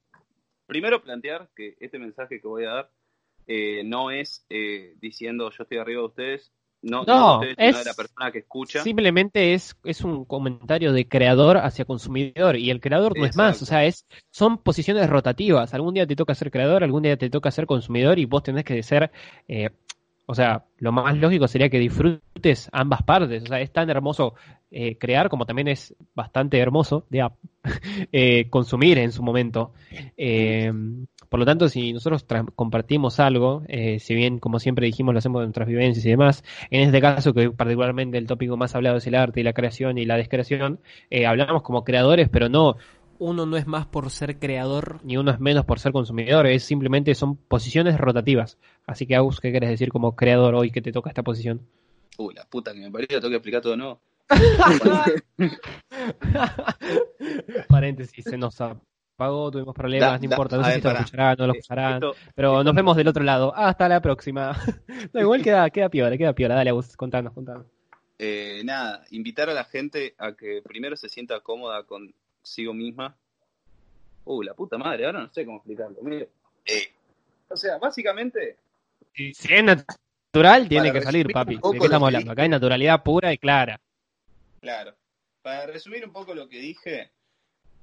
primero 0.65 1.03
plantear 1.03 1.49
que 1.53 1.75
este 1.81 1.99
mensaje 1.99 2.39
que 2.39 2.47
voy 2.47 2.63
a 2.63 2.69
dar 2.69 2.91
eh, 3.47 3.83
no 3.83 4.11
es 4.11 4.45
eh, 4.49 4.95
diciendo 5.01 5.49
yo 5.49 5.63
estoy 5.63 5.77
arriba 5.77 5.99
de 5.99 6.07
ustedes, 6.07 6.53
no, 6.81 7.03
no, 7.05 7.41
es 7.43 7.85
la 7.85 7.93
persona 7.93 8.31
que 8.31 8.39
escucha. 8.39 8.81
Simplemente 8.81 9.53
es, 9.53 9.75
es 9.83 10.01
un 10.01 10.25
comentario 10.25 10.93
de 10.93 11.07
creador 11.07 11.57
hacia 11.57 11.85
consumidor 11.85 12.55
y 12.55 12.71
el 12.71 12.81
creador 12.81 13.17
no 13.17 13.25
es 13.25 13.35
más, 13.35 13.61
o 13.61 13.65
sea, 13.65 13.85
es 13.85 14.07
son 14.31 14.57
posiciones 14.57 15.09
rotativas. 15.09 15.73
Algún 15.73 15.93
día 15.93 16.07
te 16.07 16.15
toca 16.15 16.33
ser 16.33 16.49
creador, 16.49 16.83
algún 16.83 17.03
día 17.03 17.17
te 17.17 17.29
toca 17.29 17.51
ser 17.51 17.67
consumidor 17.67 18.17
y 18.17 18.25
vos 18.25 18.41
tenés 18.41 18.63
que 18.63 18.81
ser, 18.81 19.11
eh, 19.47 19.69
o 20.25 20.35
sea, 20.35 20.65
lo 20.77 20.91
más 20.91 21.17
lógico 21.17 21.47
sería 21.47 21.69
que 21.69 21.79
disfrutes 21.79 22.69
ambas 22.71 23.03
partes. 23.03 23.43
O 23.43 23.45
sea, 23.47 23.59
es 23.59 23.71
tan 23.71 23.89
hermoso 23.89 24.35
eh, 24.69 24.97
crear 24.97 25.29
como 25.29 25.45
también 25.45 25.67
es 25.67 25.93
bastante 26.15 26.57
hermoso 26.57 27.05
eh, 28.11 28.47
consumir 28.49 28.97
en 28.97 29.11
su 29.11 29.23
momento. 29.23 29.73
Eh, 30.17 30.71
por 31.29 31.39
lo 31.39 31.45
tanto, 31.45 31.69
si 31.69 31.93
nosotros 31.93 32.25
compartimos 32.55 33.19
algo, 33.19 33.63
eh, 33.67 33.99
si 33.99 34.15
bien 34.15 34.39
como 34.39 34.59
siempre 34.59 34.85
dijimos 34.85 35.13
lo 35.13 35.19
hacemos 35.19 35.41
de 35.41 35.45
nuestras 35.47 35.67
vivencias 35.67 36.05
y 36.05 36.09
demás, 36.09 36.43
en 36.69 36.81
este 36.81 36.99
caso 36.99 37.33
que 37.33 37.51
particularmente 37.51 38.17
el 38.17 38.27
tópico 38.27 38.57
más 38.57 38.75
hablado 38.75 38.97
es 38.97 39.07
el 39.07 39.15
arte 39.15 39.39
y 39.39 39.43
la 39.43 39.53
creación 39.53 39.97
y 39.97 40.05
la 40.05 40.17
descreación, 40.17 40.79
hablamos 41.25 41.61
como 41.61 41.83
creadores, 41.83 42.27
pero 42.29 42.49
no 42.49 42.77
uno 43.21 43.45
no 43.45 43.55
es 43.55 43.67
más 43.67 43.85
por 43.85 44.09
ser 44.09 44.39
creador 44.39 44.99
ni 45.03 45.15
uno 45.15 45.29
es 45.29 45.39
menos 45.39 45.63
por 45.63 45.79
ser 45.79 45.91
consumidor, 45.91 46.47
es 46.47 46.63
simplemente 46.63 47.13
son 47.13 47.37
posiciones 47.37 47.99
rotativas. 47.99 48.57
Así 48.87 49.05
que 49.05 49.15
Agus, 49.15 49.39
¿qué 49.39 49.51
quieres 49.51 49.69
decir 49.69 49.89
como 49.89 50.15
creador 50.15 50.55
hoy 50.55 50.71
que 50.71 50.81
te 50.81 50.91
toca 50.91 51.11
esta 51.11 51.21
posición? 51.21 51.61
Uy, 52.17 52.33
la 52.33 52.45
puta 52.45 52.73
que 52.73 52.79
me 52.79 52.89
parió, 52.89 53.07
tengo 53.07 53.29
que 53.29 53.35
explicar 53.35 53.61
todo 53.61 53.77
no. 53.77 54.01
Paréntesis, 57.69 58.25
se 58.25 58.39
nos 58.39 58.57
pagó, 59.15 59.51
tuvimos 59.51 59.75
problemas, 59.75 60.19
no 60.19 60.25
importa, 60.25 60.57
no 60.57 60.63
sé 60.63 60.73
si 60.73 60.81
lo 60.81 60.89
escucharán, 60.89 61.35
no 61.37 61.45
lo 61.45 61.53
escucharán, 61.53 62.01
pero 62.33 62.63
nos 62.63 62.73
vemos 62.73 62.97
del 62.97 63.07
otro 63.07 63.23
lado. 63.23 63.53
Hasta 63.55 63.87
la 63.87 64.01
próxima. 64.01 64.57
no, 65.13 65.21
igual 65.21 65.43
queda, 65.43 65.69
queda 65.69 65.89
piola, 65.89 66.17
queda 66.17 66.33
piola, 66.33 66.55
dale, 66.55 66.71
vos, 66.71 66.97
contanos, 66.97 67.33
contanos. 67.33 67.67
Eh, 68.17 68.63
nada, 68.65 69.03
invitar 69.11 69.47
a 69.49 69.53
la 69.53 69.65
gente 69.65 70.15
a 70.17 70.33
que 70.33 70.63
primero 70.63 70.97
se 70.97 71.07
sienta 71.07 71.41
cómoda 71.41 71.83
consigo 72.41 72.73
misma. 72.73 73.15
Uh, 74.25 74.43
la 74.43 74.53
puta 74.53 74.77
madre, 74.77 75.05
ahora 75.05 75.21
no 75.21 75.33
sé 75.33 75.45
cómo 75.45 75.57
explicarlo. 75.57 75.97
Eh, 76.65 76.93
o 77.49 77.55
sea, 77.55 77.77
básicamente. 77.77 78.57
Si, 79.13 79.31
es 79.31 79.63
natural, 79.63 80.67
tiene 80.67 80.91
que 80.91 81.01
salir, 81.01 81.27
papi. 81.31 81.55
¿De 81.55 81.79
qué 81.79 81.85
estamos 81.85 82.07
hablando? 82.07 82.31
Acá 82.31 82.43
hay 82.43 82.49
naturalidad 82.49 83.03
pura 83.03 83.33
y 83.33 83.37
clara. 83.37 83.79
Claro. 84.59 84.95
Para 85.41 85.65
resumir 85.65 86.05
un 86.05 86.13
poco 86.13 86.35
lo 86.35 86.47
que 86.47 86.59
dije, 86.59 87.11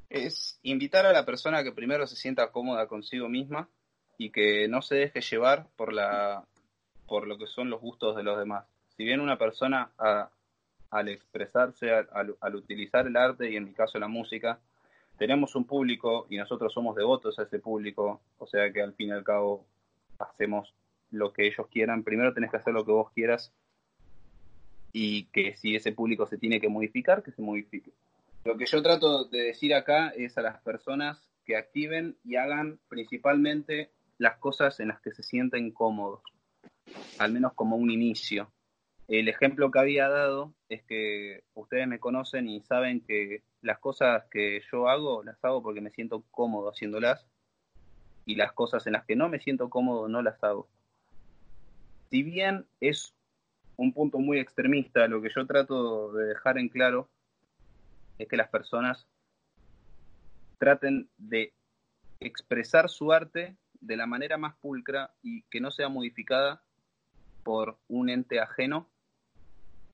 es 0.08 0.58
invitar 0.62 1.06
a 1.06 1.12
la 1.12 1.26
persona 1.26 1.64
que 1.64 1.72
primero 1.72 2.06
se 2.06 2.16
sienta 2.16 2.52
cómoda 2.52 2.86
consigo 2.86 3.28
misma 3.28 3.68
y 4.16 4.30
que 4.30 4.68
no 4.68 4.80
se 4.80 4.94
deje 4.94 5.20
llevar 5.20 5.66
por 5.76 5.92
la 5.92 6.44
por 7.06 7.26
lo 7.26 7.38
que 7.38 7.46
son 7.46 7.70
los 7.70 7.80
gustos 7.80 8.16
de 8.16 8.22
los 8.22 8.38
demás. 8.38 8.64
Si 8.96 9.04
bien 9.04 9.20
una 9.20 9.38
persona 9.38 9.90
al 10.90 11.08
expresarse, 11.08 11.92
al, 11.92 12.54
utilizar 12.54 13.06
el 13.06 13.16
arte 13.16 13.50
y 13.50 13.56
en 13.56 13.64
mi 13.64 13.72
caso 13.72 13.98
la 13.98 14.08
música, 14.08 14.58
tenemos 15.18 15.54
un 15.54 15.64
público 15.64 16.26
y 16.30 16.36
nosotros 16.36 16.72
somos 16.72 16.96
devotos 16.96 17.38
a 17.38 17.42
ese 17.42 17.58
público, 17.58 18.20
o 18.38 18.46
sea 18.46 18.72
que 18.72 18.82
al 18.82 18.94
fin 18.94 19.08
y 19.08 19.12
al 19.12 19.24
cabo 19.24 19.66
hacemos 20.18 20.74
lo 21.10 21.32
que 21.32 21.46
ellos 21.46 21.66
quieran, 21.70 22.04
primero 22.04 22.32
tenés 22.32 22.50
que 22.50 22.58
hacer 22.58 22.72
lo 22.72 22.84
que 22.84 22.92
vos 22.92 23.10
quieras 23.12 23.52
y 24.92 25.24
que 25.26 25.56
si 25.56 25.76
ese 25.76 25.92
público 25.92 26.26
se 26.26 26.38
tiene 26.38 26.60
que 26.60 26.68
modificar, 26.68 27.22
que 27.22 27.32
se 27.32 27.42
modifique. 27.42 27.92
Lo 28.44 28.56
que 28.56 28.66
yo 28.66 28.82
trato 28.82 29.24
de 29.24 29.42
decir 29.42 29.74
acá 29.74 30.08
es 30.08 30.38
a 30.38 30.42
las 30.42 30.60
personas 30.62 31.28
que 31.44 31.56
activen 31.56 32.16
y 32.24 32.36
hagan 32.36 32.78
principalmente 32.88 33.90
las 34.18 34.38
cosas 34.38 34.80
en 34.80 34.88
las 34.88 35.00
que 35.00 35.12
se 35.12 35.22
sienten 35.22 35.70
cómodos, 35.70 36.22
al 37.18 37.32
menos 37.32 37.54
como 37.54 37.76
un 37.76 37.90
inicio. 37.90 38.50
El 39.08 39.28
ejemplo 39.28 39.70
que 39.70 39.78
había 39.78 40.06
dado 40.10 40.52
es 40.68 40.82
que 40.82 41.42
ustedes 41.54 41.88
me 41.88 41.98
conocen 41.98 42.46
y 42.46 42.60
saben 42.60 43.00
que 43.00 43.42
las 43.62 43.78
cosas 43.78 44.24
que 44.30 44.60
yo 44.70 44.86
hago 44.86 45.24
las 45.24 45.42
hago 45.42 45.62
porque 45.62 45.80
me 45.80 45.90
siento 45.90 46.24
cómodo 46.30 46.68
haciéndolas 46.68 47.26
y 48.26 48.34
las 48.34 48.52
cosas 48.52 48.86
en 48.86 48.92
las 48.92 49.06
que 49.06 49.16
no 49.16 49.30
me 49.30 49.40
siento 49.40 49.70
cómodo 49.70 50.08
no 50.08 50.20
las 50.20 50.44
hago. 50.44 50.68
Si 52.10 52.22
bien 52.22 52.66
es 52.80 53.14
un 53.76 53.94
punto 53.94 54.18
muy 54.18 54.40
extremista, 54.40 55.08
lo 55.08 55.22
que 55.22 55.30
yo 55.34 55.46
trato 55.46 56.12
de 56.12 56.26
dejar 56.26 56.58
en 56.58 56.68
claro 56.68 57.08
es 58.18 58.28
que 58.28 58.36
las 58.36 58.48
personas 58.48 59.06
traten 60.58 61.08
de 61.16 61.54
expresar 62.20 62.90
su 62.90 63.10
arte 63.10 63.56
de 63.80 63.96
la 63.96 64.06
manera 64.06 64.36
más 64.36 64.54
pulcra 64.56 65.14
y 65.22 65.44
que 65.44 65.62
no 65.62 65.70
sea 65.70 65.88
modificada 65.88 66.62
por 67.42 67.78
un 67.88 68.10
ente 68.10 68.38
ajeno 68.38 68.86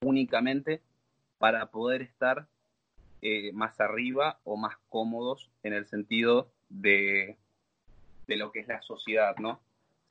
únicamente 0.01 0.81
para 1.37 1.67
poder 1.67 2.01
estar 2.01 2.47
eh, 3.21 3.51
más 3.53 3.79
arriba 3.79 4.39
o 4.43 4.57
más 4.57 4.77
cómodos 4.89 5.49
en 5.63 5.73
el 5.73 5.87
sentido 5.87 6.51
de, 6.69 7.37
de, 8.27 8.37
lo 8.37 8.51
que 8.51 8.59
es 8.59 8.67
la 8.67 8.81
sociedad, 8.81 9.35
¿no? 9.37 9.59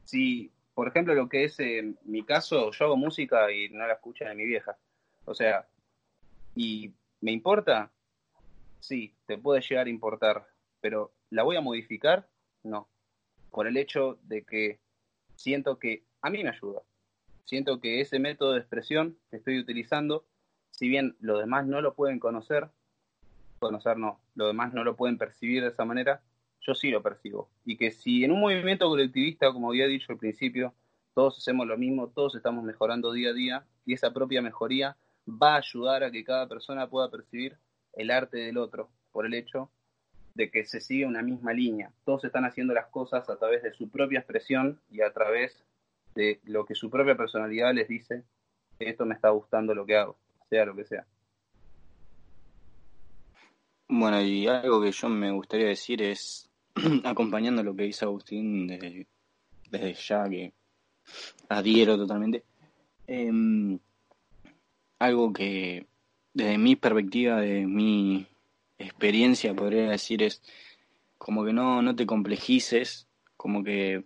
Si, 0.04 0.50
por 0.74 0.88
ejemplo, 0.88 1.14
lo 1.14 1.28
que 1.28 1.44
es 1.44 1.58
mi 2.04 2.24
caso, 2.24 2.70
yo 2.72 2.84
hago 2.84 2.96
música 2.96 3.50
y 3.52 3.68
no 3.68 3.86
la 3.86 3.94
escucha 3.94 4.28
de 4.28 4.34
mi 4.34 4.44
vieja, 4.44 4.76
o 5.24 5.34
sea, 5.34 5.66
y 6.54 6.92
¿Me 7.24 7.32
importa? 7.32 7.90
Sí, 8.80 9.16
te 9.24 9.38
puede 9.38 9.62
llegar 9.62 9.86
a 9.86 9.90
importar, 9.90 10.46
pero 10.82 11.14
¿la 11.30 11.42
voy 11.42 11.56
a 11.56 11.62
modificar? 11.62 12.28
No. 12.62 12.86
Por 13.50 13.66
el 13.66 13.78
hecho 13.78 14.18
de 14.24 14.44
que 14.44 14.78
siento 15.34 15.78
que 15.78 16.04
a 16.20 16.28
mí 16.28 16.42
me 16.42 16.50
ayuda. 16.50 16.82
Siento 17.44 17.80
que 17.80 18.00
ese 18.00 18.18
método 18.18 18.52
de 18.52 18.60
expresión 18.60 19.18
que 19.30 19.36
estoy 19.36 19.58
utilizando, 19.58 20.24
si 20.70 20.88
bien 20.88 21.16
los 21.20 21.38
demás 21.38 21.66
no 21.66 21.80
lo 21.80 21.94
pueden 21.94 22.18
conocer, 22.18 22.70
conocer 23.58 23.98
no, 23.98 24.20
los 24.34 24.48
demás 24.48 24.72
no 24.72 24.84
lo 24.84 24.96
pueden 24.96 25.18
percibir 25.18 25.62
de 25.62 25.68
esa 25.68 25.84
manera, 25.84 26.22
yo 26.60 26.74
sí 26.74 26.90
lo 26.90 27.02
percibo. 27.02 27.50
Y 27.64 27.76
que 27.76 27.90
si 27.90 28.24
en 28.24 28.32
un 28.32 28.40
movimiento 28.40 28.88
colectivista, 28.88 29.52
como 29.52 29.68
había 29.68 29.86
dicho 29.86 30.12
al 30.12 30.18
principio, 30.18 30.74
todos 31.14 31.38
hacemos 31.38 31.66
lo 31.66 31.76
mismo, 31.76 32.08
todos 32.08 32.34
estamos 32.34 32.64
mejorando 32.64 33.12
día 33.12 33.30
a 33.30 33.34
día 33.34 33.66
y 33.84 33.92
esa 33.92 34.12
propia 34.12 34.42
mejoría 34.42 34.96
va 35.28 35.54
a 35.54 35.58
ayudar 35.58 36.02
a 36.02 36.10
que 36.10 36.24
cada 36.24 36.48
persona 36.48 36.88
pueda 36.88 37.10
percibir 37.10 37.56
el 37.92 38.10
arte 38.10 38.38
del 38.38 38.58
otro 38.58 38.90
por 39.12 39.26
el 39.26 39.34
hecho 39.34 39.70
de 40.34 40.50
que 40.50 40.64
se 40.64 40.80
sigue 40.80 41.06
una 41.06 41.22
misma 41.22 41.52
línea. 41.52 41.92
Todos 42.04 42.24
están 42.24 42.44
haciendo 42.44 42.74
las 42.74 42.86
cosas 42.86 43.28
a 43.30 43.36
través 43.36 43.62
de 43.62 43.72
su 43.72 43.88
propia 43.88 44.18
expresión 44.18 44.80
y 44.90 45.02
a 45.02 45.12
través 45.12 45.64
de 46.14 46.40
lo 46.44 46.64
que 46.64 46.74
su 46.74 46.90
propia 46.90 47.16
personalidad 47.16 47.74
les 47.74 47.88
dice, 47.88 48.24
esto 48.78 49.04
me 49.06 49.14
está 49.14 49.30
gustando 49.30 49.74
lo 49.74 49.84
que 49.84 49.96
hago, 49.96 50.16
sea 50.48 50.64
lo 50.64 50.74
que 50.74 50.84
sea. 50.84 51.06
Bueno, 53.88 54.20
y 54.22 54.46
algo 54.46 54.82
que 54.82 54.92
yo 54.92 55.08
me 55.08 55.30
gustaría 55.30 55.66
decir 55.68 56.02
es, 56.02 56.50
acompañando 57.04 57.62
lo 57.62 57.76
que 57.76 57.84
dice 57.84 58.04
Agustín 58.04 58.66
desde, 58.66 59.06
desde 59.70 59.94
ya, 59.94 60.28
que 60.28 60.52
adhiero 61.48 61.96
totalmente, 61.96 62.44
em, 63.06 63.78
algo 64.98 65.32
que 65.32 65.86
desde 66.32 66.58
mi 66.58 66.76
perspectiva, 66.76 67.40
de 67.40 67.66
mi 67.66 68.26
experiencia, 68.78 69.54
podría 69.54 69.90
decir, 69.90 70.22
es 70.22 70.42
como 71.18 71.44
que 71.44 71.52
no, 71.52 71.82
no 71.82 71.94
te 71.94 72.06
complejices, 72.06 73.06
como 73.36 73.62
que 73.62 74.04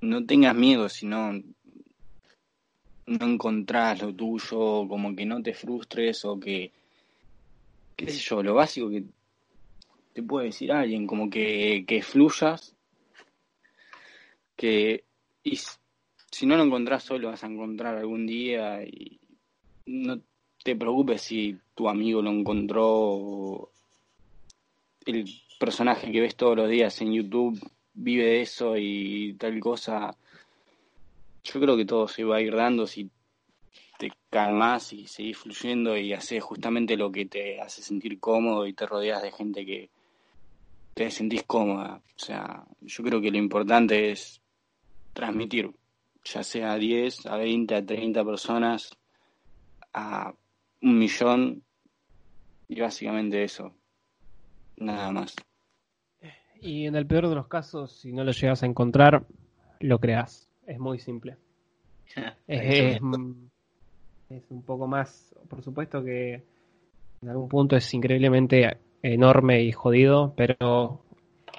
no 0.00 0.24
tengas 0.24 0.54
miedo, 0.54 0.88
sino 0.88 1.32
no 3.06 3.26
encontrás 3.26 4.02
lo 4.02 4.14
tuyo, 4.14 4.86
como 4.88 5.14
que 5.14 5.26
no 5.26 5.42
te 5.42 5.52
frustres 5.54 6.24
o 6.24 6.38
que, 6.38 6.72
qué 7.96 8.08
sé 8.08 8.18
yo, 8.18 8.42
lo 8.42 8.54
básico 8.54 8.88
que 8.90 9.04
te 10.12 10.22
puede 10.22 10.46
decir 10.46 10.72
alguien, 10.72 11.06
como 11.06 11.28
que, 11.28 11.84
que 11.86 12.02
fluyas, 12.02 12.76
que 14.56 15.04
y 15.42 15.58
si 16.30 16.46
no 16.46 16.56
lo 16.56 16.64
encontrás 16.64 17.02
solo 17.02 17.28
vas 17.28 17.42
a 17.42 17.48
encontrar 17.48 17.96
algún 17.96 18.26
día 18.26 18.82
y 18.84 19.18
no 19.86 20.20
te 20.62 20.76
preocupes 20.76 21.22
si 21.22 21.58
tu 21.74 21.88
amigo 21.88 22.22
lo 22.22 22.30
encontró, 22.30 23.70
el 25.06 25.24
personaje 25.58 26.12
que 26.12 26.20
ves 26.20 26.36
todos 26.36 26.56
los 26.56 26.68
días 26.68 27.00
en 27.00 27.12
YouTube 27.12 27.58
vive 28.00 28.24
de 28.24 28.40
eso 28.42 28.76
y 28.76 29.34
tal 29.34 29.60
cosa. 29.60 30.16
Yo 31.44 31.60
creo 31.60 31.76
que 31.76 31.84
todo 31.84 32.08
se 32.08 32.24
va 32.24 32.36
a 32.36 32.40
ir 32.40 32.54
dando 32.54 32.86
si 32.86 33.10
te 33.98 34.10
calmas 34.30 34.92
y 34.92 35.06
seguís 35.06 35.38
fluyendo 35.38 35.96
y 35.96 36.12
haces 36.12 36.42
justamente 36.42 36.96
lo 36.96 37.12
que 37.12 37.26
te 37.26 37.60
hace 37.60 37.82
sentir 37.82 38.18
cómodo 38.18 38.66
y 38.66 38.72
te 38.72 38.86
rodeas 38.86 39.22
de 39.22 39.32
gente 39.32 39.66
que 39.66 39.90
te 40.94 41.10
sentís 41.10 41.42
cómoda. 41.44 42.00
O 42.16 42.18
sea, 42.18 42.64
yo 42.80 43.04
creo 43.04 43.20
que 43.20 43.30
lo 43.30 43.38
importante 43.38 44.10
es 44.10 44.40
transmitir, 45.12 45.70
ya 46.24 46.42
sea 46.42 46.72
a 46.72 46.78
10, 46.78 47.26
a 47.26 47.36
20, 47.36 47.74
a 47.74 47.84
30 47.84 48.24
personas, 48.24 48.96
a 49.92 50.32
un 50.82 50.98
millón 50.98 51.62
y 52.68 52.80
básicamente 52.80 53.44
eso. 53.44 53.74
Nada 54.76 55.10
más. 55.10 55.34
Y 56.60 56.86
en 56.86 56.94
el 56.94 57.06
peor 57.06 57.28
de 57.28 57.34
los 57.34 57.46
casos, 57.46 57.92
si 57.92 58.12
no 58.12 58.24
lo 58.24 58.32
llegas 58.32 58.62
a 58.62 58.66
encontrar, 58.66 59.24
lo 59.80 59.98
creas. 59.98 60.48
Es 60.66 60.78
muy 60.78 60.98
simple. 60.98 61.36
es, 62.46 62.96
es, 62.96 63.00
un 63.00 64.62
poco 64.64 64.86
más, 64.86 65.34
por 65.48 65.62
supuesto 65.62 66.04
que 66.04 66.42
en 67.22 67.28
algún 67.28 67.48
punto 67.48 67.76
es 67.76 67.92
increíblemente 67.94 68.78
enorme 69.02 69.62
y 69.62 69.72
jodido, 69.72 70.34
pero 70.36 71.02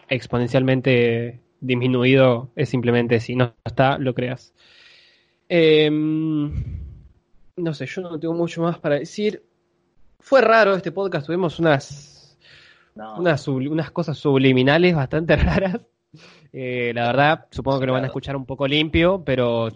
exponencialmente 0.10 1.39
disminuido 1.60 2.49
es 2.56 2.70
simplemente 2.70 3.20
si 3.20 3.36
no 3.36 3.54
está, 3.64 3.97
lo 3.97 4.14
creas. 4.14 4.54
Eh, 5.49 5.89
no 5.89 7.74
sé, 7.74 7.86
yo 7.86 8.02
no 8.02 8.20
tengo 8.20 8.34
mucho 8.34 8.62
más 8.62 8.80
para 8.80 8.99
decir. 8.99 9.43
Fue 10.20 10.41
raro 10.41 10.76
este 10.76 10.91
podcast, 10.91 11.26
tuvimos 11.26 11.60
unas, 11.60 12.20
unas, 12.96 13.48
unas, 13.48 13.92
cosas 13.92 14.18
subliminales 14.18 14.96
bastante 14.96 15.36
raras. 15.38 15.80
Eh, 16.54 16.92
la 16.94 17.08
verdad, 17.08 17.46
supongo 17.52 17.80
que 17.80 17.86
lo 17.86 17.94
van 17.94 18.04
a 18.04 18.08
escuchar 18.08 18.36
un 18.36 18.46
poco 18.46 18.68
limpio, 18.68 19.24
pero 19.24 19.70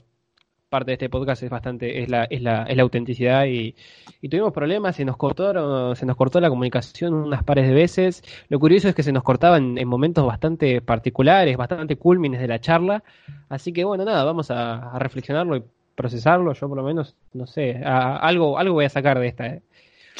parte 0.67 0.91
de 0.91 0.93
este 0.93 1.09
podcast 1.09 1.41
es 1.43 1.49
bastante, 1.49 2.03
es 2.03 2.09
la, 2.09 2.25
es 2.25 2.41
la, 2.41 2.63
es 2.63 2.75
la 2.75 2.83
autenticidad 2.83 3.45
y, 3.45 3.75
y, 4.21 4.27
tuvimos 4.27 4.51
problemas, 4.51 4.97
se 4.97 5.05
nos 5.05 5.15
cortó, 5.15 5.95
se 5.95 6.05
nos 6.05 6.17
cortó 6.17 6.41
la 6.41 6.49
comunicación 6.49 7.13
unas 7.13 7.43
pares 7.43 7.67
de 7.67 7.73
veces. 7.73 8.23
Lo 8.49 8.59
curioso 8.59 8.89
es 8.89 8.95
que 8.95 9.03
se 9.03 9.13
nos 9.13 9.23
cortaba 9.23 9.57
en, 9.57 9.87
momentos 9.87 10.25
bastante 10.25 10.81
particulares, 10.81 11.55
bastante 11.55 11.95
culmines 11.95 12.41
de 12.41 12.47
la 12.47 12.59
charla. 12.59 13.03
Así 13.47 13.71
que 13.71 13.85
bueno, 13.85 14.03
nada, 14.03 14.23
vamos 14.25 14.51
a, 14.51 14.91
a 14.91 14.99
reflexionarlo 14.99 15.55
y 15.55 15.63
procesarlo, 15.95 16.53
yo 16.53 16.67
por 16.67 16.77
lo 16.77 16.83
menos, 16.83 17.15
no 17.33 17.47
sé, 17.47 17.81
algo, 17.83 18.59
algo 18.59 18.73
voy 18.75 18.85
a 18.85 18.89
sacar 18.89 19.17
de 19.19 19.27
esta. 19.27 19.47
¿eh? 19.47 19.61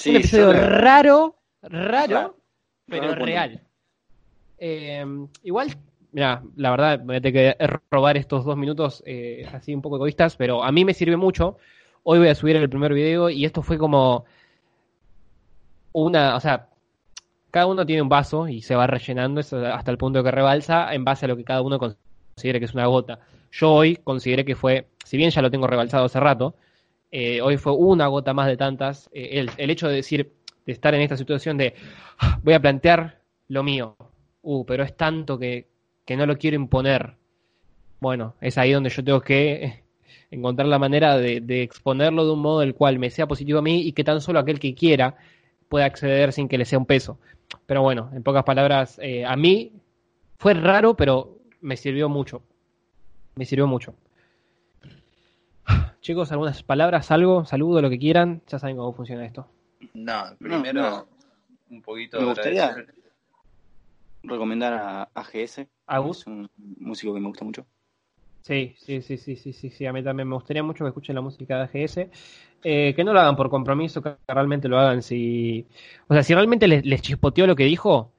un 0.08 0.16
episodio 0.16 0.54
raro, 0.54 1.36
raro, 1.62 2.38
pero 2.88 3.16
real. 3.16 3.62
Eh, 4.58 5.06
igual, 5.44 5.76
mira, 6.12 6.44
la 6.56 6.72
verdad, 6.72 7.02
voy 7.04 7.18
a 7.18 7.22
tener 7.22 7.58
que 7.58 7.80
robar 7.92 8.18
estos 8.18 8.46
dos 8.46 8.58
minutos 8.58 9.04
eh, 9.06 9.48
así 9.52 9.74
un 9.74 9.82
poco 9.82 9.98
egoístas, 9.98 10.36
pero 10.36 10.64
a 10.64 10.72
mí 10.72 10.86
me 10.86 10.94
sirve 10.94 11.18
mucho. 11.18 11.58
Hoy 12.04 12.20
voy 12.20 12.28
a 12.28 12.36
subir 12.36 12.56
el 12.56 12.70
primer 12.70 12.94
video 12.94 13.30
y 13.30 13.46
esto 13.46 13.62
fue 13.62 13.78
como 13.78 14.26
una, 15.92 16.36
o 16.36 16.40
sea, 16.40 16.70
cada 17.52 17.68
uno 17.68 17.86
tiene 17.86 18.02
un 18.02 18.10
vaso 18.10 18.48
y 18.48 18.62
se 18.62 18.76
va 18.76 18.86
rellenando 18.86 19.40
hasta 19.40 19.92
el 19.92 19.98
punto 19.98 20.24
que 20.24 20.32
rebalsa 20.32 20.94
en 20.94 21.06
base 21.06 21.26
a 21.26 21.30
lo 21.30 21.38
que 21.38 21.46
cada 21.46 21.62
uno 21.62 21.80
considere 21.80 22.60
que 22.60 22.66
es 22.66 22.74
una 22.74 22.86
gota. 22.88 23.20
Yo 23.52 23.72
hoy 23.72 23.96
consideré 23.96 24.44
que 24.44 24.56
fue, 24.56 24.88
si 25.06 25.16
bien 25.16 25.32
ya 25.32 25.42
lo 25.42 25.50
tengo 25.50 25.66
rebalsado 25.66 26.06
hace 26.06 26.20
rato, 26.20 26.56
eh, 27.12 27.40
hoy 27.40 27.56
fue 27.56 27.72
una 27.72 28.08
gota 28.08 28.34
más 28.34 28.48
de 28.48 28.58
tantas. 28.58 29.10
Eh, 29.14 29.46
el, 29.58 29.70
hecho 29.70 29.88
de 29.88 29.96
decir, 29.96 30.34
de 30.66 30.74
estar 30.74 30.94
en 30.94 31.02
esta 31.02 31.18
situación 31.18 31.58
de 31.58 31.74
ah, 32.20 32.40
voy 32.44 32.54
a 32.54 32.60
plantear 32.60 33.22
lo 33.48 33.64
mío, 33.64 33.96
uh, 34.42 34.66
pero 34.66 34.84
es 34.84 34.96
tanto 34.96 35.38
que, 35.38 35.68
no 36.10 36.26
lo 36.26 36.38
quiero 36.38 36.56
imponer. 36.56 37.16
Bueno, 38.00 38.36
es 38.42 38.58
ahí 38.58 38.72
donde 38.72 38.90
yo 38.90 39.04
tengo 39.04 39.22
que 39.22 39.84
encontrar 40.32 40.68
la 40.68 40.80
manera 40.80 41.18
de, 41.18 41.62
exponerlo 41.62 42.26
de 42.26 42.32
un 42.32 42.42
modo 42.42 42.62
el 42.62 42.76
cual 42.76 43.00
me 43.00 43.10
sea 43.10 43.28
positivo 43.28 43.60
a 43.60 43.62
mí 43.62 43.82
y 43.82 43.94
que 43.94 44.04
tan 44.04 44.22
solo 44.22 44.40
aquel 44.40 44.60
que 44.60 44.76
quiera 44.76 45.16
pueda 45.70 45.86
acceder 45.86 46.34
sin 46.34 46.48
que 46.48 46.58
le 46.58 46.66
sea 46.66 46.80
un 46.80 46.86
peso. 46.86 47.20
Pero 47.66 47.82
bueno, 47.82 48.10
en 48.14 48.24
pocas 48.24 48.44
palabras, 48.44 49.00
eh, 49.02 49.26
a 49.26 49.36
mí 49.36 49.74
fue 50.38 50.54
raro, 50.54 50.96
pero 50.96 51.38
me 51.62 51.78
sirvió 51.78 52.10
mucho 52.10 52.42
me 53.36 53.46
sirvió 53.46 53.68
mucho. 53.68 53.96
Chicos, 56.02 56.32
algunas 56.32 56.64
palabras, 56.64 57.12
algo, 57.12 57.46
saludo, 57.46 57.82
lo 57.82 57.90
que 57.90 58.00
quieran. 58.00 58.42
Ya 58.48 58.60
saben 58.60 58.78
cómo 58.78 58.94
funciona 58.94 59.26
esto. 59.26 59.48
No, 59.94 60.36
primero 60.40 61.08
un 61.70 61.82
poquito. 61.82 62.20
Me 62.20 62.28
gustaría 62.28 62.76
recomendar 64.24 64.74
a 64.74 65.10
AGS. 65.14 65.68
¿Agus? 65.88 66.20
Es 66.20 66.28
un 66.28 66.50
músico 66.80 67.14
que 67.14 67.20
me 67.20 67.28
gusta 67.28 67.46
mucho. 67.46 67.66
Sí, 68.42 68.76
sí, 68.78 69.02
sí, 69.02 69.18
sí, 69.18 69.36
sí, 69.36 69.54
sí, 69.54 69.70
sí, 69.72 69.86
a 69.88 69.94
mí 69.94 70.04
también 70.04 70.28
me 70.28 70.36
gustaría 70.36 70.62
mucho 70.62 70.84
que 70.84 70.90
escuchen 70.90 71.16
la 71.16 71.22
música 71.22 71.58
de 71.58 71.64
AGS. 71.64 71.98
Eh, 72.64 72.94
que 72.96 73.04
no 73.04 73.14
lo 73.14 73.20
hagan 73.20 73.36
por 73.36 73.50
compromiso, 73.50 74.02
que 74.02 74.16
realmente 74.28 74.68
lo 74.68 74.80
hagan 74.80 75.02
si... 75.02 75.66
O 76.08 76.14
sea, 76.14 76.24
si 76.24 76.34
realmente 76.34 76.68
les, 76.68 76.86
les 76.86 77.02
chispoteó 77.02 77.48
lo 77.48 77.56
que 77.56 77.66
dijo, 77.66 78.12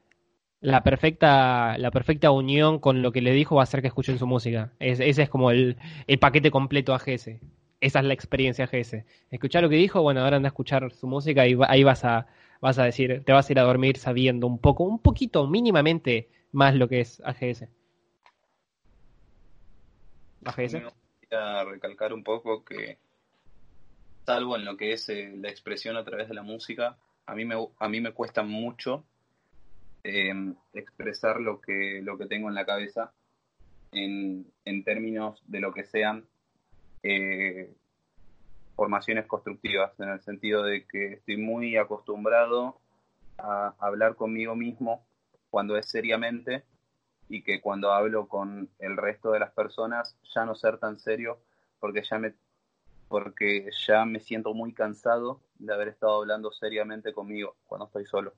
la 0.60 0.82
perfecta, 0.82 1.78
la 1.78 1.90
perfecta 1.90 2.30
unión 2.30 2.78
con 2.78 3.02
lo 3.02 3.12
que 3.12 3.22
le 3.22 3.32
dijo 3.32 3.56
va 3.56 3.62
a 3.62 3.66
ser 3.66 3.82
que 3.82 3.88
escuchen 3.88 4.18
su 4.18 4.26
música. 4.26 4.72
ese 4.78 5.22
es 5.22 5.28
como 5.28 5.50
el, 5.50 5.76
el 6.06 6.18
paquete 6.18 6.50
completo 6.50 6.94
AGS. 6.94 7.30
Esa 7.80 7.98
es 8.00 8.04
la 8.04 8.14
experiencia 8.14 8.64
AGS. 8.64 9.04
Escuchar 9.30 9.62
lo 9.62 9.68
que 9.68 9.76
dijo, 9.76 10.02
bueno, 10.02 10.22
ahora 10.22 10.36
anda 10.36 10.48
a 10.48 10.50
escuchar 10.50 10.90
su 10.92 11.06
música 11.06 11.46
y 11.46 11.56
ahí 11.68 11.84
vas 11.84 12.04
a, 12.04 12.26
vas 12.60 12.78
a 12.78 12.84
decir, 12.84 13.22
te 13.24 13.32
vas 13.32 13.48
a 13.48 13.52
ir 13.52 13.58
a 13.58 13.64
dormir 13.64 13.98
sabiendo 13.98 14.46
un 14.46 14.58
poco, 14.58 14.84
un 14.84 15.00
poquito, 15.00 15.46
mínimamente 15.46 16.28
más 16.52 16.74
lo 16.74 16.88
que 16.88 17.00
es 17.00 17.20
AGS. 17.24 17.64
AGS. 20.44 20.72
Me 20.74 20.84
gustaría 20.84 21.64
recalcar 21.64 22.12
un 22.12 22.24
poco 22.24 22.64
que, 22.64 22.98
salvo 24.24 24.56
en 24.56 24.64
lo 24.64 24.76
que 24.76 24.92
es 24.92 25.08
eh, 25.08 25.32
la 25.36 25.50
expresión 25.50 25.96
a 25.96 26.04
través 26.04 26.28
de 26.28 26.34
la 26.34 26.42
música, 26.42 26.96
a 27.26 27.34
mí 27.34 27.44
me, 27.44 27.56
a 27.78 27.88
mí 27.88 28.00
me 28.00 28.12
cuesta 28.12 28.42
mucho 28.42 29.04
Em, 30.08 30.54
expresar 30.72 31.40
lo 31.40 31.60
que, 31.60 32.00
lo 32.00 32.16
que 32.16 32.26
tengo 32.26 32.48
en 32.48 32.54
la 32.54 32.64
cabeza 32.64 33.12
en, 33.90 34.46
términos 34.84 35.42
de 35.48 35.58
lo 35.58 35.72
que 35.72 35.82
sean 35.82 36.28
eh, 37.02 37.74
formaciones 38.74 39.26
constructivas, 39.26 39.98
en 39.98 40.10
el 40.10 40.20
sentido 40.20 40.62
de 40.62 40.84
que 40.86 41.14
estoy 41.14 41.36
muy 41.36 41.76
acostumbrado 41.76 42.78
a 43.38 43.74
hablar 43.78 44.16
conmigo 44.16 44.54
mismo 44.54 45.04
cuando 45.50 45.76
es 45.76 45.86
seriamente 45.86 46.64
y 47.28 47.42
que 47.42 47.60
cuando 47.60 47.92
hablo 47.92 48.28
con 48.28 48.68
el 48.78 48.96
resto 48.96 49.32
de 49.32 49.40
las 49.40 49.52
personas 49.52 50.16
ya 50.34 50.44
no 50.44 50.54
ser 50.54 50.78
tan 50.78 50.98
serio 50.98 51.38
porque 51.80 52.02
ya 52.02 52.18
me 52.18 52.34
porque 53.08 53.70
ya 53.86 54.04
me 54.04 54.20
siento 54.20 54.52
muy 54.52 54.72
cansado 54.72 55.40
de 55.58 55.72
haber 55.72 55.88
estado 55.88 56.20
hablando 56.20 56.50
seriamente 56.50 57.12
conmigo 57.12 57.54
cuando 57.66 57.86
estoy 57.86 58.04
solo. 58.04 58.34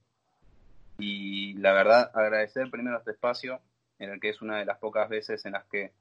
Y 0.98 1.54
la 1.54 1.72
verdad, 1.72 2.10
agradecer 2.14 2.70
primero 2.70 2.98
este 2.98 3.12
espacio, 3.12 3.60
en 3.98 4.10
el 4.10 4.20
que 4.20 4.28
es 4.28 4.42
una 4.42 4.58
de 4.58 4.66
las 4.66 4.78
pocas 4.78 5.08
veces 5.08 5.44
en 5.46 5.52
las 5.52 5.64
que 5.66 5.92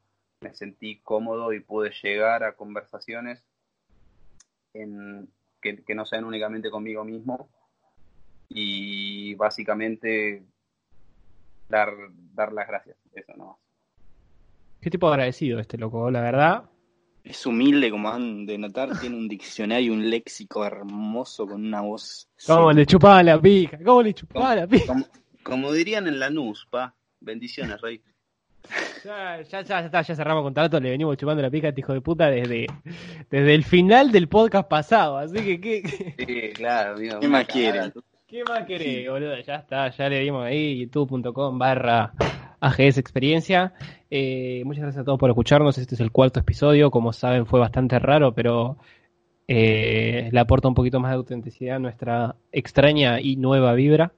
me 0.41 0.53
sentí 0.53 0.99
cómodo 0.99 1.53
y 1.53 1.59
pude 1.59 1.91
llegar 2.01 2.43
a 2.43 2.55
conversaciones 2.55 3.43
en, 4.73 5.29
que, 5.61 5.83
que 5.83 5.95
no 5.95 6.05
sean 6.05 6.25
únicamente 6.25 6.69
conmigo 6.69 7.03
mismo. 7.03 7.49
Y 8.49 9.35
básicamente 9.35 10.43
dar, 11.67 11.91
dar 12.33 12.53
las 12.53 12.67
gracias, 12.67 12.97
eso 13.11 13.33
no 13.35 13.59
¿Qué 14.79 14.89
tipo 14.89 15.07
de 15.07 15.13
agradecido 15.15 15.59
este 15.59 15.77
loco? 15.77 16.09
La 16.11 16.21
verdad, 16.21 16.69
es 17.27 17.45
humilde, 17.45 17.91
como 17.91 18.09
han 18.09 18.45
de 18.45 18.57
notar, 18.57 18.97
tiene 18.99 19.17
un 19.17 19.27
diccionario, 19.27 19.91
un 19.91 20.09
léxico 20.09 20.65
hermoso 20.65 21.45
con 21.45 21.65
una 21.65 21.81
voz. 21.81 22.29
¿Cómo 22.45 22.71
le 22.71 22.85
chupaba 22.85 23.21
la 23.21 23.41
pija? 23.41 23.77
¿Cómo 23.83 24.01
le 24.01 24.13
chupaba 24.13 24.55
la 24.55 24.67
pija? 24.67 24.95
Como, 25.43 25.73
dirían 25.73 26.07
en 26.07 26.19
la 26.19 26.29
NUS, 26.29 26.67
pa. 26.69 26.95
Bendiciones, 27.19 27.81
rey. 27.81 28.01
Ya, 29.03 29.41
ya, 29.41 29.61
ya, 29.61 29.79
está, 29.79 30.01
ya 30.01 30.15
cerramos 30.15 30.43
contrato, 30.43 30.79
le 30.79 30.89
venimos 30.89 31.15
chupando 31.17 31.41
la 31.41 31.49
pica 31.49 31.67
a 31.67 31.69
este 31.69 31.81
hijo 31.81 31.93
de 31.93 32.01
puta 32.01 32.29
desde, 32.29 32.67
desde 33.29 33.55
el 33.55 33.63
final 33.63 34.11
del 34.11 34.27
podcast 34.27 34.67
pasado, 34.67 35.17
así 35.17 35.35
que 35.35 35.61
¿qué, 35.61 36.15
Sí, 36.17 36.53
claro, 36.53 36.95
amigo. 36.95 37.19
¿Qué 37.19 37.27
más 37.27 37.45
quieren? 37.45 37.93
¿Qué 38.27 38.43
más 38.43 38.65
querés, 38.65 39.09
boludo? 39.09 39.39
Ya 39.39 39.55
está, 39.55 39.89
ya 39.89 40.09
le 40.09 40.19
dimos 40.19 40.45
ahí 40.45 40.79
youtube.com 40.79 41.57
barra 41.57 42.11
AGS 42.59 42.97
Experiencia. 42.97 43.73
Eh, 44.11 44.63
muchas 44.65 44.83
gracias 44.83 45.01
a 45.01 45.05
todos 45.05 45.17
por 45.17 45.29
escucharnos. 45.29 45.77
Este 45.77 45.95
es 45.95 46.01
el 46.01 46.11
cuarto 46.11 46.41
episodio. 46.41 46.91
Como 46.91 47.13
saben, 47.13 47.45
fue 47.45 47.61
bastante 47.61 47.99
raro, 47.99 48.33
pero 48.33 48.79
eh, 49.47 50.27
le 50.29 50.39
aporta 50.41 50.67
un 50.67 50.73
poquito 50.73 50.99
más 50.99 51.11
de 51.11 51.17
autenticidad 51.17 51.77
a 51.77 51.79
nuestra 51.79 52.35
extraña 52.51 53.21
y 53.21 53.37
nueva 53.37 53.73
vibra. 53.73 54.11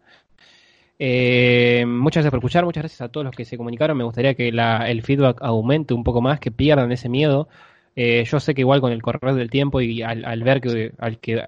Eh, 0.99 1.85
muchas 1.87 2.23
gracias 2.23 2.31
por 2.31 2.39
escuchar, 2.39 2.65
muchas 2.65 2.83
gracias 2.83 3.01
a 3.01 3.09
todos 3.09 3.25
los 3.25 3.35
que 3.35 3.45
se 3.45 3.57
comunicaron. 3.57 3.97
Me 3.97 4.03
gustaría 4.03 4.35
que 4.35 4.49
el 4.49 5.01
feedback 5.01 5.41
aumente 5.41 5.93
un 5.93 6.03
poco 6.03 6.21
más, 6.21 6.39
que 6.39 6.51
pierdan 6.51 6.91
ese 6.91 7.09
miedo. 7.09 7.47
yo 7.95 8.39
sé 8.39 8.53
que 8.53 8.61
igual 8.61 8.81
con 8.81 8.91
el 8.91 9.01
correr 9.01 9.35
del 9.35 9.49
tiempo 9.49 9.81
y 9.81 10.01
al, 10.03 10.43
ver 10.43 10.61
que, 10.61 10.93
al 10.99 11.19
que 11.19 11.47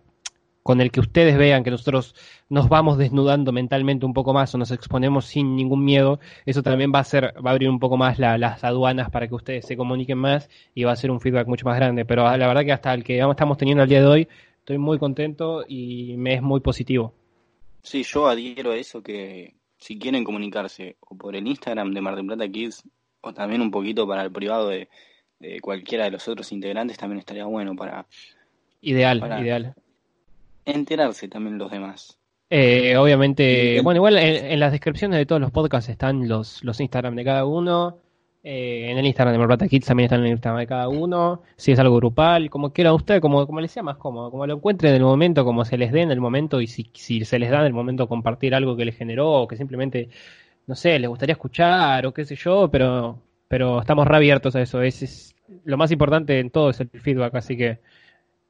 con 0.63 0.81
el 0.81 0.91
que 0.91 0.99
ustedes 0.99 1.37
vean 1.37 1.63
que 1.63 1.71
nosotros 1.71 2.15
nos 2.49 2.69
vamos 2.69 2.97
desnudando 2.97 3.51
mentalmente 3.51 4.05
un 4.05 4.13
poco 4.13 4.33
más 4.33 4.53
o 4.53 4.57
nos 4.57 4.71
exponemos 4.71 5.25
sin 5.25 5.55
ningún 5.55 5.83
miedo, 5.83 6.19
eso 6.45 6.63
también 6.63 6.91
va 6.93 6.99
a 6.99 7.03
ser, 7.03 7.33
va 7.45 7.51
a 7.51 7.53
abrir 7.53 7.69
un 7.69 7.79
poco 7.79 7.97
más 7.97 8.19
las 8.19 8.63
aduanas 8.63 9.09
para 9.09 9.27
que 9.27 9.35
ustedes 9.35 9.65
se 9.65 9.77
comuniquen 9.77 10.17
más 10.17 10.49
y 10.75 10.83
va 10.83 10.91
a 10.91 10.95
ser 10.95 11.11
un 11.11 11.19
feedback 11.19 11.47
mucho 11.47 11.65
más 11.65 11.77
grande. 11.77 12.05
Pero 12.05 12.23
la 12.37 12.47
verdad 12.47 12.63
que 12.63 12.73
hasta 12.73 12.93
el 12.93 13.03
que 13.03 13.19
estamos 13.19 13.57
teniendo 13.57 13.83
al 13.83 13.89
día 13.89 14.01
de 14.01 14.07
hoy, 14.07 14.27
estoy 14.59 14.77
muy 14.77 14.99
contento 14.99 15.65
y 15.67 16.15
me 16.17 16.35
es 16.35 16.41
muy 16.41 16.59
positivo. 16.59 17.13
Sí, 17.83 18.03
yo 18.03 18.27
adhiero 18.27 18.71
a 18.71 18.77
eso 18.77 19.01
que 19.01 19.55
si 19.77 19.97
quieren 19.97 20.23
comunicarse 20.23 20.97
o 20.99 21.15
por 21.15 21.35
el 21.35 21.47
Instagram 21.47 21.93
de 21.93 22.01
Mar 22.01 22.15
del 22.15 22.25
Plata 22.25 22.47
Kids 22.47 22.83
o 23.21 23.33
también 23.33 23.61
un 23.61 23.71
poquito 23.71 24.07
para 24.07 24.23
el 24.23 24.31
privado 24.31 24.69
de, 24.69 24.87
cualquiera 25.61 26.05
de 26.05 26.11
los 26.11 26.27
otros 26.27 26.51
integrantes 26.51 26.97
también 26.97 27.19
estaría 27.19 27.45
bueno 27.45 27.75
para... 27.75 28.05
Ideal, 28.81 29.17
ideal 29.41 29.75
enterarse 30.65 31.27
también 31.27 31.57
los 31.57 31.71
demás. 31.71 32.17
Eh, 32.49 32.97
obviamente, 32.97 33.81
bueno, 33.81 33.99
igual 33.99 34.17
en, 34.17 34.59
las 34.59 34.71
descripciones 34.71 35.17
de 35.17 35.25
todos 35.25 35.39
los 35.39 35.51
podcasts 35.51 35.89
están 35.89 36.27
los, 36.27 36.63
los 36.63 36.79
Instagram 36.79 37.15
de 37.15 37.23
cada 37.23 37.45
uno. 37.45 37.97
Eh, 38.43 38.89
en 38.89 38.97
el 38.97 39.05
Instagram 39.05 39.33
de 39.33 39.37
Morplata 39.37 39.67
Kids 39.67 39.85
también 39.85 40.05
están 40.05 40.21
en 40.21 40.25
el 40.27 40.31
Instagram 40.31 40.59
de 40.61 40.67
cada 40.67 40.89
uno. 40.89 41.43
Si 41.57 41.71
es 41.71 41.79
algo 41.79 41.95
grupal, 41.97 42.49
como 42.49 42.73
quiera 42.73 42.93
usted, 42.93 43.21
como, 43.21 43.45
como 43.45 43.61
les 43.61 43.71
sea 43.71 43.83
más 43.83 43.97
cómodo, 43.97 44.31
como 44.31 44.47
lo 44.47 44.55
encuentre 44.55 44.89
en 44.89 44.95
el 44.95 45.03
momento, 45.03 45.45
como 45.45 45.63
se 45.63 45.77
les 45.77 45.91
dé 45.91 46.01
en 46.01 46.11
el 46.11 46.19
momento, 46.19 46.59
y 46.59 46.67
si, 46.67 46.89
si 46.93 47.23
se 47.23 47.37
les 47.37 47.51
da 47.51 47.59
en 47.59 47.67
el 47.67 47.73
momento 47.73 48.07
compartir 48.07 48.55
algo 48.55 48.75
que 48.75 48.85
les 48.85 48.97
generó, 48.97 49.31
o 49.31 49.47
que 49.47 49.57
simplemente, 49.57 50.09
no 50.65 50.75
sé, 50.75 50.97
les 50.97 51.09
gustaría 51.09 51.33
escuchar, 51.33 52.05
o 52.07 52.13
qué 52.13 52.25
sé 52.25 52.35
yo, 52.35 52.69
pero, 52.71 53.19
pero 53.47 53.79
estamos 53.79 54.07
reabiertos 54.07 54.55
a 54.55 54.61
eso. 54.61 54.81
Es, 54.81 55.35
lo 55.63 55.77
más 55.77 55.91
importante 55.91 56.39
en 56.39 56.49
todo 56.49 56.71
es 56.71 56.79
el 56.79 56.89
feedback, 56.89 57.35
así 57.35 57.55
que 57.55 57.69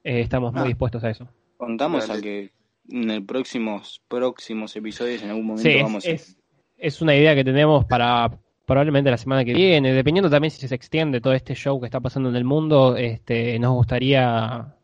eh, 0.04 0.20
estamos 0.20 0.54
muy 0.54 0.62
ah. 0.62 0.66
dispuestos 0.68 1.04
a 1.04 1.10
eso. 1.10 1.28
Contamos 1.58 2.08
a 2.08 2.20
que 2.20 2.50
en 2.88 3.10
el 3.10 3.24
próximos 3.24 4.02
próximos 4.08 4.74
episodios 4.74 5.22
en 5.22 5.30
algún 5.30 5.46
momento 5.46 5.84
vamos 5.84 6.04
es, 6.04 6.36
es 6.76 7.00
una 7.00 7.14
idea 7.14 7.32
que 7.36 7.44
tenemos 7.44 7.84
para 7.84 8.28
probablemente 8.66 9.10
la 9.10 9.18
semana 9.18 9.44
que 9.44 9.54
viene, 9.54 9.92
dependiendo 9.92 10.30
también 10.30 10.50
si 10.50 10.66
se 10.66 10.74
extiende 10.74 11.20
todo 11.20 11.32
este 11.32 11.54
show 11.54 11.80
que 11.80 11.86
está 11.86 12.00
pasando 12.00 12.28
en 12.28 12.36
el 12.36 12.44
mundo, 12.44 12.96
este, 12.96 13.58
nos 13.58 13.72
gustaría 13.74 14.74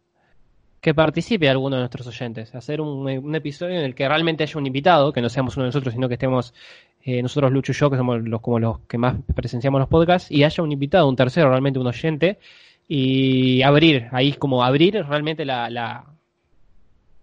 que 0.80 0.94
participe 0.94 1.48
alguno 1.48 1.76
de 1.76 1.82
nuestros 1.82 2.06
oyentes, 2.06 2.55
hacer 2.55 2.80
un, 2.80 3.34
episodio 3.34 3.78
en 3.78 3.84
el 3.84 3.94
que 3.94 4.09
realmente 4.09 4.44
haya 4.44 4.59
un 4.59 4.66
invitado, 4.66 5.12
que 5.12 5.20
no 5.20 5.28
seamos 5.28 5.56
uno 5.56 5.64
de 5.64 5.68
nosotros, 5.68 5.94
sino 5.94 6.09
que 6.09 6.14
estemos 6.14 6.55
eh, 7.02 7.20
nosotros, 7.22 7.50
Lucho 7.50 7.72
y 7.72 7.74
yo, 7.74 7.90
que 7.90 7.96
somos 7.96 8.22
los, 8.22 8.40
como 8.40 8.59
los 8.59 8.80
que 8.80 8.98
más 8.98 9.16
presenciamos 9.34 9.80
los 9.80 9.88
podcasts, 9.88 10.30
y 10.30 10.44
haya 10.44 10.62
un 10.62 10.70
invitado, 10.70 11.09
un 11.09 11.16
tercero, 11.16 11.48
realmente 11.48 11.78
un 11.78 11.86
oyente, 11.86 12.38
y 12.86 13.62
abrir, 13.62 14.09
ahí 14.12 14.32
como 14.34 14.64
abrir 14.64 15.05
realmente 15.06 15.44
la, 15.44 16.05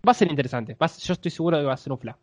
Va 0.07 0.11
a 0.11 0.13
ser 0.13 0.29
interesante. 0.29 0.77
yo 0.79 1.13
estoy 1.13 1.31
seguro 1.31 1.57
de 1.57 1.63
que 1.63 1.67
va 1.67 1.73
a 1.73 1.77
ser 1.77 1.91
un 1.91 1.97
fla. 1.97 2.17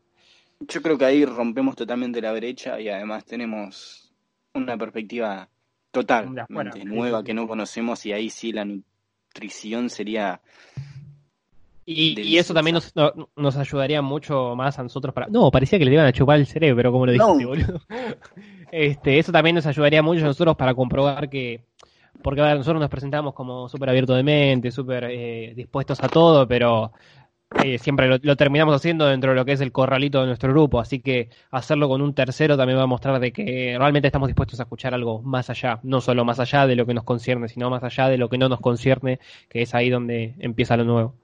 Yo 0.60 0.80
creo 0.80 0.96
que 0.96 1.04
ahí 1.04 1.24
rompemos 1.24 1.74
totalmente 1.74 2.20
la 2.20 2.32
brecha 2.32 2.80
y 2.80 2.88
además 2.88 3.24
tenemos 3.24 4.11
una 4.54 4.76
perspectiva 4.76 5.48
totalmente 5.90 6.84
nueva 6.84 7.22
que 7.22 7.34
no 7.34 7.46
conocemos 7.46 8.04
y 8.06 8.12
ahí 8.12 8.30
sí 8.30 8.52
la 8.52 8.64
nutrición 8.64 9.90
sería 9.90 10.40
y, 11.84 12.38
eso 12.38 12.54
también 12.54 12.78
nos, 13.36 13.56
ayudaría 13.56 14.02
mucho 14.02 14.54
más 14.54 14.78
a 14.78 14.84
nosotros 14.84 15.12
para. 15.12 15.26
No, 15.26 15.50
parecía 15.50 15.78
que 15.78 15.84
le 15.84 15.92
iban 15.92 16.06
a 16.06 16.12
chupar 16.12 16.38
el 16.38 16.46
cerebro, 16.46 16.76
pero 16.76 16.92
como 16.92 17.06
lo 17.06 17.12
dijiste, 17.12 17.44
boludo. 17.44 17.80
Este, 18.70 19.18
eso 19.18 19.32
también 19.32 19.54
nos 19.54 19.66
ayudaría 19.66 20.02
mucho 20.02 20.22
a 20.24 20.28
nosotros 20.28 20.56
para 20.56 20.74
comprobar 20.74 21.28
que. 21.28 21.64
Porque 22.22 22.40
a 22.40 22.44
ver, 22.44 22.56
nosotros 22.56 22.80
nos 22.80 22.88
presentamos 22.88 23.34
como 23.34 23.68
súper 23.68 23.90
abiertos 23.90 24.16
de 24.16 24.22
mente, 24.22 24.70
súper 24.70 25.04
eh, 25.10 25.52
dispuestos 25.54 26.02
a 26.02 26.08
todo, 26.08 26.46
pero 26.46 26.92
eh, 27.64 27.78
siempre 27.78 28.08
lo, 28.08 28.36
terminamos 28.36 28.74
haciendo 28.74 29.06
dentro 29.06 29.30
de 29.30 29.36
lo 29.36 29.44
que 29.44 29.52
es 29.52 29.60
el 29.60 29.72
corralito 29.72 30.20
de 30.20 30.26
nuestro 30.26 30.50
grupo, 30.50 30.80
así 30.80 31.00
que 31.00 31.28
hacerlo 31.50 31.88
con 31.88 32.00
un 32.00 32.14
tercero 32.14 32.56
también 32.56 32.78
va 32.78 32.84
a 32.84 32.86
mostrar 32.86 33.20
de 33.20 33.32
que 33.32 33.76
realmente 33.78 34.08
estamos 34.08 34.28
dispuestos 34.28 34.60
a 34.60 34.64
escuchar 34.64 34.94
algo 34.94 35.22
más 35.22 35.50
allá, 35.50 35.78
no 35.82 36.00
solo 36.00 36.24
más 36.24 36.40
allá 36.40 36.66
de 36.66 36.76
lo 36.76 36.86
que 36.86 36.94
nos 36.94 37.04
concierne, 37.04 37.48
sino 37.48 37.68
más 37.70 37.82
allá 37.84 38.08
de 38.08 38.18
lo 38.18 38.28
que 38.28 38.38
no 38.38 38.48
nos 38.48 38.60
concierne, 38.60 39.18
que 39.48 39.62
es 39.62 39.74
ahí 39.74 39.90
donde 39.90 40.34
empieza 40.38 40.76
lo 40.76 40.84
nuevo. 40.84 41.14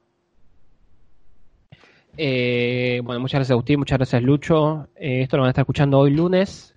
Eh, 2.16 3.00
bueno, 3.04 3.20
muchas 3.20 3.38
gracias 3.38 3.52
Agustín, 3.52 3.78
muchas 3.78 3.98
gracias 3.98 4.22
Lucho. 4.22 4.88
Eh, 4.96 5.22
esto 5.22 5.36
lo 5.36 5.42
van 5.42 5.48
a 5.48 5.50
estar 5.50 5.62
escuchando 5.62 5.98
hoy 5.98 6.10
lunes. 6.10 6.74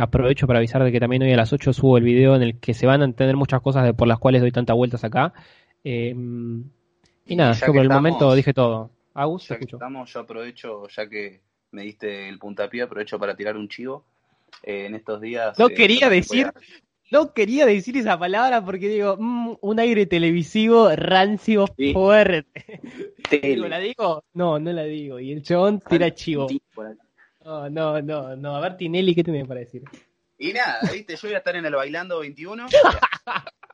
aprovecho 0.00 0.46
para 0.46 0.58
avisar 0.58 0.82
de 0.82 0.92
que 0.92 1.00
también 1.00 1.22
hoy 1.22 1.32
a 1.32 1.36
las 1.36 1.52
8 1.52 1.72
subo 1.72 1.98
el 1.98 2.04
video 2.04 2.34
en 2.36 2.42
el 2.42 2.58
que 2.58 2.74
se 2.74 2.86
van 2.86 3.02
a 3.02 3.04
entender 3.04 3.36
muchas 3.36 3.60
cosas 3.60 3.84
de 3.84 3.94
por 3.94 4.08
las 4.08 4.18
cuales 4.18 4.42
doy 4.42 4.52
tantas 4.52 4.76
vueltas 4.76 5.04
acá. 5.04 5.32
Y 7.26 7.36
nada, 7.36 7.52
yo 7.52 7.66
por 7.66 7.78
el 7.78 7.88
momento 7.88 8.34
dije 8.34 8.54
todo. 8.54 8.90
Agus, 9.14 9.48
ya 9.48 9.58
que 9.58 9.64
estamos, 9.64 10.12
yo 10.12 10.20
aprovecho, 10.20 10.88
ya 10.88 11.08
que 11.08 11.40
me 11.72 11.82
diste 11.82 12.28
el 12.28 12.38
puntapié, 12.38 12.82
aprovecho 12.82 13.18
para 13.18 13.34
tirar 13.34 13.56
un 13.56 13.68
chivo. 13.68 14.04
Eh, 14.62 14.86
en 14.86 14.94
estos 14.94 15.20
días. 15.20 15.58
No 15.58 15.68
eh, 15.68 15.74
quería 15.74 16.08
decir. 16.08 16.52
No 17.10 17.32
quería 17.32 17.66
decir 17.66 17.96
esa 17.96 18.18
palabra 18.18 18.64
porque 18.64 18.88
digo, 18.88 19.16
mm, 19.16 19.58
un 19.60 19.78
aire 19.78 20.06
televisivo 20.06 20.90
rancio 20.90 21.66
fuerte. 21.92 22.80
¿La 23.70 23.78
digo? 23.78 24.24
No, 24.34 24.58
no 24.58 24.72
la 24.72 24.82
digo. 24.84 25.20
Y 25.20 25.30
el 25.30 25.42
chabón 25.42 25.80
tira 25.80 26.12
chivo. 26.12 26.48
No, 27.44 27.70
no, 27.70 28.02
no, 28.02 28.34
no. 28.34 28.56
A 28.56 28.60
ver, 28.60 28.76
Tinelli, 28.76 29.14
¿qué 29.14 29.22
tenés 29.22 29.46
para 29.46 29.60
decir? 29.60 29.84
Y 30.36 30.52
nada, 30.52 30.80
viste, 30.92 31.14
yo 31.14 31.28
voy 31.28 31.34
a 31.34 31.38
estar 31.38 31.54
en 31.54 31.64
el 31.64 31.74
bailando 31.74 32.18
21. 32.18 32.66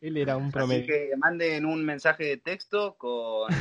Él 0.00 0.16
era 0.16 0.36
un 0.36 0.50
promedio. 0.50 0.82
Así 0.82 0.86
que 0.86 1.16
manden 1.16 1.66
un 1.66 1.84
mensaje 1.84 2.24
de 2.24 2.36
texto 2.36 2.94
con 2.94 3.52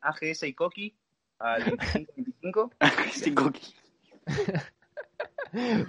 AGS 0.00 0.44
y 0.44 0.54
Coqui 0.54 0.94
al 1.38 1.64
2525. 1.64 2.72
AGS 2.78 3.26
y 3.26 3.34
Coqui. 3.34 3.74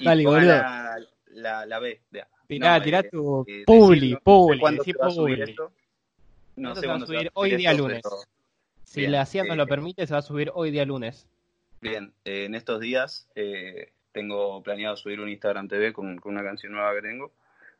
Dale, 0.04 0.26
boludo. 0.26 0.48
La, 0.48 1.00
la, 1.28 1.66
la, 1.66 1.80
B. 1.80 2.02
Tirá, 2.48 2.78
no, 2.78 2.84
tirá 2.84 3.00
eh, 3.00 3.10
tu 3.10 3.46
eh, 3.48 3.64
publi, 3.66 4.18
publi, 4.18 4.60
no 4.62 4.84
sé 4.84 4.94
publi. 4.94 5.56
No 6.58 6.76
sé 6.76 6.86
cuándo 6.86 7.06
se 7.06 7.14
va 7.14 7.20
a 7.22 7.24
subir 7.24 7.32
hoy 7.34 7.56
día 7.56 7.74
lunes. 7.74 8.04
Si 8.84 9.08
la 9.08 9.26
CIA 9.26 9.46
nos 9.46 9.56
lo 9.56 9.64
eh, 9.64 9.68
permite, 9.68 10.06
se 10.06 10.14
va 10.14 10.20
a 10.20 10.24
subir 10.24 10.52
hoy 10.54 10.70
día 10.70 10.86
lunes. 10.86 11.26
Bien, 11.80 12.14
eh, 12.26 12.46
en 12.46 12.56
estos 12.56 12.82
días 12.82 13.30
eh, 13.36 13.94
tengo 14.12 14.62
planeado 14.62 14.98
subir 14.98 15.22
un 15.22 15.30
Instagram 15.30 15.70
TV 15.70 15.94
con, 15.94 16.18
con, 16.18 16.34
una 16.34 16.44
canción 16.44 16.74
nueva 16.74 16.94
que 16.96 17.02
tengo 17.02 17.32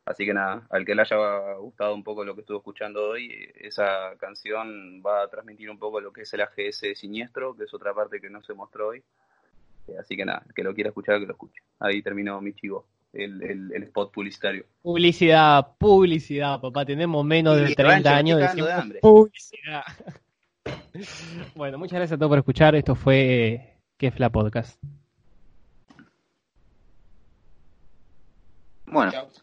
Así 0.04 0.26
que 0.26 0.34
nada, 0.34 0.66
al 0.70 0.84
que 0.84 0.96
le 0.96 1.02
haya 1.02 1.54
gustado 1.54 1.94
un 1.94 2.02
poco 2.02 2.24
lo 2.24 2.34
que 2.34 2.40
estuvo 2.40 2.58
escuchando 2.58 3.10
hoy, 3.10 3.48
esa 3.54 4.16
canción 4.18 5.00
va 5.04 5.22
a 5.22 5.28
transmitir 5.28 5.70
un 5.70 5.78
poco 5.78 6.00
lo 6.00 6.12
que 6.12 6.22
es 6.22 6.34
el 6.34 6.40
AGS 6.40 6.98
siniestro, 6.98 7.54
que 7.54 7.64
es 7.64 7.74
otra 7.74 7.94
parte 7.94 8.20
que 8.20 8.28
no 8.28 8.42
se 8.42 8.52
mostró 8.52 8.88
hoy. 8.88 9.02
Eh, 9.86 9.94
así 10.00 10.16
que 10.16 10.24
nada, 10.24 10.44
que 10.54 10.64
lo 10.64 10.74
quiera 10.74 10.90
escuchar, 10.90 11.20
que 11.20 11.26
lo 11.26 11.32
escuche. 11.32 11.62
Ahí 11.78 12.02
terminó 12.02 12.40
mi 12.40 12.52
chivo, 12.52 12.86
el, 13.12 13.42
el, 13.42 13.82
spot 13.84 14.12
publicitario. 14.12 14.64
Publicidad, 14.82 15.76
publicidad, 15.78 16.60
papá. 16.60 16.84
Tenemos 16.84 17.24
menos 17.24 17.56
de 17.56 17.72
30 17.72 18.16
años 18.16 18.40
de 18.40 18.98
publicidad. 19.00 19.84
bueno, 21.54 21.78
muchas 21.78 21.98
gracias 21.98 22.16
a 22.16 22.18
todos 22.18 22.30
por 22.30 22.38
escuchar. 22.38 22.74
Esto 22.74 22.96
fue 22.96 23.78
Kefla 23.98 24.30
Podcast. 24.30 24.82
Bueno. 28.86 29.12